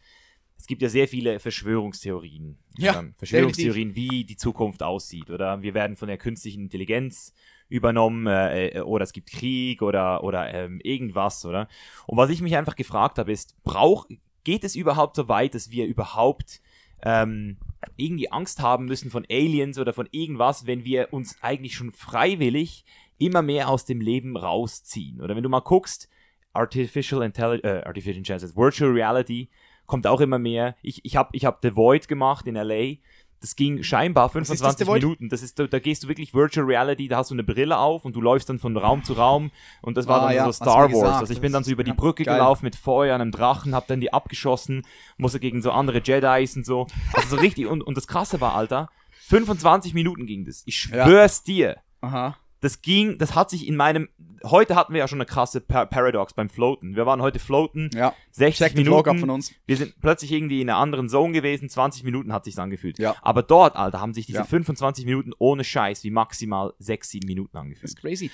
es 0.58 0.68
gibt 0.68 0.82
ja 0.82 0.90
sehr 0.90 1.08
viele 1.08 1.40
Verschwörungstheorien. 1.40 2.58
Ja, 2.78 3.00
Ähm, 3.00 3.14
Verschwörungstheorien, 3.18 3.96
wie 3.96 4.24
die 4.24 4.38
Zukunft 4.38 4.84
aussieht. 4.84 5.30
Oder 5.30 5.62
wir 5.62 5.74
werden 5.74 5.96
von 5.96 6.08
der 6.08 6.18
künstlichen 6.18 6.64
Intelligenz 6.64 7.34
übernommen 7.68 8.28
äh, 8.28 8.68
äh, 8.70 8.82
oder 8.82 9.04
es 9.04 9.14
gibt 9.14 9.32
Krieg 9.32 9.82
oder, 9.82 10.24
oder 10.24 10.54
ähm, 10.54 10.80
irgendwas, 10.84 11.46
oder? 11.46 11.68
Und 12.06 12.18
was 12.18 12.30
ich 12.30 12.42
mich 12.42 12.56
einfach 12.56 12.76
gefragt 12.76 13.18
habe, 13.18 13.32
ist, 13.32 13.62
brauch, 13.64 14.08
geht 14.44 14.64
es 14.64 14.76
überhaupt 14.76 15.16
so 15.16 15.28
weit, 15.28 15.56
dass 15.56 15.72
wir 15.72 15.86
überhaupt 15.86 16.62
ähm, 17.04 17.58
irgendwie 17.98 18.32
Angst 18.32 18.62
haben 18.62 18.86
müssen 18.86 19.12
von 19.12 19.26
Aliens 19.30 19.80
oder 19.80 19.94
von 19.94 20.08
irgendwas, 20.12 20.68
wenn 20.68 20.86
wir 20.86 21.14
uns 21.14 21.38
eigentlich 21.42 21.76
schon 21.76 21.92
freiwillig 21.92 22.86
immer 23.18 23.42
mehr 23.42 23.70
aus 23.70 23.86
dem 23.86 24.02
Leben 24.02 24.38
rausziehen? 24.38 25.22
Oder 25.22 25.36
wenn 25.36 25.44
du 25.44 25.50
mal 25.50 25.62
guckst, 25.62 26.10
Artificial, 26.54 27.22
Intelli 27.22 27.60
äh, 27.60 27.84
Artificial 27.84 28.18
Intelligence, 28.18 28.56
Virtual 28.56 28.92
Reality 28.92 29.50
kommt 29.86 30.08
auch 30.08 30.22
immer 30.22 30.40
mehr. 30.40 30.76
Ich, 30.82 31.04
ich 31.04 31.16
habe 31.16 31.30
ich 31.34 31.46
hab 31.46 31.60
The 31.62 31.76
Void 31.76 32.08
gemacht 32.08 32.48
in 32.48 32.56
LA. 32.56 32.96
Das 33.42 33.56
ging 33.56 33.84
scheinbar 33.84 34.28
ist 34.28 34.36
das, 34.36 34.48
25 34.48 34.86
The 34.88 34.92
Void? 34.92 35.04
Minuten. 35.04 35.30
Das 35.30 35.44
ist, 35.44 35.60
da, 35.60 35.68
da 35.68 35.78
gehst 35.78 36.04
du 36.04 36.08
wirklich 36.08 36.34
Virtual 36.34 36.66
Reality, 36.66 37.08
da 37.08 37.18
hast 37.18 37.30
du 37.30 37.36
eine 37.36 37.44
Brille 37.44 37.78
auf 37.78 38.04
und 38.06 38.16
du 38.16 38.22
läufst 38.22 38.50
dann 38.50 38.58
von 38.58 38.76
Raum 38.76 39.04
zu 39.04 39.14
Raum 39.14 39.52
und 39.82 39.98
das 39.98 40.08
war 40.08 40.22
Ah, 40.22 40.28
dann 40.28 40.36
ja, 40.36 40.46
so 40.46 40.52
Star 40.54 40.92
Wars. 40.92 41.20
Also 41.20 41.34
ich 41.34 41.42
bin 41.42 41.52
dann 41.54 41.64
so 41.64 41.70
über 41.72 41.84
die 41.84 41.92
Ja, 41.92 41.96
Brücke 41.96 42.24
geil. 42.24 42.36
gelaufen 42.36 42.66
mit 42.66 42.76
Feuer, 42.76 43.14
einem 43.14 43.32
Drachen, 43.32 43.76
hab 43.76 43.86
dann 43.88 44.00
die 44.02 44.12
abgeschossen, 44.14 44.84
musste 45.18 45.40
gegen 45.40 45.62
so 45.62 45.72
andere 45.72 46.02
Jedis 46.04 46.56
und 46.56 46.66
so. 46.66 46.88
Also 47.14 47.36
so 47.36 47.36
richtig, 47.36 47.68
und, 47.68 47.84
und 47.84 47.98
das 47.98 48.08
Krasse 48.08 48.42
war, 48.42 48.56
Alter, 48.56 48.90
25 49.28 49.94
Minuten 49.94 50.26
ging 50.26 50.46
das. 50.46 50.64
Ich 50.66 50.86
Ja. 50.92 51.06
schwör's 51.06 51.44
dir. 51.44 51.78
Aha. 52.02 52.38
Das 52.66 52.82
ging, 52.82 53.20
das 53.20 53.36
hat 53.36 53.52
sich 53.52 53.68
in 53.68 53.76
meinem, 53.76 54.10
heute 54.44 54.76
hatten 54.76 54.94
wir 54.94 54.98
ja 55.00 55.08
schon 55.08 55.20
eine 55.20 55.28
krasse 55.28 55.62
Par 55.62 55.86
Paradox 55.86 56.34
beim 56.34 56.50
Floaten. 56.50 56.96
Wir 56.96 57.06
waren 57.06 57.22
heute 57.22 57.38
Floaten, 57.38 57.92
Ja. 57.94 58.16
60 58.32 58.58
Check 58.70 58.76
Minuten. 58.76 59.20
von 59.20 59.30
uns. 59.30 59.54
Wir 59.68 59.78
sind 59.78 60.02
plötzlich 60.02 60.32
irgendwie 60.32 60.62
in 60.62 60.70
einer 60.70 60.80
anderen 60.80 61.08
Zone 61.08 61.32
gewesen, 61.32 61.70
20 61.70 62.04
Minuten 62.04 62.34
hat 62.34 62.44
sich's 62.46 62.58
angefühlt. 62.58 62.98
Ja. 62.98 63.16
Aber 63.22 63.44
dort, 63.44 63.76
Alter, 63.76 64.02
haben 64.02 64.16
sich 64.16 64.26
diese 64.26 64.40
Ja. 64.40 64.46
25 64.46 65.06
Minuten 65.06 65.32
ohne 65.38 65.64
Scheiß 65.64 66.04
wie 66.04 66.10
maximal 66.10 66.74
6, 66.80 67.08
7 67.12 67.28
Minuten 67.28 67.52
Das 67.54 67.62
angefühlt. 67.62 67.84
ist 67.92 67.98
crazy. 68.02 68.32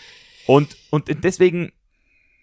Und, 0.47 0.77
und 0.91 1.09
deswegen 1.25 1.73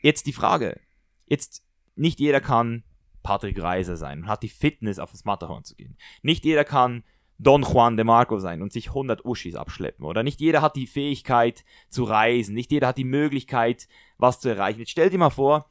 jetzt 0.02 0.26
die 0.26 0.34
Frage. 0.34 0.78
Jetzt, 1.24 1.64
nicht 1.96 2.20
jeder 2.20 2.42
kann 2.42 2.84
Patrick 3.22 3.62
Reiser 3.62 3.96
sein 3.96 4.24
und 4.24 4.28
hat 4.28 4.42
die 4.42 4.50
Fitness, 4.50 4.98
auf 4.98 5.10
das 5.12 5.24
Matterhorn 5.24 5.64
zu 5.64 5.74
gehen. 5.74 5.96
Nicht 6.20 6.44
jeder 6.44 6.64
kann 6.64 7.02
Don 7.38 7.62
Juan 7.62 7.96
de 7.96 8.04
Marco 8.04 8.38
sein 8.38 8.62
und 8.62 8.72
sich 8.72 8.88
100 8.88 9.24
Uschis 9.24 9.54
abschleppen. 9.54 10.04
Oder 10.04 10.22
nicht 10.22 10.40
jeder 10.40 10.60
hat 10.60 10.74
die 10.74 10.88
Fähigkeit 10.88 11.64
zu 11.88 12.04
reisen. 12.04 12.54
Nicht 12.54 12.72
jeder 12.72 12.88
hat 12.88 12.98
die 12.98 13.04
Möglichkeit, 13.04 13.88
was 14.18 14.40
zu 14.40 14.48
erreichen. 14.48 14.80
Jetzt 14.80 14.90
stell 14.90 15.08
dir 15.08 15.18
mal 15.18 15.30
vor, 15.30 15.70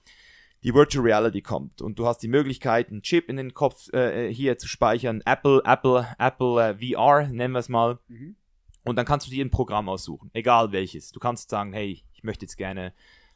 die 0.63 0.73
Virtual 0.73 1.03
Reality 1.03 1.41
kommt 1.41 1.81
und 1.81 1.99
du 1.99 2.07
hast 2.07 2.19
die 2.19 2.27
Möglichkeit, 2.27 2.89
einen 2.89 3.01
Chip 3.01 3.29
in 3.29 3.35
den 3.35 3.53
Kopf 3.53 3.91
äh, 3.93 4.33
hier 4.33 4.57
zu 4.57 4.67
speichern. 4.67 5.21
Apple, 5.25 5.61
Apple, 5.65 6.07
Apple 6.17 6.69
äh, 6.69 6.93
VR, 6.95 7.27
nennen 7.27 7.53
wir 7.53 7.59
es 7.59 7.69
mal. 7.69 7.99
Mhm. 8.07 8.35
Und 8.83 8.95
dann 8.95 9.05
kannst 9.05 9.27
du 9.27 9.31
dir 9.31 9.43
ein 9.43 9.51
Programm 9.51 9.89
aussuchen, 9.89 10.31
egal 10.33 10.71
welches. 10.71 11.11
Du 11.11 11.19
kannst 11.19 11.49
sagen, 11.49 11.73
hey, 11.73 12.03
ich 12.13 12.23
möchte 12.23 12.45
jetzt 12.45 12.55
gerne 12.55 12.93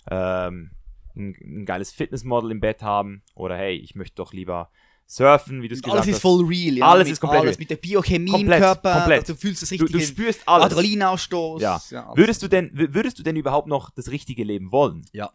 ähm, 0.10 0.72
ein, 1.16 1.36
ein 1.42 1.66
geiles 1.66 1.92
Fitnessmodel 1.92 2.52
im 2.52 2.62
Bett 2.62 2.82
haben 2.82 3.24
oder 3.36 3.58
hey, 3.58 3.76
ich 3.76 3.94
möchte 3.96 4.16
doch 4.16 4.34
lieber 4.34 4.72
surfen, 5.08 5.62
wie 5.62 5.68
du 5.68 5.76
es 5.76 5.82
gesagt 5.82 5.96
alles 5.98 6.08
ist 6.08 6.14
hast. 6.16 6.22
voll 6.22 6.46
real, 6.46 6.78
ja. 6.78 6.86
Alles 6.88 7.06
mit 7.06 7.14
ist 7.14 7.20
komplett 7.20 7.42
alles 7.42 7.52
real. 7.58 7.60
mit 7.60 7.70
der 7.70 7.76
Biochemie 7.78 8.32
Komplett, 8.32 8.58
im 8.60 8.64
Körper. 8.64 8.94
komplett. 8.94 9.30
Du 9.30 9.36
fühlst 9.36 9.62
das 9.62 9.70
Du, 9.70 9.76
richtige 9.76 10.00
du 10.00 10.06
spürst 10.06 10.42
alles. 10.48 10.66
Adrenalinausstoß. 10.68 11.62
Ja. 11.62 11.74
alles. 11.92 12.18
Würdest 12.18 12.44
du 12.44 12.48
denn, 12.48 12.72
wür- 12.72 12.94
würdest 12.94 13.20
du 13.20 13.24
denn 13.24 13.36
überhaupt 13.36 13.68
noch 13.68 13.90
das 13.92 14.10
richtige 14.10 14.44
Leben 14.44 14.72
wollen? 14.72 15.06
Ja. 15.14 15.32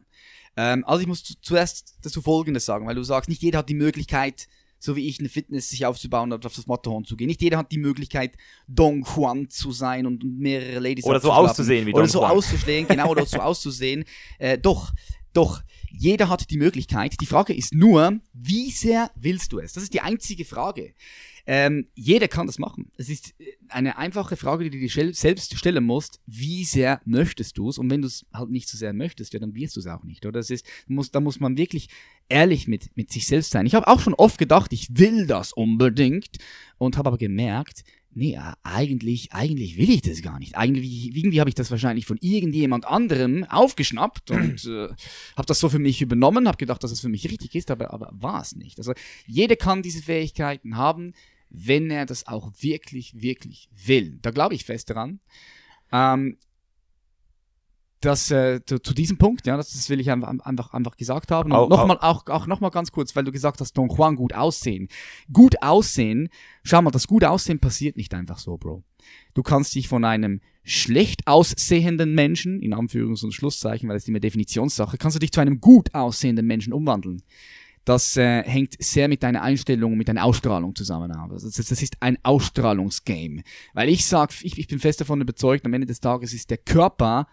Ähm, 0.57 0.85
also 0.87 1.01
ich 1.03 1.07
muss 1.07 1.23
zu, 1.23 1.35
zuerst 1.41 1.97
dazu 2.03 2.23
Folgendes 2.23 2.65
sagen, 2.65 2.87
weil 2.87 2.95
du 2.95 3.03
sagst, 3.03 3.29
nicht 3.29 3.43
jeder 3.43 3.59
hat 3.59 3.69
die 3.69 3.75
Möglichkeit, 3.75 4.47
so 4.79 4.95
wie 4.95 5.09
ich, 5.09 5.19
eine 5.21 5.29
Fitness 5.31 5.71
sich 5.71 5.85
aufzubauen 5.87 6.33
und 6.33 6.45
auf 6.47 6.55
das 6.55 6.67
Matterhorn 6.67 7.05
zu 7.05 7.17
gehen. 7.17 7.27
Nicht 7.29 7.41
jeder 7.43 7.57
hat 7.59 7.73
die 7.73 7.79
Möglichkeit, 7.79 8.37
Don 8.69 9.03
Juan 9.05 9.49
zu 9.49 9.73
sein 9.73 10.07
und, 10.07 10.23
mehrere 10.39 10.79
Ladies 10.81 11.05
Oder 11.05 11.19
so 11.21 11.33
auszusehen 11.33 11.87
wie 11.87 11.93
Oder 11.93 12.03
Don 12.03 12.11
so 12.11 12.21
Juan. 12.21 12.31
auszusehen, 12.33 12.87
genau, 12.87 13.09
oder 13.09 13.25
so 13.27 13.39
auszusehen. 13.41 14.05
Äh, 14.39 14.59
doch, 14.59 14.93
doch, 15.37 15.63
jeder 15.91 16.29
hat 16.29 16.51
die 16.51 16.59
Möglichkeit. 16.59 17.17
Die 17.21 17.27
Frage 17.27 17.55
ist 17.55 17.75
nur, 17.75 18.21
wie 18.33 18.71
sehr 18.71 19.11
willst 19.15 19.53
du 19.53 19.59
es? 19.59 19.73
Das 19.73 19.83
ist 19.83 19.95
die 19.95 20.01
einzige 20.01 20.45
Frage. 20.45 20.95
Ähm, 21.49 21.87
jeder 21.95 22.27
kann 22.27 22.49
das 22.49 22.59
machen. 22.59 22.91
Es 22.97 23.09
ist 23.09 23.35
äh, 23.39 23.45
eine 23.69 23.99
einfache 23.99 24.37
Frage, 24.37 24.69
die 24.69 24.71
du 24.71 24.79
dir 24.79 25.15
selbst 25.15 25.57
stellen 25.57 25.85
musst. 25.85 26.21
Wie 26.27 26.65
sehr 26.65 27.01
möchtest 27.05 27.57
du 27.57 27.69
es? 27.69 27.79
Und 27.79 27.89
wenn 27.89 28.03
du 28.03 28.09
es 28.09 28.27
halt 28.35 28.51
nicht 28.51 28.69
so 28.69 28.77
sehr 28.77 28.93
möchtest, 28.93 29.33
ja, 29.33 29.39
dann 29.39 29.55
wirst 29.55 29.77
du 29.77 29.81
es 29.81 29.87
auch 29.87 30.03
nicht. 30.03 30.27
Oder? 30.27 30.41
Das 30.41 30.51
ist, 30.51 30.67
muss, 30.89 31.13
da 31.13 31.21
muss 31.21 31.39
man 31.39 31.57
wirklich 31.57 31.89
ehrlich 32.29 32.67
mit, 32.67 32.97
mit 32.97 33.13
sich 33.13 33.29
selbst 33.29 33.53
sein. 33.53 33.65
Ich 33.65 33.77
habe 33.77 33.87
auch 33.87 34.01
schon 34.01 34.15
oft 34.15 34.39
gedacht, 34.39 34.73
ich 34.73 34.89
will 34.99 35.29
das 35.29 35.53
unbedingt 35.53 36.39
und 36.79 36.97
habe 36.97 37.11
aber 37.11 37.19
gemerkt, 37.19 37.85
nee, 38.17 38.35
äh, 38.35 38.53
eigentlich, 38.63 39.33
eigentlich 39.33 39.77
will 39.77 39.91
ich 39.91 40.03
das 40.03 40.23
gar 40.23 40.39
nicht. 40.39 40.57
Eigentlich, 40.57 41.15
irgendwie 41.15 41.39
habe 41.39 41.51
ich 41.51 41.55
das 41.55 41.71
wahrscheinlich 41.71 42.07
von 42.07 42.19
irgendjemand 42.21 42.87
anderem 42.87 43.45
aufgeschnappt 43.45 44.31
und 44.31 44.65
äh, 44.67 44.89
habe 45.37 45.47
das 45.47 45.61
so 45.61 45.69
für 45.69 45.79
mich 45.79 46.01
übernommen, 46.01 46.49
habe 46.49 46.57
gedacht, 46.57 46.83
dass 46.83 46.91
es 46.91 47.01
für 47.01 47.09
mich 47.09 47.31
richtig 47.31 47.55
ist, 47.55 47.71
aber, 47.71 47.93
aber 47.93 48.11
war 48.13 48.41
es 48.41 48.57
nicht. 48.57 48.79
Also 48.79 48.95
jeder 49.27 49.57
kann 49.57 49.83
diese 49.83 50.03
Fähigkeiten 50.03 50.77
haben, 50.77 51.13
wenn 51.51 51.91
er 51.91 52.07
das 52.07 52.27
auch 52.27 52.51
wirklich, 52.61 53.21
wirklich 53.21 53.69
will. 53.85 54.19
Da 54.23 54.31
glaube 54.31 54.55
ich 54.55 54.65
fest 54.65 54.91
daran. 54.91 55.21
Ähm, 55.93 56.39
das 58.01 58.31
äh, 58.31 58.61
zu, 58.65 58.79
zu 58.81 58.93
diesem 58.95 59.17
Punkt, 59.19 59.47
ja, 59.47 59.57
das, 59.57 59.73
das 59.73 59.89
will 59.89 60.01
ich 60.01 60.11
einfach, 60.11 60.29
einfach, 60.73 60.97
gesagt 60.97 61.31
haben. 61.31 61.51
Und 61.53 61.57
Auch- 61.57 61.69
nochmal, 61.69 61.99
auch, 62.01 62.27
auch 62.27 62.47
nochmal 62.47 62.71
ganz 62.71 62.93
kurz, 62.93 63.17
weil 63.17 63.25
du 63.25 63.33
gesagt 63.33 63.61
hast, 63.61 63.73
Don 63.73 63.89
Juan 63.89 64.17
gut 64.17 64.35
aussehen. 64.35 64.89
Gut 65.33 65.63
aussehen, 65.63 66.29
schau 66.63 66.83
mal, 66.83 66.91
das 66.91 67.07
gut 67.07 67.25
aussehen 67.25 67.59
passiert 67.59 67.97
nicht 67.97 68.13
einfach 68.15 68.39
so, 68.39 68.57
Bro. 68.59 68.83
Du 69.35 69.43
kannst 69.43 69.75
dich 69.75 69.89
von 69.89 70.05
einem 70.05 70.41
schlecht 70.65 71.27
aussehenden 71.27 72.15
Menschen, 72.15 72.61
in 72.61 72.75
Anführungs- 72.75 73.25
und 73.25 73.33
Schlusszeichen, 73.33 73.89
weil 73.89 73.97
es 73.97 74.09
immer 74.09 74.21
Definitionssache, 74.21 74.99
kannst 74.99 75.15
du 75.15 75.21
dich 75.21 75.33
zu 75.33 75.41
einem 75.41 75.61
gut 75.61 75.95
aussehenden 75.95 76.47
Menschen 76.47 76.73
umwandeln. 76.73 77.23
Das 77.85 78.17
äh, 78.17 78.43
hängt 78.43 78.75
sehr 78.83 79.07
mit 79.07 79.23
deiner 79.23 79.43
Einstellung 79.43 79.93
und 79.93 79.99
mit 79.99 80.09
deiner 80.09 80.25
Ausstrahlung 80.25 80.75
zusammen. 80.75 81.13
ab. 81.13 81.31
Also 81.31 81.47
das, 81.47 81.69
das 81.69 81.83
ist 81.83 81.97
ein 82.01 82.19
Ausstrahlungsgame. 82.25 83.43
Weil 83.75 83.89
ich 83.89 84.05
sag, 84.07 84.33
ich, 84.43 84.59
ich 84.59 84.67
bin 84.67 84.81
fest 84.81 85.01
davon 85.01 85.21
überzeugt, 85.21 85.65
am 85.65 85.73
Ende 85.73 85.87
des 85.87 86.01
Tages 86.01 86.35
ist 86.35 86.51
der 86.51 86.59
Körper 86.59 87.29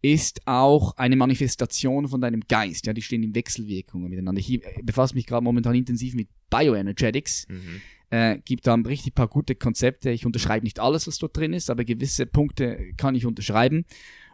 ist 0.00 0.46
auch 0.46 0.96
eine 0.96 1.16
Manifestation 1.16 2.08
von 2.08 2.20
deinem 2.20 2.42
Geist. 2.48 2.86
Ja, 2.86 2.92
die 2.92 3.02
stehen 3.02 3.22
in 3.22 3.34
Wechselwirkungen 3.34 4.08
miteinander. 4.08 4.40
Ich 4.40 4.52
äh, 4.52 4.82
befasse 4.82 5.14
mich 5.14 5.26
gerade 5.26 5.44
momentan 5.44 5.74
intensiv 5.74 6.14
mit 6.14 6.28
Bioenergetics. 6.50 7.46
Mhm. 7.48 7.80
Äh, 8.10 8.38
gibt 8.44 8.66
da 8.66 8.74
richtig 8.74 9.14
paar 9.14 9.28
gute 9.28 9.54
Konzepte. 9.54 10.10
Ich 10.10 10.24
unterschreibe 10.24 10.64
nicht 10.64 10.80
alles, 10.80 11.06
was 11.06 11.18
dort 11.18 11.36
drin 11.36 11.52
ist, 11.52 11.68
aber 11.68 11.84
gewisse 11.84 12.26
Punkte 12.26 12.92
kann 12.96 13.14
ich 13.14 13.26
unterschreiben. 13.26 13.84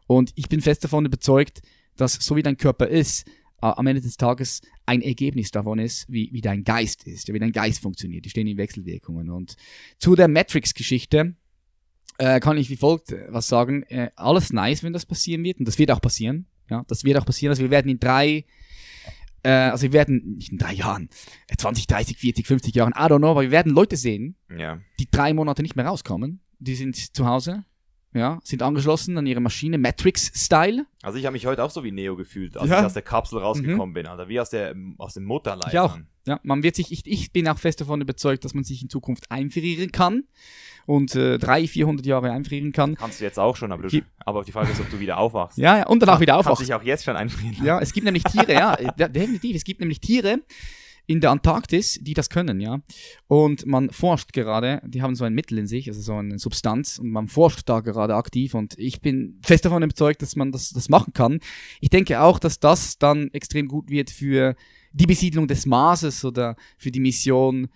Und 0.06 0.32
ich 0.36 0.48
bin 0.48 0.60
fest 0.60 0.84
davon 0.84 1.06
überzeugt, 1.06 1.62
dass 1.96 2.14
so 2.14 2.36
wie 2.36 2.42
dein 2.42 2.56
Körper 2.56 2.86
ist, 2.86 3.26
äh, 3.62 3.66
am 3.66 3.86
Ende 3.86 4.02
des 4.02 4.16
Tages 4.16 4.60
ein 4.84 5.00
Ergebnis 5.00 5.50
davon 5.50 5.78
ist, 5.78 6.04
wie, 6.12 6.28
wie 6.32 6.42
dein 6.42 6.64
Geist 6.64 7.06
ist, 7.06 7.28
ja, 7.28 7.34
wie 7.34 7.38
dein 7.38 7.52
Geist 7.52 7.80
funktioniert. 7.80 8.26
Die 8.26 8.30
stehen 8.30 8.46
in 8.46 8.58
Wechselwirkungen. 8.58 9.30
Und 9.30 9.56
zu 9.98 10.14
der 10.14 10.28
Matrix-Geschichte 10.28 11.34
äh, 12.18 12.40
kann 12.40 12.56
ich 12.58 12.70
wie 12.70 12.76
folgt 12.76 13.12
äh, 13.12 13.26
was 13.30 13.48
sagen. 13.48 13.82
Äh, 13.84 14.10
alles 14.16 14.52
nice, 14.52 14.82
wenn 14.82 14.92
das 14.92 15.06
passieren 15.06 15.42
wird. 15.44 15.58
Und 15.58 15.66
das 15.68 15.78
wird 15.78 15.90
auch 15.90 16.00
passieren. 16.00 16.46
Ja, 16.70 16.84
das 16.88 17.04
wird 17.04 17.18
auch 17.18 17.26
passieren. 17.26 17.50
Also 17.50 17.62
wir 17.62 17.70
werden 17.70 17.88
in 17.90 18.00
drei, 18.00 18.44
äh, 19.42 19.50
also 19.50 19.82
wir 19.84 19.92
werden, 19.92 20.36
nicht 20.36 20.50
in 20.52 20.58
drei 20.58 20.72
Jahren, 20.72 21.08
äh, 21.48 21.56
20, 21.56 21.86
30, 21.86 22.16
40, 22.18 22.46
50 22.46 22.74
Jahren, 22.74 22.92
I 22.96 23.02
don't 23.10 23.18
know, 23.18 23.30
aber 23.30 23.42
wir 23.42 23.50
werden 23.50 23.72
Leute 23.72 23.96
sehen, 23.96 24.36
Ja. 24.56 24.80
die 24.98 25.10
drei 25.10 25.34
Monate 25.34 25.62
nicht 25.62 25.76
mehr 25.76 25.86
rauskommen. 25.86 26.40
Die 26.58 26.74
sind 26.74 26.96
zu 26.96 27.26
Hause 27.26 27.64
ja, 28.14 28.38
sind 28.44 28.62
angeschlossen 28.62 29.18
an 29.18 29.26
ihre 29.26 29.40
Maschine, 29.40 29.76
Matrix-Style. 29.76 30.86
Also 31.02 31.18
ich 31.18 31.26
habe 31.26 31.32
mich 31.34 31.46
heute 31.46 31.62
auch 31.62 31.70
so 31.70 31.84
wie 31.84 31.90
Neo 31.92 32.16
gefühlt, 32.16 32.56
als 32.56 32.70
Ja. 32.70 32.80
ich 32.80 32.86
aus 32.86 32.92
der 32.94 33.02
Kapsel 33.02 33.38
rausgekommen 33.40 33.92
bin, 33.92 34.06
Alter. 34.06 34.28
Wie 34.28 34.40
aus, 34.40 34.50
der, 34.50 34.74
aus 34.98 35.14
dem 35.14 35.24
Mutterleib. 35.24 35.72
Ich 35.72 35.78
auch. 35.78 35.98
Ja, 36.26 36.40
man 36.42 36.62
wird 36.62 36.76
sich, 36.76 36.90
ich, 36.90 37.02
ich 37.06 37.32
bin 37.32 37.46
auch 37.48 37.58
fest 37.58 37.80
davon 37.82 38.00
überzeugt, 38.00 38.44
dass 38.46 38.54
man 38.54 38.64
sich 38.64 38.80
in 38.82 38.88
Zukunft 38.88 39.30
einfrieren 39.30 39.92
kann 39.92 40.24
und 40.86 41.14
äh, 41.14 41.38
300, 41.38 41.68
400 41.70 42.06
Jahre 42.06 42.30
einfrieren 42.30 42.72
kann. 42.72 42.94
Kannst 42.94 43.20
du 43.20 43.24
jetzt 43.24 43.38
auch 43.38 43.56
schon, 43.56 43.72
aber, 43.72 43.88
du, 43.88 44.00
aber 44.24 44.42
die 44.42 44.52
Frage 44.52 44.72
ist, 44.72 44.80
ob 44.80 44.88
du 44.90 44.98
wieder 45.00 45.18
aufwachst. 45.18 45.58
Ja, 45.58 45.78
ja, 45.78 45.86
und 45.86 46.00
danach 46.00 46.20
wieder 46.20 46.32
Kannst 46.34 46.48
aufwacht. 46.48 46.62
dich 46.66 46.72
auch 46.74 46.82
jetzt 46.82 47.04
schon 47.04 47.16
einfrieren. 47.16 47.56
Ja, 47.62 47.78
es 47.80 47.92
gibt 47.92 48.04
nämlich 48.06 48.22
Tiere, 48.24 48.52
ja, 48.54 48.74
de- 48.98 49.08
definitiv. 49.10 49.54
Es 49.56 49.64
gibt 49.64 49.80
nämlich 49.80 50.00
Tiere 50.00 50.38
in 51.06 51.20
der 51.20 51.30
Antarktis, 51.30 51.98
die 52.00 52.14
das 52.14 52.30
können, 52.30 52.60
ja. 52.60 52.80
Und 53.26 53.66
man 53.66 53.90
forscht 53.90 54.32
gerade, 54.32 54.80
die 54.86 55.02
haben 55.02 55.14
so 55.14 55.24
ein 55.24 55.34
Mittel 55.34 55.58
in 55.58 55.66
sich, 55.66 55.88
also 55.88 56.00
so 56.00 56.14
eine 56.14 56.38
Substanz, 56.38 56.98
und 56.98 57.10
man 57.10 57.28
forscht 57.28 57.68
da 57.68 57.80
gerade 57.80 58.14
aktiv 58.14 58.54
und 58.54 58.78
ich 58.78 59.00
bin 59.00 59.38
fest 59.42 59.64
davon 59.64 59.82
überzeugt, 59.82 60.22
dass 60.22 60.36
man 60.36 60.50
das, 60.52 60.70
das 60.70 60.88
machen 60.88 61.12
kann. 61.12 61.40
Ich 61.80 61.90
denke 61.90 62.20
auch, 62.20 62.38
dass 62.38 62.58
das 62.58 62.98
dann 62.98 63.28
extrem 63.32 63.68
gut 63.68 63.90
wird 63.90 64.10
für 64.10 64.56
die 64.92 65.06
Besiedlung 65.06 65.46
des 65.46 65.66
Marses 65.66 66.24
oder 66.24 66.56
für 66.78 66.90
die 66.90 67.00
Mission, 67.00 67.68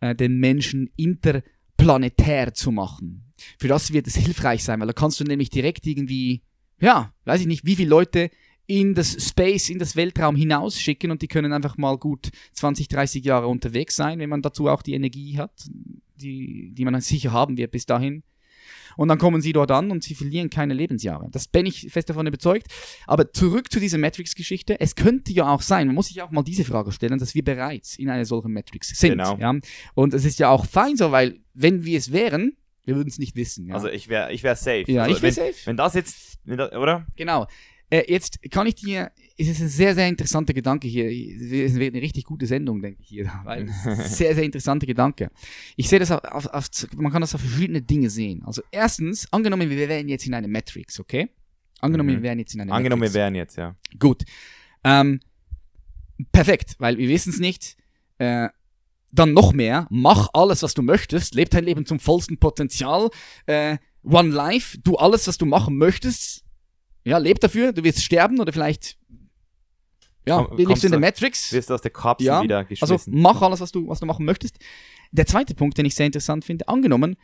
äh, 0.00 0.14
den 0.14 0.38
Menschen 0.38 0.90
interplanetär 0.96 2.52
zu 2.52 2.72
machen. 2.72 3.32
Für 3.58 3.68
das 3.68 3.92
wird 3.92 4.06
es 4.06 4.16
hilfreich 4.16 4.64
sein, 4.64 4.80
weil 4.80 4.86
da 4.86 4.92
kannst 4.92 5.20
du 5.20 5.24
nämlich 5.24 5.48
direkt 5.48 5.86
irgendwie, 5.86 6.42
ja, 6.80 7.12
weiß 7.24 7.40
ich 7.40 7.46
nicht, 7.46 7.64
wie 7.64 7.76
viele 7.76 7.90
Leute 7.90 8.30
in 8.66 8.94
das 8.94 9.12
Space, 9.28 9.70
in 9.70 9.78
das 9.78 9.96
Weltraum 9.96 10.36
hinausschicken 10.36 11.10
und 11.10 11.22
die 11.22 11.28
können 11.28 11.52
einfach 11.52 11.76
mal 11.76 11.96
gut 11.96 12.30
20, 12.52 12.88
30 12.88 13.24
Jahre 13.24 13.46
unterwegs 13.46 13.96
sein, 13.96 14.18
wenn 14.18 14.28
man 14.28 14.42
dazu 14.42 14.68
auch 14.68 14.82
die 14.82 14.94
Energie 14.94 15.38
hat, 15.38 15.52
die, 16.16 16.72
die 16.72 16.84
man 16.84 17.00
sicher 17.00 17.32
haben 17.32 17.56
wird 17.56 17.70
bis 17.70 17.86
dahin. 17.86 18.22
Und 18.96 19.08
dann 19.08 19.18
kommen 19.18 19.42
sie 19.42 19.52
dort 19.52 19.70
an 19.70 19.90
und 19.90 20.02
sie 20.02 20.14
verlieren 20.14 20.50
keine 20.50 20.74
Lebensjahre. 20.74 21.28
Das 21.30 21.48
bin 21.48 21.66
ich 21.66 21.88
fest 21.90 22.08
davon 22.08 22.26
überzeugt. 22.26 22.68
Aber 23.06 23.30
zurück 23.30 23.70
zu 23.70 23.78
dieser 23.78 23.98
Matrix-Geschichte. 23.98 24.80
Es 24.80 24.94
könnte 24.94 25.32
ja 25.32 25.52
auch 25.52 25.60
sein, 25.60 25.86
man 25.86 25.94
muss 25.94 26.08
sich 26.08 26.22
auch 26.22 26.30
mal 26.30 26.42
diese 26.42 26.64
Frage 26.64 26.92
stellen, 26.92 27.18
dass 27.18 27.34
wir 27.34 27.44
bereits 27.44 27.98
in 27.98 28.08
einer 28.08 28.24
solchen 28.24 28.52
Matrix 28.52 28.88
sind. 28.98 29.10
Genau. 29.10 29.36
Ja? 29.36 29.54
Und 29.94 30.14
es 30.14 30.24
ist 30.24 30.38
ja 30.38 30.48
auch 30.48 30.66
fein 30.66 30.96
so, 30.96 31.12
weil 31.12 31.40
wenn 31.52 31.84
wir 31.84 31.98
es 31.98 32.10
wären, 32.10 32.56
wir 32.84 32.96
würden 32.96 33.08
es 33.08 33.18
nicht 33.18 33.36
wissen. 33.36 33.66
Ja? 33.66 33.74
Also 33.74 33.88
ich 33.88 34.08
wäre 34.08 34.32
ich 34.32 34.42
wär 34.42 34.56
safe. 34.56 34.84
Ja, 34.86 35.02
also 35.02 35.16
ich 35.16 35.22
wär 35.22 35.36
wenn, 35.36 35.52
safe. 35.52 35.66
Wenn 35.66 35.76
das 35.76 35.94
jetzt, 35.94 36.38
wenn 36.44 36.56
das, 36.56 36.72
oder? 36.72 37.06
Genau. 37.16 37.46
Äh, 37.90 38.04
jetzt 38.12 38.40
kann 38.50 38.66
ich 38.66 38.74
dir, 38.74 39.12
es 39.38 39.46
ist 39.48 39.60
ein 39.60 39.68
sehr, 39.68 39.94
sehr 39.94 40.08
interessanter 40.08 40.52
Gedanke 40.54 40.88
hier. 40.88 41.06
Es 41.06 41.74
wird 41.76 41.94
eine 41.94 42.02
richtig 42.02 42.24
gute 42.24 42.46
Sendung, 42.46 42.82
denke 42.82 43.00
ich 43.02 43.08
hier, 43.08 43.30
weil 43.44 43.68
sehr, 44.06 44.34
sehr 44.34 44.42
interessanter 44.44 44.86
Gedanke. 44.86 45.30
Ich 45.76 45.88
sehe 45.88 45.98
das 46.00 46.10
auf, 46.10 46.24
auf, 46.24 46.46
auf, 46.46 46.68
man 46.96 47.12
kann 47.12 47.20
das 47.20 47.34
auf 47.34 47.40
verschiedene 47.40 47.82
Dinge 47.82 48.10
sehen. 48.10 48.42
Also 48.44 48.62
erstens, 48.72 49.32
angenommen, 49.32 49.70
wir 49.70 49.88
wären 49.88 50.08
jetzt 50.08 50.26
in 50.26 50.34
einer 50.34 50.48
Matrix, 50.48 50.98
okay? 50.98 51.28
Angenommen, 51.80 52.10
Mhm. 52.10 52.14
wir 52.16 52.22
wären 52.22 52.38
jetzt 52.40 52.54
in 52.54 52.60
einer 52.62 52.72
Angenommen, 52.72 53.02
wir 53.02 53.08
Matrix. 53.08 53.14
wären 53.14 53.34
jetzt, 53.36 53.56
ja. 53.56 53.76
Gut. 53.98 54.24
Ähm, 54.82 55.20
perfekt, 56.32 56.76
weil 56.78 56.98
wir 56.98 57.08
wissen 57.08 57.30
es 57.32 57.38
nicht. 57.38 57.76
Äh, 58.18 58.48
dann 59.12 59.32
noch 59.32 59.52
mehr, 59.52 59.86
mach 59.90 60.28
alles, 60.34 60.62
was 60.62 60.74
du 60.74 60.82
möchtest, 60.82 61.34
leb 61.34 61.50
dein 61.50 61.64
Leben 61.64 61.86
zum 61.86 62.00
vollsten 62.00 62.38
Potenzial. 62.38 63.08
Äh, 63.46 63.78
One 64.02 64.28
Life, 64.30 64.78
du 64.82 64.96
alles, 64.96 65.26
was 65.28 65.38
du 65.38 65.46
machen 65.46 65.76
möchtest. 65.78 66.44
Ja, 67.06 67.18
leb 67.18 67.38
dafür, 67.40 67.72
du 67.72 67.84
wirst 67.84 68.02
sterben 68.02 68.40
oder 68.40 68.52
vielleicht. 68.52 68.98
Ja, 70.26 70.42
Komm- 70.42 70.56
du 70.56 70.66
lebst 70.66 70.84
in 70.84 70.90
der 70.90 70.98
Matrix. 71.00 71.52
Wirst 71.52 71.70
du 71.70 71.74
aus 71.74 71.82
der 71.82 71.92
Kapsel 71.92 72.26
Ja, 72.26 72.42
wieder 72.42 72.58
Also 72.58 72.68
geschmissen. 72.96 73.20
mach 73.20 73.40
alles, 73.42 73.60
was 73.60 73.70
du, 73.70 73.86
was 73.86 74.00
du 74.00 74.06
machen 74.06 74.24
möchtest. 74.26 74.58
Der 75.12 75.24
zweite 75.24 75.54
Punkt, 75.54 75.78
den 75.78 75.86
ich 75.86 75.94
sehr 75.94 76.06
interessant 76.06 76.44
finde, 76.44 76.66
angenommen, 76.66 77.16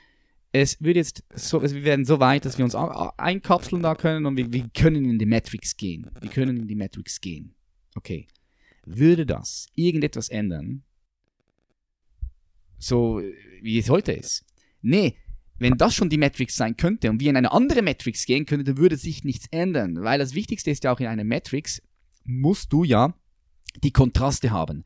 es 0.52 0.80
würde 0.80 1.00
jetzt 1.00 1.24
so, 1.34 1.58
also 1.60 1.74
wir 1.74 1.82
werden 1.82 2.04
so 2.04 2.20
weit, 2.20 2.44
dass 2.44 2.58
wir 2.58 2.64
uns 2.64 2.76
einkapseln 2.76 3.82
da 3.82 3.94
können 3.96 4.24
und 4.26 4.36
wir, 4.36 4.52
wir 4.52 4.68
können 4.68 5.04
in 5.04 5.18
die 5.18 5.26
Matrix 5.26 5.76
gehen. 5.76 6.08
Wir 6.20 6.30
können 6.30 6.58
in 6.58 6.68
die 6.68 6.76
Matrix 6.76 7.20
gehen. 7.20 7.54
Okay. 7.96 8.28
Würde 8.84 9.26
das 9.26 9.66
irgendetwas 9.74 10.28
ändern? 10.28 10.84
So 12.78 13.20
wie 13.62 13.78
es 13.78 13.88
heute 13.90 14.12
ist? 14.12 14.44
Nee, 14.80 15.16
wenn 15.58 15.78
das 15.78 15.94
schon 15.94 16.08
die 16.08 16.18
Matrix 16.18 16.56
sein 16.56 16.76
könnte 16.76 17.10
und 17.10 17.20
wir 17.20 17.30
in 17.30 17.36
eine 17.36 17.52
andere 17.52 17.82
Matrix 17.82 18.26
gehen 18.26 18.46
könnten, 18.46 18.64
dann 18.64 18.78
würde 18.78 18.96
sich 18.96 19.24
nichts 19.24 19.46
ändern. 19.50 20.02
Weil 20.02 20.18
das 20.18 20.34
Wichtigste 20.34 20.70
ist 20.70 20.84
ja 20.84 20.92
auch 20.92 21.00
in 21.00 21.06
einer 21.06 21.24
Matrix, 21.24 21.80
musst 22.24 22.72
du 22.72 22.84
ja 22.84 23.14
die 23.82 23.92
Kontraste 23.92 24.50
haben. 24.50 24.84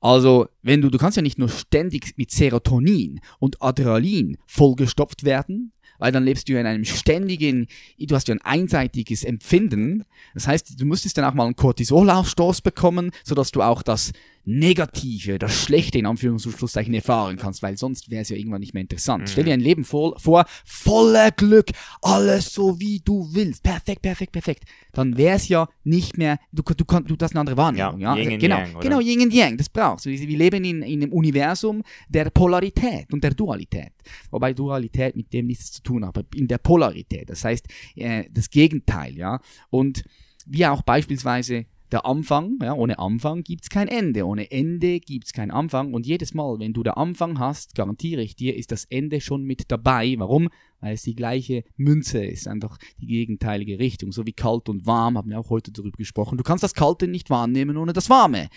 Also, 0.00 0.48
wenn 0.62 0.80
du, 0.80 0.90
du 0.90 0.98
kannst 0.98 1.16
ja 1.16 1.22
nicht 1.22 1.38
nur 1.38 1.48
ständig 1.48 2.14
mit 2.16 2.32
Serotonin 2.32 3.20
und 3.38 3.62
Adrenalin 3.62 4.36
vollgestopft 4.46 5.22
werden, 5.22 5.72
weil 5.98 6.10
dann 6.10 6.24
lebst 6.24 6.48
du 6.48 6.54
ja 6.54 6.60
in 6.60 6.66
einem 6.66 6.84
ständigen, 6.84 7.68
du 7.96 8.14
hast 8.16 8.26
ja 8.26 8.34
ein 8.34 8.40
einseitiges 8.40 9.22
Empfinden. 9.22 10.04
Das 10.34 10.48
heißt, 10.48 10.80
du 10.80 10.84
müsstest 10.84 11.16
dann 11.16 11.24
auch 11.24 11.34
mal 11.34 11.44
einen 11.44 11.54
Cortisolausstoß 11.54 12.62
bekommen, 12.62 13.12
sodass 13.22 13.52
du 13.52 13.62
auch 13.62 13.82
das 13.82 14.10
Negative, 14.44 15.38
das 15.38 15.54
Schlechte 15.54 15.98
in 15.98 16.06
Anführungszeichen 16.06 16.92
erfahren 16.94 17.36
kannst, 17.36 17.62
weil 17.62 17.76
sonst 17.76 18.10
wäre 18.10 18.22
es 18.22 18.28
ja 18.28 18.36
irgendwann 18.36 18.60
nicht 18.60 18.74
mehr 18.74 18.80
interessant. 18.80 19.22
Mhm. 19.22 19.26
Stell 19.28 19.44
dir 19.44 19.54
ein 19.54 19.60
Leben 19.60 19.84
vor, 19.84 20.18
vor, 20.18 20.46
voller 20.64 21.30
Glück, 21.30 21.70
alles 22.00 22.52
so 22.52 22.80
wie 22.80 23.00
du 23.04 23.28
willst, 23.32 23.62
perfekt, 23.62 24.02
perfekt, 24.02 24.32
perfekt. 24.32 24.64
Dann 24.92 25.16
wäre 25.16 25.36
es 25.36 25.48
ja 25.48 25.68
nicht 25.84 26.18
mehr, 26.18 26.38
du, 26.50 26.62
du, 26.62 26.84
kannst, 26.84 27.10
du 27.10 27.16
hast 27.20 27.32
eine 27.32 27.40
andere 27.40 27.56
Wahrnehmung. 27.56 28.00
Ja, 28.00 28.16
Ja, 28.16 28.36
genau, 28.36 28.58
Yang, 28.58 28.80
genau, 28.80 29.00
Yin 29.00 29.20
und 29.20 29.32
Yang, 29.32 29.56
das 29.58 29.68
brauchst 29.68 30.06
du. 30.06 30.10
Wir 30.10 30.18
wir 30.20 30.38
leben 30.38 30.64
in, 30.64 30.82
in 30.82 31.02
einem 31.02 31.12
Universum 31.12 31.82
der 32.08 32.30
Polarität 32.30 33.12
und 33.12 33.22
der 33.22 33.34
Dualität. 33.34 33.92
Wobei 34.30 34.52
Dualität 34.52 35.14
mit 35.14 35.32
dem 35.32 35.46
nichts 35.46 35.72
zu 35.72 35.82
tun 35.82 36.04
hat, 36.04 36.16
aber 36.16 36.26
in 36.34 36.48
der 36.48 36.58
Polarität. 36.58 37.30
Das 37.30 37.44
heißt, 37.44 37.66
äh, 37.96 38.24
das 38.30 38.50
Gegenteil, 38.50 39.16
ja. 39.16 39.40
Und 39.70 40.04
wie 40.46 40.66
auch 40.66 40.82
beispielsweise 40.82 41.66
der 41.92 42.06
Anfang, 42.06 42.58
ja, 42.62 42.72
ohne 42.74 42.98
Anfang 42.98 43.42
gibt 43.42 43.64
es 43.64 43.70
kein 43.70 43.88
Ende, 43.88 44.26
ohne 44.26 44.50
Ende 44.50 44.98
gibt 44.98 45.26
es 45.26 45.32
keinen 45.32 45.50
Anfang 45.50 45.92
und 45.92 46.06
jedes 46.06 46.34
Mal, 46.34 46.58
wenn 46.58 46.72
du 46.72 46.82
der 46.82 46.96
Anfang 46.96 47.38
hast, 47.38 47.74
garantiere 47.74 48.22
ich 48.22 48.34
dir, 48.34 48.56
ist 48.56 48.72
das 48.72 48.84
Ende 48.86 49.20
schon 49.20 49.44
mit 49.44 49.70
dabei. 49.70 50.14
Warum? 50.18 50.48
Weil 50.80 50.94
es 50.94 51.02
die 51.02 51.14
gleiche 51.14 51.64
Münze 51.76 52.24
ist, 52.24 52.48
einfach 52.48 52.78
die 52.98 53.06
gegenteilige 53.06 53.78
Richtung. 53.78 54.10
So 54.10 54.26
wie 54.26 54.32
kalt 54.32 54.68
und 54.68 54.86
warm, 54.86 55.16
haben 55.16 55.30
wir 55.30 55.38
auch 55.38 55.50
heute 55.50 55.70
darüber 55.70 55.96
gesprochen. 55.96 56.38
Du 56.38 56.44
kannst 56.44 56.64
das 56.64 56.74
Kalte 56.74 57.06
nicht 57.06 57.30
wahrnehmen 57.30 57.76
ohne 57.76 57.92
das 57.92 58.10
Warme. 58.10 58.48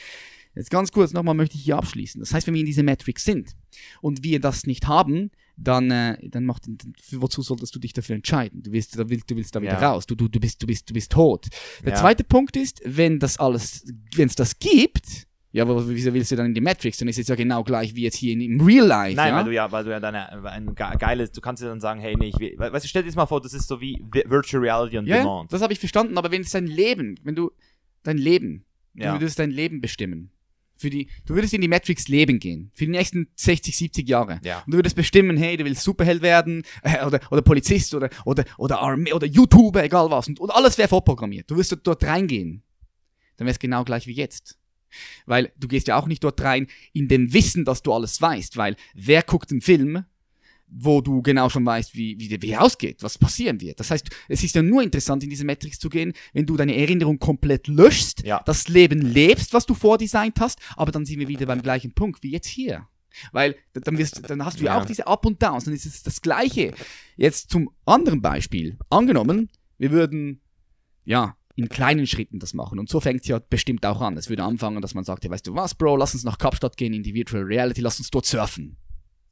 Jetzt 0.55 0.71
ganz 0.71 0.91
kurz 0.91 1.11
nochmal 1.11 1.35
möchte 1.35 1.57
ich 1.57 1.63
hier 1.63 1.77
abschließen. 1.77 2.19
Das 2.19 2.33
heißt, 2.33 2.47
wenn 2.47 2.53
wir 2.53 2.61
in 2.61 2.65
diese 2.65 2.83
Matrix 2.83 3.25
sind 3.25 3.55
und 4.01 4.23
wir 4.23 4.39
das 4.39 4.65
nicht 4.65 4.87
haben, 4.87 5.31
dann, 5.57 5.89
äh, 5.91 6.17
dann 6.29 6.45
macht, 6.45 6.63
wozu 7.11 7.41
solltest 7.41 7.73
du 7.75 7.79
dich 7.79 7.93
dafür 7.93 8.15
entscheiden? 8.15 8.61
Du 8.61 8.71
willst, 8.71 8.97
du 8.97 9.09
willst, 9.09 9.29
du 9.31 9.35
willst 9.35 9.55
da 9.55 9.61
wieder 9.61 9.79
Ja. 9.79 9.91
raus. 9.91 10.05
Du, 10.05 10.15
du, 10.15 10.27
du 10.27 10.39
bist, 10.39 10.61
du 10.61 10.67
bist, 10.67 10.89
du 10.89 10.93
bist 10.93 11.11
tot. 11.11 11.47
Der 11.83 11.93
Ja. 11.93 11.99
zweite 11.99 12.23
Punkt 12.23 12.57
ist, 12.57 12.81
wenn 12.83 13.19
das 13.19 13.37
alles, 13.39 13.85
wenn 14.15 14.27
es 14.27 14.35
das 14.35 14.59
gibt, 14.59 15.27
ja, 15.53 15.63
aber 15.63 15.87
wieso 15.87 16.13
willst 16.13 16.29
du 16.33 16.35
dann 16.35 16.47
in 16.47 16.53
die 16.53 16.59
Matrix? 16.59 16.97
Dann 16.97 17.07
ist 17.07 17.17
es 17.17 17.29
ja 17.29 17.35
genau 17.35 17.63
gleich 17.63 17.95
wie 17.95 18.01
jetzt 18.01 18.17
hier 18.17 18.33
in, 18.33 18.41
im 18.41 18.59
Real 18.59 18.85
Life. 18.85 19.15
Nein, 19.15 19.29
ja? 19.29 19.37
weil 19.37 19.45
du 19.45 19.53
ja, 19.53 19.71
weil 19.71 19.85
du 19.85 19.91
ja 19.91 20.01
deine, 20.01 20.29
ein 20.51 20.75
ge- 20.75 20.97
geiles, 20.99 21.31
du 21.31 21.39
kannst 21.39 21.63
dir 21.63 21.67
dann 21.67 21.79
sagen, 21.79 22.01
hey, 22.01 22.13
nee, 22.19 22.27
ich 22.27 22.37
will, 22.39 22.55
weißt 22.57 22.83
du, 22.83 22.89
stell 22.89 23.03
dir 23.03 23.07
das 23.07 23.15
mal 23.15 23.25
vor, 23.25 23.39
das 23.39 23.53
ist 23.53 23.69
so 23.69 23.79
wie 23.79 24.03
Vi- 24.11 24.29
Virtual 24.29 24.61
Reality 24.61 24.95
ja, 24.97 25.01
ja, 25.03 25.17
Demand. 25.19 25.53
das 25.53 25.61
habe 25.61 25.71
ich 25.71 25.79
verstanden, 25.79 26.17
aber 26.17 26.29
wenn 26.31 26.41
es 26.41 26.49
dein 26.51 26.67
Leben, 26.67 27.17
wenn 27.23 27.35
du 27.35 27.51
dein 28.03 28.17
Leben, 28.17 28.65
Ja. 28.95 29.13
du 29.13 29.21
würdest 29.21 29.39
dein 29.39 29.49
Leben 29.51 29.79
bestimmen. 29.79 30.29
Für 30.77 30.89
die, 30.89 31.07
du 31.25 31.35
würdest 31.35 31.53
in 31.53 31.61
die 31.61 31.67
Matrix 31.67 32.07
leben 32.07 32.39
gehen. 32.39 32.71
Für 32.73 32.85
die 32.85 32.91
nächsten 32.91 33.29
60, 33.35 33.75
70 33.77 34.09
Jahre. 34.09 34.41
Ja. 34.43 34.59
Und 34.65 34.73
du 34.73 34.77
würdest 34.77 34.95
bestimmen, 34.95 35.37
hey, 35.37 35.55
du 35.55 35.63
willst 35.63 35.83
Superheld 35.83 36.21
werden, 36.21 36.63
äh, 36.83 37.05
oder, 37.05 37.19
oder 37.31 37.41
Polizist, 37.41 37.93
oder, 37.93 38.09
oder, 38.25 38.43
oder 38.57 38.79
Armee, 38.79 39.13
oder 39.13 39.25
YouTuber, 39.25 39.83
egal 39.83 40.11
was. 40.11 40.27
Und, 40.27 40.39
und 40.39 40.49
alles 40.49 40.77
wäre 40.77 40.89
vorprogrammiert. 40.89 41.49
Du 41.49 41.55
wirst 41.55 41.75
dort 41.83 42.03
reingehen. 42.03 42.63
Dann 43.37 43.45
wäre 43.45 43.53
es 43.53 43.59
genau 43.59 43.83
gleich 43.83 44.07
wie 44.07 44.13
jetzt. 44.13 44.57
Weil 45.25 45.51
du 45.57 45.67
gehst 45.67 45.87
ja 45.87 45.97
auch 45.97 46.07
nicht 46.07 46.23
dort 46.23 46.41
rein 46.41 46.67
in 46.93 47.07
dem 47.07 47.33
Wissen, 47.33 47.65
dass 47.65 47.81
du 47.81 47.93
alles 47.93 48.21
weißt. 48.21 48.57
Weil 48.57 48.75
wer 48.93 49.23
guckt 49.23 49.51
einen 49.51 49.61
Film, 49.61 50.05
wo 50.77 50.99
du 51.01 51.21
genau 51.21 51.49
schon 51.49 51.65
weißt, 51.65 51.95
wie, 51.95 52.19
wie, 52.19 52.41
wie 52.41 52.49
er 52.49 52.61
ausgeht, 52.61 53.01
was 53.01 53.17
passieren 53.17 53.61
wird. 53.61 53.79
Das 53.79 53.91
heißt, 53.91 54.09
es 54.27 54.43
ist 54.43 54.55
ja 54.55 54.61
nur 54.61 54.83
interessant, 54.83 55.23
in 55.23 55.29
diese 55.29 55.45
Matrix 55.45 55.79
zu 55.79 55.89
gehen, 55.89 56.13
wenn 56.33 56.45
du 56.45 56.57
deine 56.57 56.75
Erinnerung 56.75 57.17
komplett 57.17 57.67
löschst, 57.67 58.23
Ja. 58.25 58.41
das 58.45 58.67
Leben 58.67 59.01
lebst, 59.01 59.53
was 59.53 59.65
du 59.65 59.73
vordesignt 59.73 60.39
hast, 60.39 60.59
aber 60.75 60.91
dann 60.91 61.05
sind 61.05 61.19
wir 61.19 61.27
wieder 61.27 61.45
beim 61.45 61.61
gleichen 61.61 61.93
Punkt 61.93 62.23
wie 62.23 62.31
jetzt 62.31 62.47
hier. 62.47 62.87
Weil 63.31 63.55
dann, 63.73 63.97
wirst, 63.97 64.29
dann 64.29 64.43
hast 64.43 64.59
du 64.59 64.65
ja. 64.65 64.75
Ja. 64.75 64.81
auch 64.81 64.85
diese 64.85 65.07
Up 65.07 65.25
und 65.25 65.41
Downs, 65.41 65.63
dann 65.63 65.73
ist 65.73 65.85
es 65.85 66.03
das 66.03 66.21
Gleiche. 66.21 66.73
Jetzt 67.15 67.49
zum 67.49 67.69
anderen 67.85 68.21
Beispiel. 68.21 68.77
Angenommen, 68.89 69.49
wir 69.77 69.91
würden, 69.91 70.41
ja, 71.05 71.37
in 71.55 71.69
kleinen 71.69 72.05
Schritten 72.07 72.39
das 72.39 72.53
machen. 72.53 72.79
Und 72.79 72.89
so 72.89 72.99
fängt 72.99 73.21
es 73.21 73.27
ja 73.29 73.39
bestimmt 73.39 73.85
auch 73.85 74.01
an. 74.01 74.17
Es 74.17 74.27
würde 74.29 74.43
anfangen, 74.43 74.81
dass 74.81 74.93
man 74.93 75.05
sagt, 75.05 75.23
ja, 75.23 75.29
weißt 75.31 75.47
du 75.47 75.55
was, 75.55 75.75
Bro, 75.75 75.95
lass 75.95 76.13
uns 76.13 76.25
nach 76.25 76.37
Kapstadt 76.37 76.75
gehen 76.75 76.93
in 76.93 77.03
die 77.03 77.13
Virtual 77.13 77.43
Reality, 77.43 77.79
lass 77.79 77.97
uns 77.99 78.11
dort 78.11 78.25
surfen. 78.25 78.75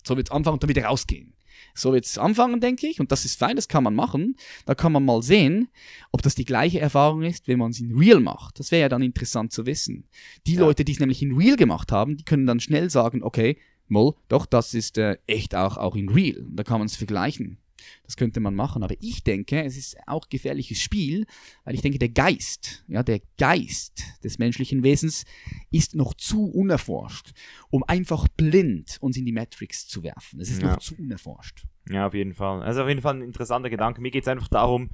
So 0.05 0.17
wird 0.17 0.27
es 0.27 0.31
anfangen 0.31 0.55
und 0.55 0.63
dann 0.63 0.69
wieder 0.69 0.85
rausgehen. 0.85 1.33
So 1.75 1.93
wird 1.93 2.05
es 2.05 2.17
anfangen, 2.17 2.59
denke 2.59 2.87
ich, 2.87 2.99
und 2.99 3.11
das 3.11 3.25
ist 3.25 3.39
fein, 3.39 3.55
das 3.55 3.67
kann 3.67 3.83
man 3.83 3.95
machen. 3.95 4.35
Da 4.65 4.75
kann 4.75 4.91
man 4.91 5.03
mal 5.05 5.23
sehen, 5.23 5.69
ob 6.11 6.21
das 6.21 6.35
die 6.35 6.45
gleiche 6.45 6.79
Erfahrung 6.79 7.23
ist, 7.23 7.47
wenn 7.47 7.57
man 7.57 7.71
es 7.71 7.79
in 7.79 7.97
Real 7.97 8.19
macht. 8.19 8.59
Das 8.59 8.71
wäre 8.71 8.81
ja 8.81 8.89
dann 8.89 9.01
interessant 9.01 9.51
zu 9.51 9.65
wissen. 9.65 10.03
Die 10.45 10.55
Ja. 10.55 10.61
Leute, 10.61 10.85
die 10.85 10.91
es 10.91 10.99
nämlich 10.99 11.21
in 11.21 11.35
Real 11.35 11.55
gemacht 11.55 11.91
haben, 11.91 12.17
die 12.17 12.25
können 12.25 12.45
dann 12.45 12.59
schnell 12.59 12.89
sagen, 12.89 13.23
okay, 13.23 13.57
Moll, 13.87 14.13
doch, 14.29 14.45
das 14.45 14.73
ist 14.73 14.97
äh, 14.97 15.17
echt 15.27 15.55
auch, 15.55 15.77
auch 15.77 15.95
in 15.95 16.09
Real. 16.09 16.45
Da 16.49 16.63
kann 16.63 16.79
man 16.79 16.85
es 16.85 16.95
vergleichen. 16.95 17.57
Das 18.03 18.17
könnte 18.17 18.39
man 18.39 18.55
machen. 18.55 18.83
Aber 18.83 18.95
ich 18.99 19.23
denke, 19.23 19.63
es 19.63 19.77
ist 19.77 19.95
auch 20.07 20.29
gefährliches 20.29 20.79
Spiel, 20.81 21.25
weil 21.63 21.75
ich 21.75 21.81
denke, 21.81 21.99
der 21.99 22.09
Geist, 22.09 22.83
ja, 22.87 23.03
der 23.03 23.21
Geist 23.37 24.03
des 24.23 24.39
menschlichen 24.39 24.83
Wesens 24.83 25.25
ist 25.71 25.95
noch 25.95 26.13
zu 26.13 26.45
unerforscht, 26.45 27.31
um 27.69 27.83
einfach 27.83 28.27
blind 28.27 28.97
uns 29.01 29.17
in 29.17 29.25
die 29.25 29.31
Matrix 29.31 29.87
zu 29.87 30.03
werfen. 30.03 30.39
Es 30.39 30.49
ist 30.49 30.61
Ja. 30.61 30.71
noch 30.71 30.77
zu 30.79 30.95
unerforscht. 30.95 31.65
Ja, 31.89 32.07
auf 32.07 32.13
jeden 32.13 32.33
Fall. 32.33 32.63
Also 32.63 32.81
auf 32.83 32.87
jeden 32.87 33.01
Fall 33.01 33.15
ein 33.15 33.21
interessanter 33.21 33.69
Gedanke. 33.69 34.01
Mir 34.01 34.11
geht 34.11 34.23
es 34.23 34.27
einfach 34.29 34.47
darum, 34.47 34.89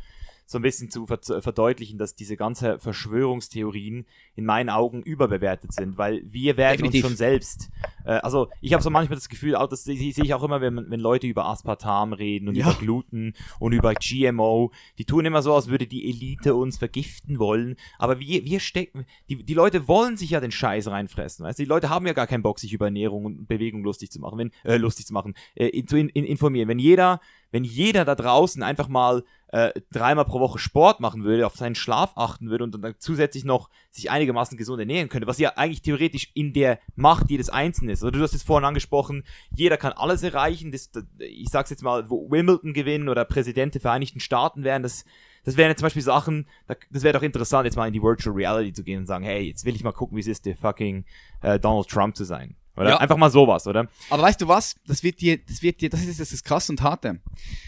so 0.50 0.58
ein 0.58 0.64
bisschen 0.64 0.90
zu 0.90 1.06
ver 1.06 1.20
verdeutlichen, 1.22 2.00
dass 2.00 2.16
diese 2.16 2.36
ganze 2.36 2.80
Verschwörungstheorien 2.80 4.08
in 4.36 4.46
meinen 4.46 4.70
Augen 4.72 5.04
überbewertet 5.04 5.72
sind, 5.74 6.00
weil 6.00 6.24
wir 6.26 6.58
werden 6.58 6.78
Definitiv. 6.78 7.04
uns 7.04 7.10
schon 7.12 7.18
selbst, 7.18 7.70
äh, 8.04 8.14
also 8.14 8.48
ich 8.60 8.74
habe 8.74 8.82
so 8.82 8.90
manchmal 8.90 9.16
das 9.16 9.30
Gefühl, 9.30 9.56
auch 9.56 9.68
das 9.68 9.84
sehe 9.84 9.96
ich 9.96 10.34
auch 10.34 10.42
immer, 10.42 10.60
wenn, 10.60 10.90
wenn 10.90 11.00
Leute 11.00 11.28
über 11.28 11.46
Aspartam 11.46 12.14
reden 12.14 12.48
und 12.48 12.56
Ja. 12.56 12.66
über 12.72 12.80
Gluten 12.80 13.34
und 13.60 13.74
über 13.74 13.94
GMO, 13.94 14.72
die 14.98 15.06
tun 15.06 15.24
immer 15.26 15.44
so, 15.44 15.54
als 15.54 15.68
würde 15.70 15.86
die 15.86 16.10
Elite 16.10 16.56
uns 16.56 16.80
vergiften 16.80 17.38
wollen, 17.38 17.76
aber 18.00 18.20
wir, 18.20 18.44
wir 18.44 18.60
stecken, 18.60 19.06
die, 19.30 19.44
die 19.44 19.54
Leute 19.54 19.88
wollen 19.88 20.18
sich 20.18 20.32
ja 20.32 20.40
den 20.40 20.52
Scheiß 20.52 20.88
reinfressen, 20.88 21.46
weißt 21.46 21.60
du, 21.60 21.64
die 21.64 21.70
Leute 21.70 21.90
haben 21.90 22.08
ja 22.08 22.14
gar 22.14 22.26
keinen 22.26 22.42
Bock, 22.42 22.58
sich 22.58 22.74
über 22.74 22.86
Ernährung 22.86 23.26
und 23.26 23.48
Bewegung 23.48 23.84
lustig 23.84 24.10
zu 24.10 24.20
machen, 24.20 24.40
wenn, 24.40 24.52
äh, 24.64 24.78
lustig 24.78 25.06
zu 25.06 25.14
machen, 25.14 25.36
äh, 25.54 25.84
zu 25.86 25.96
in, 25.96 26.10
in, 26.10 26.26
informieren, 26.26 26.68
wenn 26.68 26.80
jeder, 26.80 27.22
wenn 27.52 27.64
jeder 27.64 28.06
da 28.06 28.16
draußen 28.16 28.62
einfach 28.64 28.88
mal 28.88 29.24
äh, 29.52 29.72
dreimal 29.92 30.26
pro 30.26 30.40
Woche 30.40 30.60
Sport 30.60 31.00
machen 31.00 31.24
würde, 31.24 31.48
auf 31.48 31.56
seinen 31.56 31.76
Schlaf 31.76 32.12
achten 32.16 32.50
würde 32.50 32.64
und 32.64 32.72
dann 32.72 32.96
zusätzlich 33.00 33.46
noch 33.46 33.70
sich 33.90 34.12
einigermaßen 34.12 34.58
gesund 34.58 34.80
ernähren 34.80 35.10
könnte, 35.10 35.28
was 35.28 35.40
ja 35.40 35.54
eigentlich 35.56 35.82
theoretisch 35.82 36.32
in 36.36 36.54
der 36.54 36.80
Macht 36.96 37.30
jedes 37.30 37.50
Einzelnen 37.50 37.92
ist. 37.92 38.04
Oder 38.04 38.20
du 38.20 38.24
hast 38.24 38.34
es 38.34 38.44
vorhin 38.44 38.66
angesprochen, 38.66 39.24
jeder 39.56 39.78
kann 39.78 39.94
alles 39.94 40.22
erreichen. 40.22 40.72
Das, 40.72 40.92
das, 40.92 41.04
ich 41.18 41.50
sag's 41.50 41.72
jetzt 41.72 41.82
mal, 41.82 42.10
wo 42.10 42.30
Wimbledon 42.30 42.74
gewinnen 42.74 43.10
oder 43.10 43.26
Präsident 43.26 43.74
der 43.74 43.82
Vereinigten 43.82 44.20
Staaten 44.20 44.64
wären, 44.64 44.84
das, 44.84 45.04
das 45.44 45.58
wären 45.58 45.70
jetzt 45.70 45.80
zum 45.80 45.88
Beispiel 45.88 46.04
Sachen, 46.04 46.48
da, 46.68 46.76
das 46.92 47.02
wäre 47.02 47.18
doch 47.18 47.24
interessant, 47.24 47.66
jetzt 47.66 47.76
mal 47.76 47.88
in 47.88 47.94
die 47.94 48.04
Virtual 48.04 48.36
Reality 48.36 48.74
zu 48.74 48.84
gehen 48.84 49.00
und 49.00 49.06
sagen, 49.08 49.24
hey, 49.24 49.48
jetzt 49.48 49.66
will 49.66 49.76
ich 49.76 49.84
mal 49.84 49.94
gucken, 49.94 50.16
wie 50.16 50.22
es 50.22 50.28
ist, 50.28 50.46
der 50.46 50.56
fucking 50.56 51.06
äh, 51.42 51.60
Donald 51.60 51.88
Trump 51.88 52.16
zu 52.16 52.24
sein. 52.24 52.56
Oder? 52.80 52.90
Ja. 52.92 52.98
Einfach 52.98 53.18
mal 53.18 53.30
sowas, 53.30 53.68
oder? 53.68 53.88
Aber 54.10 54.24
weißt 54.24 54.40
du 54.42 54.48
was? 54.48 54.76
Das 54.88 55.04
wird 55.04 55.20
dir, 55.20 55.38
das 55.38 55.62
wird 55.62 55.82
dir, 55.82 55.90
das 55.90 56.02
ist 56.02 56.20
das, 56.20 56.32
ist 56.32 56.46
krass 56.46 56.70
und 56.70 56.82
harte. 56.82 57.20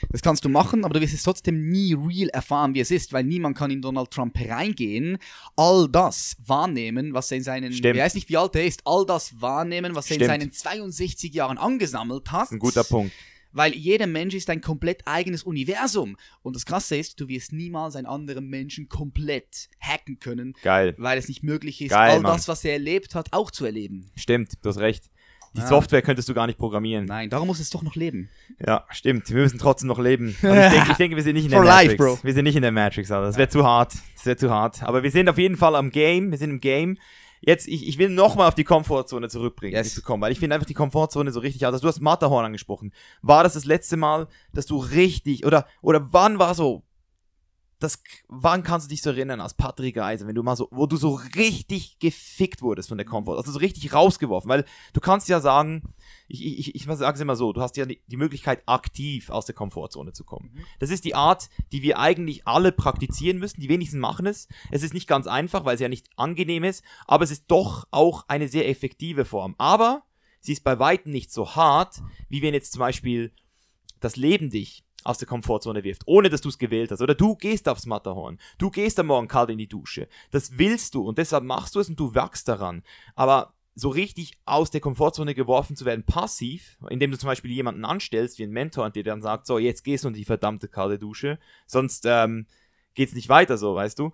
Das 0.09 0.21
kannst 0.21 0.45
du 0.45 0.49
machen, 0.49 0.85
aber 0.85 0.93
du 0.93 1.01
wirst 1.01 1.13
es 1.13 1.23
trotzdem 1.23 1.69
nie 1.69 1.93
real 1.93 2.29
erfahren, 2.29 2.73
wie 2.73 2.79
es 2.79 2.91
ist, 2.91 3.11
weil 3.11 3.25
niemand 3.25 3.57
kann 3.57 3.71
in 3.71 3.81
Donald 3.81 4.09
Trump 4.11 4.37
reingehen, 4.39 5.17
all 5.57 5.89
das 5.89 6.37
wahrnehmen, 6.45 7.13
was 7.13 7.29
er 7.31 7.37
in 7.37 7.43
seinen, 7.43 7.73
Stimmt. 7.73 7.97
ich 7.97 8.01
weiß 8.01 8.15
nicht, 8.15 8.29
wie 8.29 8.37
alt 8.37 8.55
er 8.55 8.65
ist, 8.65 8.81
all 8.85 9.05
das 9.05 9.41
wahrnehmen, 9.41 9.95
was 9.95 10.09
er 10.09 10.15
in 10.15 10.23
Stimmt. 10.23 10.41
seinen 10.41 10.51
62 10.53 11.33
Jahren 11.33 11.57
angesammelt 11.57 12.31
hat. 12.31 12.51
Ein 12.51 12.59
guter 12.59 12.85
Punkt. 12.85 13.11
Weil 13.53 13.73
jeder 13.75 14.07
Mensch 14.07 14.33
ist 14.33 14.49
ein 14.49 14.61
komplett 14.61 15.01
eigenes 15.07 15.43
Universum. 15.43 16.17
Und 16.41 16.55
das 16.55 16.65
Krasse 16.65 16.95
ist, 16.95 17.19
du 17.19 17.27
wirst 17.27 17.51
niemals 17.53 17.95
einen 17.95 18.07
anderen 18.07 18.47
Menschen 18.49 18.87
komplett 18.89 19.69
hacken 19.79 20.19
können, 20.19 20.53
Geil. 20.63 20.95
weil 20.97 21.17
es 21.17 21.27
nicht 21.27 21.43
möglich 21.43 21.81
ist, 21.81 21.89
Geil, 21.91 22.11
all 22.11 22.19
Mann. 22.21 22.33
das, 22.33 22.47
was 22.47 22.63
er 22.63 22.73
erlebt 22.73 23.15
hat, 23.15 23.27
auch 23.33 23.51
zu 23.51 23.65
erleben. 23.65 24.09
Stimmt, 24.15 24.53
du 24.61 24.69
hast 24.69 24.77
recht. 24.79 25.09
Die 25.53 25.59
Ja. 25.59 25.67
Software 25.67 26.01
könntest 26.01 26.29
du 26.29 26.33
gar 26.33 26.47
nicht 26.47 26.57
programmieren. 26.57 27.03
Nein, 27.03 27.29
darum 27.29 27.47
muss 27.47 27.59
es 27.59 27.69
doch 27.69 27.81
noch 27.83 27.95
leben. 27.95 28.29
Ja, 28.65 28.85
stimmt. 28.89 29.27
Wir 29.29 29.35
müssen 29.41 29.59
trotzdem 29.59 29.89
noch 29.89 29.99
leben. 29.99 30.29
Ich, 30.29 30.39
denke, 30.39 30.87
ich 30.91 30.97
denke, 30.97 31.15
wir 31.17 31.23
sind 31.23 31.33
nicht 31.33 31.43
in 31.43 31.51
der 31.51 31.59
For 31.59 31.65
life, 31.65 31.91
Matrix. 31.97 32.21
bro. 32.21 32.25
Wir 32.25 32.33
sind 32.33 32.43
nicht 32.45 32.55
in 32.55 32.61
der 32.61 32.71
Matrix, 32.71 33.11
Alter. 33.11 33.25
Das 33.27 33.37
wäre 33.37 33.49
zu 33.49 33.65
hart. 33.65 33.93
Das 34.15 34.25
wäre 34.25 34.37
zu 34.37 34.49
hart. 34.49 34.81
Aber 34.83 35.03
wir 35.03 35.11
sind 35.11 35.27
auf 35.27 35.37
jeden 35.37 35.57
Fall 35.57 35.75
am 35.75 35.89
Game. 35.89 36.31
Wir 36.31 36.37
sind 36.37 36.51
im 36.51 36.61
Game. 36.61 36.97
Jetzt, 37.41 37.67
ich, 37.67 37.87
ich 37.87 37.97
will 37.97 38.09
nochmal 38.09 38.47
auf 38.47 38.55
die 38.55 38.63
Komfortzone 38.63 39.27
zurückbringen, 39.27 39.75
Yes. 39.75 39.95
zu 39.95 40.01
kommen, 40.03 40.21
weil 40.21 40.31
ich 40.31 40.39
finde 40.39 40.53
einfach 40.55 40.67
die 40.67 40.75
Komfortzone 40.75 41.31
so 41.31 41.39
richtig 41.39 41.65
aus. 41.65 41.73
Also 41.73 41.81
du 41.83 41.87
hast 41.87 41.99
Matterhorn 41.99 42.45
angesprochen. 42.45 42.93
War 43.23 43.43
das 43.43 43.53
das 43.53 43.65
letzte 43.65 43.97
Mal, 43.97 44.27
dass 44.53 44.67
du 44.67 44.77
richtig, 44.77 45.45
oder, 45.45 45.65
oder 45.81 46.07
wann 46.13 46.37
war 46.37 46.53
so, 46.53 46.83
das, 47.81 48.03
wann 48.27 48.63
kannst 48.63 48.85
du 48.85 48.89
dich 48.89 49.01
so 49.01 49.09
erinnern 49.09 49.41
als 49.41 49.55
Patrick 49.55 49.97
Eisen, 49.97 50.27
wenn 50.27 50.35
du 50.35 50.43
mal 50.43 50.55
so, 50.55 50.67
wo 50.71 50.85
du 50.85 50.97
so 50.97 51.19
richtig 51.35 51.97
gefickt 51.99 52.61
wurdest 52.61 52.89
von 52.89 52.97
der 52.97 53.07
Komfort, 53.07 53.37
also 53.37 53.51
so 53.51 53.57
richtig 53.57 53.91
rausgeworfen, 53.91 54.49
weil 54.49 54.65
du 54.93 54.99
kannst 54.99 55.27
ja 55.29 55.39
sagen, 55.39 55.81
ich, 56.27 56.45
ich, 56.45 56.75
ich, 56.75 56.83
sage 56.85 57.15
es 57.15 57.21
immer 57.21 57.35
so, 57.35 57.53
du 57.53 57.61
hast 57.61 57.77
ja 57.77 57.85
die, 57.85 57.99
die 58.05 58.17
Möglichkeit, 58.17 58.61
aktiv 58.67 59.31
aus 59.31 59.45
der 59.45 59.55
Komfortzone 59.55 60.13
zu 60.13 60.23
kommen. 60.23 60.63
Das 60.79 60.91
ist 60.91 61.05
die 61.05 61.15
Art, 61.15 61.49
die 61.71 61.81
wir 61.81 61.97
eigentlich 61.97 62.47
alle 62.47 62.71
praktizieren 62.71 63.39
müssen, 63.39 63.61
die 63.61 63.69
wenigsten 63.69 63.99
machen 63.99 64.27
es. 64.27 64.47
Es 64.69 64.83
ist 64.83 64.93
nicht 64.93 65.07
ganz 65.07 65.25
einfach, 65.25 65.65
weil 65.65 65.75
es 65.75 65.81
ja 65.81 65.89
nicht 65.89 66.07
angenehm 66.15 66.63
ist, 66.63 66.83
aber 67.07 67.23
es 67.23 67.31
ist 67.31 67.45
doch 67.47 67.87
auch 67.89 68.25
eine 68.27 68.47
sehr 68.47 68.69
effektive 68.69 69.25
Form. 69.25 69.55
Aber 69.57 70.03
sie 70.39 70.53
ist 70.53 70.63
bei 70.63 70.77
weitem 70.77 71.11
nicht 71.11 71.31
so 71.31 71.55
hart, 71.55 72.01
wie 72.29 72.43
wenn 72.43 72.53
jetzt 72.53 72.73
zum 72.73 72.79
Beispiel 72.79 73.33
das 73.99 74.15
Leben 74.15 74.49
dich 74.49 74.83
aus 75.03 75.17
der 75.17 75.27
Komfortzone 75.27 75.83
wirft, 75.83 76.03
ohne 76.05 76.29
dass 76.29 76.41
du 76.41 76.49
es 76.49 76.57
gewählt 76.57 76.91
hast. 76.91 77.01
Oder 77.01 77.15
du 77.15 77.35
gehst 77.35 77.67
aufs 77.67 77.85
Matterhorn. 77.85 78.39
Du 78.57 78.69
gehst 78.69 78.99
am 78.99 79.07
Morgen 79.07 79.27
kalt 79.27 79.49
in 79.49 79.57
die 79.57 79.67
Dusche. 79.67 80.07
Das 80.31 80.57
willst 80.57 80.95
du 80.95 81.07
und 81.07 81.17
deshalb 81.17 81.43
machst 81.43 81.75
du 81.75 81.79
es 81.79 81.89
und 81.89 81.99
du 81.99 82.13
wachst 82.15 82.47
daran. 82.47 82.83
Aber 83.15 83.53
so 83.73 83.89
richtig 83.89 84.33
aus 84.45 84.69
der 84.69 84.81
Komfortzone 84.81 85.33
geworfen 85.33 85.75
zu 85.75 85.85
werden, 85.85 86.05
passiv, 86.05 86.77
indem 86.89 87.11
du 87.11 87.17
zum 87.17 87.27
Beispiel 87.27 87.51
jemanden 87.51 87.85
anstellst, 87.85 88.37
wie 88.37 88.43
ein 88.43 88.51
Mentor, 88.51 88.85
und 88.85 88.95
dir 88.95 89.03
dann 89.03 89.21
sagt, 89.21 89.47
so, 89.47 89.59
jetzt 89.59 89.83
gehst 89.83 90.03
du 90.03 90.09
in 90.09 90.13
die 90.13 90.25
verdammte 90.25 90.67
kalte 90.67 90.99
Dusche, 90.99 91.39
sonst 91.67 92.05
ähm, 92.05 92.47
geht's 92.93 93.13
nicht 93.13 93.29
weiter 93.29 93.57
so, 93.57 93.75
weißt 93.75 93.97
du. 93.97 94.11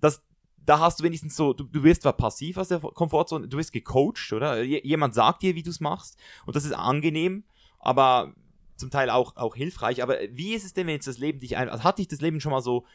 Das, 0.00 0.22
da 0.56 0.80
hast 0.80 0.98
du 0.98 1.04
wenigstens 1.04 1.36
so, 1.36 1.52
du, 1.52 1.64
du 1.64 1.84
wirst 1.84 2.02
zwar 2.02 2.12
passiv 2.14 2.56
aus 2.56 2.68
der 2.68 2.80
Komfortzone, 2.80 3.46
du 3.48 3.56
wirst 3.56 3.72
gecoacht, 3.72 4.32
oder? 4.32 4.62
Jemand 4.62 5.14
sagt 5.14 5.42
dir, 5.42 5.54
wie 5.54 5.62
du 5.62 5.70
es 5.70 5.80
machst, 5.80 6.18
und 6.44 6.56
das 6.56 6.64
ist 6.64 6.72
angenehm, 6.72 7.44
aber 7.78 8.34
zum 8.78 8.90
Teil 8.90 9.10
auch, 9.10 9.36
auch 9.36 9.54
hilfreich. 9.54 10.02
Aber 10.02 10.16
wie 10.30 10.54
ist 10.54 10.64
es 10.64 10.72
denn, 10.72 10.86
wenn 10.86 10.94
jetzt 10.94 11.06
das 11.06 11.18
Leben 11.18 11.40
dich 11.40 11.56
einfach, 11.56 11.74
also 11.74 11.84
hat 11.84 11.98
dich 11.98 12.08
das 12.08 12.20
Leben 12.20 12.40
schon 12.40 12.52
mal 12.52 12.62
so 12.62 12.86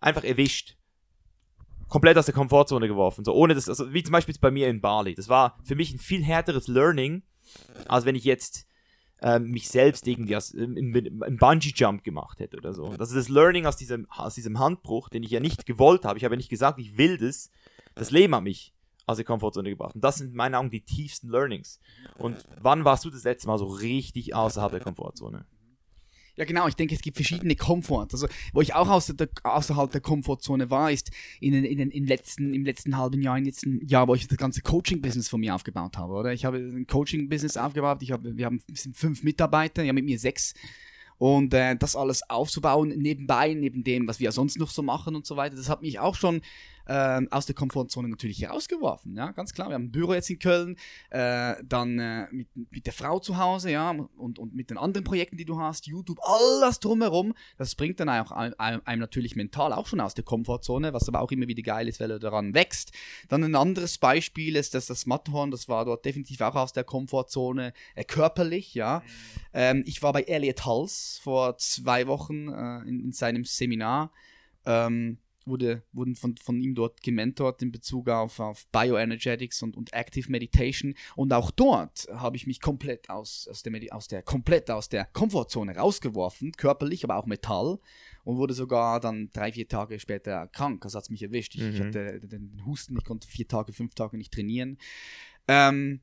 einfach 0.00 0.24
erwischt? 0.24 0.76
Komplett 1.88 2.16
aus 2.16 2.24
der 2.24 2.34
Komfortzone 2.34 2.88
geworfen, 2.88 3.24
so 3.24 3.34
ohne 3.34 3.54
das, 3.54 3.68
also 3.68 3.92
wie 3.92 4.02
zum 4.02 4.12
Beispiel 4.12 4.34
bei 4.40 4.50
mir 4.50 4.68
in 4.68 4.80
Bali. 4.80 5.14
Das 5.14 5.28
war 5.28 5.58
für 5.62 5.74
mich 5.74 5.92
ein 5.92 5.98
viel 5.98 6.24
härteres 6.24 6.66
Learning, 6.66 7.22
als 7.86 8.06
wenn 8.06 8.14
ich 8.14 8.24
jetzt 8.24 8.66
ähm, 9.20 9.50
mich 9.50 9.68
selbst 9.68 10.06
irgendwie 10.08 10.34
aus, 10.34 10.52
in- 10.52 11.22
einen 11.22 11.36
Bungee-Jump 11.36 12.02
gemacht 12.02 12.40
hätte 12.40 12.56
oder 12.56 12.72
so. 12.72 12.96
Das 12.96 13.10
ist 13.10 13.16
das 13.16 13.28
Learning 13.28 13.66
aus 13.66 13.76
diesem, 13.76 14.10
aus 14.10 14.34
diesem 14.34 14.58
Handbruch, 14.58 15.10
den 15.10 15.22
ich 15.22 15.30
ja 15.30 15.40
nicht 15.40 15.66
gewollt 15.66 16.04
habe. 16.06 16.18
Ich 16.18 16.24
habe 16.24 16.34
ja 16.34 16.38
nicht 16.38 16.48
gesagt, 16.48 16.78
ich 16.78 16.96
will 16.96 17.18
das. 17.18 17.50
Das 17.94 18.10
Leben 18.10 18.34
hat 18.34 18.42
mich 18.42 18.71
aus 19.06 19.16
der 19.16 19.24
Komfortzone 19.24 19.70
gebracht. 19.70 19.94
Und 19.94 20.04
das 20.04 20.16
sind 20.16 20.30
in 20.30 20.36
meinen 20.36 20.54
Augen 20.54 20.70
die 20.70 20.80
tiefsten 20.80 21.28
Learnings. 21.28 21.80
Und 22.18 22.36
wann 22.60 22.84
warst 22.84 23.04
du 23.04 23.10
das 23.10 23.24
letzte 23.24 23.48
Mal 23.48 23.58
so 23.58 23.66
richtig 23.66 24.34
außerhalb 24.34 24.70
der 24.72 24.80
Komfortzone? 24.80 25.44
Ja, 26.34 26.46
genau. 26.46 26.66
Ich 26.66 26.76
denke, 26.76 26.94
es 26.94 27.02
gibt 27.02 27.16
verschiedene 27.18 27.56
Komfort. 27.56 28.08
Also, 28.12 28.26
wo 28.54 28.62
ich 28.62 28.74
auch 28.74 28.88
außer 28.88 29.12
der, 29.12 29.28
außerhalb 29.42 29.90
der 29.90 30.00
Komfortzone 30.00 30.70
war, 30.70 30.90
ist 30.90 31.10
in, 31.40 31.52
in, 31.52 31.76
den- 31.76 31.90
im, 31.90 32.06
letzten, 32.06 32.54
im 32.54 32.64
letzten 32.64 32.96
halben 32.96 33.20
Jahr, 33.20 33.36
im 33.36 33.44
letzten 33.44 33.86
Jahr, 33.86 34.08
wo 34.08 34.14
ich 34.14 34.28
das 34.28 34.38
ganze 34.38 34.62
Coaching-Business 34.62 35.28
von 35.28 35.40
mir 35.40 35.54
aufgebaut 35.54 35.98
habe, 35.98 36.14
oder? 36.14 36.32
Ich 36.32 36.46
habe 36.46 36.56
ein 36.56 36.86
Coaching-Business 36.86 37.58
aufgebaut. 37.58 38.02
Ich 38.02 38.12
habe, 38.12 38.34
wir 38.34 38.46
haben 38.46 38.62
fünf 38.94 39.22
Mitarbeiter, 39.22 39.82
ja, 39.82 39.92
mit 39.92 40.06
mir 40.06 40.18
sechs. 40.18 40.54
Und 41.18 41.52
äh, 41.52 41.76
das 41.76 41.94
alles 41.94 42.22
aufzubauen, 42.30 42.88
nebenbei, 42.88 43.52
neben 43.52 43.84
dem, 43.84 44.08
was 44.08 44.18
wir 44.18 44.32
sonst 44.32 44.58
noch 44.58 44.70
so 44.70 44.82
machen 44.82 45.14
und 45.14 45.26
so 45.26 45.36
weiter, 45.36 45.54
das 45.54 45.68
hat 45.68 45.82
mich 45.82 45.98
auch 46.00 46.14
schon 46.16 46.40
ähm, 46.86 47.28
aus 47.30 47.46
der 47.46 47.54
Komfortzone 47.54 48.08
natürlich 48.08 48.42
herausgeworfen. 48.42 49.16
Ja, 49.16 49.30
ganz 49.32 49.52
klar. 49.52 49.68
Wir 49.68 49.74
haben 49.74 49.84
ein 49.84 49.92
Büro 49.92 50.14
jetzt 50.14 50.30
in 50.30 50.38
Köln, 50.38 50.76
äh, 51.10 51.54
dann 51.64 51.98
äh, 51.98 52.26
mit, 52.30 52.48
mit 52.54 52.86
der 52.86 52.92
Frau 52.92 53.18
zu 53.18 53.36
Hause, 53.36 53.70
ja, 53.70 53.90
und, 53.90 54.38
und 54.38 54.54
mit 54.54 54.70
den 54.70 54.78
anderen 54.78 55.04
Projekten, 55.04 55.36
die 55.36 55.44
du 55.44 55.58
hast, 55.58 55.86
YouTube, 55.86 56.18
alles 56.22 56.80
drumherum. 56.80 57.34
Das 57.58 57.74
bringt 57.74 58.00
dann 58.00 58.08
auch 58.08 58.32
einem, 58.32 58.82
einem 58.84 59.00
natürlich 59.00 59.36
mental 59.36 59.72
auch 59.72 59.86
schon 59.86 60.00
aus 60.00 60.14
der 60.14 60.24
Komfortzone, 60.24 60.92
was 60.92 61.08
aber 61.08 61.20
auch 61.20 61.30
immer 61.30 61.48
wieder 61.48 61.62
geil 61.62 61.88
ist, 61.88 62.00
weil 62.00 62.10
er 62.10 62.18
daran 62.18 62.54
wächst. 62.54 62.92
Dann 63.28 63.44
ein 63.44 63.54
anderes 63.54 63.98
Beispiel 63.98 64.56
ist, 64.56 64.74
dass 64.74 64.86
das 64.86 65.06
Matterhorn, 65.06 65.50
das 65.50 65.68
war 65.68 65.84
dort 65.84 66.04
definitiv 66.04 66.40
auch 66.40 66.54
aus 66.54 66.72
der 66.72 66.84
Komfortzone, 66.84 67.72
äh, 67.94 68.04
körperlich, 68.04 68.74
ja. 68.74 69.02
Ähm, 69.52 69.82
ich 69.86 70.02
war 70.02 70.12
bei 70.12 70.22
Elliot 70.22 70.64
Hulse 70.64 71.20
vor 71.20 71.56
zwei 71.58 72.06
Wochen 72.06 72.48
äh, 72.48 72.88
in, 72.88 73.00
in 73.00 73.12
seinem 73.12 73.44
Seminar. 73.44 74.12
Ähm, 74.64 75.18
wurde, 75.46 75.82
wurden 75.92 76.16
von, 76.16 76.36
von 76.36 76.60
ihm 76.60 76.74
dort 76.74 77.02
gementort 77.02 77.62
in 77.62 77.72
Bezug 77.72 78.08
auf, 78.08 78.40
auf 78.40 78.66
Bioenergetics 78.68 79.62
und, 79.62 79.76
und 79.76 79.92
Active 79.92 80.30
Meditation. 80.30 80.94
Und 81.16 81.32
auch 81.32 81.50
dort 81.50 82.06
habe 82.12 82.36
ich 82.36 82.46
mich 82.46 82.60
komplett 82.60 83.10
aus, 83.10 83.48
aus, 83.48 83.62
der, 83.62 83.72
Medi- 83.72 83.90
aus 83.90 84.08
der 84.08 84.22
komplett 84.22 84.70
aus 84.70 84.88
der 84.88 85.04
Komfortzone 85.06 85.76
rausgeworfen, 85.76 86.52
körperlich, 86.52 87.04
aber 87.04 87.16
auch 87.16 87.26
Metall. 87.26 87.78
Und 88.24 88.36
wurde 88.36 88.54
sogar 88.54 89.00
dann 89.00 89.30
drei, 89.32 89.52
vier 89.52 89.66
Tage 89.66 89.98
später 89.98 90.46
krank. 90.46 90.84
Also 90.84 90.96
hat 90.96 91.04
es 91.04 91.10
mich 91.10 91.22
erwischt. 91.22 91.56
Ich, 91.56 91.62
ich 91.62 91.80
Mhm. 91.80 91.84
hatte 91.86 92.20
den 92.20 92.62
Husten, 92.64 92.96
ich 92.96 93.04
konnte 93.04 93.26
vier 93.26 93.48
Tage, 93.48 93.72
fünf 93.72 93.94
Tage 93.94 94.16
nicht 94.16 94.32
trainieren. 94.32 94.78
Ähm, 95.48 96.00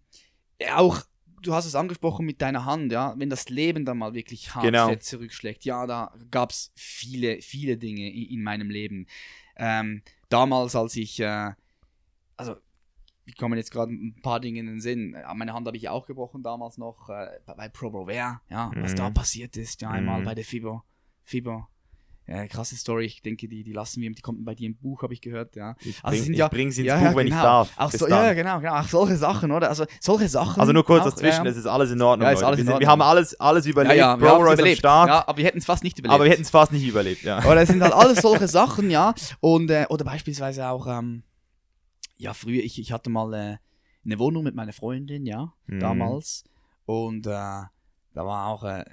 auch, 0.73 1.01
du 1.41 1.53
hast 1.53 1.65
es 1.65 1.75
angesprochen 1.75 2.25
mit 2.25 2.41
deiner 2.41 2.65
Hand, 2.65 2.91
ja, 2.91 3.13
wenn 3.17 3.29
das 3.29 3.49
Leben 3.49 3.85
dann 3.85 3.97
mal 3.97 4.13
wirklich 4.13 4.53
hart 4.55 4.65
Genau. 4.65 4.95
zurückschlägt, 4.95 5.65
ja, 5.65 5.85
da 5.87 6.13
gab 6.31 6.51
es 6.51 6.71
viele, 6.75 7.41
viele 7.41 7.77
Dinge 7.77 8.09
in, 8.11 8.29
in 8.29 8.43
meinem 8.43 8.69
Leben. 8.69 9.07
Ähm, 9.55 10.01
damals, 10.29 10.75
als 10.75 10.95
ich, 10.95 11.19
äh, 11.19 11.51
also, 12.37 12.55
wie 13.25 13.33
kommen 13.33 13.57
jetzt 13.57 13.71
gerade 13.71 13.91
ein 13.91 14.19
paar 14.23 14.39
Dinge 14.39 14.59
in 14.59 14.65
den 14.67 14.81
Sinn. 14.81 15.13
Äh, 15.13 15.23
Meine 15.35 15.53
Hand 15.53 15.67
habe 15.67 15.77
ich 15.77 15.87
auch 15.89 16.05
gebrochen 16.07 16.41
damals 16.43 16.77
noch 16.77 17.09
äh, 17.09 17.39
bei- 17.45 17.53
bei 17.55 17.69
ProBroWare, 17.69 18.41
ja, 18.49 18.71
was 18.75 18.93
Mhm. 18.93 18.95
da 18.97 19.09
passiert 19.09 19.55
ist, 19.57 19.81
ja, 19.81 19.89
einmal 19.91 20.21
Mhm. 20.21 20.25
bei 20.25 20.35
der 20.35 20.45
FIBO. 20.45 20.83
Fieber. 21.23 21.69
Ja, 22.31 22.45
krasse 22.45 22.75
Story. 22.75 23.05
Ich 23.05 23.23
denke, 23.23 23.47
die, 23.47 23.63
die 23.63 23.71
lassen 23.73 24.01
wir, 24.01 24.11
die 24.11 24.21
kommt 24.21 24.45
bei 24.45 24.53
dir 24.53 24.67
im 24.67 24.75
Buch, 24.77 25.01
habe 25.01 25.13
ich 25.15 25.21
gehört, 25.21 25.55
ja. 25.55 25.75
Ich, 25.79 25.97
Also 26.03 26.21
bring, 26.21 26.31
ich 26.33 26.37
ja- 26.37 26.47
bring 26.47 26.69
sie 26.71 26.81
ins 26.81 26.87
ja, 26.89 26.97
Buch, 26.97 27.03
ja, 27.05 27.15
wenn 27.15 27.25
genau. 27.25 27.37
ich 27.37 27.41
darf. 27.41 27.71
Ach 27.75 27.91
so, 27.91 28.07
ja, 28.07 28.33
genau, 28.33 28.59
genau. 28.59 28.73
Ach, 28.73 28.87
solche 28.87 29.17
Sachen, 29.17 29.51
oder? 29.51 29.67
Also 29.67 29.85
solche 29.99 30.27
Sachen. 30.29 30.59
Also 30.61 30.71
nur 30.71 30.85
kurz 30.85 31.01
auch, 31.01 31.09
dazwischen, 31.09 31.45
ja, 31.45 31.49
es 31.51 31.57
ist 31.57 31.65
alles 31.65 31.89
in 31.89 31.99
Ordnung. 32.01 32.29
Ja, 32.29 32.37
alles 32.37 32.41
wir, 32.41 32.49
in 32.51 32.57
sind, 32.57 32.67
wir 32.67 32.73
Ordnung. 32.75 32.89
haben 32.91 33.01
alles, 33.01 33.39
alles 33.39 33.65
ja, 33.65 33.71
überlebt. 33.71 33.95
ja, 33.97 34.19
wir 34.21 34.27
Bro 34.29 34.47
am. 34.51 34.75
Start. 34.75 35.07
Ja, 35.09 35.27
aber 35.27 35.37
wir 35.39 35.45
hätten 35.45 35.57
es 35.57 35.65
fast 35.65 35.83
nicht 35.83 35.97
überlebt. 35.97 36.13
aber 36.13 36.23
wir 36.25 36.31
hätten 36.31 36.43
es 36.43 36.51
fast 36.51 36.71
nicht 36.71 36.85
überlebt, 36.87 37.23
ja. 37.23 37.39
Oder 37.39 37.61
es 37.63 37.69
sind 37.69 37.81
halt 37.81 37.93
alles 37.93 38.19
solche 38.21 38.47
Sachen, 38.59 38.91
ja. 38.91 39.15
Und, 39.39 39.71
äh, 39.71 39.87
oder 39.89 40.05
beispielsweise 40.05 40.67
auch, 40.69 40.85
ähm, 40.85 41.23
ja, 42.17 42.35
früher, 42.35 42.63
ich, 42.63 42.79
ich 42.79 42.91
hatte 42.91 43.09
mal 43.09 43.33
äh, 43.33 43.57
eine 44.05 44.19
Wohnung 44.19 44.43
mit 44.43 44.53
meiner 44.53 44.73
Freundin, 44.73 45.25
ja, 45.25 45.51
Mhm. 45.65 45.79
damals. 45.79 46.43
Und 46.85 47.25
äh, 47.25 47.29
da 47.31 47.69
war 48.13 48.47
auch 48.49 48.63
äh, 48.65 48.83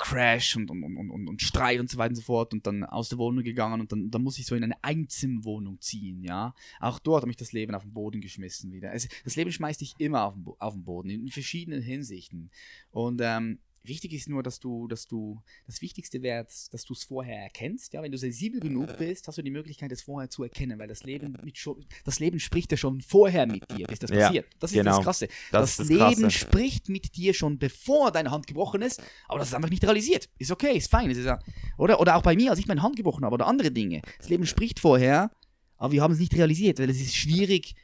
Crash 0.00 0.56
und, 0.56 0.70
und, 0.70 0.82
und, 0.82 1.10
und, 1.10 1.28
und 1.28 1.42
Streit 1.42 1.78
und 1.78 1.90
so 1.90 1.98
weiter 1.98 2.10
und 2.10 2.16
so 2.16 2.22
fort. 2.22 2.52
Und 2.54 2.66
dann 2.66 2.84
aus 2.84 3.10
der 3.10 3.18
Wohnung 3.18 3.44
gegangen 3.44 3.80
und 3.80 3.92
dann, 3.92 4.10
dann 4.10 4.22
muss 4.22 4.38
ich 4.38 4.46
so 4.46 4.54
in 4.54 4.64
eine 4.64 4.82
Einzimmerwohnung 4.82 5.80
ziehen, 5.80 6.24
ja. 6.24 6.54
Auch 6.80 6.98
dort 6.98 7.22
hat 7.22 7.28
mich 7.28 7.36
das 7.36 7.52
Leben 7.52 7.74
auf 7.74 7.82
den 7.82 7.92
Boden 7.92 8.20
geschmissen 8.20 8.72
wieder. 8.72 8.92
Es, 8.92 9.08
das 9.24 9.36
Leben 9.36 9.52
schmeißt 9.52 9.80
dich 9.80 9.94
immer 9.98 10.24
auf 10.24 10.34
den, 10.34 10.44
auf 10.58 10.72
den 10.72 10.84
Boden, 10.84 11.10
in 11.10 11.28
verschiedenen 11.28 11.82
Hinsichten. 11.82 12.50
Und 12.90 13.20
ähm, 13.22 13.58
wichtig 13.82 14.12
ist 14.12 14.28
nur, 14.28 14.42
dass 14.42 14.60
du, 14.60 14.86
dass 14.88 15.06
du, 15.06 15.42
das 15.66 15.80
Wichtigste 15.80 16.22
wäre, 16.22 16.44
dass 16.44 16.84
du 16.84 16.92
es 16.92 17.04
vorher 17.04 17.38
erkennst. 17.42 17.92
Ja, 17.92 18.02
wenn 18.02 18.12
du 18.12 18.18
sensibel 18.18 18.60
genug 18.60 18.96
bist, 18.98 19.26
hast 19.28 19.38
du 19.38 19.42
die 19.42 19.50
Möglichkeit, 19.50 19.90
es 19.92 20.02
vorher 20.02 20.28
zu 20.30 20.42
erkennen, 20.42 20.78
weil 20.78 20.88
das 20.88 21.02
Leben 21.04 21.36
mit 21.42 21.58
schon, 21.58 21.84
das 22.04 22.18
Leben 22.20 22.38
spricht 22.40 22.70
ja 22.72 22.76
schon 22.76 23.00
vorher 23.00 23.46
mit 23.46 23.70
dir, 23.70 23.86
bis 23.86 23.98
das 23.98 24.10
Ja, 24.10 24.26
passiert. 24.26 24.46
Das 24.58 24.70
ist 24.70 24.76
genau. 24.76 24.96
das 24.96 25.04
Krasse. 25.04 25.28
Das, 25.50 25.76
Das, 25.76 25.76
das 25.78 25.88
Leben 25.88 26.22
Krasse. 26.22 26.30
spricht 26.30 26.88
mit 26.88 27.16
dir 27.16 27.34
schon 27.34 27.58
bevor 27.58 28.10
deine 28.12 28.30
Hand 28.30 28.46
gebrochen 28.46 28.82
ist, 28.82 29.02
aber 29.28 29.38
das 29.38 29.48
ist 29.48 29.54
einfach 29.54 29.70
nicht 29.70 29.84
realisiert. 29.84 30.28
Ist 30.38 30.50
okay, 30.50 30.76
ist 30.76 30.90
fein. 30.90 31.10
Ist 31.10 31.24
ja, 31.24 31.38
oder, 31.78 32.00
oder 32.00 32.16
auch 32.16 32.22
bei 32.22 32.36
mir, 32.36 32.50
als 32.50 32.58
ich 32.60 32.66
meine 32.66 32.82
Hand 32.82 32.96
gebrochen 32.96 33.24
habe 33.24 33.34
oder 33.34 33.46
andere 33.46 33.70
Dinge. 33.70 34.02
Das 34.18 34.28
Leben 34.28 34.46
spricht 34.46 34.80
vorher, 34.80 35.30
aber 35.76 35.92
wir 35.92 36.02
haben 36.02 36.12
es 36.12 36.18
nicht 36.20 36.34
realisiert, 36.34 36.78
weil 36.78 36.90
es 36.90 37.00
ist 37.00 37.16
schwierig, 37.16 37.74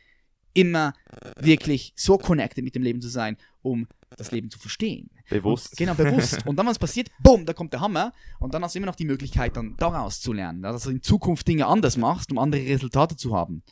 immer 0.52 0.94
wirklich 1.38 1.92
so 1.96 2.16
connected 2.16 2.64
mit 2.64 2.74
dem 2.74 2.82
Leben 2.82 3.02
zu 3.02 3.08
sein, 3.08 3.36
um 3.60 3.86
das 4.16 4.32
Leben 4.32 4.50
zu 4.50 4.58
verstehen. 4.58 5.10
Bewusst. 5.30 5.72
Und, 5.72 5.78
genau, 5.78 5.94
bewusst. 5.94 6.46
Und 6.46 6.56
dann, 6.56 6.66
was 6.66 6.78
passiert, 6.78 7.08
bumm, 7.20 7.46
da 7.46 7.52
kommt 7.52 7.72
der 7.72 7.80
Hammer 7.80 8.12
und 8.38 8.54
dann 8.54 8.62
hast 8.62 8.74
du 8.74 8.78
immer 8.78 8.86
noch 8.86 8.96
die 8.96 9.04
Möglichkeit, 9.04 9.56
dann 9.56 9.76
daraus 9.76 10.20
zu 10.20 10.32
lernen, 10.32 10.62
dass 10.62 10.84
du 10.84 10.90
in 10.90 11.02
Zukunft 11.02 11.46
Dinge 11.48 11.66
anders 11.66 11.96
machst, 11.96 12.30
um 12.32 12.38
andere 12.38 12.62
Resultate 12.66 13.16
zu 13.16 13.34
haben. 13.36 13.62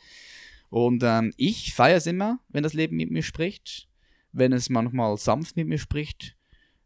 Und 0.69 1.03
ähm, 1.03 1.33
ich 1.37 1.73
feiere 1.73 1.97
es 1.97 2.07
immer, 2.07 2.39
wenn 2.49 2.63
das 2.63 2.73
Leben 2.73 2.95
mit 2.97 3.11
mir 3.11 3.23
spricht, 3.23 3.87
wenn 4.31 4.51
es 4.53 4.69
manchmal 4.69 5.17
sanft 5.17 5.55
mit 5.55 5.67
mir 5.67 5.77
spricht, 5.77 6.35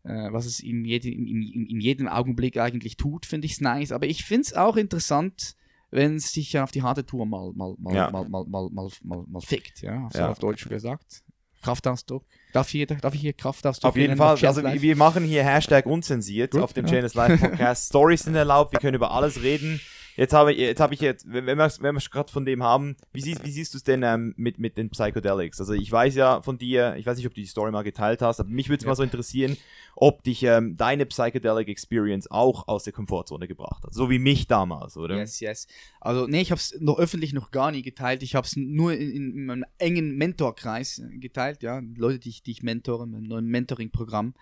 äh, 0.03 0.31
was 0.31 0.45
es 0.45 0.59
in, 0.59 0.85
jede, 0.85 1.09
in, 1.09 1.25
in, 1.27 1.65
in 1.65 1.79
jedem 1.79 2.07
Augenblick 2.07 2.57
eigentlich 2.57 2.97
tut, 2.97 3.25
finde 3.25 3.45
ich 3.45 3.53
es 3.53 3.61
nice. 3.61 3.91
Aber 3.91 4.05
ich 4.05 4.23
finde 4.23 4.41
es 4.43 4.53
auch 4.53 4.75
interessant, 4.77 5.55
wenn 5.91 6.15
es 6.15 6.31
dich 6.33 6.59
auf 6.59 6.71
die 6.71 6.83
harte 6.83 7.03
Tour 7.05 7.25
mal, 7.25 7.51
mal, 7.55 7.73
mal, 7.79 7.95
Ja. 7.95 8.11
mal, 8.11 8.27
mal, 8.29 8.45
mal, 8.47 8.69
mal, 8.71 8.89
mal, 9.03 9.23
mal 9.27 9.41
fickt. 9.41 9.81
Ja, 9.81 10.07
Ja. 10.13 10.29
auf 10.29 10.37
Deutsch 10.39 10.69
gesagt. 10.69 11.23
Kraftausdruck. 11.61 12.23
Darf, 12.53 12.69
hier, 12.69 12.87
darf 12.87 13.13
ich 13.13 13.21
hier 13.21 13.33
Kraftausdruck 13.33 13.89
Auf 13.89 13.97
jeden? 13.97 14.17
Fall. 14.17 14.37
Also 14.43 14.61
Chat 14.61 14.81
wir 14.81 14.95
machen 14.95 15.23
hier 15.23 15.43
Hashtag 15.43 15.85
unzensiert 15.85 16.51
Gut, 16.51 16.61
auf 16.61 16.73
dem 16.73 16.87
ja. 16.87 16.99
Live 16.99 17.39
Podcast. 17.39 17.87
Stories 17.87 18.23
sind 18.23 18.35
erlaubt, 18.35 18.71
wir 18.71 18.79
können 18.79 18.95
über 18.95 19.11
alles 19.11 19.41
reden. 19.41 19.79
Jetzt 20.19 20.33
habe 20.33 20.51
ich, 20.51 20.59
jetzt 20.59 20.81
habe 20.81 20.93
ich 20.93 20.99
jetzt, 20.99 21.31
wenn 21.31 21.45
wenn 21.45 21.57
wir 21.57 21.71
wenn 21.79 21.95
wir 21.95 22.01
gerade 22.01 22.29
von 22.29 22.43
dem 22.43 22.61
haben, 22.61 22.97
wie 23.13 23.21
siehst, 23.21 23.45
wie 23.45 23.51
siehst 23.51 23.73
du 23.73 23.77
es 23.77 23.85
denn 23.85 24.03
ähm, 24.03 24.33
mit, 24.35 24.59
mit 24.59 24.77
den 24.77 24.89
Psychedelics? 24.89 25.61
Also 25.61 25.71
ich 25.71 25.89
weiß 25.89 26.15
ja 26.15 26.41
von 26.41 26.57
dir, 26.57 26.97
ich 26.97 27.05
weiß 27.05 27.15
nicht, 27.15 27.25
ob 27.25 27.33
du 27.33 27.39
die 27.39 27.47
Story 27.47 27.71
mal 27.71 27.83
geteilt 27.83 28.21
hast, 28.21 28.41
aber 28.41 28.49
mich 28.49 28.67
würde 28.67 28.79
es 28.79 28.83
Ja. 28.83 28.89
mal 28.89 28.95
so 28.95 29.03
interessieren, 29.03 29.55
ob 29.95 30.21
dich 30.23 30.43
ähm, 30.43 30.75
deine 30.75 31.05
Psychedelic 31.05 31.69
Experience 31.69 32.29
auch 32.29 32.67
aus 32.67 32.83
der 32.83 32.91
Komfortzone 32.91 33.47
gebracht 33.47 33.81
hat. 33.85 33.93
So 33.93 34.09
wie 34.09 34.19
mich 34.19 34.47
damals, 34.47 34.97
oder? 34.97 35.15
Yes, 35.15 35.39
yes. 35.39 35.67
Also, 36.01 36.27
nee, 36.27 36.41
ich 36.41 36.51
habe 36.51 36.59
es 36.59 36.75
noch 36.81 36.99
öffentlich 36.99 37.31
noch 37.31 37.51
gar 37.51 37.71
nie 37.71 37.81
geteilt. 37.81 38.21
Ich 38.21 38.35
habe 38.35 38.45
es 38.45 38.57
nur 38.57 38.91
in, 38.91 39.11
in, 39.11 39.31
in 39.37 39.45
meinem 39.45 39.65
engen 39.77 40.17
Mentorkreis 40.17 40.99
äh, 40.99 41.17
geteilt, 41.17 41.63
ja. 41.63 41.81
Leute, 41.95 42.19
die 42.19 42.29
ich, 42.29 42.43
die 42.43 42.51
ich 42.51 42.61
mentore, 42.61 43.05
in 43.05 43.11
meinem 43.11 43.23
neuen 43.23 43.45
Mentoring-Programm. 43.45 44.33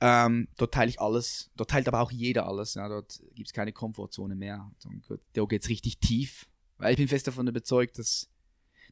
Ähm, 0.00 0.48
dort 0.56 0.74
teile 0.74 0.90
ich 0.90 1.00
alles. 1.00 1.50
Dort 1.56 1.70
teilt 1.70 1.88
aber 1.88 2.00
auch 2.00 2.10
jeder 2.10 2.46
alles. 2.46 2.74
Ja. 2.74 2.88
Dort 2.88 3.20
gibt 3.34 3.48
es 3.48 3.52
keine 3.52 3.72
Komfortzone 3.72 4.34
mehr. 4.34 4.70
Da 5.32 5.44
geht 5.44 5.62
es 5.62 5.68
richtig 5.68 5.98
tief. 5.98 6.48
Weil 6.78 6.92
ich 6.92 6.98
bin 6.98 7.08
fest 7.08 7.26
davon 7.26 7.46
überzeugt, 7.46 7.98
dass 7.98 8.28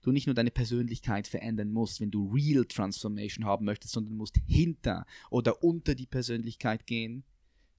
du 0.02 0.12
nicht 0.12 0.26
nur 0.26 0.34
deine 0.34 0.50
Persönlichkeit 0.50 1.26
verändern 1.26 1.70
musst, 1.70 2.00
wenn 2.00 2.10
du 2.10 2.30
Real 2.32 2.64
Transformation 2.64 3.44
haben 3.44 3.64
möchtest, 3.64 3.94
sondern 3.94 4.12
du 4.12 4.16
musst 4.16 4.38
hinter 4.46 5.06
oder 5.30 5.62
unter 5.62 5.94
die 5.94 6.06
Persönlichkeit 6.06 6.86
gehen, 6.86 7.24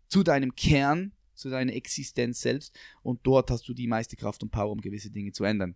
zu 0.07 0.23
deinem 0.23 0.55
Kern, 0.55 1.11
zu 1.34 1.49
deiner 1.49 1.73
Existenz 1.73 2.41
selbst 2.41 2.78
und 3.03 3.19
dort 3.23 3.51
hast 3.51 3.67
du 3.67 3.73
die 3.73 3.88
meiste 3.88 4.15
Kraft 4.15 4.41
und 4.43 4.51
Power, 4.51 4.71
um 4.71 4.82
gewisse 4.82 5.11
Dinge 5.11 5.32
zu 5.34 5.43
ändern. 5.43 5.76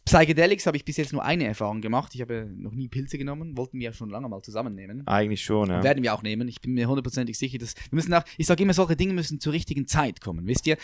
Psychedelics 0.00 0.66
habe 0.66 0.76
ich 0.76 0.84
bis 0.84 0.96
jetzt 0.96 1.12
nur 1.12 1.22
eine 1.22 1.44
Erfahrung 1.44 1.80
gemacht. 1.80 2.14
Ich 2.14 2.20
habe 2.20 2.48
noch 2.56 2.72
nie 2.72 2.88
Pilze 2.88 3.18
genommen, 3.18 3.56
wollten 3.56 3.78
wir 3.78 3.86
ja 3.86 3.92
schon 3.92 4.10
lange 4.10 4.28
mal 4.28 4.42
zusammennehmen. 4.42 5.06
Eigentlich 5.06 5.44
schon, 5.44 5.68
ja. 5.68 5.82
Werden 5.82 6.02
wir 6.02 6.14
auch 6.14 6.22
nehmen. 6.22 6.48
Ich 6.48 6.60
bin 6.60 6.72
mir 6.72 6.88
hundertprozentig 6.88 7.38
sicher, 7.38 7.58
dass 7.58 7.74
wir 7.76 7.96
müssen 7.96 8.14
auch, 8.14 8.24
ich 8.38 8.46
sage 8.46 8.62
immer, 8.62 8.74
solche 8.74 8.96
Dinge 8.96 9.12
müssen 9.12 9.40
zur 9.40 9.52
richtigen 9.52 9.86
Zeit 9.86 10.20
kommen. 10.20 10.46
Wisst 10.46 10.66
ihr? 10.66 10.76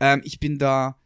Ähm, 0.00 0.22
ich 0.24 0.40
bin 0.40 0.58
da, 0.58 0.96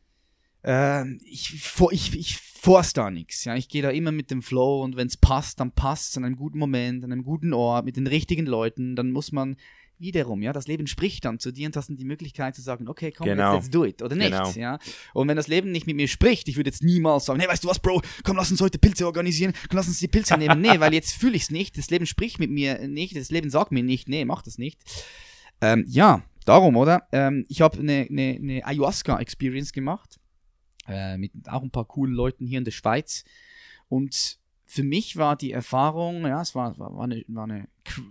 ähm, 0.62 1.20
ich, 1.24 1.60
for, 1.60 1.92
ich, 1.92 2.16
ich 2.16 2.36
force 2.36 2.92
da 2.92 3.10
nichts. 3.10 3.44
Ja? 3.44 3.56
Ich 3.56 3.68
gehe 3.68 3.82
da 3.82 3.90
immer 3.90 4.12
mit 4.12 4.30
dem 4.30 4.42
Flow 4.42 4.82
und 4.82 4.96
wenn 4.96 5.08
es 5.08 5.16
passt, 5.16 5.60
dann 5.60 5.72
passt 5.72 6.10
es 6.10 6.16
an 6.16 6.24
einem 6.24 6.36
guten 6.36 6.58
Moment, 6.58 7.04
an 7.04 7.12
einem 7.12 7.24
guten 7.24 7.52
Ort, 7.52 7.84
mit 7.84 7.96
den 7.96 8.06
richtigen 8.06 8.46
Leuten. 8.46 8.94
Dann 8.94 9.10
muss 9.10 9.32
man 9.32 9.56
wiederum, 10.00 10.42
ja, 10.42 10.52
das 10.52 10.66
Leben 10.66 10.86
spricht 10.86 11.24
dann 11.24 11.38
zu 11.38 11.52
dir 11.52 11.66
und 11.66 11.76
hast 11.76 11.88
dann 11.88 11.96
die 11.96 12.04
Möglichkeit 12.04 12.54
zu 12.54 12.62
sagen, 12.62 12.88
okay, 12.88 13.12
komm, 13.12 13.26
Genau. 13.26 13.54
let's, 13.54 13.66
let's 13.66 13.70
do 13.70 13.84
it 13.84 14.02
oder 14.02 14.14
nicht, 14.16 14.30
Genau. 14.30 14.50
ja. 14.52 14.78
Und 15.14 15.28
wenn 15.28 15.36
das 15.36 15.48
Leben 15.48 15.70
nicht 15.72 15.86
mit 15.86 15.96
mir 15.96 16.08
spricht, 16.08 16.48
ich 16.48 16.56
würde 16.56 16.70
jetzt 16.70 16.82
niemals 16.82 17.24
sagen, 17.26 17.40
hey, 17.40 17.48
weißt 17.48 17.64
du 17.64 17.68
was, 17.68 17.78
Bro, 17.78 18.02
komm, 18.24 18.36
lass 18.36 18.50
uns 18.50 18.60
heute 18.60 18.78
Pilze 18.78 19.06
organisieren, 19.06 19.52
komm, 19.68 19.76
lass 19.76 19.88
uns 19.88 19.98
die 19.98 20.08
Pilze 20.08 20.36
nehmen. 20.36 20.60
Nee, 20.60 20.80
weil 20.80 20.94
jetzt 20.94 21.12
fühle 21.14 21.36
ich 21.36 21.42
es 21.42 21.50
nicht, 21.50 21.76
das 21.78 21.90
Leben 21.90 22.06
spricht 22.06 22.38
mit 22.38 22.50
mir 22.50 22.86
nicht, 22.88 23.16
das 23.16 23.30
Leben 23.30 23.50
sagt 23.50 23.72
mir 23.72 23.82
nicht, 23.82 24.08
nee, 24.08 24.24
mach 24.24 24.42
das 24.42 24.58
nicht. 24.58 24.80
Ähm, 25.60 25.84
ja, 25.88 26.22
darum, 26.44 26.76
oder? 26.76 27.08
Ähm, 27.12 27.44
ich 27.48 27.60
habe 27.60 27.78
eine, 27.78 28.06
eine, 28.08 28.36
eine 28.40 28.66
Ayahuasca-Experience 28.66 29.72
gemacht, 29.72 30.18
äh, 30.86 31.16
mit 31.18 31.32
auch 31.48 31.62
ein 31.62 31.70
paar 31.70 31.84
coolen 31.86 32.14
Leuten 32.14 32.46
hier 32.46 32.58
in 32.58 32.64
der 32.64 32.72
Schweiz 32.72 33.24
und 33.88 34.38
für 34.70 34.82
mich 34.82 35.16
war 35.16 35.34
die 35.34 35.50
Erfahrung, 35.50 36.26
ja, 36.26 36.42
es 36.42 36.54
war, 36.54 36.78
war, 36.78 36.94
war, 36.94 37.04
eine, 37.04 37.24
war, 37.28 37.44
eine, 37.44 37.68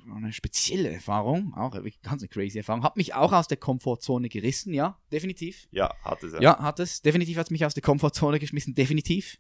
war 0.07 0.17
eine 0.17 0.33
spezielle 0.33 0.91
Erfahrung, 0.91 1.53
auch 1.53 1.75
eine 1.75 1.91
ganz 2.01 2.23
eine 2.23 2.29
crazy 2.29 2.57
Erfahrung. 2.57 2.81
Hat 2.81 2.97
mich 2.97 3.13
auch 3.13 3.31
aus 3.31 3.47
der 3.47 3.57
Komfortzone 3.57 4.27
gerissen, 4.27 4.73
ja, 4.73 4.99
definitiv. 5.11 5.67
Ja, 5.69 5.93
hat 6.03 6.23
es 6.23 6.33
ja. 6.33 6.41
Ja, 6.41 6.59
hat 6.59 6.79
es. 6.79 7.03
Definitiv 7.03 7.37
hat 7.37 7.45
es 7.45 7.51
mich 7.51 7.63
aus 7.63 7.75
der 7.75 7.83
Komfortzone 7.83 8.39
geschmissen, 8.39 8.73
definitiv. 8.73 9.37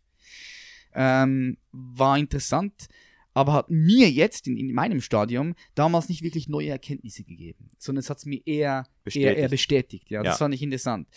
Ähm, 0.93 1.57
war 1.71 2.19
interessant, 2.19 2.87
aber 3.33 3.53
hat 3.53 3.71
mir 3.71 4.11
jetzt 4.11 4.45
in, 4.47 4.55
in 4.55 4.71
meinem 4.71 5.01
Stadium 5.01 5.55
damals 5.73 6.09
nicht 6.09 6.21
wirklich 6.21 6.47
neue 6.47 6.69
Erkenntnisse 6.69 7.23
gegeben, 7.23 7.71
sondern 7.79 8.01
es 8.01 8.11
hat 8.11 8.19
es 8.19 8.25
mir 8.27 8.45
eher 8.45 8.85
bestätigt. 9.03 9.27
Eher, 9.27 9.37
eher 9.37 9.49
bestätigt. 9.49 10.11
Ja, 10.11 10.21
das 10.21 10.35
Ja. 10.35 10.37
fand 10.37 10.53
ich 10.53 10.61
interessant. 10.61 11.07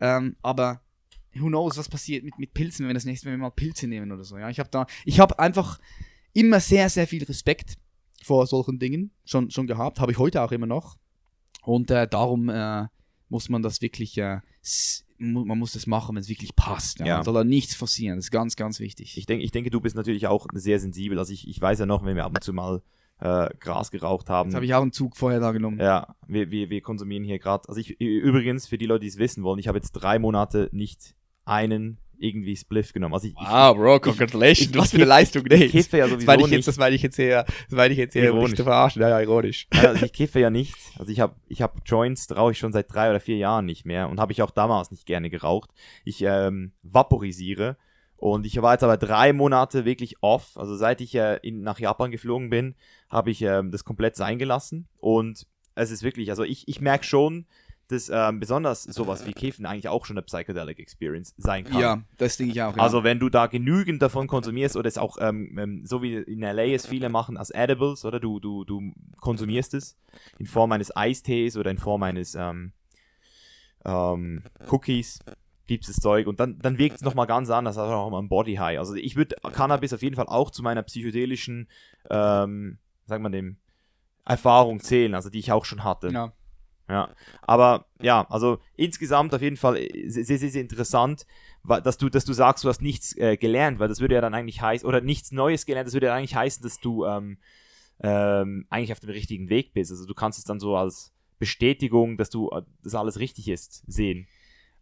Ähm, 0.00 0.34
aber 0.42 0.82
who 1.38 1.48
knows, 1.48 1.76
was 1.76 1.88
passiert 1.88 2.24
mit, 2.24 2.38
mit 2.38 2.54
Pilzen, 2.54 2.84
wenn 2.84 2.90
wir 2.90 2.94
das 2.94 3.04
nächste 3.04 3.28
Mal 3.28 3.36
mal 3.36 3.50
Pilze 3.50 3.86
nehmen 3.86 4.12
oder 4.12 4.24
so. 4.24 4.38
Ja, 4.38 4.50
ich 4.50 4.58
habe 4.58 4.70
da, 4.70 4.86
ich 5.04 5.20
habe 5.20 5.38
einfach 5.38 5.78
immer 6.32 6.60
sehr, 6.60 6.88
sehr 6.90 7.06
viel 7.06 7.24
Respekt 7.24 7.76
vor 8.22 8.46
solchen 8.46 8.78
Dingen 8.78 9.10
schon, 9.24 9.50
schon 9.50 9.66
gehabt, 9.66 10.00
habe 10.00 10.12
ich 10.12 10.18
heute 10.18 10.42
auch 10.42 10.52
immer 10.52 10.66
noch. 10.66 10.96
Und 11.62 11.90
äh, 11.90 12.08
darum 12.08 12.48
äh, 12.48 12.86
muss 13.28 13.48
man 13.48 13.62
das 13.62 13.80
wirklich, 13.80 14.18
äh, 14.18 14.40
man 15.18 15.58
muss 15.58 15.72
das 15.72 15.86
machen, 15.86 16.16
wenn 16.16 16.22
es 16.22 16.28
wirklich 16.28 16.56
passt. 16.56 17.00
Ja. 17.00 17.06
Ja. 17.06 17.14
Man 17.16 17.24
soll 17.24 17.34
da 17.34 17.44
nichts 17.44 17.74
forcieren, 17.74 18.16
das 18.16 18.26
ist 18.26 18.30
ganz, 18.30 18.56
ganz 18.56 18.80
wichtig. 18.80 19.16
Ich, 19.16 19.26
denk, 19.26 19.42
ich 19.42 19.50
denke, 19.50 19.70
du 19.70 19.80
bist 19.80 19.96
natürlich 19.96 20.26
auch 20.26 20.46
sehr 20.52 20.78
sensibel. 20.78 21.18
Also 21.18 21.32
ich, 21.32 21.48
ich 21.48 21.60
weiß 21.60 21.78
ja 21.78 21.86
noch, 21.86 22.04
wenn 22.04 22.16
wir 22.16 22.24
ab 22.24 22.32
und 22.34 22.42
zu 22.42 22.52
mal 22.52 22.82
äh, 23.20 23.48
Gras 23.60 23.90
geraucht 23.90 24.28
haben. 24.28 24.50
Jetzt 24.50 24.56
habe 24.56 24.66
ich 24.66 24.74
auch 24.74 24.82
einen 24.82 24.92
Zug 24.92 25.16
vorher 25.16 25.40
da 25.40 25.52
genommen. 25.52 25.78
Ja, 25.78 26.16
wir, 26.26 26.50
wir, 26.50 26.70
wir 26.70 26.80
konsumieren 26.80 27.24
hier 27.24 27.38
gerade. 27.38 27.68
Also 27.68 27.80
ich 27.80 28.00
übrigens, 28.00 28.66
für 28.66 28.78
die 28.78 28.86
Leute, 28.86 29.00
die 29.00 29.08
es 29.08 29.18
wissen 29.18 29.44
wollen, 29.44 29.58
ich 29.58 29.68
habe 29.68 29.78
jetzt 29.78 29.92
drei 29.92 30.18
Monate 30.18 30.68
nicht 30.72 31.14
einen 31.44 31.98
irgendwie 32.18 32.56
Spliff 32.56 32.92
genommen. 32.92 33.14
Also 33.14 33.28
ich, 33.28 33.34
Bro, 33.34 34.00
congratulations. 34.00 34.74
Was 34.76 34.90
für 34.90 34.96
eine 34.96 35.04
Leistung, 35.04 35.44
ich, 35.46 35.60
ich 35.60 35.72
kiffe 35.72 35.98
ja 35.98 36.08
sowieso 36.08 36.46
nicht. 36.46 36.66
das 36.66 36.76
meine 36.76 36.94
ich 36.94 37.02
jetzt 37.02 37.18
eher, 37.18 37.44
das 37.44 37.70
meine 37.70 37.92
ich 37.92 37.98
jetzt 37.98 38.16
eher, 38.16 38.32
dich 38.32 38.54
zu 38.54 38.64
verarschen, 38.64 39.02
ja, 39.02 39.08
ja, 39.08 39.20
ironisch. 39.20 39.68
Also 39.74 40.06
ich 40.06 40.12
kiffe 40.12 40.40
ja 40.40 40.50
nicht. 40.50 40.74
Also 40.98 41.10
ich 41.10 41.20
habe 41.20 41.34
ich 41.48 41.62
hab 41.62 41.82
Joints, 41.84 42.34
rauche 42.34 42.52
ich 42.52 42.58
schon 42.58 42.72
seit 42.72 42.92
drei 42.92 43.10
oder 43.10 43.20
vier 43.20 43.36
Jahren 43.36 43.66
nicht 43.66 43.84
mehr 43.84 44.08
und 44.08 44.20
habe 44.20 44.32
ich 44.32 44.42
auch 44.42 44.50
damals 44.50 44.90
nicht 44.90 45.06
gerne 45.06 45.30
geraucht. 45.30 45.70
Ich 46.04 46.22
ähm, 46.22 46.72
vaporisiere 46.82 47.76
und 48.16 48.46
ich 48.46 48.60
war 48.62 48.72
jetzt 48.72 48.84
aber 48.84 48.96
drei 48.96 49.32
Monate 49.32 49.84
wirklich 49.84 50.16
off. 50.22 50.56
Also 50.56 50.76
seit 50.76 51.00
ich 51.00 51.14
äh, 51.14 51.38
in, 51.42 51.62
nach 51.62 51.78
Japan 51.78 52.10
geflogen 52.10 52.48
bin, 52.48 52.74
habe 53.10 53.30
ich 53.30 53.42
ähm, 53.42 53.70
das 53.70 53.84
komplett 53.84 54.16
sein 54.16 54.38
gelassen 54.38 54.88
und 54.98 55.46
es 55.74 55.90
ist 55.90 56.02
wirklich, 56.02 56.30
also 56.30 56.44
ich, 56.44 56.68
ich 56.68 56.80
merke 56.80 57.04
schon, 57.04 57.46
dass 57.88 58.10
ähm, 58.12 58.40
besonders 58.40 58.84
sowas 58.84 59.26
wie 59.26 59.32
Kiffen 59.32 59.66
eigentlich 59.66 59.88
auch 59.88 60.06
schon 60.06 60.16
eine 60.16 60.22
Psychedelic 60.22 60.78
Experience 60.78 61.34
sein 61.36 61.64
kann. 61.64 61.80
Ja, 61.80 62.02
das 62.16 62.36
denke 62.36 62.52
ich 62.52 62.62
auch. 62.62 62.76
Ja. 62.76 62.82
Also 62.82 63.04
wenn 63.04 63.18
du 63.18 63.28
da 63.28 63.46
genügend 63.46 64.00
davon 64.00 64.26
konsumierst 64.26 64.76
oder 64.76 64.88
es 64.88 64.98
auch 64.98 65.18
ähm, 65.20 65.58
ähm, 65.58 65.86
so 65.86 66.02
wie 66.02 66.14
in 66.14 66.40
LA 66.40 66.74
es 66.74 66.86
viele 66.86 67.08
machen 67.08 67.36
als 67.36 67.50
Edibles 67.50 68.04
oder 68.04 68.20
du 68.20 68.40
du 68.40 68.64
du 68.64 68.92
konsumierst 69.20 69.74
es 69.74 69.96
in 70.38 70.46
Form 70.46 70.72
eines 70.72 70.96
Eistees 70.96 71.56
oder 71.56 71.70
in 71.70 71.78
Form 71.78 72.02
eines 72.02 72.34
ähm, 72.34 72.72
ähm, 73.84 74.42
Cookies 74.70 75.20
das 75.66 75.96
Zeug 75.96 76.26
und 76.26 76.40
dann, 76.40 76.58
dann 76.58 76.76
wirkt 76.76 76.96
es 76.96 77.02
nochmal 77.02 77.26
ganz 77.26 77.48
anders 77.48 77.78
als 77.78 77.90
auch 77.90 78.12
am 78.12 78.28
Body 78.28 78.56
High. 78.56 78.78
Also 78.78 78.94
ich 78.94 79.16
würde 79.16 79.36
Cannabis 79.52 79.94
auf 79.94 80.02
jeden 80.02 80.14
Fall 80.14 80.26
auch 80.26 80.50
zu 80.50 80.62
meiner 80.62 80.82
psychedelischen, 80.82 81.68
ähm, 82.10 82.78
sagen 83.06 83.22
wir 83.22 83.30
dem, 83.30 83.56
Erfahrung 84.26 84.80
zählen, 84.80 85.14
also 85.14 85.30
die 85.30 85.38
ich 85.38 85.52
auch 85.52 85.64
schon 85.64 85.84
hatte. 85.84 86.08
ja. 86.08 86.32
Ja, 86.88 87.14
aber 87.42 87.86
ja, 88.02 88.26
also 88.28 88.58
insgesamt 88.76 89.34
auf 89.34 89.40
jeden 89.40 89.56
Fall 89.56 89.78
äh, 89.78 90.08
sehr, 90.08 90.38
sehr, 90.38 90.50
sehr 90.50 90.60
interessant, 90.60 91.26
dass 91.62 91.96
du, 91.96 92.10
dass 92.10 92.26
du 92.26 92.34
sagst, 92.34 92.62
du 92.64 92.68
hast 92.68 92.82
nichts 92.82 93.16
äh, 93.16 93.38
gelernt, 93.38 93.78
weil 93.78 93.88
das 93.88 94.00
würde 94.00 94.16
ja 94.16 94.20
dann 94.20 94.34
eigentlich 94.34 94.60
heißen, 94.60 94.86
oder 94.86 95.00
nichts 95.00 95.32
Neues 95.32 95.64
gelernt, 95.64 95.86
das 95.86 95.94
würde 95.94 96.08
ja 96.08 96.14
eigentlich 96.14 96.34
heißen, 96.34 96.62
dass 96.62 96.78
du 96.80 97.06
ähm, 97.06 97.38
ähm, 98.02 98.66
eigentlich 98.68 98.92
auf 98.92 99.00
dem 99.00 99.10
richtigen 99.10 99.48
Weg 99.48 99.72
bist. 99.72 99.90
Also 99.90 100.04
du 100.04 100.14
kannst 100.14 100.38
es 100.38 100.44
dann 100.44 100.60
so 100.60 100.76
als 100.76 101.14
Bestätigung, 101.38 102.18
dass 102.18 102.28
du, 102.28 102.50
äh, 102.50 102.62
dass 102.82 102.94
alles 102.94 103.18
richtig 103.18 103.48
ist, 103.48 103.82
sehen. 103.86 104.26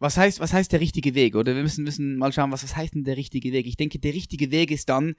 Was 0.00 0.16
heißt, 0.16 0.40
was 0.40 0.52
heißt 0.52 0.72
der 0.72 0.80
richtige 0.80 1.14
Weg? 1.14 1.36
Oder 1.36 1.54
wir 1.54 1.62
müssen, 1.62 1.84
müssen 1.84 2.16
mal 2.16 2.32
schauen, 2.32 2.50
was, 2.50 2.64
was 2.64 2.74
heißt 2.74 2.94
denn 2.94 3.04
der 3.04 3.16
richtige 3.16 3.52
Weg? 3.52 3.66
Ich 3.66 3.76
denke, 3.76 4.00
der 4.00 4.14
richtige 4.14 4.50
Weg 4.50 4.72
ist 4.72 4.88
dann, 4.88 5.14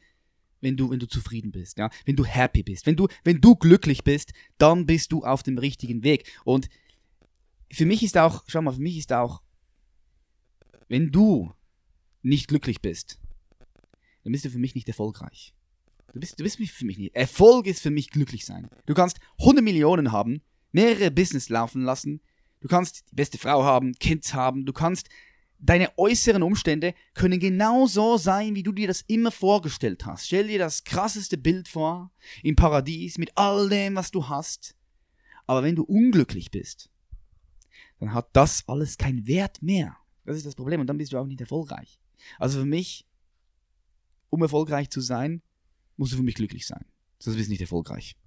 wenn 0.64 0.78
du, 0.78 0.90
wenn 0.90 1.00
du 1.00 1.08
zufrieden 1.08 1.52
bist, 1.52 1.78
ja, 1.78 1.90
wenn 2.06 2.16
du 2.16 2.26
happy 2.26 2.64
bist, 2.64 2.86
wenn 2.86 2.96
du, 2.96 3.08
wenn 3.24 3.42
du 3.42 3.56
glücklich 3.56 4.04
bist, 4.04 4.32
dann 4.58 4.86
bist 4.86 5.12
du 5.12 5.24
auf 5.24 5.44
dem 5.44 5.58
richtigen 5.58 6.04
Weg. 6.04 6.32
Und 6.46 6.70
für 7.72 7.86
mich 7.86 8.02
ist 8.02 8.18
auch, 8.18 8.44
schau 8.48 8.62
mal, 8.62 8.72
für 8.72 8.82
mich 8.82 8.98
ist 8.98 9.12
auch, 9.12 9.42
wenn 10.88 11.12
du 11.12 11.54
nicht 12.22 12.48
glücklich 12.48 12.82
bist, 12.82 13.20
dann 14.24 14.32
bist 14.32 14.46
du 14.46 14.50
für 14.50 14.60
mich 14.60 14.74
nicht 14.74 14.88
erfolgreich. 14.88 15.54
Du 16.14 16.20
bist, 16.20 16.40
du 16.40 16.44
bist 16.44 16.60
für 16.60 16.86
mich 16.86 16.98
nicht. 16.98 17.16
Erfolg 17.16 17.68
ist 17.68 17.82
für 17.82 17.92
mich 17.92 18.10
glücklich 18.10 18.46
sein. 18.46 18.70
Du 18.86 18.94
kannst 18.94 19.20
100 19.40 19.64
Millionen 19.64 20.12
haben, 20.12 20.42
mehrere 20.72 21.12
Business 21.12 21.50
laufen 21.50 21.82
lassen, 21.82 22.22
du 22.62 22.68
kannst 22.68 23.04
die 23.12 23.16
beste 23.16 23.38
Frau 23.38 23.64
haben, 23.64 23.94
Kids 23.96 24.34
haben, 24.34 24.66
du 24.66 24.72
kannst 24.72 25.10
deine 25.60 25.98
äußeren 25.98 26.44
Umstände 26.44 26.94
können 27.14 27.40
genauso 27.40 28.18
sein, 28.18 28.56
wie 28.56 28.64
du 28.64 28.72
dir 28.72 28.88
das 28.88 29.02
immer 29.02 29.32
vorgestellt 29.32 30.06
hast. 30.06 30.28
Stell 30.28 30.48
dir 30.48 30.60
das 30.60 30.84
krasseste 30.84 31.38
Bild 31.38 31.68
vor, 31.68 32.12
im 32.42 32.56
Paradies, 32.56 33.18
mit 33.18 33.32
all 33.36 33.70
dem, 33.70 33.96
was 33.96 34.12
du 34.12 34.28
hast. 34.28 34.76
Aber 35.48 35.64
wenn 35.64 35.76
du 35.76 35.84
unglücklich 35.84 36.52
bist, 36.52 36.90
dann 38.00 38.14
hat 38.14 38.30
das 38.34 38.68
alles 38.68 38.98
keinen 38.98 39.28
Wert 39.28 39.62
mehr. 39.62 39.98
Das 40.26 40.38
ist 40.38 40.46
das 40.46 40.56
Problem 40.56 40.82
und 40.82 40.88
dann 40.88 40.98
bist 40.98 41.14
du 41.14 41.18
auch 41.18 41.26
nicht 41.28 41.42
erfolgreich. 41.42 42.00
Also 42.40 42.60
für 42.60 42.66
mich, 42.66 43.06
um 44.30 44.42
erfolgreich 44.42 44.90
zu 44.90 45.02
sein, 45.02 45.42
musst 45.98 46.14
du 46.14 46.18
für 46.18 46.24
mich 46.24 46.36
glücklich 46.36 46.66
sein. 46.66 46.86
Sonst 47.20 47.38
bist 47.38 47.48
du 47.48 47.52
nicht 47.52 47.62
erfolgreich. 47.62 48.18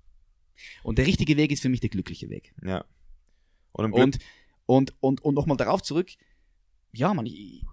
Und 0.82 0.98
der 0.98 1.06
richtige 1.06 1.36
Weg 1.36 1.52
ist 1.52 1.60
für 1.60 1.68
mich 1.68 1.80
der 1.80 1.90
glückliche 1.90 2.28
Weg. 2.30 2.54
Ja. 2.62 2.84
Und, 3.72 3.92
Und, 3.92 4.18
und, 4.64 4.94
und, 5.00 5.20
und 5.22 5.34
nochmal 5.34 5.56
darauf 5.56 5.82
zurück, 5.82 6.10
ja, 6.96 7.12
Mann, 7.14 7.26
ich, 7.26 7.64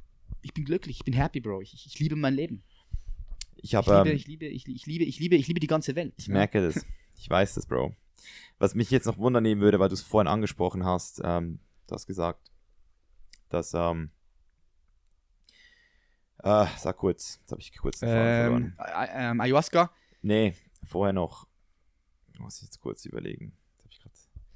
ich 0.42 0.54
bin 0.54 0.66
glücklich, 0.66 0.98
ich 0.98 1.04
bin 1.06 1.14
happy, 1.14 1.40
Bro. 1.40 1.62
Ich, 1.62 1.74
ich 1.86 2.00
liebe 2.00 2.16
mein 2.16 2.34
Leben. 2.34 2.64
ich 3.56 3.66
Ich 3.66 3.76
habe, 3.76 3.98
liebe, 3.98 4.10
ähm, 4.10 4.16
ich 4.16 4.28
liebe, 4.28 4.46
ich, 4.46 4.68
ich 4.68 4.86
liebe, 4.86 5.04
ich 5.06 5.20
liebe, 5.20 5.36
ich 5.36 5.48
liebe 5.48 5.60
die 5.60 5.68
ganze 5.68 5.96
Welt. 5.96 6.14
ich 6.18 6.28
merke 6.28 6.62
das. 6.62 6.86
Ich 7.16 7.30
weiß 7.30 7.54
das, 7.54 7.66
Bro. 7.66 7.96
Was 8.58 8.76
mich 8.76 8.92
jetzt 8.92 9.06
noch 9.06 9.18
wundern 9.18 9.44
nehmen 9.44 9.62
würde, 9.62 9.80
weil 9.80 9.90
du 9.90 9.94
es 9.94 10.02
vorhin 10.02 10.28
angesprochen 10.28 10.84
hast, 10.84 11.22
ähm, 11.24 11.60
du 11.88 11.96
hast 11.96 12.08
gesagt, 12.08 12.52
dass, 13.50 13.74
ähm, 13.74 14.12
äh, 16.40 16.66
sag 16.78 16.98
kurz, 16.98 17.40
jetzt 17.42 17.52
habe 17.52 17.62
ich 17.62 17.76
kurz 17.78 18.00
den 18.00 18.10
Faden 18.10 18.74
verloren. 18.74 18.78
Ähm, 18.80 19.32
ähm, 19.32 19.42
Ayahuasca, 19.42 19.92
Nee, 20.22 20.56
vorher 20.86 21.14
noch. 21.14 21.48
Muss 22.40 22.58
ich 22.58 22.64
jetzt 22.64 22.80
kurz 22.80 23.06
überlegen. 23.06 23.54
Hab 23.84 23.92
ich 23.92 24.02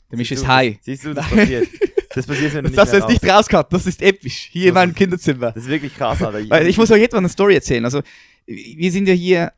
der 0.09 0.17
Misch 0.17 0.31
ist 0.31 0.47
high. 0.47 0.79
Siehst 0.81 1.05
du, 1.05 1.13
das 1.13 1.29
passiert. 1.29 1.67
Das 2.17 2.27
passiert, 2.27 2.53
du 2.53 2.61
nicht 2.61 2.77
Das 2.77 2.91
mehr 2.91 2.99
ist 3.01 3.07
nicht 3.09 3.23
raus- 3.23 3.37
rausgehabt, 3.39 3.71
das 3.73 3.85
ist 3.87 4.01
episch. 4.01 4.49
Hier 4.51 4.63
in 4.63 4.67
Das 4.69 4.75
meinem 4.75 4.89
ist- 4.91 4.97
Kinderzimmer. 4.97 5.51
Das 5.51 5.63
ist 5.63 5.69
wirklich 5.69 5.95
krass, 5.95 6.21
Alter. 6.21 6.49
Weil 6.49 6.67
ich 6.67 6.77
muss 6.77 6.91
euch 6.91 7.01
jetzt 7.01 7.13
mal 7.13 7.19
eine 7.19 7.29
Story 7.29 7.55
erzählen. 7.55 7.85
Also, 7.85 8.01
wir 8.45 8.91
sind 8.91 9.07
ja 9.07 9.13
hier, 9.13 9.53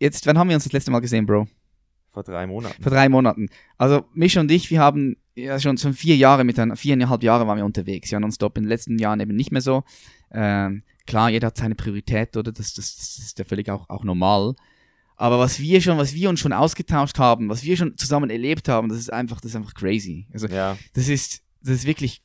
jetzt, 0.00 0.26
wann 0.26 0.38
haben 0.38 0.48
wir 0.48 0.54
uns 0.56 0.64
das 0.64 0.72
letzte 0.72 0.90
Mal 0.90 1.00
gesehen, 1.00 1.26
Bro? 1.26 1.46
Vor 2.12 2.22
drei 2.22 2.46
Monaten. 2.46 2.82
Vor 2.82 2.90
drei 2.90 3.08
Monaten. 3.08 3.48
Also, 3.76 4.04
Misch 4.14 4.36
und 4.36 4.50
ich, 4.50 4.70
wir 4.70 4.80
haben 4.80 5.16
ja 5.36 5.60
schon, 5.60 5.78
schon 5.78 5.94
vier 5.94 6.16
Jahre 6.16 6.42
miteinander, 6.44 6.74
viereinhalb 6.76 7.22
Jahre 7.22 7.46
waren 7.46 7.58
wir 7.58 7.64
unterwegs, 7.64 8.10
ja, 8.10 8.18
nonstop. 8.18 8.56
In 8.58 8.64
den 8.64 8.68
letzten 8.68 8.98
Jahren 8.98 9.20
eben 9.20 9.36
nicht 9.36 9.52
mehr 9.52 9.60
so. 9.60 9.84
Ähm, 10.32 10.82
klar, 11.06 11.30
jeder 11.30 11.48
hat 11.48 11.56
seine 11.58 11.74
Priorität, 11.74 12.36
oder? 12.36 12.50
Das, 12.50 12.74
das, 12.74 12.96
das 12.96 13.18
ist 13.18 13.38
ja 13.38 13.44
völlig 13.44 13.70
auch, 13.70 13.88
auch 13.88 14.02
normal. 14.04 14.54
Aber 15.16 15.38
was 15.38 15.58
wir 15.60 15.80
schon, 15.80 15.98
was 15.98 16.14
wir 16.14 16.28
uns 16.28 16.38
schon 16.40 16.52
ausgetauscht 16.52 17.18
haben, 17.18 17.48
was 17.48 17.64
wir 17.64 17.76
schon 17.76 17.96
zusammen 17.96 18.30
erlebt 18.30 18.68
haben, 18.68 18.88
das 18.88 18.98
ist 18.98 19.12
einfach, 19.12 19.40
das 19.40 19.50
ist 19.52 19.56
einfach 19.56 19.74
crazy. 19.74 20.26
Also, 20.32 20.46
Ja. 20.48 20.76
das 20.94 21.08
ist, 21.08 21.42
das 21.60 21.74
ist 21.74 21.86
wirklich 21.86 22.22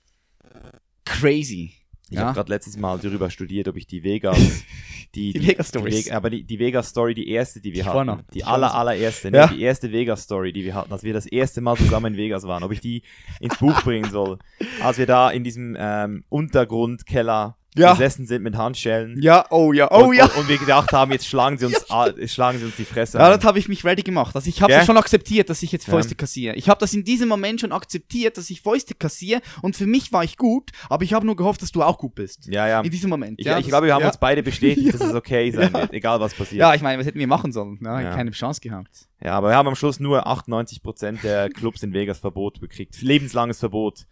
crazy. 1.06 1.74
Ich 2.10 2.18
Ja. 2.18 2.26
habe 2.26 2.34
gerade 2.36 2.50
letztes 2.52 2.78
Mal 2.78 3.00
darüber 3.00 3.30
studiert, 3.32 3.68
ob 3.68 3.76
ich 3.78 3.88
die 3.88 4.04
Vegas, 4.04 4.38
die, 5.16 5.34
Die 5.34 5.48
Vegas-Stories. 5.48 6.04
die 6.06 6.10
Ve- 6.12 6.16
aber 6.16 6.30
die, 6.30 6.44
die 6.44 6.60
Vegas-Story, 6.60 7.14
die 7.16 7.28
erste, 7.30 7.60
die 7.62 7.74
wir 7.74 7.84
Die 7.84 7.90
hatten, 7.90 8.24
die 8.34 8.40
Die 8.40 8.44
aller, 8.44 8.74
allererste, 8.76 9.32
ne? 9.32 9.38
Ja. 9.38 9.48
die 9.48 9.62
erste 9.62 9.92
Vegas-Story, 9.92 10.54
die 10.54 10.64
wir 10.64 10.76
hatten, 10.76 10.92
als 10.94 11.04
wir 11.04 11.14
das 11.14 11.26
erste 11.26 11.62
Mal 11.62 11.76
zusammen 11.78 12.14
in 12.14 12.18
Vegas 12.20 12.44
waren, 12.44 12.64
ob 12.64 12.72
ich 12.72 12.82
die 12.82 13.02
ins 13.40 13.58
Buch 13.58 13.82
bringen 13.84 14.12
soll, 14.12 14.38
als 14.82 14.98
wir 15.00 15.08
da 15.08 15.32
in 15.32 15.44
diesem 15.44 15.76
ähm, 15.80 16.24
Untergrundkeller 16.30 17.58
Ja. 17.76 17.92
gesessen 17.94 18.26
sind 18.28 18.44
mit 18.44 18.56
Handschellen. 18.56 19.22
Ja, 19.22 19.46
oh 19.50 19.74
ja, 19.74 19.90
oh 19.92 20.06
und, 20.10 20.14
ja. 20.16 20.26
Und, 20.26 20.38
und 20.38 20.48
wir 20.50 20.58
gedacht 20.58 20.92
haben, 20.92 21.12
jetzt 21.12 21.28
schlagen 21.28 21.58
sie 21.58 21.66
uns, 21.66 21.86
a- 21.90 22.12
schlagen 22.28 22.60
sie 22.60 22.66
uns 22.66 22.76
die 22.76 22.86
Fresse. 22.86 23.18
Ja, 23.18 23.36
das 23.36 23.44
habe 23.46 23.58
ich 23.60 23.68
mich 23.68 23.84
ready 23.84 24.04
gemacht. 24.04 24.36
Also 24.36 24.48
ich 24.50 24.62
habe 24.62 24.72
das 24.74 24.86
schon 24.86 24.98
akzeptiert, 24.98 25.50
dass 25.50 25.64
ich 25.64 25.72
jetzt 25.72 25.88
Ja. 25.88 25.94
Fäuste 25.94 26.16
kassiere. 26.16 26.56
Ich 26.56 26.70
habe 26.70 26.80
das 26.80 26.94
in 26.94 27.04
diesem 27.04 27.28
Moment 27.30 27.62
schon 27.62 27.72
akzeptiert, 27.72 28.38
dass 28.38 28.50
ich 28.50 28.62
Fäuste 28.62 28.94
kassiere 28.94 29.42
und 29.62 29.76
für 29.76 29.86
mich 29.88 30.12
war 30.14 30.24
ich 30.24 30.38
gut, 30.38 30.70
aber 30.90 31.04
ich 31.04 31.14
habe 31.14 31.26
nur 31.26 31.36
gehofft, 31.36 31.62
dass 31.62 31.72
du 31.72 31.82
auch 31.84 31.98
gut 31.98 32.16
bist. 32.16 32.48
ja, 32.48 32.68
ja. 32.68 32.82
In 32.82 32.92
diesem 32.92 33.10
Moment. 33.10 33.40
Ich, 33.40 33.46
ja, 33.46 33.58
ich 33.58 33.68
glaube, 33.68 33.88
wir 33.88 33.94
haben 33.96 34.02
ja. 34.02 34.08
uns 34.10 34.18
beide 34.18 34.44
bestätigt, 34.44 34.94
dass 34.94 35.02
es 35.02 35.14
okay 35.14 35.50
sein 35.52 35.72
Ja. 35.74 35.82
wird, 35.82 35.94
egal 35.94 36.20
was 36.20 36.34
passiert. 36.34 36.60
Ja, 36.60 36.74
ich 36.76 36.82
meine, 36.82 37.00
was 37.00 37.08
hätten 37.08 37.20
wir 37.20 37.28
machen 37.28 37.52
sollen? 37.52 37.80
Ja, 37.84 38.00
Ja. 38.02 38.16
Keine 38.16 38.32
Chance 38.32 38.62
gehabt. 38.62 39.08
Ja, 39.24 39.32
aber 39.38 39.50
wir 39.50 39.56
haben 39.56 39.68
am 39.68 39.76
Schluss 39.76 40.00
nur 40.00 40.28
98% 40.28 41.22
der 41.22 41.50
Clubs 41.50 41.82
in 41.82 41.94
Vegas 41.94 42.20
Verbot 42.20 42.60
gekriegt. 42.60 43.02
Lebenslanges 43.02 43.60
Verbot. 43.60 44.06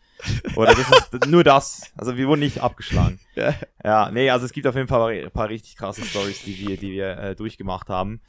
Oder 0.56 0.74
das 0.76 0.88
ist 1.12 1.28
nur 1.28 1.44
das. 1.44 1.92
Also 1.98 2.18
wir 2.18 2.28
wurden 2.28 2.40
nicht 2.42 2.60
abgeschlagen. 2.62 3.20
Ja. 3.36 3.56
Ja, 3.84 4.12
nee, 4.12 4.30
also 4.30 4.46
es 4.46 4.52
gibt 4.52 4.68
auf 4.68 4.76
jeden 4.76 4.90
Fall 4.90 5.24
ein 5.24 5.32
paar 5.32 5.48
richtig 5.48 5.78
krasse 5.78 6.04
Stories, 6.04 6.44
die 6.44 6.58
wir, 6.60 6.76
die 6.78 6.92
wir 6.92 7.18
äh, 7.18 7.36
durchgemacht 7.36 7.88
haben. 7.88 8.22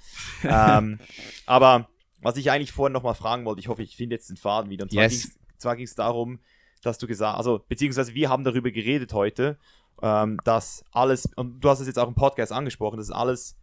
ähm, 0.45 1.01
aber 1.47 1.89
was 2.21 2.37
ich 2.37 2.51
eigentlich 2.53 2.71
vorhin 2.73 2.93
nochmal 2.93 3.15
fragen 3.17 3.45
wollte, 3.45 3.61
ich 3.61 3.67
hoffe, 3.69 3.83
ich 3.83 3.97
finde 3.97 4.15
jetzt 4.15 4.31
den 4.31 4.37
Faden 4.37 4.71
wieder. 4.71 4.85
Und 4.85 4.93
zwar 4.93 5.03
Yes. 5.03 5.33
ging 5.77 5.85
es 5.85 5.95
darum, 5.97 6.39
dass 6.83 6.99
du 6.99 7.07
gesagt, 7.09 7.37
also 7.37 7.65
beziehungsweise 7.69 8.15
wir 8.15 8.31
haben 8.31 8.45
darüber 8.45 8.71
geredet 8.71 9.13
heute, 9.13 9.59
ähm, 10.03 10.39
dass 10.45 10.85
alles, 10.93 11.29
und 11.37 11.61
du 11.61 11.69
hast 11.69 11.81
es 11.81 11.89
jetzt 11.89 11.99
auch 11.99 12.09
im 12.09 12.15
Podcast 12.15 12.53
angesprochen, 12.53 12.97
dass 12.99 13.11
alles, 13.11 13.57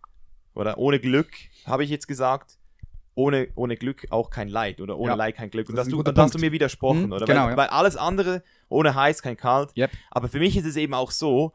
oder 0.53 0.77
ohne 0.77 0.99
Glück, 0.99 1.31
habe 1.65 1.85
ich 1.85 1.89
jetzt 1.89 2.07
gesagt, 2.07 2.58
ohne, 3.19 3.49
ohne 3.55 3.75
Glück 3.75 4.07
auch 4.11 4.29
kein 4.29 4.47
Leid 4.47 4.79
oder 4.79 4.97
ohne 4.97 5.11
Ja. 5.11 5.15
Leid 5.15 5.35
kein 5.35 5.49
Glück. 5.51 5.67
Und 5.69 5.75
Das 5.75 5.87
ein 5.87 5.91
du, 5.91 5.97
guter 5.97 6.09
und 6.09 6.17
da 6.17 6.23
hast 6.23 6.35
du 6.35 6.39
mir 6.39 6.51
widersprochen, 6.53 7.07
Mhm, 7.07 7.11
oder? 7.11 7.25
genau, 7.25 7.43
weil, 7.45 7.51
ja. 7.51 7.57
weil 7.57 7.67
alles 7.67 7.97
andere, 7.97 8.43
ohne 8.69 8.95
heiß, 8.95 9.21
kein 9.21 9.35
kalt. 9.35 9.75
Yep. 9.77 9.91
Aber 10.11 10.29
für 10.29 10.39
mich 10.39 10.55
ist 10.55 10.65
es 10.65 10.75
eben 10.77 10.93
auch 10.93 11.11
so, 11.11 11.53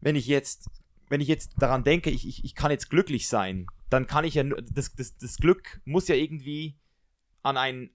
wenn 0.00 0.14
ich 0.16 0.26
jetzt, 0.26 0.70
wenn 1.08 1.20
ich 1.20 1.28
jetzt 1.28 1.52
daran 1.58 1.82
denke, 1.84 2.10
ich, 2.10 2.26
ich, 2.28 2.44
ich 2.44 2.54
kann 2.54 2.70
jetzt 2.70 2.90
glücklich 2.90 3.28
sein, 3.28 3.66
dann 3.90 4.06
kann 4.06 4.24
ich 4.24 4.34
ja, 4.34 4.44
nur- 4.44 4.62
das, 4.62 4.94
das, 4.94 5.16
das 5.18 5.36
Glück 5.38 5.80
muss 5.84 6.06
ja 6.08 6.14
irgendwie 6.14 6.76
an 7.42 7.56
einen 7.56 7.90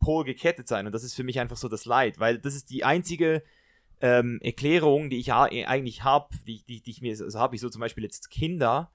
Pol 0.00 0.24
gekettet 0.24 0.68
sein. 0.68 0.86
Und 0.86 0.92
das 0.92 1.04
ist 1.04 1.14
für 1.14 1.24
mich 1.24 1.40
einfach 1.40 1.56
so 1.56 1.68
das 1.68 1.84
Leid, 1.84 2.18
weil 2.18 2.38
das 2.38 2.54
ist 2.54 2.70
die 2.70 2.84
einzige 2.84 3.42
ähm, 4.00 4.38
Erklärung, 4.42 5.10
die 5.10 5.18
ich 5.18 5.30
ha 5.30 5.44
eigentlich 5.44 6.02
habe, 6.04 6.28
die, 6.46 6.62
die, 6.64 6.80
die 6.80 6.90
ich 6.90 7.00
mir, 7.02 7.10
also 7.10 7.38
habe 7.38 7.54
ich 7.56 7.60
so 7.60 7.68
zum 7.68 7.80
Beispiel 7.80 8.04
jetzt 8.04 8.30
Kinder, 8.30 8.90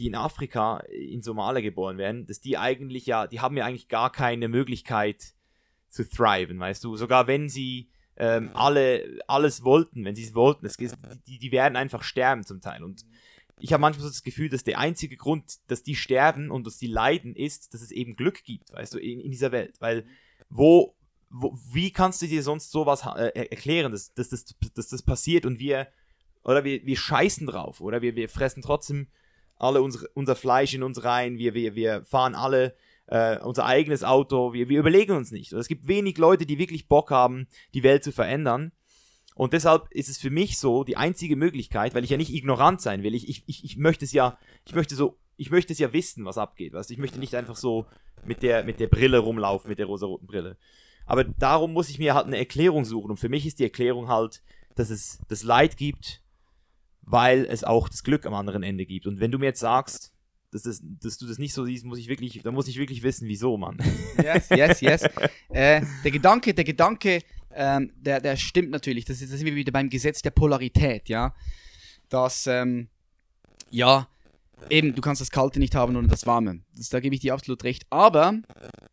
die 0.00 0.06
in 0.06 0.14
Afrika, 0.14 0.78
in 0.88 1.20
Somalia 1.20 1.60
geboren 1.60 1.98
werden, 1.98 2.26
dass 2.26 2.40
die 2.40 2.56
eigentlich 2.56 3.04
ja, 3.04 3.26
die 3.26 3.40
haben 3.40 3.56
ja 3.58 3.66
eigentlich 3.66 3.88
gar 3.88 4.10
keine 4.10 4.48
Möglichkeit 4.48 5.34
zu 5.90 6.08
thriven, 6.08 6.58
weißt 6.58 6.82
du, 6.82 6.96
sogar 6.96 7.26
wenn 7.26 7.50
sie 7.50 7.90
ähm, 8.16 8.50
alle 8.54 9.18
alles 9.26 9.62
wollten, 9.62 10.04
wenn 10.04 10.14
sie 10.14 10.24
es 10.24 10.34
wollten, 10.34 10.64
es, 10.64 10.78
die, 10.78 11.38
die 11.38 11.52
werden 11.52 11.76
einfach 11.76 12.02
sterben 12.02 12.44
zum 12.44 12.62
Teil. 12.62 12.82
Und 12.82 13.04
ich 13.58 13.74
habe 13.74 13.82
manchmal 13.82 14.04
so 14.04 14.08
das 14.08 14.22
Gefühl, 14.22 14.48
dass 14.48 14.64
der 14.64 14.78
einzige 14.78 15.16
Grund, 15.18 15.58
dass 15.66 15.82
die 15.82 15.96
sterben 15.96 16.50
und 16.50 16.66
dass 16.66 16.78
die 16.78 16.86
leiden, 16.86 17.36
ist, 17.36 17.74
dass 17.74 17.82
es 17.82 17.90
eben 17.90 18.16
Glück 18.16 18.42
gibt, 18.42 18.72
weißt 18.72 18.94
du, 18.94 18.98
in, 18.98 19.20
in 19.20 19.30
dieser 19.30 19.52
Welt. 19.52 19.80
Weil 19.80 20.06
wo, 20.48 20.96
wo, 21.28 21.54
wie 21.70 21.90
kannst 21.90 22.22
du 22.22 22.26
dir 22.26 22.42
sonst 22.42 22.70
sowas 22.70 23.04
äh, 23.04 23.48
erklären, 23.50 23.92
dass, 23.92 24.14
dass, 24.14 24.30
dass, 24.30 24.46
dass 24.74 24.88
das 24.88 25.02
passiert 25.02 25.44
und 25.44 25.58
wir, 25.58 25.88
oder 26.42 26.64
wir, 26.64 26.86
wir 26.86 26.96
scheißen 26.96 27.46
drauf, 27.46 27.82
oder 27.82 28.00
wir, 28.00 28.16
wir 28.16 28.30
fressen 28.30 28.62
trotzdem 28.62 29.08
alle 29.60 29.82
unsere, 29.82 30.08
unser 30.14 30.36
Fleisch 30.36 30.74
in 30.74 30.82
uns 30.82 31.04
rein, 31.04 31.38
wir, 31.38 31.54
wir, 31.54 31.74
wir 31.74 32.04
fahren 32.04 32.34
alle 32.34 32.74
äh, 33.06 33.38
unser 33.40 33.66
eigenes 33.66 34.04
Auto. 34.04 34.52
Wir, 34.52 34.68
wir 34.68 34.78
überlegen 34.78 35.12
uns 35.12 35.30
nicht. 35.30 35.52
Und 35.52 35.60
es 35.60 35.68
gibt 35.68 35.88
wenig 35.88 36.16
Leute, 36.16 36.46
die 36.46 36.58
wirklich 36.58 36.88
Bock 36.88 37.10
haben, 37.10 37.46
die 37.74 37.82
Welt 37.82 38.04
zu 38.04 38.12
verändern. 38.12 38.72
Und 39.34 39.52
deshalb 39.52 39.90
ist 39.90 40.08
es 40.08 40.18
für 40.18 40.30
mich 40.30 40.58
so 40.58 40.84
die 40.84 40.96
einzige 40.96 41.36
Möglichkeit, 41.36 41.94
weil 41.94 42.04
ich 42.04 42.10
ja 42.10 42.16
nicht 42.16 42.32
ignorant 42.32 42.80
sein 42.80 43.02
will. 43.02 43.14
Ich, 43.14 43.28
ich, 43.28 43.44
ich, 43.46 43.64
ich 43.64 43.76
möchte 43.76 44.04
es 44.04 44.12
ja, 44.12 44.38
ich 44.64 44.74
möchte 44.74 44.94
so, 44.94 45.18
ich 45.36 45.50
möchte 45.50 45.72
es 45.72 45.78
ja 45.78 45.92
wissen, 45.92 46.24
was 46.24 46.38
abgeht. 46.38 46.72
Weißt? 46.72 46.90
Ich 46.90 46.98
möchte 46.98 47.18
nicht 47.18 47.34
einfach 47.34 47.56
so 47.56 47.86
mit 48.24 48.42
der, 48.42 48.64
mit 48.64 48.80
der 48.80 48.88
Brille 48.88 49.18
rumlaufen, 49.18 49.68
mit 49.68 49.78
der 49.78 49.86
rosaroten 49.86 50.26
Brille. 50.26 50.56
Aber 51.06 51.24
darum 51.24 51.72
muss 51.72 51.88
ich 51.88 51.98
mir 51.98 52.14
halt 52.14 52.26
eine 52.26 52.38
Erklärung 52.38 52.84
suchen. 52.84 53.10
Und 53.10 53.16
für 53.16 53.28
mich 53.28 53.46
ist 53.46 53.58
die 53.58 53.64
Erklärung 53.64 54.08
halt, 54.08 54.42
dass 54.76 54.90
es 54.90 55.18
das 55.28 55.42
Leid 55.42 55.76
gibt, 55.76 56.19
weil 57.10 57.46
es 57.46 57.64
auch 57.64 57.88
das 57.88 58.04
Glück 58.04 58.26
am 58.26 58.34
anderen 58.34 58.62
Ende 58.62 58.86
gibt. 58.86 59.06
Und 59.06 59.20
wenn 59.20 59.30
du 59.30 59.38
mir 59.38 59.46
jetzt 59.46 59.60
sagst, 59.60 60.12
dass, 60.50 60.62
das, 60.62 60.80
dass 60.82 61.18
du 61.18 61.26
das 61.26 61.38
nicht 61.38 61.54
so 61.54 61.64
siehst, 61.64 61.84
muss 61.84 61.98
ich 61.98 62.08
wirklich, 62.08 62.42
dann 62.42 62.54
muss 62.54 62.68
ich 62.68 62.78
wirklich 62.78 63.02
wissen, 63.02 63.28
wieso, 63.28 63.56
Mann. 63.56 63.78
Yes, 64.22 64.48
yes, 64.50 64.80
yes. 64.80 65.02
äh, 65.50 65.82
der 66.04 66.10
Gedanke, 66.10 66.54
der 66.54 66.64
Gedanke, 66.64 67.20
ähm, 67.54 67.92
der, 67.96 68.20
der 68.20 68.36
stimmt 68.36 68.70
natürlich. 68.70 69.04
Das, 69.04 69.20
ist, 69.20 69.32
das 69.32 69.38
sind 69.38 69.46
wir 69.46 69.54
wieder 69.54 69.72
beim 69.72 69.88
Gesetz 69.88 70.22
der 70.22 70.30
Polarität, 70.30 71.08
ja. 71.08 71.34
Dass, 72.08 72.46
ähm, 72.46 72.88
ja, 73.70 74.08
eben, 74.68 74.94
du 74.94 75.00
kannst 75.00 75.20
das 75.20 75.30
Kalte 75.30 75.60
nicht 75.60 75.74
haben 75.74 75.96
ohne 75.96 76.08
das 76.08 76.26
Warme. 76.26 76.62
Das, 76.76 76.88
da 76.88 77.00
gebe 77.00 77.14
ich 77.14 77.20
dir 77.20 77.34
absolut 77.34 77.62
recht. 77.64 77.86
Aber 77.90 78.34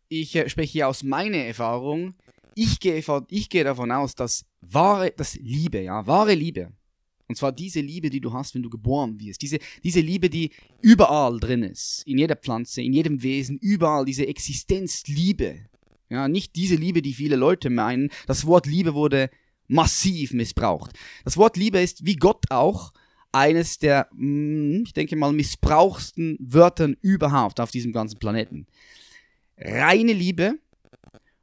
ich 0.08 0.34
äh, 0.36 0.48
spreche 0.48 0.72
hier 0.72 0.88
aus 0.88 1.02
meiner 1.02 1.38
Erfahrung. 1.38 2.14
Ich 2.54 2.80
gehe, 2.80 3.02
ich 3.28 3.48
gehe 3.50 3.64
davon 3.64 3.92
aus, 3.92 4.14
dass 4.14 4.44
wahre, 4.60 5.12
das 5.16 5.34
Liebe, 5.34 5.80
ja, 5.80 6.06
wahre 6.06 6.34
Liebe, 6.34 6.72
und 7.28 7.36
zwar 7.36 7.52
diese 7.52 7.80
Liebe, 7.80 8.08
die 8.08 8.20
du 8.20 8.32
hast, 8.32 8.54
wenn 8.54 8.62
du 8.62 8.70
geboren 8.70 9.20
wirst. 9.20 9.42
Diese, 9.42 9.58
diese 9.84 10.00
Liebe, 10.00 10.30
die 10.30 10.50
überall 10.80 11.38
drin 11.38 11.62
ist. 11.62 12.02
In 12.06 12.16
jeder 12.16 12.36
Pflanze, 12.36 12.80
in 12.80 12.94
jedem 12.94 13.22
Wesen, 13.22 13.58
überall. 13.58 14.06
Diese 14.06 14.26
Existenzliebe. 14.26 15.66
Ja, 16.08 16.26
nicht 16.26 16.56
diese 16.56 16.74
Liebe, 16.74 17.02
die 17.02 17.12
viele 17.12 17.36
Leute 17.36 17.68
meinen. 17.68 18.10
Das 18.26 18.46
Wort 18.46 18.66
Liebe 18.66 18.94
wurde 18.94 19.28
massiv 19.66 20.32
missbraucht. 20.32 20.92
Das 21.24 21.36
Wort 21.36 21.58
Liebe 21.58 21.80
ist, 21.80 22.06
wie 22.06 22.16
Gott 22.16 22.50
auch, 22.50 22.92
eines 23.30 23.78
der, 23.78 24.08
hm, 24.12 24.84
ich 24.86 24.94
denke 24.94 25.14
mal, 25.14 25.32
missbrauchsten 25.32 26.38
Wörtern 26.40 26.96
überhaupt 27.02 27.60
auf 27.60 27.70
diesem 27.70 27.92
ganzen 27.92 28.18
Planeten. 28.18 28.66
Reine 29.58 30.14
Liebe 30.14 30.58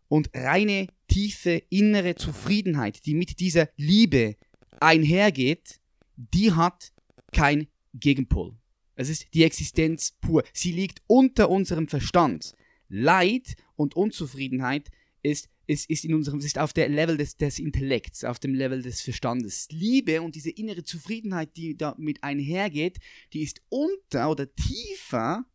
und 0.07 0.29
reine, 0.33 0.87
tiefe, 1.07 1.61
innere 1.69 2.15
Zufriedenheit, 2.15 3.05
die 3.05 3.13
mit 3.13 3.39
dieser 3.39 3.69
Liebe 3.77 4.35
einhergeht, 4.81 5.79
die 6.15 6.51
hat 6.51 6.93
kein 7.31 7.67
Gegenpol. 7.93 8.55
Es 8.95 9.09
ist 9.09 9.27
die 9.33 9.43
Existenz 9.43 10.13
pur. 10.21 10.43
Sie 10.53 10.71
liegt 10.71 11.01
unter 11.07 11.49
unserem 11.49 11.87
Verstand. 11.87 12.55
Leid 12.87 13.55
und 13.75 13.95
Unzufriedenheit 13.95 14.89
ist, 15.21 15.49
ist, 15.67 15.89
ist, 15.89 16.05
in 16.05 16.13
unserem, 16.13 16.39
ist 16.39 16.57
auf 16.57 16.71
der 16.71 16.87
Level 16.87 17.17
des, 17.17 17.35
des 17.37 17.59
Intellekts, 17.59 18.23
auf 18.23 18.39
dem 18.39 18.53
Level 18.53 18.81
des 18.81 19.01
Verstandes. 19.01 19.67
Liebe 19.71 20.21
und 20.21 20.35
diese 20.35 20.51
innere 20.51 20.83
Zufriedenheit, 20.83 21.57
die 21.57 21.75
damit 21.75 22.23
einhergeht, 22.23 22.99
die 23.33 23.41
ist 23.41 23.61
unter 23.69 24.29
oder 24.29 24.53
tiefer, 24.55 25.45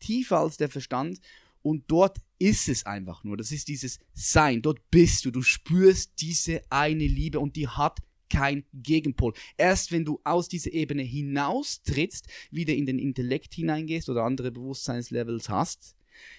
tiefer 0.00 0.40
als 0.40 0.56
der 0.56 0.68
Verstand. 0.68 1.20
Und 1.62 1.84
dort 1.88 2.18
ist 2.38 2.68
es 2.68 2.86
einfach 2.86 3.24
nur. 3.24 3.36
Das 3.36 3.52
ist 3.52 3.68
dieses 3.68 3.98
Sein. 4.12 4.62
Dort 4.62 4.90
bist 4.90 5.24
du. 5.24 5.30
Du 5.30 5.42
spürst 5.42 6.20
diese 6.20 6.62
eine 6.70 7.06
Liebe 7.06 7.40
und 7.40 7.56
die 7.56 7.68
hat 7.68 8.00
kein 8.28 8.64
Gegenpol. 8.72 9.32
Erst 9.56 9.92
wenn 9.92 10.04
du 10.04 10.20
aus 10.24 10.48
dieser 10.48 10.72
Ebene 10.72 11.02
hinaustrittst, 11.02 12.26
wieder 12.50 12.74
in 12.74 12.86
den 12.86 12.98
Intellekt 12.98 13.54
hineingehst 13.54 14.08
oder 14.08 14.24
andere 14.24 14.50
Bewusstseinslevels 14.50 15.48
hast, 15.48 15.96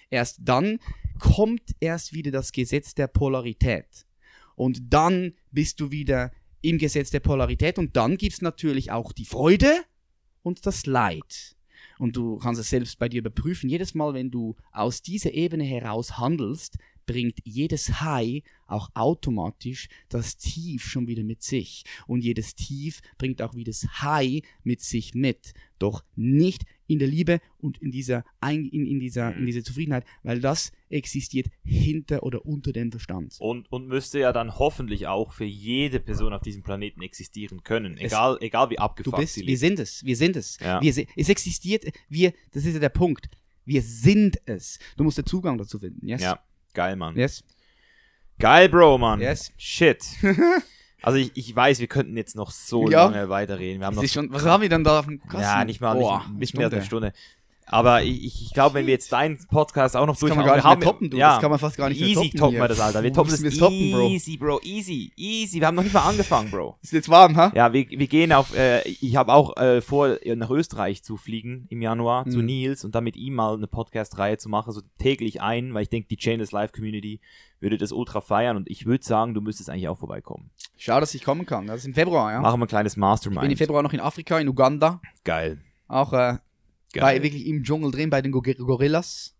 erst 0.10 0.40
dann 0.41 0.80
kommt 1.20 1.76
erst 1.80 2.14
wieder 2.14 2.32
das 2.32 2.52
Gesetz 2.52 2.95
der 2.95 3.07
Polarität. 3.07 4.06
Und 4.56 4.82
dann 4.94 5.34
bist 5.52 5.80
du 5.80 5.91
wieder 5.91 6.32
im 6.61 6.78
Gesetz 6.78 7.10
der 7.10 7.22
Polarität 7.22 7.80
und 7.80 7.95
dann 7.95 8.18
gibt 8.18 8.34
es 8.34 8.41
natürlich 8.41 8.91
auch 8.91 9.14
die 9.14 9.26
Freude 9.26 9.72
und 10.41 10.66
das 10.66 10.86
Leid. 10.86 11.56
Und 11.98 12.16
du 12.16 12.38
kannst 12.38 12.60
es 12.60 12.70
selbst 12.70 12.98
bei 12.99 13.10
dir 13.10 13.20
überprüfen. 13.20 13.70
Jedes 13.70 13.94
Mal, 13.94 14.14
wenn 14.14 14.32
du 14.32 14.56
aus 14.72 15.02
dieser 15.02 15.34
Ebene 15.34 15.64
heraus 15.64 16.18
handelst, 16.18 16.78
bringt 17.10 17.40
jedes 17.44 18.02
High 18.02 18.44
auch 18.68 18.91
automatisch 18.94 19.88
das 20.10 20.38
Tief 20.38 20.84
schon 20.84 21.07
wieder 21.07 21.23
mit 21.23 21.41
sich. 21.41 21.84
Und 22.06 22.23
jedes 22.23 22.53
Tief 22.53 23.02
bringt 23.18 23.41
auch 23.41 23.56
wieder 23.56 23.72
das 23.72 23.88
High 24.03 24.44
mit 24.64 24.81
sich 24.81 25.15
mit. 25.15 25.53
Doch 25.80 26.03
nicht 26.15 26.65
in 26.86 26.99
der 26.99 27.07
Liebe 27.07 27.40
und 27.57 27.81
in 27.81 27.90
dieser, 27.90 28.23
in, 28.48 28.69
in, 28.69 28.99
dieser, 28.99 29.36
in 29.36 29.48
dieser 29.48 29.64
Zufriedenheit, 29.64 30.06
weil 30.22 30.40
das 30.40 30.72
existiert 30.90 31.48
hinter 31.64 32.22
oder 32.22 32.45
unter 32.45 32.73
dem 32.73 32.91
Verstand. 32.91 33.38
Und, 33.40 33.72
und 33.72 33.88
müsste 33.88 34.19
ja 34.19 34.31
dann 34.31 34.60
hoffentlich 34.60 35.07
auch 35.07 35.34
für 35.34 35.45
jede 35.45 35.99
Person 35.99 36.31
auf 36.31 36.44
diesem 36.44 36.61
Planeten 36.61 37.02
existieren 37.02 37.64
können, 37.64 37.98
egal, 37.98 38.36
es, 38.36 38.41
egal 38.41 38.69
wie 38.69 38.77
abgefuckt 38.77 39.18
du 39.18 39.22
bist. 39.22 39.38
Wir 39.38 39.57
sind 39.57 39.80
es, 39.80 40.06
wir 40.06 40.15
sind 40.15 40.36
es. 40.36 40.60
Ja. 40.60 40.80
Wir, 40.80 40.94
es 41.15 41.30
existiert, 41.30 41.86
wir, 42.07 42.34
das 42.52 42.65
ist 42.65 42.76
ja 42.76 42.80
der 42.80 42.90
Punkt. 42.90 43.30
Wir 43.65 43.81
sind 43.81 44.38
es. 44.45 44.77
Du 44.95 45.03
musst 45.03 45.18
den 45.18 45.26
Zugang 45.26 45.57
dazu 45.57 45.80
finden, 45.80 46.07
yes? 46.07 46.22
Ja. 46.22 46.40
Geil, 46.74 46.96
Mann. 46.96 47.16
Yes. 47.16 47.44
Geil, 48.40 48.70
Bro, 48.70 48.98
Mann. 48.98 49.20
Yes. 49.20 49.52
Shit. 49.58 50.04
Also 51.02 51.18
ich, 51.18 51.32
ich 51.36 51.56
weiß, 51.56 51.80
wir 51.80 51.88
könnten 51.88 52.18
jetzt 52.18 52.36
noch 52.36 52.52
so 52.52 52.90
ja. 52.90 53.06
lange 53.06 53.30
weiterreden. 53.30 53.80
Wir 53.80 53.88
haben 53.88 53.96
noch 53.96 54.06
schon, 54.06 54.32
was 54.32 54.44
haben 54.46 54.62
wir 54.62 54.70
denn 54.70 54.84
da 54.84 55.00
auf 55.00 55.06
dem 55.06 55.22
Kasten? 55.22 55.40
Ja, 55.40 55.64
nicht 55.64 55.80
mal 55.80 55.96
oh, 55.96 56.18
nicht, 56.18 56.40
nicht 56.40 56.58
mehr 56.58 56.66
als 56.66 56.74
eine 56.74 56.84
Stunde. 56.84 57.14
Aber 57.72 58.02
ich, 58.04 58.41
ich 58.46 58.54
glaube, 58.54 58.76
wenn 58.76 58.88
wir 58.88 58.94
jetzt 58.94 59.12
deinen 59.12 59.38
Podcast 59.48 59.96
auch 59.96 60.08
noch 60.08 60.14
das 60.14 60.22
durchmachen, 60.22 60.46
kann 60.46 60.56
man 60.56 60.64
gar 60.64 60.72
nicht 60.72 60.80
mehr 60.80 60.91
toppen, 60.91 61.10
du. 61.12 61.18
Ja, 61.18 61.34
das 61.34 61.41
kann 61.41 61.52
man 61.52 61.60
fast 61.60 61.78
gar 61.78 61.90
nicht 61.90 62.02
easy 62.02 62.16
toppen. 62.16 62.40
toppen 62.40 62.58
wir 62.58 62.68
das, 62.68 62.80
Alter. 62.80 63.04
Wir 63.04 63.14
toppen 63.14 63.32
das 63.32 63.58
toppen, 63.58 63.91
Bro. 63.91 64.10
easy, 64.10 64.38
Bro. 64.38 64.60
Easy, 64.64 65.14
easy. 65.16 65.60
Wir 65.60 65.68
haben 65.68 65.76
noch 65.76 65.84
nicht 65.84 65.94
mal 65.94 66.08
angefangen, 66.08 66.50
Bro. 66.50 66.78
Ist 66.82 66.94
jetzt 66.94 67.10
warm, 67.10 67.38
ha? 67.38 67.52
Ja, 67.56 67.72
wir, 67.72 67.88
wir 67.88 68.08
gehen 68.08 68.34
auf, 68.34 68.56
äh, 68.56 68.82
ich 68.88 69.16
habe 69.16 69.32
auch 69.34 69.56
äh, 69.58 69.82
vor, 69.82 70.18
nach 70.26 70.50
Österreich 70.50 71.04
zu 71.04 71.16
fliegen 71.16 71.68
im 71.70 71.82
Januar 71.82 72.26
mhm. 72.26 72.32
zu 72.32 72.41
Nils 72.41 72.84
und 72.84 72.96
dann 72.96 73.04
mit 73.04 73.16
ihm 73.16 73.36
mal 73.36 73.54
eine 73.54 73.68
Podcast-Reihe 73.68 74.38
zu 74.38 74.50
machen, 74.50 74.74
so 74.74 74.82
täglich 74.98 75.41
ein, 75.41 75.74
weil 75.76 75.84
ich 75.84 75.90
denke, 75.90 76.08
die 76.10 76.18
Chainless 76.18 76.52
Live 76.52 76.72
Community 76.72 77.22
würde 77.60 77.78
das 77.78 77.91
ultra 77.91 78.22
feiern 78.22 78.58
und 78.58 78.70
ich 78.70 78.86
würde 78.86 79.04
sagen, 79.04 79.34
du 79.34 79.41
müsstest 79.41 79.70
eigentlich 79.70 79.90
auch 79.90 79.98
vorbeikommen. 80.00 80.50
Schau, 80.78 81.00
dass 81.00 81.14
ich 81.14 81.24
kommen 81.24 81.46
kann. 81.46 81.68
Das 81.68 81.82
ist 81.82 81.86
im 81.86 81.94
Februar, 81.94 82.32
ja. 82.32 82.40
Machen 82.40 82.60
wir 82.60 82.66
ein 82.66 82.70
kleines 82.70 82.98
Mastermind. 82.98 83.40
Ich 83.40 83.41
bin 83.41 83.52
im 83.52 83.58
Februar 83.58 83.84
noch 83.84 83.94
in 83.94 84.00
Afrika, 84.00 84.40
in 84.40 84.48
Uganda. 84.48 85.02
Geil. 85.24 85.62
Auch 85.88 86.14
äh, 86.14 86.38
bei, 86.95 87.22
wirklich 87.24 87.45
im 87.48 87.64
Dschungel 87.64 87.91
drin 87.91 88.10
bei 88.10 88.22
den 88.22 88.32
Gorillas. 88.32 89.36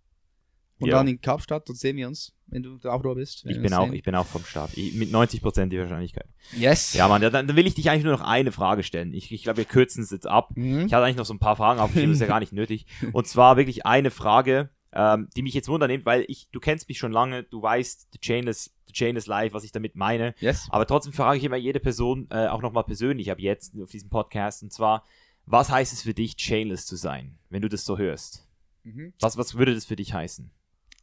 Und 0.80 0.90
ja. 0.90 0.98
dann 0.98 1.08
in 1.10 1.20
Kapstadt, 1.20 1.68
dort 1.68 1.78
sehen 1.78 1.98
wir 1.98 2.08
uns, 2.08 2.34
wenn 2.48 2.64
du 2.64 2.78
da 2.78 2.94
auch 2.94 3.02
da 3.02 3.14
bist. 3.14 3.46
Ich 3.46 3.62
bin 3.62 3.74
auch, 3.74 3.92
ich 3.92 4.02
bin 4.02 4.16
auch 4.16 4.26
vom 4.26 4.46
Start. 4.46 4.72
Ich, 4.78 4.94
mit 4.94 5.12
90% 5.12 5.66
die 5.66 5.78
Wahrscheinlichkeit. 5.78 6.28
Yes. 6.56 6.94
Ja, 6.94 7.10
Mann, 7.10 7.22
dann, 7.22 7.34
dann, 7.34 7.56
will 7.56 7.68
ich 7.68 7.76
dich 7.76 7.90
eigentlich 7.90 8.06
nur 8.06 8.14
noch 8.14 8.22
eine 8.22 8.54
Frage 8.54 8.84
stellen. 8.84 9.14
Ich, 9.14 9.30
ich 9.32 9.44
glaube, 9.44 9.58
wir 9.58 9.66
kürzen 9.66 10.04
es 10.04 10.10
jetzt 10.10 10.26
ab. 10.26 10.52
Mhm. 10.56 10.86
Ich 10.86 10.94
hatte 10.94 11.04
eigentlich 11.04 11.18
noch 11.18 11.26
so 11.26 11.34
ein 11.34 11.40
paar 11.40 11.58
Fragen 11.58 11.82
aufgeschrieben, 11.82 12.14
ist 12.14 12.22
ja 12.22 12.28
gar 12.28 12.40
nicht 12.40 12.54
nötig. 12.54 12.86
Und 13.12 13.28
zwar 13.28 13.58
wirklich 13.58 13.86
eine 13.86 14.10
Frage, 14.10 14.70
ähm, 14.94 15.28
die 15.36 15.42
mich 15.42 15.54
jetzt 15.54 15.68
wundernimmt, 15.68 16.06
weil 16.06 16.24
ich, 16.30 16.48
du 16.52 16.62
kennst 16.62 16.88
mich 16.88 16.98
schon 16.98 17.12
lange, 17.12 17.44
du 17.44 17.62
weißt, 17.62 18.08
The 18.14 18.20
Chainless, 18.20 18.74
The 18.88 18.94
Chainless 18.94 19.28
Life, 19.28 19.54
was 19.54 19.66
ich 19.66 19.74
damit 19.74 19.96
meine. 19.96 20.34
Yes. 20.40 20.68
Aber 20.72 20.88
trotzdem 20.88 21.12
frage 21.12 21.38
ich 21.38 21.44
immer 21.44 21.58
jede 21.58 21.82
Person, 21.82 22.28
äh, 22.32 22.48
auch 22.48 22.62
nochmal 22.62 22.86
persönlich 22.86 23.32
ab 23.32 23.40
jetzt 23.40 23.76
auf 23.80 23.92
diesem 23.92 24.10
Podcast, 24.10 24.64
und 24.64 24.72
zwar, 24.72 25.04
was 25.50 25.72
heißt 25.72 25.94
es 25.94 26.04
für 26.04 26.14
dich, 26.14 26.36
chainless 26.36 26.86
zu 26.86 26.96
sein, 26.96 27.40
wenn 27.50 27.64
du 27.64 27.70
das 27.70 27.84
so 27.84 27.98
hörst? 27.98 28.48
Mhm. 28.84 29.14
Was, 29.20 29.36
was 29.36 29.56
würde 29.56 29.74
das 29.74 29.86
für 29.86 29.96
dich 29.96 30.14
heißen? 30.14 30.52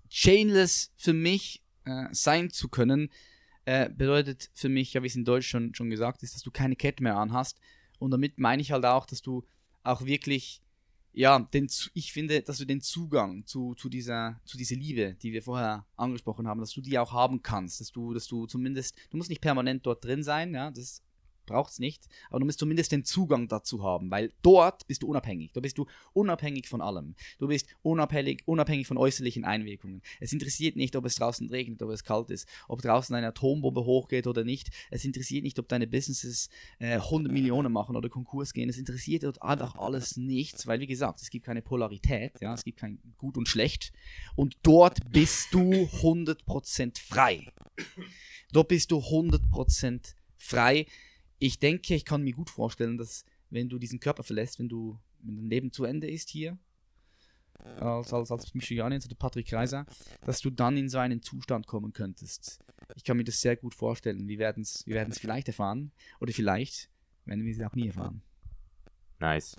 Chainless 0.09 0.93
für 0.97 1.13
mich 1.13 1.65
äh, 1.85 2.07
sein 2.13 2.51
zu 2.51 2.69
können, 2.69 3.11
äh, 3.65 3.91
bedeutet 3.91 4.49
für 4.55 4.69
mich, 4.69 4.93
ja, 4.93 5.03
wie 5.03 5.09
es 5.09 5.17
in 5.17 5.25
Deutsch 5.25 5.49
schon, 5.49 5.75
schon 5.75 5.91
gesagt 5.91 6.23
ist, 6.23 6.37
dass 6.37 6.43
du 6.43 6.53
keine 6.53 6.77
Kette 6.77 7.03
mehr 7.03 7.17
anhast. 7.17 7.59
Und 7.99 8.13
damit 8.13 8.39
meine 8.39 8.63
ich 8.63 8.71
halt 8.71 8.85
auch, 8.85 9.05
dass 9.05 9.21
du 9.21 9.45
auch 9.83 10.05
wirklich, 10.05 10.63
ja, 11.13 11.41
den, 11.41 11.69
ich 11.95 12.13
finde, 12.13 12.43
dass 12.43 12.59
du 12.59 12.67
den 12.67 12.81
Zugang 12.81 13.45
zu, 13.47 13.75
zu, 13.75 13.89
dieser, 13.89 14.41
zu 14.45 14.57
dieser 14.57 14.77
Liebe, 14.77 15.17
die 15.23 15.33
wir 15.33 15.43
vorher 15.43 15.87
angesprochen 15.97 16.47
haben, 16.47 16.61
dass 16.61 16.71
du 16.71 16.81
die 16.81 17.01
auch 17.01 17.13
haben 17.13 17.43
kannst, 17.43 17.81
dass 17.81 17.91
du, 17.91 18.15
dass 18.15 18.29
du 18.29 18.47
zumindest, 18.47 18.97
du 19.11 19.17
musst 19.17 19.31
nicht 19.31 19.43
permanent 19.43 19.85
dort 19.85 20.05
drin 20.05 20.23
sein, 20.23 20.55
ja, 20.55 20.71
das 20.71 21.03
braucht 21.47 21.73
es 21.73 21.79
nicht, 21.79 22.09
aber 22.31 22.41
du 22.41 22.47
musst 22.47 22.59
zumindest 22.59 22.93
den 22.93 23.05
Zugang 23.05 23.49
dazu 23.49 23.83
haben, 23.83 24.11
weil 24.11 24.33
dort 24.43 24.87
bist 24.87 25.03
du 25.03 25.09
unabhängig. 25.09 25.53
Da 25.53 25.61
bist 25.61 25.79
du 25.79 25.87
unabhängig 26.13 26.69
von 26.69 26.81
allem. 26.81 27.15
Du 27.39 27.49
bist 27.49 27.67
unabhängig, 27.83 28.43
unabhängig 28.47 28.87
von 28.87 28.99
äußerlichen 28.99 29.45
Einwirkungen. 29.45 30.03
Es 30.21 30.33
interessiert 30.33 30.77
nicht, 30.77 30.97
ob 30.97 31.05
es 31.05 31.15
draußen 31.15 31.49
regnet, 31.49 31.83
ob 31.83 31.91
es 31.91 32.05
kalt 32.05 32.31
ist, 32.31 32.49
ob 32.69 32.83
draußen 32.83 33.15
eine 33.15 33.29
Atombombe 33.29 33.85
hochgeht 33.85 34.27
oder 34.27 34.45
nicht. 34.45 34.71
Es 34.91 35.05
interessiert 35.05 35.45
nicht, 35.45 35.59
ob 35.59 35.69
deine 35.69 35.87
Businesses 35.87 36.49
äh, 36.79 36.95
100 36.95 37.33
Millionen 37.33 37.73
machen 37.73 37.97
oder 37.97 38.09
Konkurs 38.09 38.53
gehen. 38.53 38.69
Es 38.69 38.79
interessiert 38.79 39.23
dort 39.23 39.43
einfach 39.43 39.77
alles 39.77 40.17
nichts, 40.17 40.67
weil 40.67 40.81
wie 40.81 40.87
gesagt, 40.87 41.21
es 41.21 41.31
gibt 41.31 41.47
keine 41.47 41.63
Polarität, 41.63 42.33
ja, 42.41 42.55
es 42.55 42.65
gibt 42.65 42.79
kein 42.79 42.99
Gut 43.19 43.37
und 43.37 43.49
Schlecht. 43.49 43.93
Und 44.35 44.57
dort 44.63 45.11
bist 45.11 45.53
du 45.53 45.61
100% 45.61 47.01
frei. 47.01 47.53
Dort 48.53 48.69
bist 48.69 48.91
du 48.91 48.99
100% 48.99 50.15
frei 50.37 50.87
ich 51.39 51.59
denke, 51.59 51.95
ich 51.95 52.05
kann 52.05 52.23
mir 52.23 52.33
gut 52.33 52.51
vorstellen, 52.51 52.99
dass 52.99 53.25
wenn 53.51 53.69
du 53.69 53.79
diesen 53.79 54.01
Körper 54.01 54.23
verlässt, 54.23 54.59
wenn 54.59 54.69
du 54.69 54.99
wenn 55.21 55.37
dein 55.37 55.47
Leben 55.47 55.73
zu 55.73 55.85
Ende 55.85 56.09
ist 56.09 56.29
hier, 56.29 56.59
als, 57.81 58.13
als, 58.13 58.31
als 58.31 58.55
Michiganins 58.55 59.07
oder 59.07 59.15
Patrick 59.15 59.53
Reiser, 59.53 59.87
dass 60.25 60.41
du 60.41 60.51
dann 60.51 60.77
in 60.77 60.89
so 60.89 60.99
einen 60.99 61.23
Zustand 61.23 61.67
kommen 61.67 61.93
könntest. 61.93 62.61
Ich 62.95 63.05
kann 63.05 63.17
mir 63.17 63.25
das 63.25 63.41
sehr 63.41 63.57
gut 63.57 63.75
vorstellen. 63.75 64.29
Wir 64.29 64.39
werden 64.39 64.63
es 64.63 64.87
wir 64.87 64.95
werden's 64.95 65.19
vielleicht 65.19 65.49
erfahren 65.49 65.93
oder 66.21 66.33
vielleicht 66.33 66.91
werden 67.25 67.45
wir 67.45 67.53
es 67.53 67.61
auch 67.61 67.75
nie 67.75 67.89
erfahren. 67.89 68.23
Nice. 69.19 69.57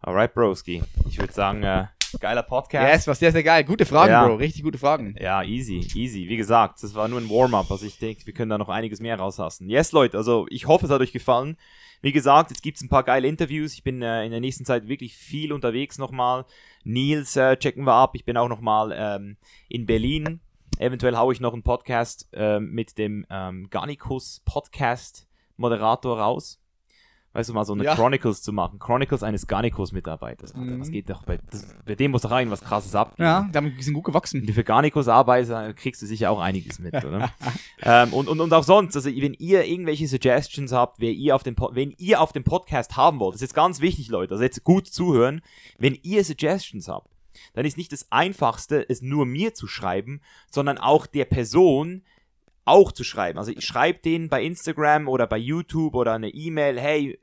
Alright, 0.00 0.34
Broski. 0.34 0.82
Ich 1.08 1.18
würde 1.18 1.32
sagen, 1.32 1.62
äh, 1.62 1.86
geiler 2.20 2.42
Podcast. 2.42 2.92
Yes, 2.92 3.06
war 3.06 3.14
sehr, 3.14 3.32
sehr 3.32 3.42
geil. 3.42 3.64
Gute 3.64 3.86
Fragen, 3.86 4.10
Ja. 4.12 4.26
Bro. 4.26 4.36
Richtig 4.36 4.62
gute 4.62 4.78
Fragen. 4.78 5.14
Ja, 5.20 5.42
easy, 5.42 5.86
easy. 5.94 6.28
Wie 6.28 6.36
gesagt, 6.36 6.82
das 6.82 6.94
war 6.94 7.08
nur 7.08 7.20
ein 7.20 7.28
Warm-up. 7.30 7.70
Also 7.70 7.86
ich 7.86 7.98
denke, 7.98 8.26
wir 8.26 8.34
können 8.34 8.50
da 8.50 8.58
noch 8.58 8.68
einiges 8.68 9.00
mehr 9.00 9.18
rauslassen. 9.18 9.68
Yes, 9.68 9.92
Leute, 9.92 10.16
also 10.16 10.46
ich 10.50 10.66
hoffe, 10.66 10.86
es 10.86 10.92
hat 10.92 11.00
euch 11.00 11.12
gefallen. 11.12 11.56
Wie 12.02 12.12
gesagt, 12.12 12.50
jetzt 12.50 12.62
gibt 12.62 12.76
es 12.76 12.82
ein 12.82 12.88
paar 12.90 13.02
geile 13.02 13.26
Interviews. 13.28 13.72
Ich 13.72 13.82
bin 13.82 14.02
äh, 14.02 14.24
in 14.24 14.30
der 14.30 14.40
nächsten 14.40 14.64
Zeit 14.64 14.88
wirklich 14.88 15.16
viel 15.16 15.52
unterwegs 15.52 15.96
nochmal. 15.98 16.44
Nils 16.84 17.34
äh, 17.36 17.56
checken 17.56 17.84
wir 17.84 17.94
ab. 17.94 18.10
Ich 18.14 18.24
bin 18.24 18.36
auch 18.36 18.48
nochmal 18.48 18.92
ähm, 18.94 19.36
in 19.68 19.86
Berlin. 19.86 20.40
Eventuell 20.78 21.16
haue 21.16 21.32
ich 21.32 21.40
noch 21.40 21.52
einen 21.52 21.62
Podcast 21.62 22.28
ähm, 22.32 22.72
mit 22.72 22.98
dem 22.98 23.24
ähm, 23.30 23.68
Garnicus 23.70 24.42
Podcast 24.44 25.26
Moderator 25.56 26.18
raus. 26.20 26.60
Weißt 27.34 27.48
du, 27.48 27.52
mal 27.52 27.64
so 27.64 27.72
eine 27.72 27.82
Ja. 27.82 27.96
Chronicles 27.96 28.42
zu 28.42 28.52
machen. 28.52 28.78
Chronicles 28.78 29.24
eines 29.24 29.48
Garnicus-Mitarbeiters. 29.48 30.54
Mhm. 30.54 30.80
Was 30.80 30.90
geht 30.90 31.10
doch 31.10 31.24
bei, 31.24 31.40
das, 31.50 31.66
bei 31.84 31.96
dem 31.96 32.12
muss 32.12 32.22
doch 32.22 32.30
irgendwas 32.30 32.60
krasses 32.60 32.94
abgehen. 32.94 33.26
Ja, 33.26 33.50
die 33.52 33.82
sind 33.82 33.92
gut 33.92 34.04
gewachsen. 34.04 34.46
Wenn 34.46 34.54
für 34.54 34.62
Garnicus 34.62 35.08
arbeitest, 35.08 35.76
kriegst 35.76 36.00
du 36.00 36.06
sicher 36.06 36.30
auch 36.30 36.38
einiges 36.38 36.78
mit, 36.78 36.94
oder? 36.94 37.32
ähm, 37.82 38.12
und, 38.12 38.28
und, 38.28 38.40
und 38.40 38.52
auch 38.52 38.62
sonst, 38.62 38.94
also 38.94 39.10
wenn 39.10 39.34
ihr 39.34 39.64
irgendwelche 39.64 40.06
Suggestions 40.06 40.72
habt, 40.72 41.00
wer 41.00 41.10
ihr 41.10 41.34
auf 41.34 41.42
dem 41.42 41.56
wenn 41.72 41.92
ihr 41.98 42.20
auf 42.20 42.32
dem 42.32 42.44
Podcast 42.44 42.96
haben 42.96 43.18
wollt, 43.18 43.34
das 43.34 43.42
ist 43.42 43.48
jetzt 43.48 43.54
ganz 43.54 43.80
wichtig, 43.80 44.08
Leute, 44.08 44.34
also 44.34 44.44
jetzt 44.44 44.62
gut 44.62 44.86
zuhören, 44.86 45.42
wenn 45.76 45.98
ihr 46.02 46.24
Suggestions 46.24 46.86
habt, 46.86 47.10
dann 47.54 47.66
ist 47.66 47.76
nicht 47.76 47.90
das 47.90 48.12
Einfachste, 48.12 48.88
es 48.88 49.02
nur 49.02 49.26
mir 49.26 49.54
zu 49.54 49.66
schreiben, 49.66 50.20
sondern 50.50 50.78
auch 50.78 51.06
der 51.06 51.24
Person 51.24 52.02
auch 52.64 52.92
zu 52.92 53.04
schreiben. 53.04 53.38
Also 53.38 53.52
ich 53.52 53.64
schreibe 53.64 53.98
denen 54.00 54.28
bei 54.28 54.42
Instagram 54.42 55.08
oder 55.08 55.26
bei 55.26 55.38
YouTube 55.38 55.94
oder 55.94 56.14
eine 56.14 56.30
E-Mail, 56.30 56.80
hey, 56.80 57.18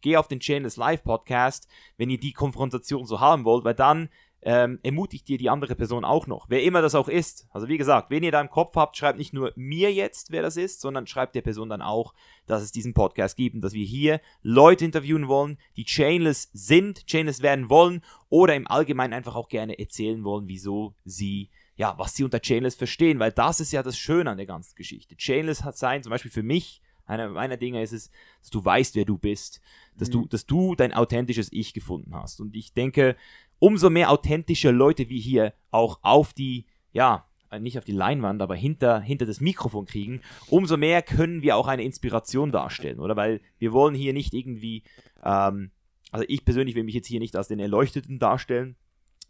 geh 0.00 0.16
auf 0.16 0.28
den 0.28 0.40
Channels 0.40 0.76
Live 0.76 1.04
Podcast, 1.04 1.68
wenn 1.96 2.10
ihr 2.10 2.18
die 2.18 2.32
Konfrontation 2.32 3.06
so 3.06 3.20
haben 3.20 3.44
wollt, 3.44 3.64
weil 3.64 3.74
dann 3.74 4.08
ähm, 4.44 4.78
ermutigt 4.82 5.28
ihr 5.30 5.38
die 5.38 5.48
andere 5.48 5.74
Person 5.74 6.04
auch 6.04 6.26
noch. 6.26 6.46
Wer 6.50 6.62
immer 6.62 6.82
das 6.82 6.94
auch 6.94 7.08
ist. 7.08 7.46
Also 7.50 7.68
wie 7.68 7.78
gesagt, 7.78 8.10
wenn 8.10 8.22
ihr 8.22 8.32
da 8.32 8.40
im 8.40 8.50
Kopf 8.50 8.76
habt, 8.76 8.96
schreibt 8.96 9.18
nicht 9.18 9.32
nur 9.32 9.52
mir 9.56 9.92
jetzt, 9.92 10.30
wer 10.30 10.42
das 10.42 10.56
ist, 10.56 10.80
sondern 10.80 11.06
schreibt 11.06 11.34
der 11.34 11.42
Person 11.42 11.70
dann 11.70 11.80
auch, 11.80 12.12
dass 12.46 12.62
es 12.62 12.70
diesen 12.70 12.92
Podcast 12.92 13.36
gibt 13.36 13.54
und 13.54 13.62
dass 13.62 13.72
wir 13.72 13.86
hier 13.86 14.20
Leute 14.42 14.84
interviewen 14.84 15.28
wollen, 15.28 15.58
die 15.76 15.84
chainless 15.84 16.50
sind, 16.52 17.06
chainless 17.06 17.40
werden 17.40 17.70
wollen 17.70 18.02
oder 18.28 18.54
im 18.54 18.66
Allgemeinen 18.66 19.14
einfach 19.14 19.34
auch 19.34 19.48
gerne 19.48 19.78
erzählen 19.78 20.22
wollen, 20.24 20.46
wieso 20.46 20.94
sie 21.04 21.48
ja, 21.76 21.94
was 21.98 22.14
sie 22.14 22.24
unter 22.24 22.40
Chainless 22.40 22.74
verstehen, 22.74 23.18
weil 23.18 23.32
das 23.32 23.60
ist 23.60 23.72
ja 23.72 23.82
das 23.82 23.98
Schöne 23.98 24.30
an 24.30 24.36
der 24.36 24.46
ganzen 24.46 24.74
Geschichte. 24.76 25.16
Chainless 25.16 25.64
hat 25.64 25.76
sein, 25.76 26.02
zum 26.02 26.10
Beispiel 26.10 26.30
für 26.30 26.42
mich, 26.42 26.80
einer 27.06 27.28
meiner 27.28 27.56
Dinge 27.56 27.82
ist 27.82 27.92
es, 27.92 28.10
dass 28.40 28.50
du 28.50 28.64
weißt, 28.64 28.94
wer 28.94 29.04
du 29.04 29.18
bist, 29.18 29.60
dass 29.96 30.08
du, 30.08 30.26
dass 30.26 30.46
du 30.46 30.74
dein 30.74 30.94
authentisches 30.94 31.52
Ich 31.52 31.74
gefunden 31.74 32.14
hast. 32.14 32.40
Und 32.40 32.56
ich 32.56 32.72
denke, 32.72 33.16
umso 33.58 33.90
mehr 33.90 34.10
authentische 34.10 34.70
Leute 34.70 35.08
wie 35.08 35.20
hier 35.20 35.52
auch 35.70 35.98
auf 36.02 36.32
die, 36.32 36.66
ja, 36.92 37.26
äh, 37.50 37.60
nicht 37.60 37.78
auf 37.78 37.84
die 37.84 37.92
Leinwand, 37.92 38.40
aber 38.40 38.54
hinter, 38.54 39.00
hinter 39.00 39.26
das 39.26 39.40
Mikrofon 39.40 39.86
kriegen, 39.86 40.20
umso 40.48 40.76
mehr 40.76 41.02
können 41.02 41.42
wir 41.42 41.56
auch 41.56 41.66
eine 41.66 41.84
Inspiration 41.84 42.52
darstellen, 42.52 43.00
oder? 43.00 43.16
Weil 43.16 43.40
wir 43.58 43.72
wollen 43.72 43.94
hier 43.94 44.12
nicht 44.12 44.32
irgendwie, 44.32 44.82
ähm, 45.22 45.70
also 46.10 46.24
ich 46.28 46.44
persönlich 46.44 46.74
will 46.74 46.84
mich 46.84 46.94
jetzt 46.94 47.08
hier 47.08 47.20
nicht 47.20 47.36
als 47.36 47.48
den 47.48 47.60
Erleuchteten 47.60 48.18
darstellen, 48.18 48.76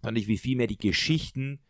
sondern 0.02 0.20
ich 0.20 0.28
will 0.28 0.38
vielmehr 0.38 0.66
die 0.66 0.78
Geschichten 0.78 1.60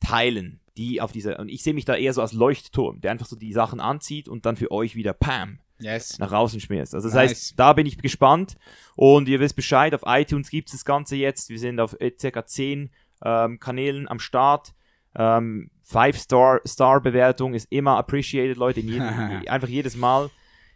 teilen, 0.00 0.60
die 0.76 1.00
auf 1.00 1.12
dieser, 1.12 1.38
und 1.38 1.48
ich 1.48 1.62
sehe 1.62 1.74
mich 1.74 1.84
da 1.84 1.96
eher 1.96 2.12
so 2.12 2.22
als 2.22 2.32
Leuchtturm, 2.32 3.00
der 3.00 3.10
einfach 3.10 3.26
so 3.26 3.36
die 3.36 3.52
Sachen 3.52 3.80
anzieht 3.80 4.28
und 4.28 4.46
dann 4.46 4.56
für 4.56 4.70
euch 4.70 4.94
wieder 4.94 5.12
Pam 5.12 5.58
Yes. 5.80 6.18
nach 6.18 6.32
außen 6.32 6.60
schmierst. 6.60 6.94
Also 6.94 7.08
das 7.08 7.14
Nice. 7.14 7.30
heißt, 7.30 7.54
da 7.58 7.72
bin 7.72 7.86
ich 7.86 7.98
gespannt 7.98 8.56
und 8.96 9.28
ihr 9.28 9.38
wisst 9.38 9.54
Bescheid, 9.56 9.94
auf 9.94 10.02
iTunes 10.06 10.50
gibt 10.50 10.68
es 10.68 10.72
das 10.72 10.84
Ganze 10.84 11.16
jetzt, 11.16 11.50
wir 11.50 11.58
sind 11.58 11.78
auf 11.78 11.96
äh, 12.00 12.12
circa 12.18 12.44
10 12.46 12.90
ähm, 13.24 13.60
Kanälen 13.60 14.08
am 14.08 14.18
Start. 14.18 14.72
Ähm, 15.14 15.70
Five-Star-Bewertung 15.82 17.54
ist 17.54 17.66
immer 17.70 17.96
appreciated, 17.96 18.56
Leute, 18.56 18.80
in 18.80 18.88
jedem, 18.88 19.08
einfach 19.48 19.68
jedes 19.68 19.96
Mal. 19.96 20.30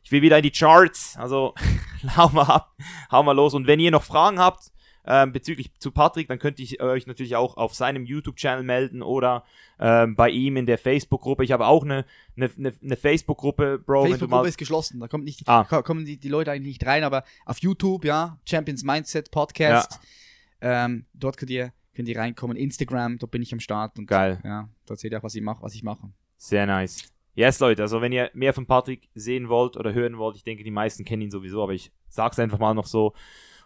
Ich 0.04 0.10
will 0.10 0.22
wieder 0.22 0.38
in 0.38 0.42
die 0.42 0.50
Charts, 0.50 1.16
also 1.16 1.54
hau 2.16 2.28
mal 2.30 2.46
ab, 2.46 2.74
hau 3.10 3.22
mal 3.22 3.32
los. 3.32 3.54
Und 3.54 3.66
wenn 3.66 3.78
ihr 3.80 3.90
noch 3.90 4.02
Fragen 4.02 4.38
habt 4.38 4.72
ähm, 5.06 5.32
bezüglich 5.32 5.70
zu 5.78 5.90
Patrick, 5.90 6.28
dann 6.28 6.38
könnt 6.38 6.58
ihr 6.60 6.80
euch 6.80 7.06
natürlich 7.06 7.34
auch 7.36 7.56
auf 7.56 7.74
seinem 7.74 8.04
YouTube-Channel 8.04 8.62
melden 8.62 9.02
oder 9.02 9.44
ähm, 9.80 10.14
bei 10.14 10.30
ihm 10.30 10.56
in 10.56 10.66
der 10.66 10.78
Facebook-Gruppe. 10.78 11.42
Ich 11.44 11.50
habe 11.52 11.66
auch 11.66 11.82
eine, 11.84 12.04
eine, 12.36 12.50
eine, 12.82 12.96
Facebook-Gruppe, 12.96 13.80
Bro. 13.84 14.06
Facebook-Gruppe 14.06 14.48
ist 14.48 14.58
geschlossen, 14.58 15.00
da 15.00 15.08
kommt 15.08 15.24
nicht, 15.24 15.42
Ah. 15.48 15.64
ko- 15.64 15.82
kommen 15.82 16.04
die, 16.04 16.18
die 16.18 16.28
Leute 16.28 16.52
eigentlich 16.52 16.78
nicht 16.78 16.86
rein, 16.86 17.02
aber 17.04 17.24
auf 17.46 17.58
YouTube, 17.58 18.04
ja, 18.04 18.38
Champions 18.48 18.84
Mindset 18.84 19.30
Podcast, 19.32 19.98
ähm, 20.60 21.06
dort 21.14 21.36
könnt 21.36 21.50
ihr, 21.50 21.72
könnt 21.94 22.08
ihr 22.08 22.16
reinkommen. 22.18 22.56
Instagram, 22.56 23.18
dort 23.18 23.32
bin 23.32 23.42
ich 23.42 23.52
am 23.52 23.60
Start 23.60 23.98
und 23.98 24.06
Geil. 24.06 24.40
ja, 24.44 24.68
dort 24.86 25.00
seht 25.00 25.12
ihr 25.12 25.18
auch, 25.18 25.24
was 25.24 25.34
ich 25.34 25.42
mache, 25.42 25.62
was 25.62 25.74
ich 25.74 25.82
mache. 25.82 26.10
Sehr 26.36 26.66
nice. 26.66 27.04
Yes, 27.34 27.58
Leute, 27.60 27.82
also 27.82 28.00
wenn 28.02 28.12
ihr 28.12 28.30
mehr 28.34 28.52
von 28.52 28.66
Patrick 28.66 29.08
sehen 29.14 29.48
wollt 29.48 29.76
oder 29.76 29.94
hören 29.94 30.18
wollt, 30.18 30.36
ich 30.36 30.44
denke, 30.44 30.64
die 30.64 30.70
meisten 30.70 31.04
kennen 31.04 31.22
ihn 31.22 31.30
sowieso, 31.30 31.62
aber 31.62 31.72
ich 31.72 31.90
sag's 32.08 32.38
einfach 32.38 32.58
mal 32.58 32.74
noch 32.74 32.86
so. 32.86 33.14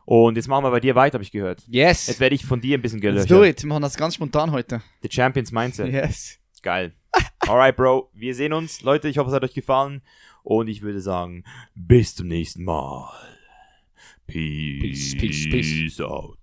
Und 0.07 0.37
jetzt 0.37 0.47
machen 0.47 0.65
wir 0.65 0.71
bei 0.71 0.79
dir 0.81 0.95
weiter, 0.95 1.15
habe 1.15 1.25
ich 1.25 1.33
gehört. 1.33 1.63
Yes! 1.67 2.07
Jetzt 2.07 2.21
werde 2.21 2.37
ich 2.37 2.47
von 2.47 2.61
dir 2.61 2.79
ein 2.79 2.83
bisschen 2.83 3.01
Let's 3.03 3.27
gelöscht. 3.27 3.31
do 3.31 3.45
it. 3.45 3.63
Wir 3.63 3.69
machen 3.69 3.83
das 3.83 3.97
ganz 3.97 4.15
spontan 4.15 4.53
heute. 4.53 4.81
The 5.03 5.09
Champions 5.11 5.51
Mindset. 5.51 5.93
Yes. 5.93 6.39
Geil. 6.63 6.93
Alright, 7.41 7.77
Bro. 7.77 8.11
Wir 8.15 8.35
sehen 8.35 8.53
uns. 8.53 8.83
Leute, 8.83 9.09
ich 9.09 9.19
hoffe, 9.19 9.31
es 9.31 9.35
hat 9.35 9.43
euch 9.43 9.53
gefallen. 9.55 10.03
Und 10.45 10.69
ich 10.69 10.83
würde 10.83 11.01
sagen, 11.01 11.43
bis 11.75 12.15
zum 12.15 12.29
nächsten 12.29 12.63
Mal. 12.63 13.11
Peace, 14.29 15.17
Peace, 15.19 15.49
peace, 15.51 15.51
peace. 15.51 16.01
out. 16.01 16.39